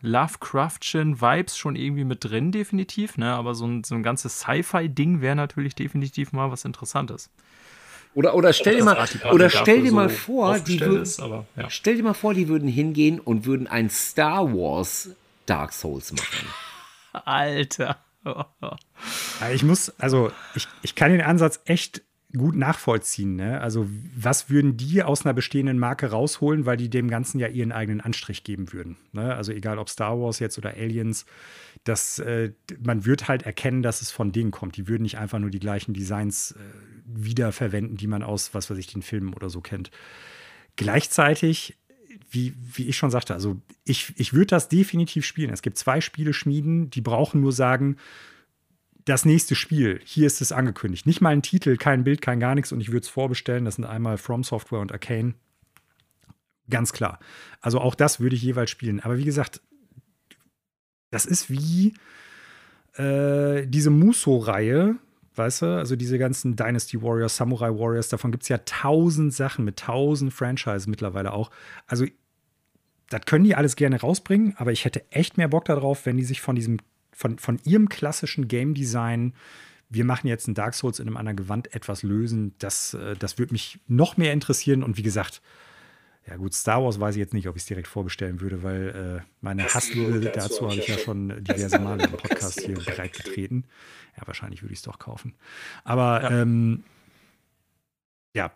Lovecraftchen 0.00 1.20
Vibes 1.20 1.56
schon 1.56 1.76
irgendwie 1.76 2.04
mit 2.04 2.24
drin, 2.24 2.50
definitiv. 2.50 3.16
Ne? 3.16 3.32
Aber 3.32 3.54
so 3.54 3.66
ein, 3.66 3.84
so 3.84 3.94
ein 3.94 4.02
ganzes 4.02 4.40
Sci-Fi-Ding 4.40 5.20
wäre 5.20 5.36
natürlich 5.36 5.76
definitiv 5.76 6.32
mal 6.32 6.50
was 6.50 6.64
Interessantes. 6.64 7.30
Oder, 8.14 8.34
oder 8.34 8.52
stell 8.52 8.76
dir 8.76 8.84
mal, 8.84 9.08
oder 9.32 9.50
stell 9.50 9.82
dir 9.82 9.92
mal 9.92 10.08
so 10.08 10.14
vor, 10.14 10.58
die 10.60 10.80
würden, 10.80 11.02
ist, 11.02 11.20
aber, 11.20 11.46
ja. 11.56 11.68
stell 11.68 11.96
dir 11.96 12.04
mal 12.04 12.14
vor, 12.14 12.32
die 12.32 12.46
würden 12.46 12.68
hingehen 12.68 13.18
und 13.18 13.44
würden 13.44 13.66
ein 13.66 13.90
Star 13.90 14.52
Wars 14.52 15.10
Dark 15.46 15.72
Souls 15.72 16.12
machen. 16.12 16.46
Alter. 17.26 17.98
ich 19.52 19.62
muss, 19.62 19.92
also 19.98 20.32
ich, 20.54 20.66
ich 20.82 20.94
kann 20.94 21.10
den 21.10 21.20
Ansatz 21.20 21.60
echt 21.66 22.02
gut 22.36 22.56
nachvollziehen. 22.56 23.36
Ne? 23.36 23.60
Also, 23.60 23.88
was 24.16 24.50
würden 24.50 24.76
die 24.76 25.02
aus 25.02 25.24
einer 25.24 25.34
bestehenden 25.34 25.78
Marke 25.78 26.10
rausholen, 26.10 26.66
weil 26.66 26.76
die 26.76 26.90
dem 26.90 27.08
Ganzen 27.08 27.38
ja 27.38 27.48
ihren 27.48 27.72
eigenen 27.72 28.00
Anstrich 28.00 28.44
geben 28.44 28.72
würden? 28.72 28.96
Ne? 29.12 29.34
Also, 29.34 29.52
egal 29.52 29.78
ob 29.78 29.88
Star 29.88 30.18
Wars 30.18 30.38
jetzt 30.40 30.58
oder 30.58 30.74
Aliens, 30.74 31.26
das, 31.84 32.18
äh, 32.18 32.52
man 32.82 33.04
wird 33.04 33.28
halt 33.28 33.44
erkennen, 33.44 33.82
dass 33.82 34.02
es 34.02 34.10
von 34.10 34.32
denen 34.32 34.50
kommt. 34.50 34.76
Die 34.76 34.88
würden 34.88 35.02
nicht 35.02 35.18
einfach 35.18 35.38
nur 35.38 35.50
die 35.50 35.60
gleichen 35.60 35.94
Designs 35.94 36.52
äh, 36.52 36.58
wiederverwenden, 37.06 37.96
die 37.96 38.06
man 38.06 38.22
aus, 38.22 38.54
was 38.54 38.70
weiß 38.70 38.78
ich, 38.78 38.88
den 38.88 39.02
Filmen 39.02 39.34
oder 39.34 39.48
so 39.48 39.60
kennt. 39.60 39.90
Gleichzeitig 40.76 41.76
wie, 42.30 42.54
wie 42.74 42.88
ich 42.88 42.96
schon 42.96 43.10
sagte, 43.10 43.34
also 43.34 43.60
ich, 43.84 44.12
ich 44.16 44.32
würde 44.32 44.46
das 44.46 44.68
definitiv 44.68 45.24
spielen. 45.24 45.52
Es 45.52 45.62
gibt 45.62 45.78
zwei 45.78 46.00
Spiele 46.00 46.32
schmieden, 46.32 46.90
die 46.90 47.00
brauchen 47.00 47.40
nur 47.40 47.52
sagen, 47.52 47.96
das 49.04 49.24
nächste 49.24 49.54
Spiel, 49.54 50.00
hier 50.04 50.26
ist 50.26 50.40
es 50.40 50.52
angekündigt. 50.52 51.06
Nicht 51.06 51.20
mal 51.20 51.30
ein 51.30 51.42
Titel, 51.42 51.76
kein 51.76 52.04
Bild, 52.04 52.22
kein 52.22 52.40
gar 52.40 52.54
nichts 52.54 52.72
und 52.72 52.80
ich 52.80 52.88
würde 52.88 53.04
es 53.04 53.08
vorbestellen. 53.08 53.64
Das 53.64 53.76
sind 53.76 53.84
einmal 53.84 54.16
From 54.16 54.44
Software 54.44 54.80
und 54.80 54.92
Arcane. 54.92 55.34
Ganz 56.70 56.92
klar. 56.92 57.18
Also 57.60 57.80
auch 57.80 57.94
das 57.94 58.20
würde 58.20 58.36
ich 58.36 58.42
jeweils 58.42 58.70
spielen. 58.70 59.00
Aber 59.00 59.18
wie 59.18 59.24
gesagt, 59.24 59.60
das 61.10 61.26
ist 61.26 61.50
wie 61.50 61.94
äh, 62.94 63.66
diese 63.66 63.90
Muso-Reihe, 63.90 64.96
weißt 65.34 65.62
du? 65.62 65.66
Also 65.78 65.96
diese 65.96 66.18
ganzen 66.18 66.56
Dynasty 66.56 67.02
Warriors, 67.02 67.36
Samurai 67.36 67.70
Warriors, 67.70 68.08
davon 68.08 68.30
gibt 68.30 68.44
es 68.44 68.48
ja 68.48 68.58
tausend 68.58 69.32
Sachen 69.32 69.64
mit 69.64 69.78
tausend 69.78 70.32
Franchises 70.32 70.86
mittlerweile 70.86 71.32
auch. 71.32 71.50
Also 71.86 72.06
das 73.10 73.22
können 73.26 73.44
die 73.44 73.54
alles 73.54 73.76
gerne 73.76 74.00
rausbringen, 74.00 74.54
aber 74.56 74.72
ich 74.72 74.84
hätte 74.84 75.04
echt 75.10 75.36
mehr 75.36 75.48
Bock 75.48 75.66
darauf, 75.66 76.06
wenn 76.06 76.16
die 76.16 76.24
sich 76.24 76.40
von 76.40 76.56
diesem, 76.56 76.78
von, 77.12 77.38
von 77.38 77.60
ihrem 77.64 77.88
klassischen 77.88 78.48
Game 78.48 78.74
Design, 78.74 79.34
wir 79.90 80.04
machen 80.04 80.26
jetzt 80.26 80.48
ein 80.48 80.54
Dark 80.54 80.74
Souls 80.74 80.98
in 80.98 81.06
einem 81.06 81.16
anderen 81.16 81.36
Gewand 81.36 81.74
etwas 81.74 82.02
lösen. 82.02 82.54
Das, 82.58 82.94
äh, 82.94 83.14
das 83.16 83.38
würde 83.38 83.52
mich 83.52 83.78
noch 83.86 84.16
mehr 84.16 84.32
interessieren. 84.32 84.82
Und 84.82 84.96
wie 84.96 85.02
gesagt, 85.02 85.40
ja 86.26 86.36
gut, 86.36 86.54
Star 86.54 86.82
Wars 86.82 86.98
weiß 86.98 87.16
ich 87.16 87.20
jetzt 87.20 87.34
nicht, 87.34 87.48
ob 87.48 87.56
ich 87.56 87.62
es 87.62 87.66
direkt 87.66 87.86
vorbestellen 87.86 88.40
würde, 88.40 88.62
weil 88.62 89.20
äh, 89.20 89.28
meine 89.40 89.64
Hassliebe 89.64 90.20
dazu 90.20 90.68
habe 90.68 90.80
ich 90.80 90.88
ja 90.88 90.96
schon 90.96 91.28
diverse 91.44 91.78
Male 91.78 92.04
im 92.04 92.12
Podcast 92.12 92.60
hier 92.60 92.76
bereitgetreten. 92.76 93.64
Ja, 94.16 94.26
wahrscheinlich 94.26 94.62
würde 94.62 94.72
ich 94.72 94.78
es 94.78 94.84
doch 94.84 94.98
kaufen. 94.98 95.34
Aber 95.84 96.22
ja, 96.22 96.40
ähm, 96.40 96.84
ja 98.34 98.52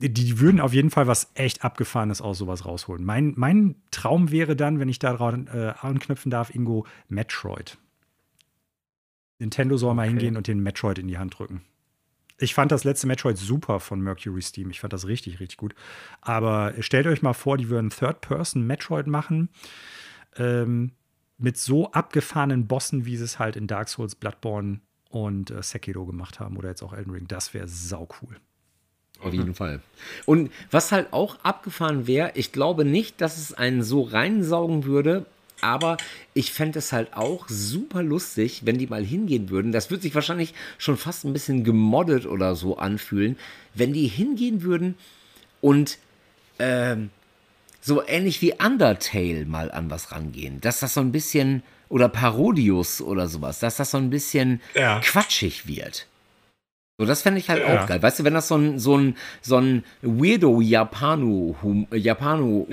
die, 0.00 0.12
die, 0.12 0.40
würden 0.40 0.60
auf 0.60 0.72
jeden 0.72 0.90
Fall 0.90 1.06
was 1.06 1.30
echt 1.34 1.64
Abgefahrenes 1.64 2.20
aus 2.20 2.38
sowas 2.38 2.64
rausholen. 2.64 3.04
Mein, 3.04 3.34
mein 3.36 3.74
Traum 3.90 4.30
wäre 4.30 4.56
dann, 4.56 4.80
wenn 4.80 4.88
ich 4.88 4.98
da 4.98 5.12
dran 5.12 5.48
äh, 5.52 5.74
anknüpfen 5.80 6.30
darf, 6.30 6.54
Ingo, 6.54 6.86
Metroid. 7.08 7.76
Nintendo 9.38 9.76
soll 9.76 9.90
okay. 9.90 9.96
mal 9.96 10.08
hingehen 10.08 10.36
und 10.36 10.46
den 10.46 10.62
Metroid 10.62 10.98
in 10.98 11.08
die 11.08 11.18
Hand 11.18 11.38
drücken. 11.38 11.62
Ich 12.40 12.54
fand 12.54 12.72
das 12.72 12.84
letzte 12.84 13.06
Metroid 13.06 13.36
super 13.36 13.80
von 13.80 14.00
Mercury 14.00 14.40
Steam. 14.42 14.70
Ich 14.70 14.80
fand 14.80 14.92
das 14.92 15.06
richtig, 15.06 15.40
richtig 15.40 15.58
gut. 15.58 15.74
Aber 16.20 16.74
stellt 16.80 17.06
euch 17.06 17.22
mal 17.22 17.34
vor, 17.34 17.58
die 17.58 17.68
würden 17.68 17.90
Third-Person-Metroid 17.90 19.06
machen. 19.06 19.50
Ähm, 20.36 20.92
mit 21.38 21.58
so 21.58 21.90
abgefahrenen 21.92 22.66
Bossen, 22.66 23.04
wie 23.04 23.16
sie 23.16 23.24
es 23.24 23.38
halt 23.38 23.56
in 23.56 23.66
Dark 23.66 23.88
Souls, 23.88 24.14
Bloodborne 24.14 24.80
und 25.10 25.50
äh, 25.50 25.62
Sekiro 25.62 26.06
gemacht 26.06 26.40
haben. 26.40 26.56
Oder 26.56 26.70
jetzt 26.70 26.82
auch 26.82 26.92
Elden 26.92 27.12
Ring. 27.12 27.28
Das 27.28 27.52
wäre 27.52 27.68
sau 27.68 28.08
cool. 28.22 28.36
Auf 29.20 29.34
jeden 29.34 29.48
mhm. 29.48 29.54
Fall. 29.54 29.80
Und 30.24 30.50
was 30.70 30.92
halt 30.92 31.12
auch 31.12 31.44
abgefahren 31.44 32.06
wäre, 32.06 32.32
ich 32.34 32.52
glaube 32.52 32.84
nicht, 32.86 33.20
dass 33.20 33.36
es 33.36 33.52
einen 33.52 33.82
so 33.82 34.02
reinsaugen 34.02 34.84
würde, 34.84 35.26
aber 35.62 35.96
ich 36.34 36.52
fände 36.52 36.78
es 36.78 36.92
halt 36.92 37.14
auch 37.14 37.48
super 37.48 38.02
lustig, 38.02 38.62
wenn 38.64 38.78
die 38.78 38.86
mal 38.86 39.04
hingehen 39.04 39.50
würden. 39.50 39.72
Das 39.72 39.90
würde 39.90 40.02
sich 40.02 40.14
wahrscheinlich 40.14 40.54
schon 40.78 40.96
fast 40.96 41.24
ein 41.24 41.32
bisschen 41.32 41.64
gemoddet 41.64 42.26
oder 42.26 42.54
so 42.54 42.76
anfühlen, 42.76 43.36
wenn 43.74 43.92
die 43.92 44.06
hingehen 44.06 44.62
würden 44.62 44.94
und 45.60 45.98
ähm, 46.58 47.10
so 47.80 48.06
ähnlich 48.06 48.42
wie 48.42 48.52
Undertale 48.52 49.46
mal 49.46 49.70
an 49.70 49.90
was 49.90 50.12
rangehen. 50.12 50.60
Dass 50.60 50.80
das 50.80 50.94
so 50.94 51.00
ein 51.00 51.12
bisschen, 51.12 51.62
oder 51.88 52.08
Parodius 52.08 53.00
oder 53.00 53.26
sowas, 53.26 53.58
dass 53.58 53.76
das 53.76 53.90
so 53.90 53.98
ein 53.98 54.10
bisschen 54.10 54.60
ja. 54.74 55.00
quatschig 55.00 55.66
wird. 55.66 56.06
So, 57.00 57.06
das 57.06 57.22
fände 57.22 57.40
ich 57.40 57.48
halt 57.48 57.66
ja. 57.66 57.80
auch 57.82 57.86
geil. 57.86 58.02
Weißt 58.02 58.18
du, 58.18 58.24
wenn 58.24 58.34
das 58.34 58.46
so 58.46 58.56
ein, 58.56 58.78
so 58.78 58.94
ein, 58.94 59.16
so 59.40 59.56
ein 59.56 59.84
weirdo 60.02 60.60
Japano-Humor 60.60 61.96
Japano 61.96 62.66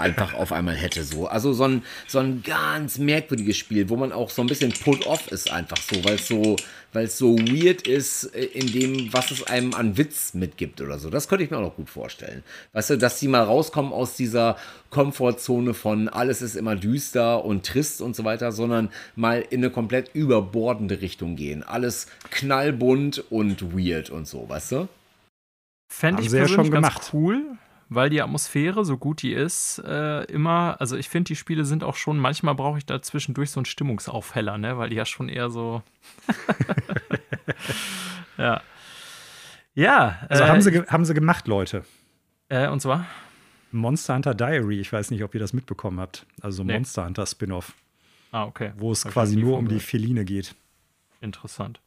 einfach 0.00 0.32
auf 0.32 0.50
einmal 0.50 0.76
hätte, 0.76 1.04
so. 1.04 1.26
Also 1.26 1.52
so 1.52 1.64
ein, 1.64 1.82
so 2.06 2.20
ein 2.20 2.42
ganz 2.42 2.96
merkwürdiges 2.96 3.58
Spiel, 3.58 3.90
wo 3.90 3.96
man 3.96 4.12
auch 4.12 4.30
so 4.30 4.40
ein 4.40 4.46
bisschen 4.46 4.72
put 4.72 5.06
off 5.06 5.30
ist, 5.30 5.52
einfach 5.52 5.76
so, 5.76 6.02
weil 6.02 6.14
es 6.14 6.26
so, 6.26 6.56
weil 6.92 7.04
es 7.04 7.18
so 7.18 7.38
weird 7.38 7.86
ist 7.86 8.24
äh, 8.34 8.44
in 8.44 8.66
dem, 8.66 9.12
was 9.12 9.30
es 9.30 9.44
einem 9.44 9.74
an 9.74 9.96
Witz 9.96 10.34
mitgibt 10.34 10.80
oder 10.80 10.98
so. 10.98 11.10
Das 11.10 11.28
könnte 11.28 11.44
ich 11.44 11.50
mir 11.50 11.58
auch 11.58 11.62
noch 11.62 11.76
gut 11.76 11.90
vorstellen. 11.90 12.42
Weißt 12.72 12.90
du, 12.90 12.98
dass 12.98 13.18
die 13.18 13.28
mal 13.28 13.42
rauskommen 13.42 13.92
aus 13.92 14.16
dieser 14.16 14.56
Komfortzone 14.90 15.74
von 15.74 16.08
alles 16.08 16.42
ist 16.42 16.56
immer 16.56 16.76
düster 16.76 17.44
und 17.44 17.64
trist 17.64 18.00
und 18.00 18.16
so 18.16 18.24
weiter, 18.24 18.52
sondern 18.52 18.90
mal 19.16 19.44
in 19.50 19.60
eine 19.60 19.70
komplett 19.70 20.10
überbordende 20.14 21.00
Richtung 21.00 21.36
gehen. 21.36 21.62
Alles 21.62 22.06
knallbunt 22.30 23.24
und 23.30 23.76
weird 23.76 24.10
und 24.10 24.26
so, 24.26 24.48
weißt 24.48 24.72
du? 24.72 24.88
Fände 25.92 26.22
ich 26.22 26.28
persönlich 26.28 26.52
schon 26.52 26.70
ganz 26.70 26.86
gemacht. 26.86 27.10
cool 27.12 27.58
weil 27.90 28.08
die 28.08 28.22
Atmosphäre, 28.22 28.84
so 28.84 28.96
gut 28.96 29.20
die 29.20 29.32
ist, 29.32 29.82
äh, 29.84 30.22
immer, 30.24 30.76
also 30.78 30.96
ich 30.96 31.08
finde, 31.08 31.28
die 31.28 31.36
Spiele 31.36 31.64
sind 31.64 31.82
auch 31.82 31.96
schon, 31.96 32.18
manchmal 32.18 32.54
brauche 32.54 32.78
ich 32.78 32.86
da 32.86 33.02
zwischendurch 33.02 33.50
so 33.50 33.58
einen 33.58 33.66
Stimmungsaufheller, 33.66 34.58
ne? 34.58 34.78
weil 34.78 34.90
die 34.90 34.96
ja 34.96 35.04
schon 35.04 35.28
eher 35.28 35.50
so. 35.50 35.82
ja. 38.38 38.62
Ja. 39.74 40.18
Also 40.28 40.44
äh, 40.44 40.48
haben, 40.48 40.62
sie, 40.62 40.82
haben 40.86 41.04
sie 41.04 41.14
gemacht, 41.14 41.48
Leute. 41.48 41.84
Äh, 42.48 42.68
und 42.68 42.80
zwar? 42.80 43.06
Monster 43.72 44.14
Hunter 44.14 44.34
Diary. 44.34 44.78
Ich 44.78 44.92
weiß 44.92 45.10
nicht, 45.10 45.24
ob 45.24 45.34
ihr 45.34 45.40
das 45.40 45.52
mitbekommen 45.52 45.98
habt. 45.98 46.26
Also 46.40 46.62
nee. 46.62 46.74
Monster 46.74 47.06
Hunter 47.06 47.26
Spin-off. 47.26 47.74
Ah, 48.30 48.44
okay. 48.44 48.72
Wo 48.76 48.92
es 48.92 49.04
Hab 49.04 49.12
quasi 49.12 49.36
nur 49.36 49.58
um 49.58 49.68
die 49.68 49.80
Feline 49.80 50.24
geht. 50.24 50.54
Interessant. 51.20 51.80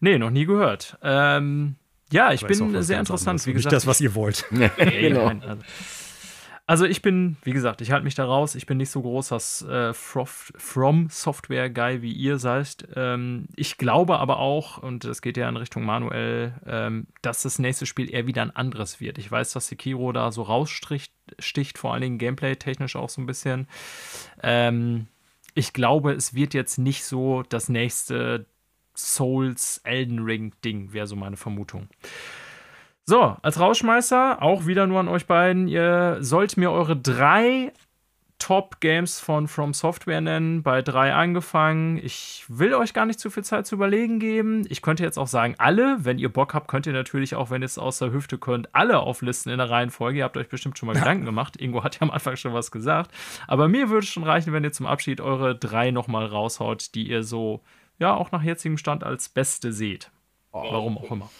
Nee, 0.00 0.18
noch 0.18 0.30
nie 0.30 0.46
gehört. 0.46 0.98
Ähm, 1.02 1.76
ja, 2.12 2.32
ich, 2.32 2.44
bin 2.44 2.82
sehr 2.82 2.98
interessant. 2.98 3.46
Wie 3.46 3.52
gesagt, 3.52 3.72
nicht 3.72 3.76
das, 3.76 3.86
was 3.86 4.00
ihr 4.00 4.14
wollt. 4.14 4.44
genau. 4.76 5.28
Also, 5.28 5.62
also, 6.66 6.84
ich 6.84 7.02
bin, 7.02 7.36
wie 7.42 7.52
gesagt, 7.52 7.80
ich 7.80 7.90
halte 7.90 8.04
mich 8.04 8.14
da 8.14 8.24
raus. 8.24 8.54
Ich 8.54 8.64
bin 8.64 8.76
nicht 8.76 8.90
so 8.90 9.02
groß 9.02 9.32
als 9.32 9.62
äh, 9.62 9.92
From 9.92 11.08
Software 11.10 11.68
Guy 11.68 12.00
wie 12.00 12.12
ihr 12.12 12.38
seid. 12.38 12.86
Ähm, 12.94 13.48
ich 13.56 13.76
glaube 13.76 14.20
aber 14.20 14.38
auch, 14.38 14.78
und 14.78 15.02
das 15.02 15.20
geht 15.20 15.36
ja 15.36 15.48
in 15.48 15.56
Richtung 15.56 15.84
Manuel, 15.84 16.54
ähm, 16.66 17.08
dass 17.22 17.42
das 17.42 17.58
nächste 17.58 17.86
Spiel 17.86 18.12
eher 18.12 18.28
wieder 18.28 18.42
ein 18.42 18.54
anderes 18.54 19.00
wird. 19.00 19.18
Ich 19.18 19.30
weiß, 19.30 19.52
dass 19.52 19.66
Sekiro 19.66 20.12
da 20.12 20.30
so 20.30 20.42
raussticht, 20.42 21.12
sticht, 21.40 21.76
vor 21.76 21.92
allen 21.92 22.02
Dingen 22.02 22.18
gameplay-technisch 22.18 22.94
auch 22.94 23.08
so 23.08 23.20
ein 23.20 23.26
bisschen. 23.26 23.66
Ähm, 24.40 25.08
ich 25.54 25.72
glaube, 25.72 26.12
es 26.12 26.34
wird 26.34 26.54
jetzt 26.54 26.78
nicht 26.78 27.04
so 27.04 27.42
das 27.48 27.68
nächste 27.68 28.46
Souls 29.00 29.80
Elden 29.84 30.20
Ring 30.20 30.52
Ding, 30.64 30.92
wäre 30.92 31.06
so 31.06 31.16
meine 31.16 31.36
Vermutung. 31.36 31.88
So, 33.04 33.36
als 33.42 33.58
Rauschmeißer, 33.58 34.40
auch 34.42 34.66
wieder 34.66 34.86
nur 34.86 35.00
an 35.00 35.08
euch 35.08 35.26
beiden. 35.26 35.66
Ihr 35.66 36.18
sollt 36.20 36.56
mir 36.56 36.70
eure 36.70 36.96
drei 36.96 37.72
Top-Games 38.40 39.20
von 39.20 39.46
From 39.46 39.74
Software 39.74 40.20
nennen, 40.20 40.62
bei 40.62 40.82
drei 40.82 41.12
angefangen. 41.14 41.98
Ich 41.98 42.44
will 42.48 42.74
euch 42.74 42.94
gar 42.94 43.06
nicht 43.06 43.20
zu 43.20 43.30
viel 43.30 43.44
Zeit 43.44 43.66
zu 43.66 43.76
überlegen 43.76 44.18
geben. 44.18 44.64
Ich 44.68 44.82
könnte 44.82 45.04
jetzt 45.04 45.18
auch 45.18 45.26
sagen, 45.26 45.54
alle. 45.58 46.04
Wenn 46.04 46.18
ihr 46.18 46.32
Bock 46.32 46.54
habt, 46.54 46.66
könnt 46.66 46.86
ihr 46.86 46.92
natürlich 46.92 47.36
auch, 47.36 47.50
wenn 47.50 47.62
ihr 47.62 47.66
es 47.66 47.78
aus 47.78 47.98
der 47.98 48.12
Hüfte 48.12 48.38
könnt, 48.38 48.74
alle 48.74 48.98
auflisten 48.98 49.52
in 49.52 49.58
der 49.58 49.70
Reihenfolge. 49.70 50.18
Ihr 50.18 50.24
habt 50.24 50.36
euch 50.36 50.48
bestimmt 50.48 50.78
schon 50.78 50.86
mal 50.86 50.94
ja. 50.94 51.00
Gedanken 51.04 51.26
gemacht. 51.26 51.60
Ingo 51.60 51.84
hat 51.84 51.96
ja 51.96 52.02
am 52.02 52.10
Anfang 52.10 52.36
schon 52.36 52.54
was 52.54 52.70
gesagt. 52.70 53.12
Aber 53.46 53.68
mir 53.68 53.90
würde 53.90 54.04
es 54.04 54.10
schon 54.10 54.24
reichen, 54.24 54.52
wenn 54.52 54.64
ihr 54.64 54.72
zum 54.72 54.86
Abschied 54.86 55.20
eure 55.20 55.54
drei 55.54 55.90
nochmal 55.90 56.26
raushaut, 56.26 56.94
die 56.94 57.08
ihr 57.08 57.22
so 57.22 57.60
ja 58.00 58.14
auch 58.14 58.32
nach 58.32 58.42
jetzigem 58.42 58.78
Stand 58.78 59.04
als 59.04 59.28
beste 59.28 59.72
seht. 59.72 60.10
Oh. 60.52 60.64
Warum 60.72 60.98
auch 60.98 61.10
immer. 61.10 61.30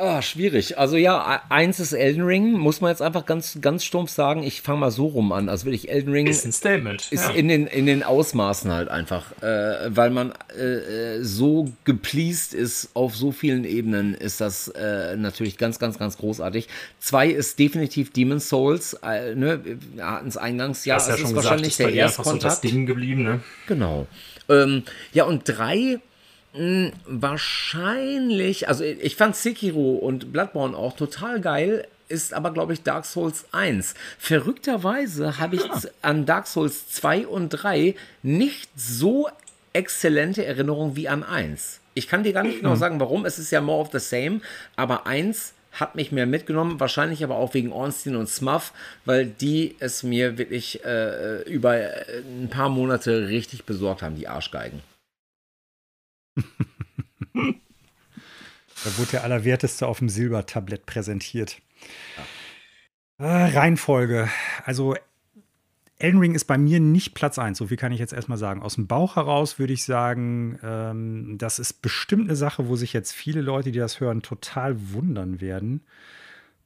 Ah, 0.00 0.22
schwierig. 0.22 0.78
Also 0.78 0.96
ja, 0.96 1.42
eins 1.48 1.80
ist 1.80 1.92
Elden 1.92 2.22
Ring, 2.22 2.52
muss 2.52 2.80
man 2.80 2.90
jetzt 2.90 3.02
einfach 3.02 3.26
ganz, 3.26 3.58
ganz 3.60 3.82
stumpf 3.82 4.10
sagen. 4.10 4.44
Ich 4.44 4.62
fange 4.62 4.78
mal 4.78 4.92
so 4.92 5.06
rum 5.06 5.32
an. 5.32 5.48
Also 5.48 5.66
wirklich 5.66 5.90
Elden 5.90 6.12
Ring 6.12 6.28
ist 6.28 6.44
ein 6.44 6.52
Statement. 6.52 7.10
Ist 7.10 7.28
ja. 7.28 7.34
in, 7.34 7.48
den, 7.48 7.66
in 7.66 7.86
den 7.86 8.04
Ausmaßen 8.04 8.70
halt 8.70 8.90
einfach, 8.90 9.32
äh, 9.42 9.88
weil 9.88 10.10
man 10.10 10.32
äh, 10.56 11.16
äh, 11.16 11.22
so 11.24 11.72
gepleased 11.82 12.54
ist 12.54 12.90
auf 12.94 13.16
so 13.16 13.32
vielen 13.32 13.64
Ebenen, 13.64 14.14
ist 14.14 14.40
das 14.40 14.68
äh, 14.68 15.16
natürlich 15.16 15.58
ganz, 15.58 15.80
ganz, 15.80 15.98
ganz 15.98 16.16
großartig. 16.16 16.68
Zwei 17.00 17.26
ist 17.26 17.58
definitiv 17.58 18.12
Demon's 18.12 18.48
Souls. 18.48 18.94
Äh, 19.02 19.34
ne? 19.34 19.64
Wir 19.64 20.06
hatten 20.06 20.28
es 20.28 20.36
eingangs, 20.36 20.84
ja, 20.84 20.96
es 20.96 21.08
ja 21.08 21.14
ist 21.14 21.34
wahrscheinlich 21.34 21.76
der 21.76 21.92
erste 21.92 22.22
Kontakt. 22.22 22.42
So 22.42 22.48
das 22.48 22.60
Ding 22.60 22.86
geblieben, 22.86 23.24
ne? 23.24 23.40
Genau. 23.66 24.06
Ähm, 24.48 24.84
ja, 25.12 25.24
und 25.24 25.42
drei 25.44 26.00
mh, 26.54 26.58
hm, 26.58 26.92
wahrscheinlich, 27.06 28.68
also 28.68 28.84
ich 28.84 29.16
fand 29.16 29.36
Sekiro 29.36 29.96
und 29.96 30.32
Bloodborne 30.32 30.76
auch 30.76 30.96
total 30.96 31.40
geil, 31.40 31.86
ist 32.08 32.32
aber, 32.32 32.52
glaube 32.52 32.72
ich, 32.72 32.82
Dark 32.82 33.04
Souls 33.04 33.46
1. 33.52 33.94
Verrückterweise 34.18 35.38
habe 35.38 35.56
ich 35.56 35.70
ah. 35.70 35.80
an 36.02 36.26
Dark 36.26 36.46
Souls 36.46 36.88
2 36.88 37.26
und 37.26 37.50
3 37.50 37.94
nicht 38.22 38.70
so 38.76 39.28
exzellente 39.72 40.44
Erinnerungen 40.44 40.96
wie 40.96 41.08
an 41.08 41.22
1. 41.22 41.80
Ich 41.94 42.08
kann 42.08 42.22
dir 42.22 42.32
gar 42.32 42.44
nicht 42.44 42.58
genau 42.58 42.72
hm. 42.72 42.78
sagen, 42.78 43.00
warum. 43.00 43.26
Es 43.26 43.38
ist 43.38 43.50
ja 43.50 43.60
more 43.60 43.80
of 43.80 43.90
the 43.92 43.98
same. 43.98 44.40
Aber 44.76 45.06
1 45.06 45.52
hat 45.72 45.94
mich 45.94 46.12
mehr 46.12 46.26
mitgenommen, 46.26 46.80
wahrscheinlich 46.80 47.22
aber 47.22 47.36
auch 47.36 47.54
wegen 47.54 47.72
Ornstein 47.72 48.16
und 48.16 48.28
Smuff, 48.28 48.72
weil 49.04 49.26
die 49.26 49.76
es 49.78 50.02
mir 50.02 50.38
wirklich 50.38 50.84
äh, 50.84 51.42
über 51.42 51.76
äh, 51.76 52.20
ein 52.20 52.48
paar 52.50 52.68
Monate 52.68 53.28
richtig 53.28 53.64
besorgt 53.64 54.02
haben, 54.02 54.16
die 54.16 54.28
Arschgeigen. 54.28 54.82
da 57.34 57.42
wurde 58.96 59.10
der 59.12 59.24
Allerwerteste 59.24 59.86
auf 59.86 59.98
dem 59.98 60.08
Silbertablett 60.08 60.86
präsentiert. 60.86 61.58
Ja. 63.18 63.26
Äh, 63.26 63.56
Reihenfolge. 63.56 64.30
Also 64.64 64.94
Elden 66.00 66.20
Ring 66.20 66.34
ist 66.34 66.44
bei 66.44 66.58
mir 66.58 66.78
nicht 66.78 67.14
Platz 67.14 67.38
1, 67.38 67.58
so 67.58 67.66
viel 67.66 67.76
kann 67.76 67.90
ich 67.90 67.98
jetzt 67.98 68.12
erstmal 68.12 68.38
sagen. 68.38 68.62
Aus 68.62 68.76
dem 68.76 68.86
Bauch 68.86 69.16
heraus 69.16 69.58
würde 69.58 69.72
ich 69.72 69.84
sagen, 69.84 70.58
ähm, 70.62 71.38
das 71.38 71.58
ist 71.58 71.82
bestimmt 71.82 72.28
eine 72.28 72.36
Sache, 72.36 72.68
wo 72.68 72.76
sich 72.76 72.92
jetzt 72.92 73.12
viele 73.12 73.40
Leute, 73.40 73.72
die 73.72 73.80
das 73.80 73.98
hören, 73.98 74.22
total 74.22 74.92
wundern 74.92 75.40
werden. 75.40 75.82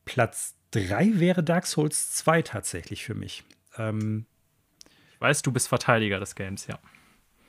Platz 0.05 0.55
3 0.73 1.19
wäre 1.19 1.43
Dark 1.43 1.67
Souls 1.67 2.13
2 2.13 2.43
tatsächlich 2.43 3.05
für 3.05 3.15
mich. 3.15 3.45
Ähm, 3.79 4.27
ich 5.15 5.21
weiß, 5.21 5.41
du 5.41 5.51
bist 5.51 5.69
Verteidiger 5.69 6.21
des 6.21 6.35
Games, 6.35 6.67
ja. 6.67 6.79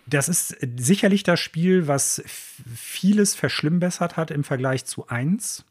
Das 0.05 0.29
ist 0.29 0.57
sicherlich 0.77 1.23
das 1.23 1.39
Spiel, 1.39 1.87
was 1.87 2.21
vieles 2.25 3.35
verschlimmbessert 3.35 4.17
hat 4.17 4.31
im 4.31 4.43
Vergleich 4.43 4.85
zu 4.85 5.07
1. 5.07 5.65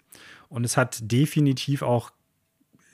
Und 0.48 0.64
es 0.64 0.76
hat 0.76 0.98
definitiv 1.10 1.82
auch 1.82 2.12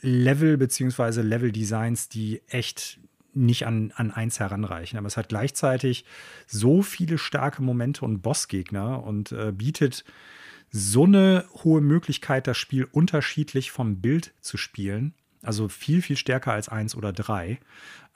Level 0.01 0.57
bzw. 0.57 1.23
Level-Designs, 1.23 2.09
die 2.09 2.43
echt 2.49 3.01
nicht 3.35 3.67
an, 3.67 3.93
an 3.95 4.11
eins 4.11 4.41
heranreichen. 4.41 4.99
Aber 4.99 5.07
es 5.07 5.17
hat 5.17 5.29
gleichzeitig 5.29 6.05
so 6.47 6.83
viele 6.83 7.19
starke 7.19 7.63
Momente 7.63 8.05
und 8.05 8.23
Bossgegner 8.23 9.03
und 9.03 9.33
äh, 9.33 9.53
bietet 9.53 10.05
so 10.71 11.05
eine 11.05 11.45
hohe 11.65 11.81
Möglichkeit, 11.81 12.47
das 12.47 12.59
Spiel 12.59 12.89
unterschiedlich 12.91 13.71
vom 13.71 14.01
Bild 14.01 14.35
zu 14.41 14.57
spielen. 14.57 15.15
Also 15.43 15.69
viel, 15.69 16.03
viel 16.03 16.17
stärker 16.17 16.53
als 16.53 16.69
eins 16.69 16.95
oder 16.95 17.13
drei, 17.13 17.61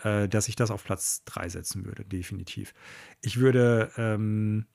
äh, 0.02 0.28
dass 0.28 0.48
ich 0.48 0.56
das 0.56 0.70
auf 0.70 0.84
Platz 0.84 1.22
drei 1.24 1.48
setzen 1.48 1.84
würde, 1.84 2.04
definitiv. 2.04 2.74
Ich 3.20 3.38
würde 3.38 3.90
ähm, 3.96 4.66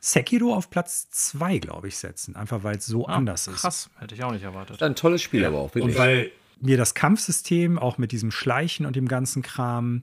Sekiro 0.00 0.54
auf 0.54 0.68
Platz 0.68 1.08
zwei, 1.10 1.58
glaube 1.58 1.88
ich, 1.88 1.96
setzen, 1.96 2.36
einfach 2.36 2.64
weil 2.64 2.76
es 2.76 2.86
so 2.86 3.06
ah, 3.06 3.14
anders 3.14 3.44
krass. 3.44 3.54
ist. 3.54 3.60
Krass, 3.62 3.90
hätte 3.98 4.14
ich 4.14 4.24
auch 4.24 4.32
nicht 4.32 4.42
erwartet. 4.42 4.82
Ein 4.82 4.96
tolles 4.96 5.22
Spiel 5.22 5.42
ja. 5.42 5.48
aber 5.48 5.58
auch. 5.58 5.74
Wirklich. 5.74 5.94
Und 5.94 5.98
weil 5.98 6.32
mir 6.60 6.76
das 6.76 6.94
Kampfsystem, 6.94 7.78
auch 7.78 7.98
mit 7.98 8.12
diesem 8.12 8.30
Schleichen 8.30 8.86
und 8.86 8.96
dem 8.96 9.08
ganzen 9.08 9.42
Kram, 9.42 10.02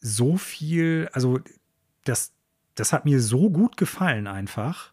so 0.00 0.36
viel, 0.36 1.08
also 1.12 1.40
das, 2.04 2.32
das 2.74 2.92
hat 2.92 3.04
mir 3.04 3.20
so 3.20 3.50
gut 3.50 3.76
gefallen 3.76 4.26
einfach, 4.26 4.92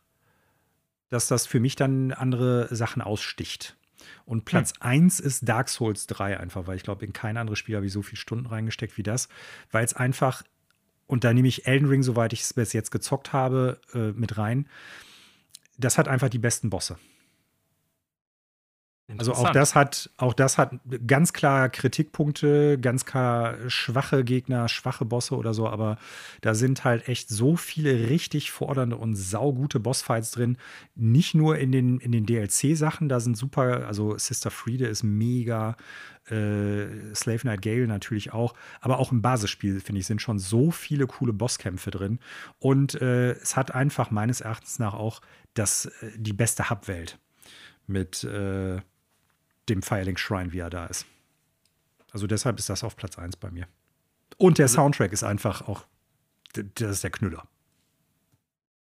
dass 1.10 1.28
das 1.28 1.46
für 1.46 1.60
mich 1.60 1.76
dann 1.76 2.12
andere 2.12 2.74
Sachen 2.76 3.02
aussticht. 3.02 3.78
Und 4.26 4.46
Platz 4.46 4.72
hm. 4.72 4.82
1 4.82 5.20
ist 5.20 5.48
Dark 5.48 5.70
Souls 5.70 6.08
3 6.08 6.40
einfach, 6.40 6.68
weil 6.68 6.78
ich 6.78 6.84
glaube, 6.84 7.06
in 7.06 7.14
kein 7.14 7.38
anderes 7.38 7.60
Spiel 7.60 7.76
habe 7.76 7.86
ich 7.86 7.94
so 7.94 8.02
viele 8.02 8.20
Stunden 8.20 8.48
reingesteckt 8.48 8.98
wie 8.98 9.04
das, 9.04 9.30
weil 9.72 9.86
es 9.86 9.94
einfach, 9.94 10.44
und 11.08 11.24
da 11.24 11.34
nehme 11.34 11.48
ich 11.48 11.68
Elden 11.68 11.88
Ring, 11.88 12.04
soweit 12.04 12.34
ich 12.34 12.42
es 12.42 12.54
bis 12.54 12.74
jetzt 12.74 12.92
gezockt 12.92 13.34
habe, 13.34 13.80
äh, 13.94 14.12
mit 14.12 14.38
rein, 14.38 14.68
das 15.78 15.98
hat 15.98 16.08
einfach 16.08 16.30
die 16.30 16.40
besten 16.40 16.70
Bosse. 16.70 16.98
Also 19.20 19.34
auch 19.34 19.52
das 19.52 19.76
hat, 19.76 20.10
auch 20.18 20.34
das 20.34 20.58
hat 20.58 20.80
ganz 21.06 21.32
klar 21.32 21.70
Kritikpunkte, 21.70 22.80
ganz 22.80 23.06
klar 23.06 23.56
schwache 23.68 24.24
Gegner, 24.24 24.68
schwache 24.68 25.06
Bosse 25.06 25.36
oder 25.36 25.54
so, 25.54 25.70
aber 25.70 26.00
da 26.42 26.56
sind 26.56 26.84
halt 26.84 27.08
echt 27.08 27.30
so 27.30 27.56
viele 27.56 28.10
richtig 28.10 28.52
fordernde 28.52 28.98
und 28.98 29.16
saugute 29.16 29.80
Bossfights 29.80 30.32
drin. 30.32 30.58
Nicht 30.96 31.36
nur 31.36 31.60
in 31.60 31.72
den, 31.72 32.00
in 32.00 32.12
den 32.12 32.26
DLC-Sachen, 32.26 33.08
da 33.08 33.20
sind 33.20 33.38
super, 33.38 33.86
also 33.86 34.18
Sister 34.18 34.50
Friede 34.50 34.88
ist 34.88 35.04
mega, 35.04 35.78
äh, 36.26 37.14
Slave 37.14 37.42
Knight 37.42 37.62
Gale 37.62 37.86
natürlich 37.86 38.34
auch, 38.34 38.56
aber 38.82 38.98
auch 38.98 39.12
im 39.12 39.22
Basisspiel, 39.22 39.82
finde 39.82 40.02
ich, 40.02 40.08
sind 40.08 40.22
schon 40.22 40.40
so 40.40 40.72
viele 40.72 41.06
coole 41.06 41.32
Bosskämpfe 41.32 41.92
drin. 41.92 42.18
Und 42.58 43.00
äh, 43.00 43.34
es 43.34 43.56
hat 43.56 43.76
einfach 43.76 44.10
meines 44.10 44.42
Erachtens 44.42 44.80
nach 44.80 44.96
auch 44.96 45.22
das, 45.54 45.86
äh, 45.86 46.12
die 46.18 46.34
beste 46.34 46.72
Hub-Welt 46.72 47.20
mit 47.88 48.24
äh, 48.24 48.82
dem 49.70 49.82
Firelink 49.82 50.20
Shrine, 50.20 50.52
wie 50.52 50.60
er 50.60 50.70
da 50.70 50.86
ist. 50.86 51.06
Also 52.12 52.28
deshalb 52.28 52.60
ist 52.60 52.70
das 52.70 52.84
auf 52.84 52.96
Platz 52.96 53.18
1 53.18 53.38
bei 53.38 53.52
mir. 53.52 53.68
Und 54.38 54.58
der 54.58 54.66
also 54.66 54.76
Soundtrack 54.76 55.12
ist 55.12 55.24
einfach 55.24 55.68
auch, 55.68 55.86
das 56.54 56.92
ist 56.92 57.04
der 57.04 57.12
Knüller. 57.12 57.48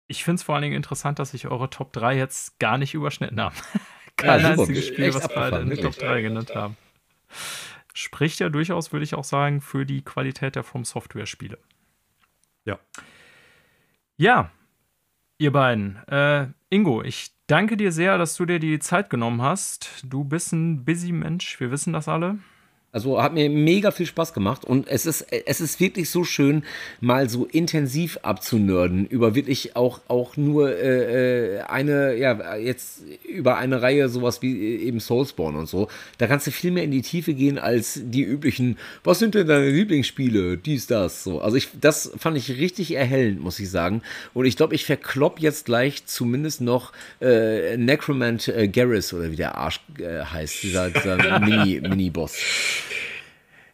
Ich 0.09 0.22
finde 0.22 0.36
es 0.36 0.43
vor 0.43 0.55
allen 0.55 0.62
Dingen 0.62 0.76
interessant, 0.76 1.18
dass 1.18 1.30
sich 1.30 1.48
eure 1.48 1.68
Top 1.70 1.93
3 1.93 2.16
jetzt 2.16 2.59
gar 2.59 2.78
nicht 2.78 2.94
überschnitten 2.94 3.40
haben. 3.40 3.56
Kein 4.16 4.40
ja, 4.40 4.51
einziges 4.51 4.86
Spiel, 4.86 5.12
was 5.14 5.28
beide 5.28 5.59
in 5.59 5.70
die 5.70 5.76
Top 5.76 5.94
3 5.97 6.22
genannt 6.22 6.55
haben. 6.55 6.76
Spricht 7.93 8.40
ja 8.40 8.48
durchaus, 8.48 8.93
würde 8.93 9.05
ich 9.05 9.14
auch 9.14 9.24
sagen, 9.24 9.60
für 9.60 9.84
die 9.84 10.02
Qualität 10.02 10.56
der 10.56 10.62
From 10.62 10.84
Software 10.84 11.26
Spiele. 11.26 11.59
Ja. 12.64 12.78
Ja, 14.16 14.51
ihr 15.38 15.52
beiden. 15.52 15.96
Äh, 16.08 16.48
Ingo, 16.70 17.02
ich 17.02 17.32
danke 17.46 17.76
dir 17.76 17.92
sehr, 17.92 18.18
dass 18.18 18.36
du 18.36 18.46
dir 18.46 18.58
die 18.58 18.78
Zeit 18.78 19.10
genommen 19.10 19.42
hast. 19.42 20.04
Du 20.04 20.24
bist 20.24 20.52
ein 20.52 20.84
busy 20.84 21.12
Mensch, 21.12 21.60
wir 21.60 21.70
wissen 21.70 21.92
das 21.92 22.08
alle. 22.08 22.38
Also 22.97 23.23
hat 23.23 23.35
mir 23.35 23.51
mega 23.51 23.90
viel 23.90 24.06
Spaß 24.06 24.32
gemacht 24.32 24.64
und 24.64 24.89
es 24.89 25.05
ist, 25.05 25.27
es 25.31 25.60
ist 25.60 25.81
wirklich 25.81 26.09
so 26.09 26.24
schön, 26.24 26.62
mal 26.98 27.28
so 27.28 27.44
intensiv 27.44 28.18
abzunörden 28.23 29.06
über 29.06 29.35
wirklich 29.35 29.77
auch, 29.77 30.01
auch 30.09 30.39
nur 30.39 30.74
äh, 30.74 31.56
äh 31.59 31.60
eine, 31.60 32.16
ja, 32.16 32.56
jetzt 32.56 33.02
über 33.28 33.59
eine 33.59 33.82
Reihe 33.82 34.09
sowas 34.09 34.40
wie 34.40 34.56
äh, 34.56 34.86
eben 34.86 34.98
Soulspawn 34.98 35.56
und 35.56 35.68
so. 35.68 35.89
Da 36.16 36.27
kannst 36.27 36.47
du 36.47 36.51
viel 36.51 36.70
mehr 36.70 36.85
in 36.85 36.90
die 36.90 37.02
Tiefe 37.02 37.35
gehen 37.35 37.59
als 37.59 38.01
die 38.02 38.23
üblichen, 38.23 38.78
was 39.05 39.18
sind 39.18 39.35
denn 39.35 39.47
deine 39.47 39.68
Lieblingsspiele? 39.68 40.56
Dies, 40.56 40.86
das, 40.86 41.23
so. 41.23 41.43
Also 41.43 41.59
ich, 41.59 41.68
das 41.78 42.12
fand 42.16 42.39
ich 42.39 42.48
richtig 42.48 42.94
erhellend, 42.94 43.43
muss 43.43 43.60
ich 43.60 43.68
sagen. 43.68 44.01
Und 44.32 44.47
ich 44.47 44.56
glaube, 44.56 44.74
ich 44.74 44.86
verklopp 44.86 45.39
jetzt 45.39 45.66
gleich 45.66 46.06
zumindest 46.06 46.62
noch 46.62 46.94
äh, 47.20 47.77
Necromant 47.77 48.48
äh, 48.48 48.68
Garrus 48.68 49.12
oder 49.12 49.31
wie 49.31 49.36
der 49.36 49.59
Arsch 49.59 49.81
äh, 49.98 50.24
heißt, 50.24 50.62
dieser, 50.62 50.89
dieser 50.89 51.40
Mini-Boss. 51.40 52.39
Mini 52.39 52.85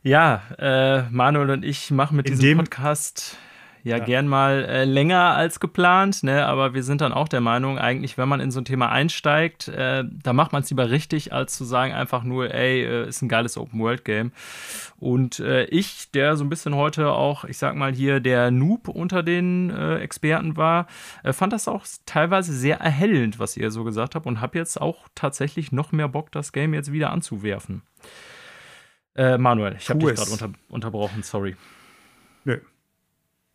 ja, 0.03 0.43
äh, 0.59 1.03
Manuel 1.11 1.51
und 1.51 1.65
ich 1.65 1.91
machen 1.91 2.17
mit 2.17 2.29
In 2.29 2.39
diesem 2.39 2.59
Podcast 2.59 3.37
ja, 3.85 3.97
ja, 3.97 4.05
gern 4.05 4.29
mal 4.29 4.65
äh, 4.65 4.85
länger 4.85 5.35
als 5.35 5.59
geplant, 5.59 6.23
ne? 6.23 6.47
aber 6.47 6.73
wir 6.73 6.85
sind 6.85 7.01
dann 7.01 7.13
auch 7.13 7.27
der 7.27 7.41
Meinung, 7.41 7.79
eigentlich, 7.79 8.17
wenn 8.17 8.29
man 8.29 8.39
in 8.39 8.53
so 8.53 8.61
ein 8.61 8.65
Thema 8.65 8.91
einsteigt, 8.91 9.67
äh, 9.69 10.05
da 10.05 10.33
macht 10.33 10.53
man 10.53 10.63
es 10.63 10.71
lieber 10.71 10.91
richtig, 10.91 11.33
als 11.33 11.57
zu 11.57 11.65
sagen 11.65 11.93
einfach 11.93 12.23
nur, 12.23 12.55
ey, 12.55 12.85
äh, 12.85 13.09
ist 13.09 13.23
ein 13.23 13.29
geiles 13.29 13.57
Open-World-Game. 13.59 14.31
Und 15.01 15.41
äh, 15.41 15.65
ich, 15.65 16.13
der 16.13 16.37
so 16.37 16.45
ein 16.45 16.49
bisschen 16.49 16.77
heute 16.77 17.11
auch, 17.11 17.45
ich 17.45 17.59
sag 17.59 17.75
mal 17.75 17.93
hier, 17.93 18.21
der 18.21 18.53
Noob 18.53 18.87
unter 18.87 19.25
den 19.25 19.71
äh, 19.71 19.97
Experten 19.99 20.57
war, 20.57 20.87
äh, 21.25 21.33
fand 21.33 21.53
das 21.53 21.67
auch 21.67 21.85
teilweise 22.07 22.53
sehr 22.53 22.79
erhellend, 22.79 23.41
was 23.41 23.57
ihr 23.57 23.73
so 23.73 23.83
gesagt 23.83 24.15
habt 24.15 24.27
und 24.27 24.41
habe 24.41 24.59
jetzt 24.59 24.81
auch 24.81 25.09
tatsächlich 25.17 25.73
noch 25.73 25.91
mehr 25.91 26.09
Bock, 26.09 26.31
das 26.31 26.53
Game 26.53 26.73
jetzt 26.73 26.93
wieder 26.93 27.11
anzuwerfen. 27.11 27.83
Äh, 29.15 29.39
Manuel, 29.39 29.77
ich 29.79 29.89
habe 29.91 30.01
dich 30.01 30.15
gerade 30.15 30.31
unter, 30.31 30.51
unterbrochen, 30.69 31.23
sorry. 31.23 31.57
Nö. 32.45 32.59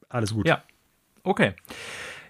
Alles 0.10 0.34
gut. 0.34 0.48
Ja. 0.48 0.64
Okay. 1.24 1.54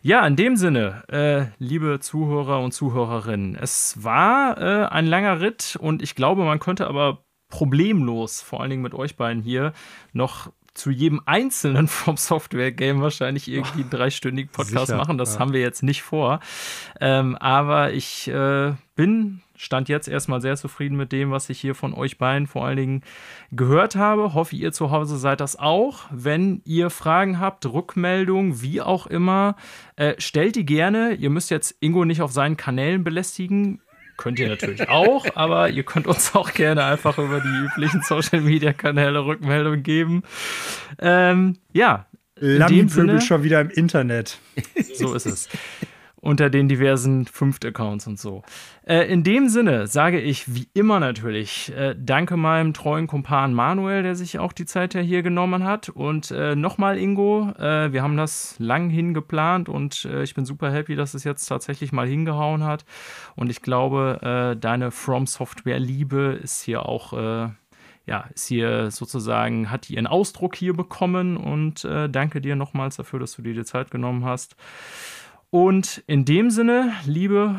Ja, 0.02 0.26
in 0.26 0.36
dem 0.36 0.56
Sinne, 0.56 1.04
äh, 1.10 1.64
liebe 1.64 2.00
Zuhörer 2.00 2.62
und 2.62 2.72
Zuhörerinnen, 2.72 3.56
es 3.56 4.04
war 4.04 4.58
äh, 4.58 4.86
ein 4.86 5.06
langer 5.06 5.42
Ritt 5.42 5.78
und 5.80 6.02
ich 6.02 6.16
glaube, 6.16 6.46
man 6.46 6.60
könnte 6.60 6.88
aber 6.88 7.26
problemlos, 7.50 8.42
vor 8.42 8.62
allen 8.62 8.70
Dingen 8.70 8.82
mit 8.82 8.94
euch 8.94 9.18
beiden 9.18 9.42
hier, 9.42 9.74
noch 10.14 10.52
zu 10.74 10.92
jedem 10.92 11.22
einzelnen 11.26 11.88
vom 11.90 12.18
Software-Game 12.18 13.02
wahrscheinlich 13.02 13.48
irgendwie 13.48 13.82
einen 13.82 13.90
dreistündigen 13.90 14.52
Podcast 14.52 14.88
Sicher, 14.88 14.98
machen. 14.98 15.18
Das 15.18 15.36
ja. 15.36 15.40
haben 15.40 15.54
wir 15.54 15.62
jetzt 15.62 15.84
nicht 15.84 16.04
vor. 16.04 16.40
Ähm, 17.02 17.36
aber 17.36 17.94
ich 17.94 18.28
äh, 18.28 18.74
bin 18.96 19.42
Stand 19.58 19.90
jetzt 19.90 20.08
erstmal 20.08 20.40
sehr 20.40 20.56
zufrieden 20.56 20.96
mit 20.96 21.12
dem, 21.12 21.32
was 21.32 21.50
ich 21.50 21.60
hier 21.60 21.74
von 21.74 21.96
euch 21.96 22.20
beiden 22.20 22.46
vor 22.46 22.66
allen 22.66 22.78
Dingen 22.78 23.02
gehört 23.52 23.96
habe. 23.96 24.36
Hoffe, 24.36 24.56
ihr 24.56 24.72
zu 24.72 24.92
Hause 24.92 25.18
seid 25.18 25.42
das 25.42 25.58
auch. 25.58 26.06
Wenn 26.12 26.62
ihr 26.64 26.92
Fragen 26.92 27.40
habt, 27.40 27.66
Rückmeldungen, 27.66 28.62
wie 28.62 28.82
auch 28.82 29.08
immer, 29.08 29.56
äh, 29.96 30.14
stellt 30.20 30.56
die 30.56 30.66
gerne. 30.66 31.14
Ihr 31.16 31.32
müsst 31.32 31.50
jetzt 31.50 31.76
Ingo 31.80 32.06
nicht 32.06 32.22
auf 32.22 32.32
seinen 32.32 32.56
Kanälen 32.56 33.04
belästigen. 33.04 33.82
Könnt 34.16 34.38
ihr 34.38 34.48
natürlich 34.48 34.88
auch, 34.90 35.26
aber 35.34 35.70
ihr 35.70 35.84
könnt 35.84 36.06
uns 36.06 36.36
auch 36.36 36.54
gerne 36.54 36.84
einfach 36.86 37.18
über 37.18 37.42
die 37.42 37.66
üblichen 37.66 38.04
Social 38.04 38.42
Media 38.42 38.74
Kanäle 38.74 39.26
Rückmeldungen 39.26 39.82
geben. 39.82 40.22
Ähm, 41.00 41.58
ja. 41.74 42.06
Lampenvögel 42.40 43.22
schon 43.22 43.42
wieder 43.42 43.60
im 43.60 43.72
Internet. 43.72 44.38
So 44.94 45.16
ist 45.16 45.26
es 45.26 45.50
unter 46.28 46.50
den 46.50 46.68
diversen 46.68 47.26
Fünft-Accounts 47.26 48.06
und 48.06 48.20
so. 48.20 48.42
Äh, 48.86 49.04
in 49.04 49.24
dem 49.24 49.48
Sinne 49.48 49.88
sage 49.88 50.20
ich 50.20 50.54
wie 50.54 50.68
immer 50.74 51.00
natürlich 51.00 51.74
äh, 51.74 51.96
danke 51.98 52.36
meinem 52.36 52.74
treuen 52.74 53.08
Kumpan 53.08 53.54
Manuel, 53.54 54.04
der 54.04 54.14
sich 54.14 54.38
auch 54.38 54.52
die 54.52 54.66
Zeit 54.66 54.94
ja 54.94 55.00
hier 55.00 55.24
genommen 55.24 55.64
hat. 55.64 55.88
Und 55.88 56.32
äh, 56.32 56.54
nochmal 56.54 56.98
Ingo, 56.98 57.54
äh, 57.58 57.94
wir 57.94 58.04
haben 58.04 58.18
das 58.18 58.56
lang 58.60 58.90
hingeplant 58.90 59.70
und 59.70 60.04
äh, 60.04 60.22
ich 60.24 60.36
bin 60.36 60.44
super 60.44 60.70
happy, 60.70 60.98
dass 60.98 61.14
es 61.14 61.24
jetzt 61.24 61.46
tatsächlich 61.46 61.94
mal 61.94 62.06
hingehauen 62.10 62.66
hat. 62.66 62.84
Und 63.38 63.50
ich 63.50 63.62
glaube, 63.62 64.20
äh, 64.22 64.60
deine 64.60 64.92
From 64.92 65.28
Software 65.28 65.80
Liebe 65.80 66.38
ist 66.44 66.62
hier 66.62 66.86
auch 66.86 67.14
ja, 68.06 68.26
ist 68.34 68.48
hier 68.48 68.90
sozusagen, 68.90 69.70
hat 69.70 69.90
ihren 69.90 70.08
Ausdruck 70.08 70.56
hier 70.56 70.74
bekommen 70.74 71.36
und 71.36 71.84
äh, 71.84 72.10
danke 72.10 72.40
dir 72.40 72.56
nochmals 72.56 72.96
dafür, 72.96 73.20
dass 73.20 73.34
du 73.34 73.42
dir 73.42 73.54
die 73.54 73.66
Zeit 73.66 73.92
genommen 73.92 74.24
hast. 74.24 74.56
Und 75.50 76.04
in 76.08 76.26
dem 76.26 76.50
Sinne, 76.50 76.92
liebe 77.06 77.56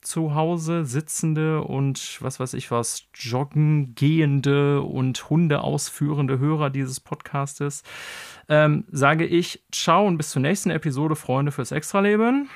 zu 0.00 0.34
Hause 0.34 0.84
sitzende 0.84 1.62
und 1.62 2.18
was 2.20 2.40
weiß 2.40 2.54
ich 2.54 2.70
was, 2.70 3.04
joggen 3.14 3.94
gehende 3.94 4.82
und 4.82 5.30
Hunde 5.30 5.62
ausführende 5.62 6.38
Hörer 6.38 6.70
dieses 6.70 7.00
Podcastes, 7.00 7.82
ähm, 8.48 8.84
sage 8.90 9.24
ich 9.26 9.62
ciao 9.72 10.06
und 10.06 10.18
bis 10.18 10.30
zur 10.30 10.42
nächsten 10.42 10.70
Episode, 10.70 11.16
Freunde 11.16 11.52
fürs 11.52 11.72
Extraleben. 11.72 12.48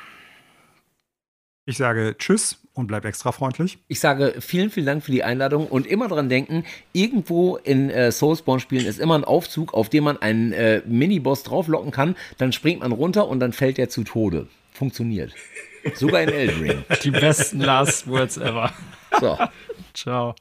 Ich 1.68 1.78
sage 1.78 2.14
Tschüss 2.16 2.62
und 2.74 2.86
bleib 2.86 3.04
extra 3.04 3.32
freundlich. 3.32 3.78
Ich 3.88 3.98
sage 3.98 4.34
vielen, 4.40 4.70
vielen 4.70 4.86
Dank 4.86 5.04
für 5.04 5.10
die 5.10 5.24
Einladung 5.24 5.66
und 5.66 5.86
immer 5.86 6.06
dran 6.06 6.28
denken, 6.28 6.64
irgendwo 6.92 7.56
in 7.56 7.90
äh, 7.90 8.12
Soulspawn-Spielen 8.12 8.86
ist 8.86 9.00
immer 9.00 9.16
ein 9.16 9.24
Aufzug, 9.24 9.74
auf 9.74 9.88
dem 9.88 10.04
man 10.04 10.16
einen 10.18 10.52
äh, 10.52 10.82
Miniboss 10.86 11.42
drauflocken 11.42 11.90
kann, 11.90 12.14
dann 12.38 12.52
springt 12.52 12.80
man 12.80 12.92
runter 12.92 13.26
und 13.26 13.40
dann 13.40 13.52
fällt 13.52 13.80
er 13.80 13.88
zu 13.88 14.04
Tode 14.04 14.46
funktioniert. 14.77 15.35
Sogar 15.94 16.23
in 16.23 16.28
Elden 16.31 16.61
Ring. 16.61 16.85
Die 17.03 17.11
besten 17.11 17.61
Last 17.61 18.07
Words 18.07 18.36
ever. 18.39 18.73
So. 19.20 19.39
Ciao. 19.94 20.35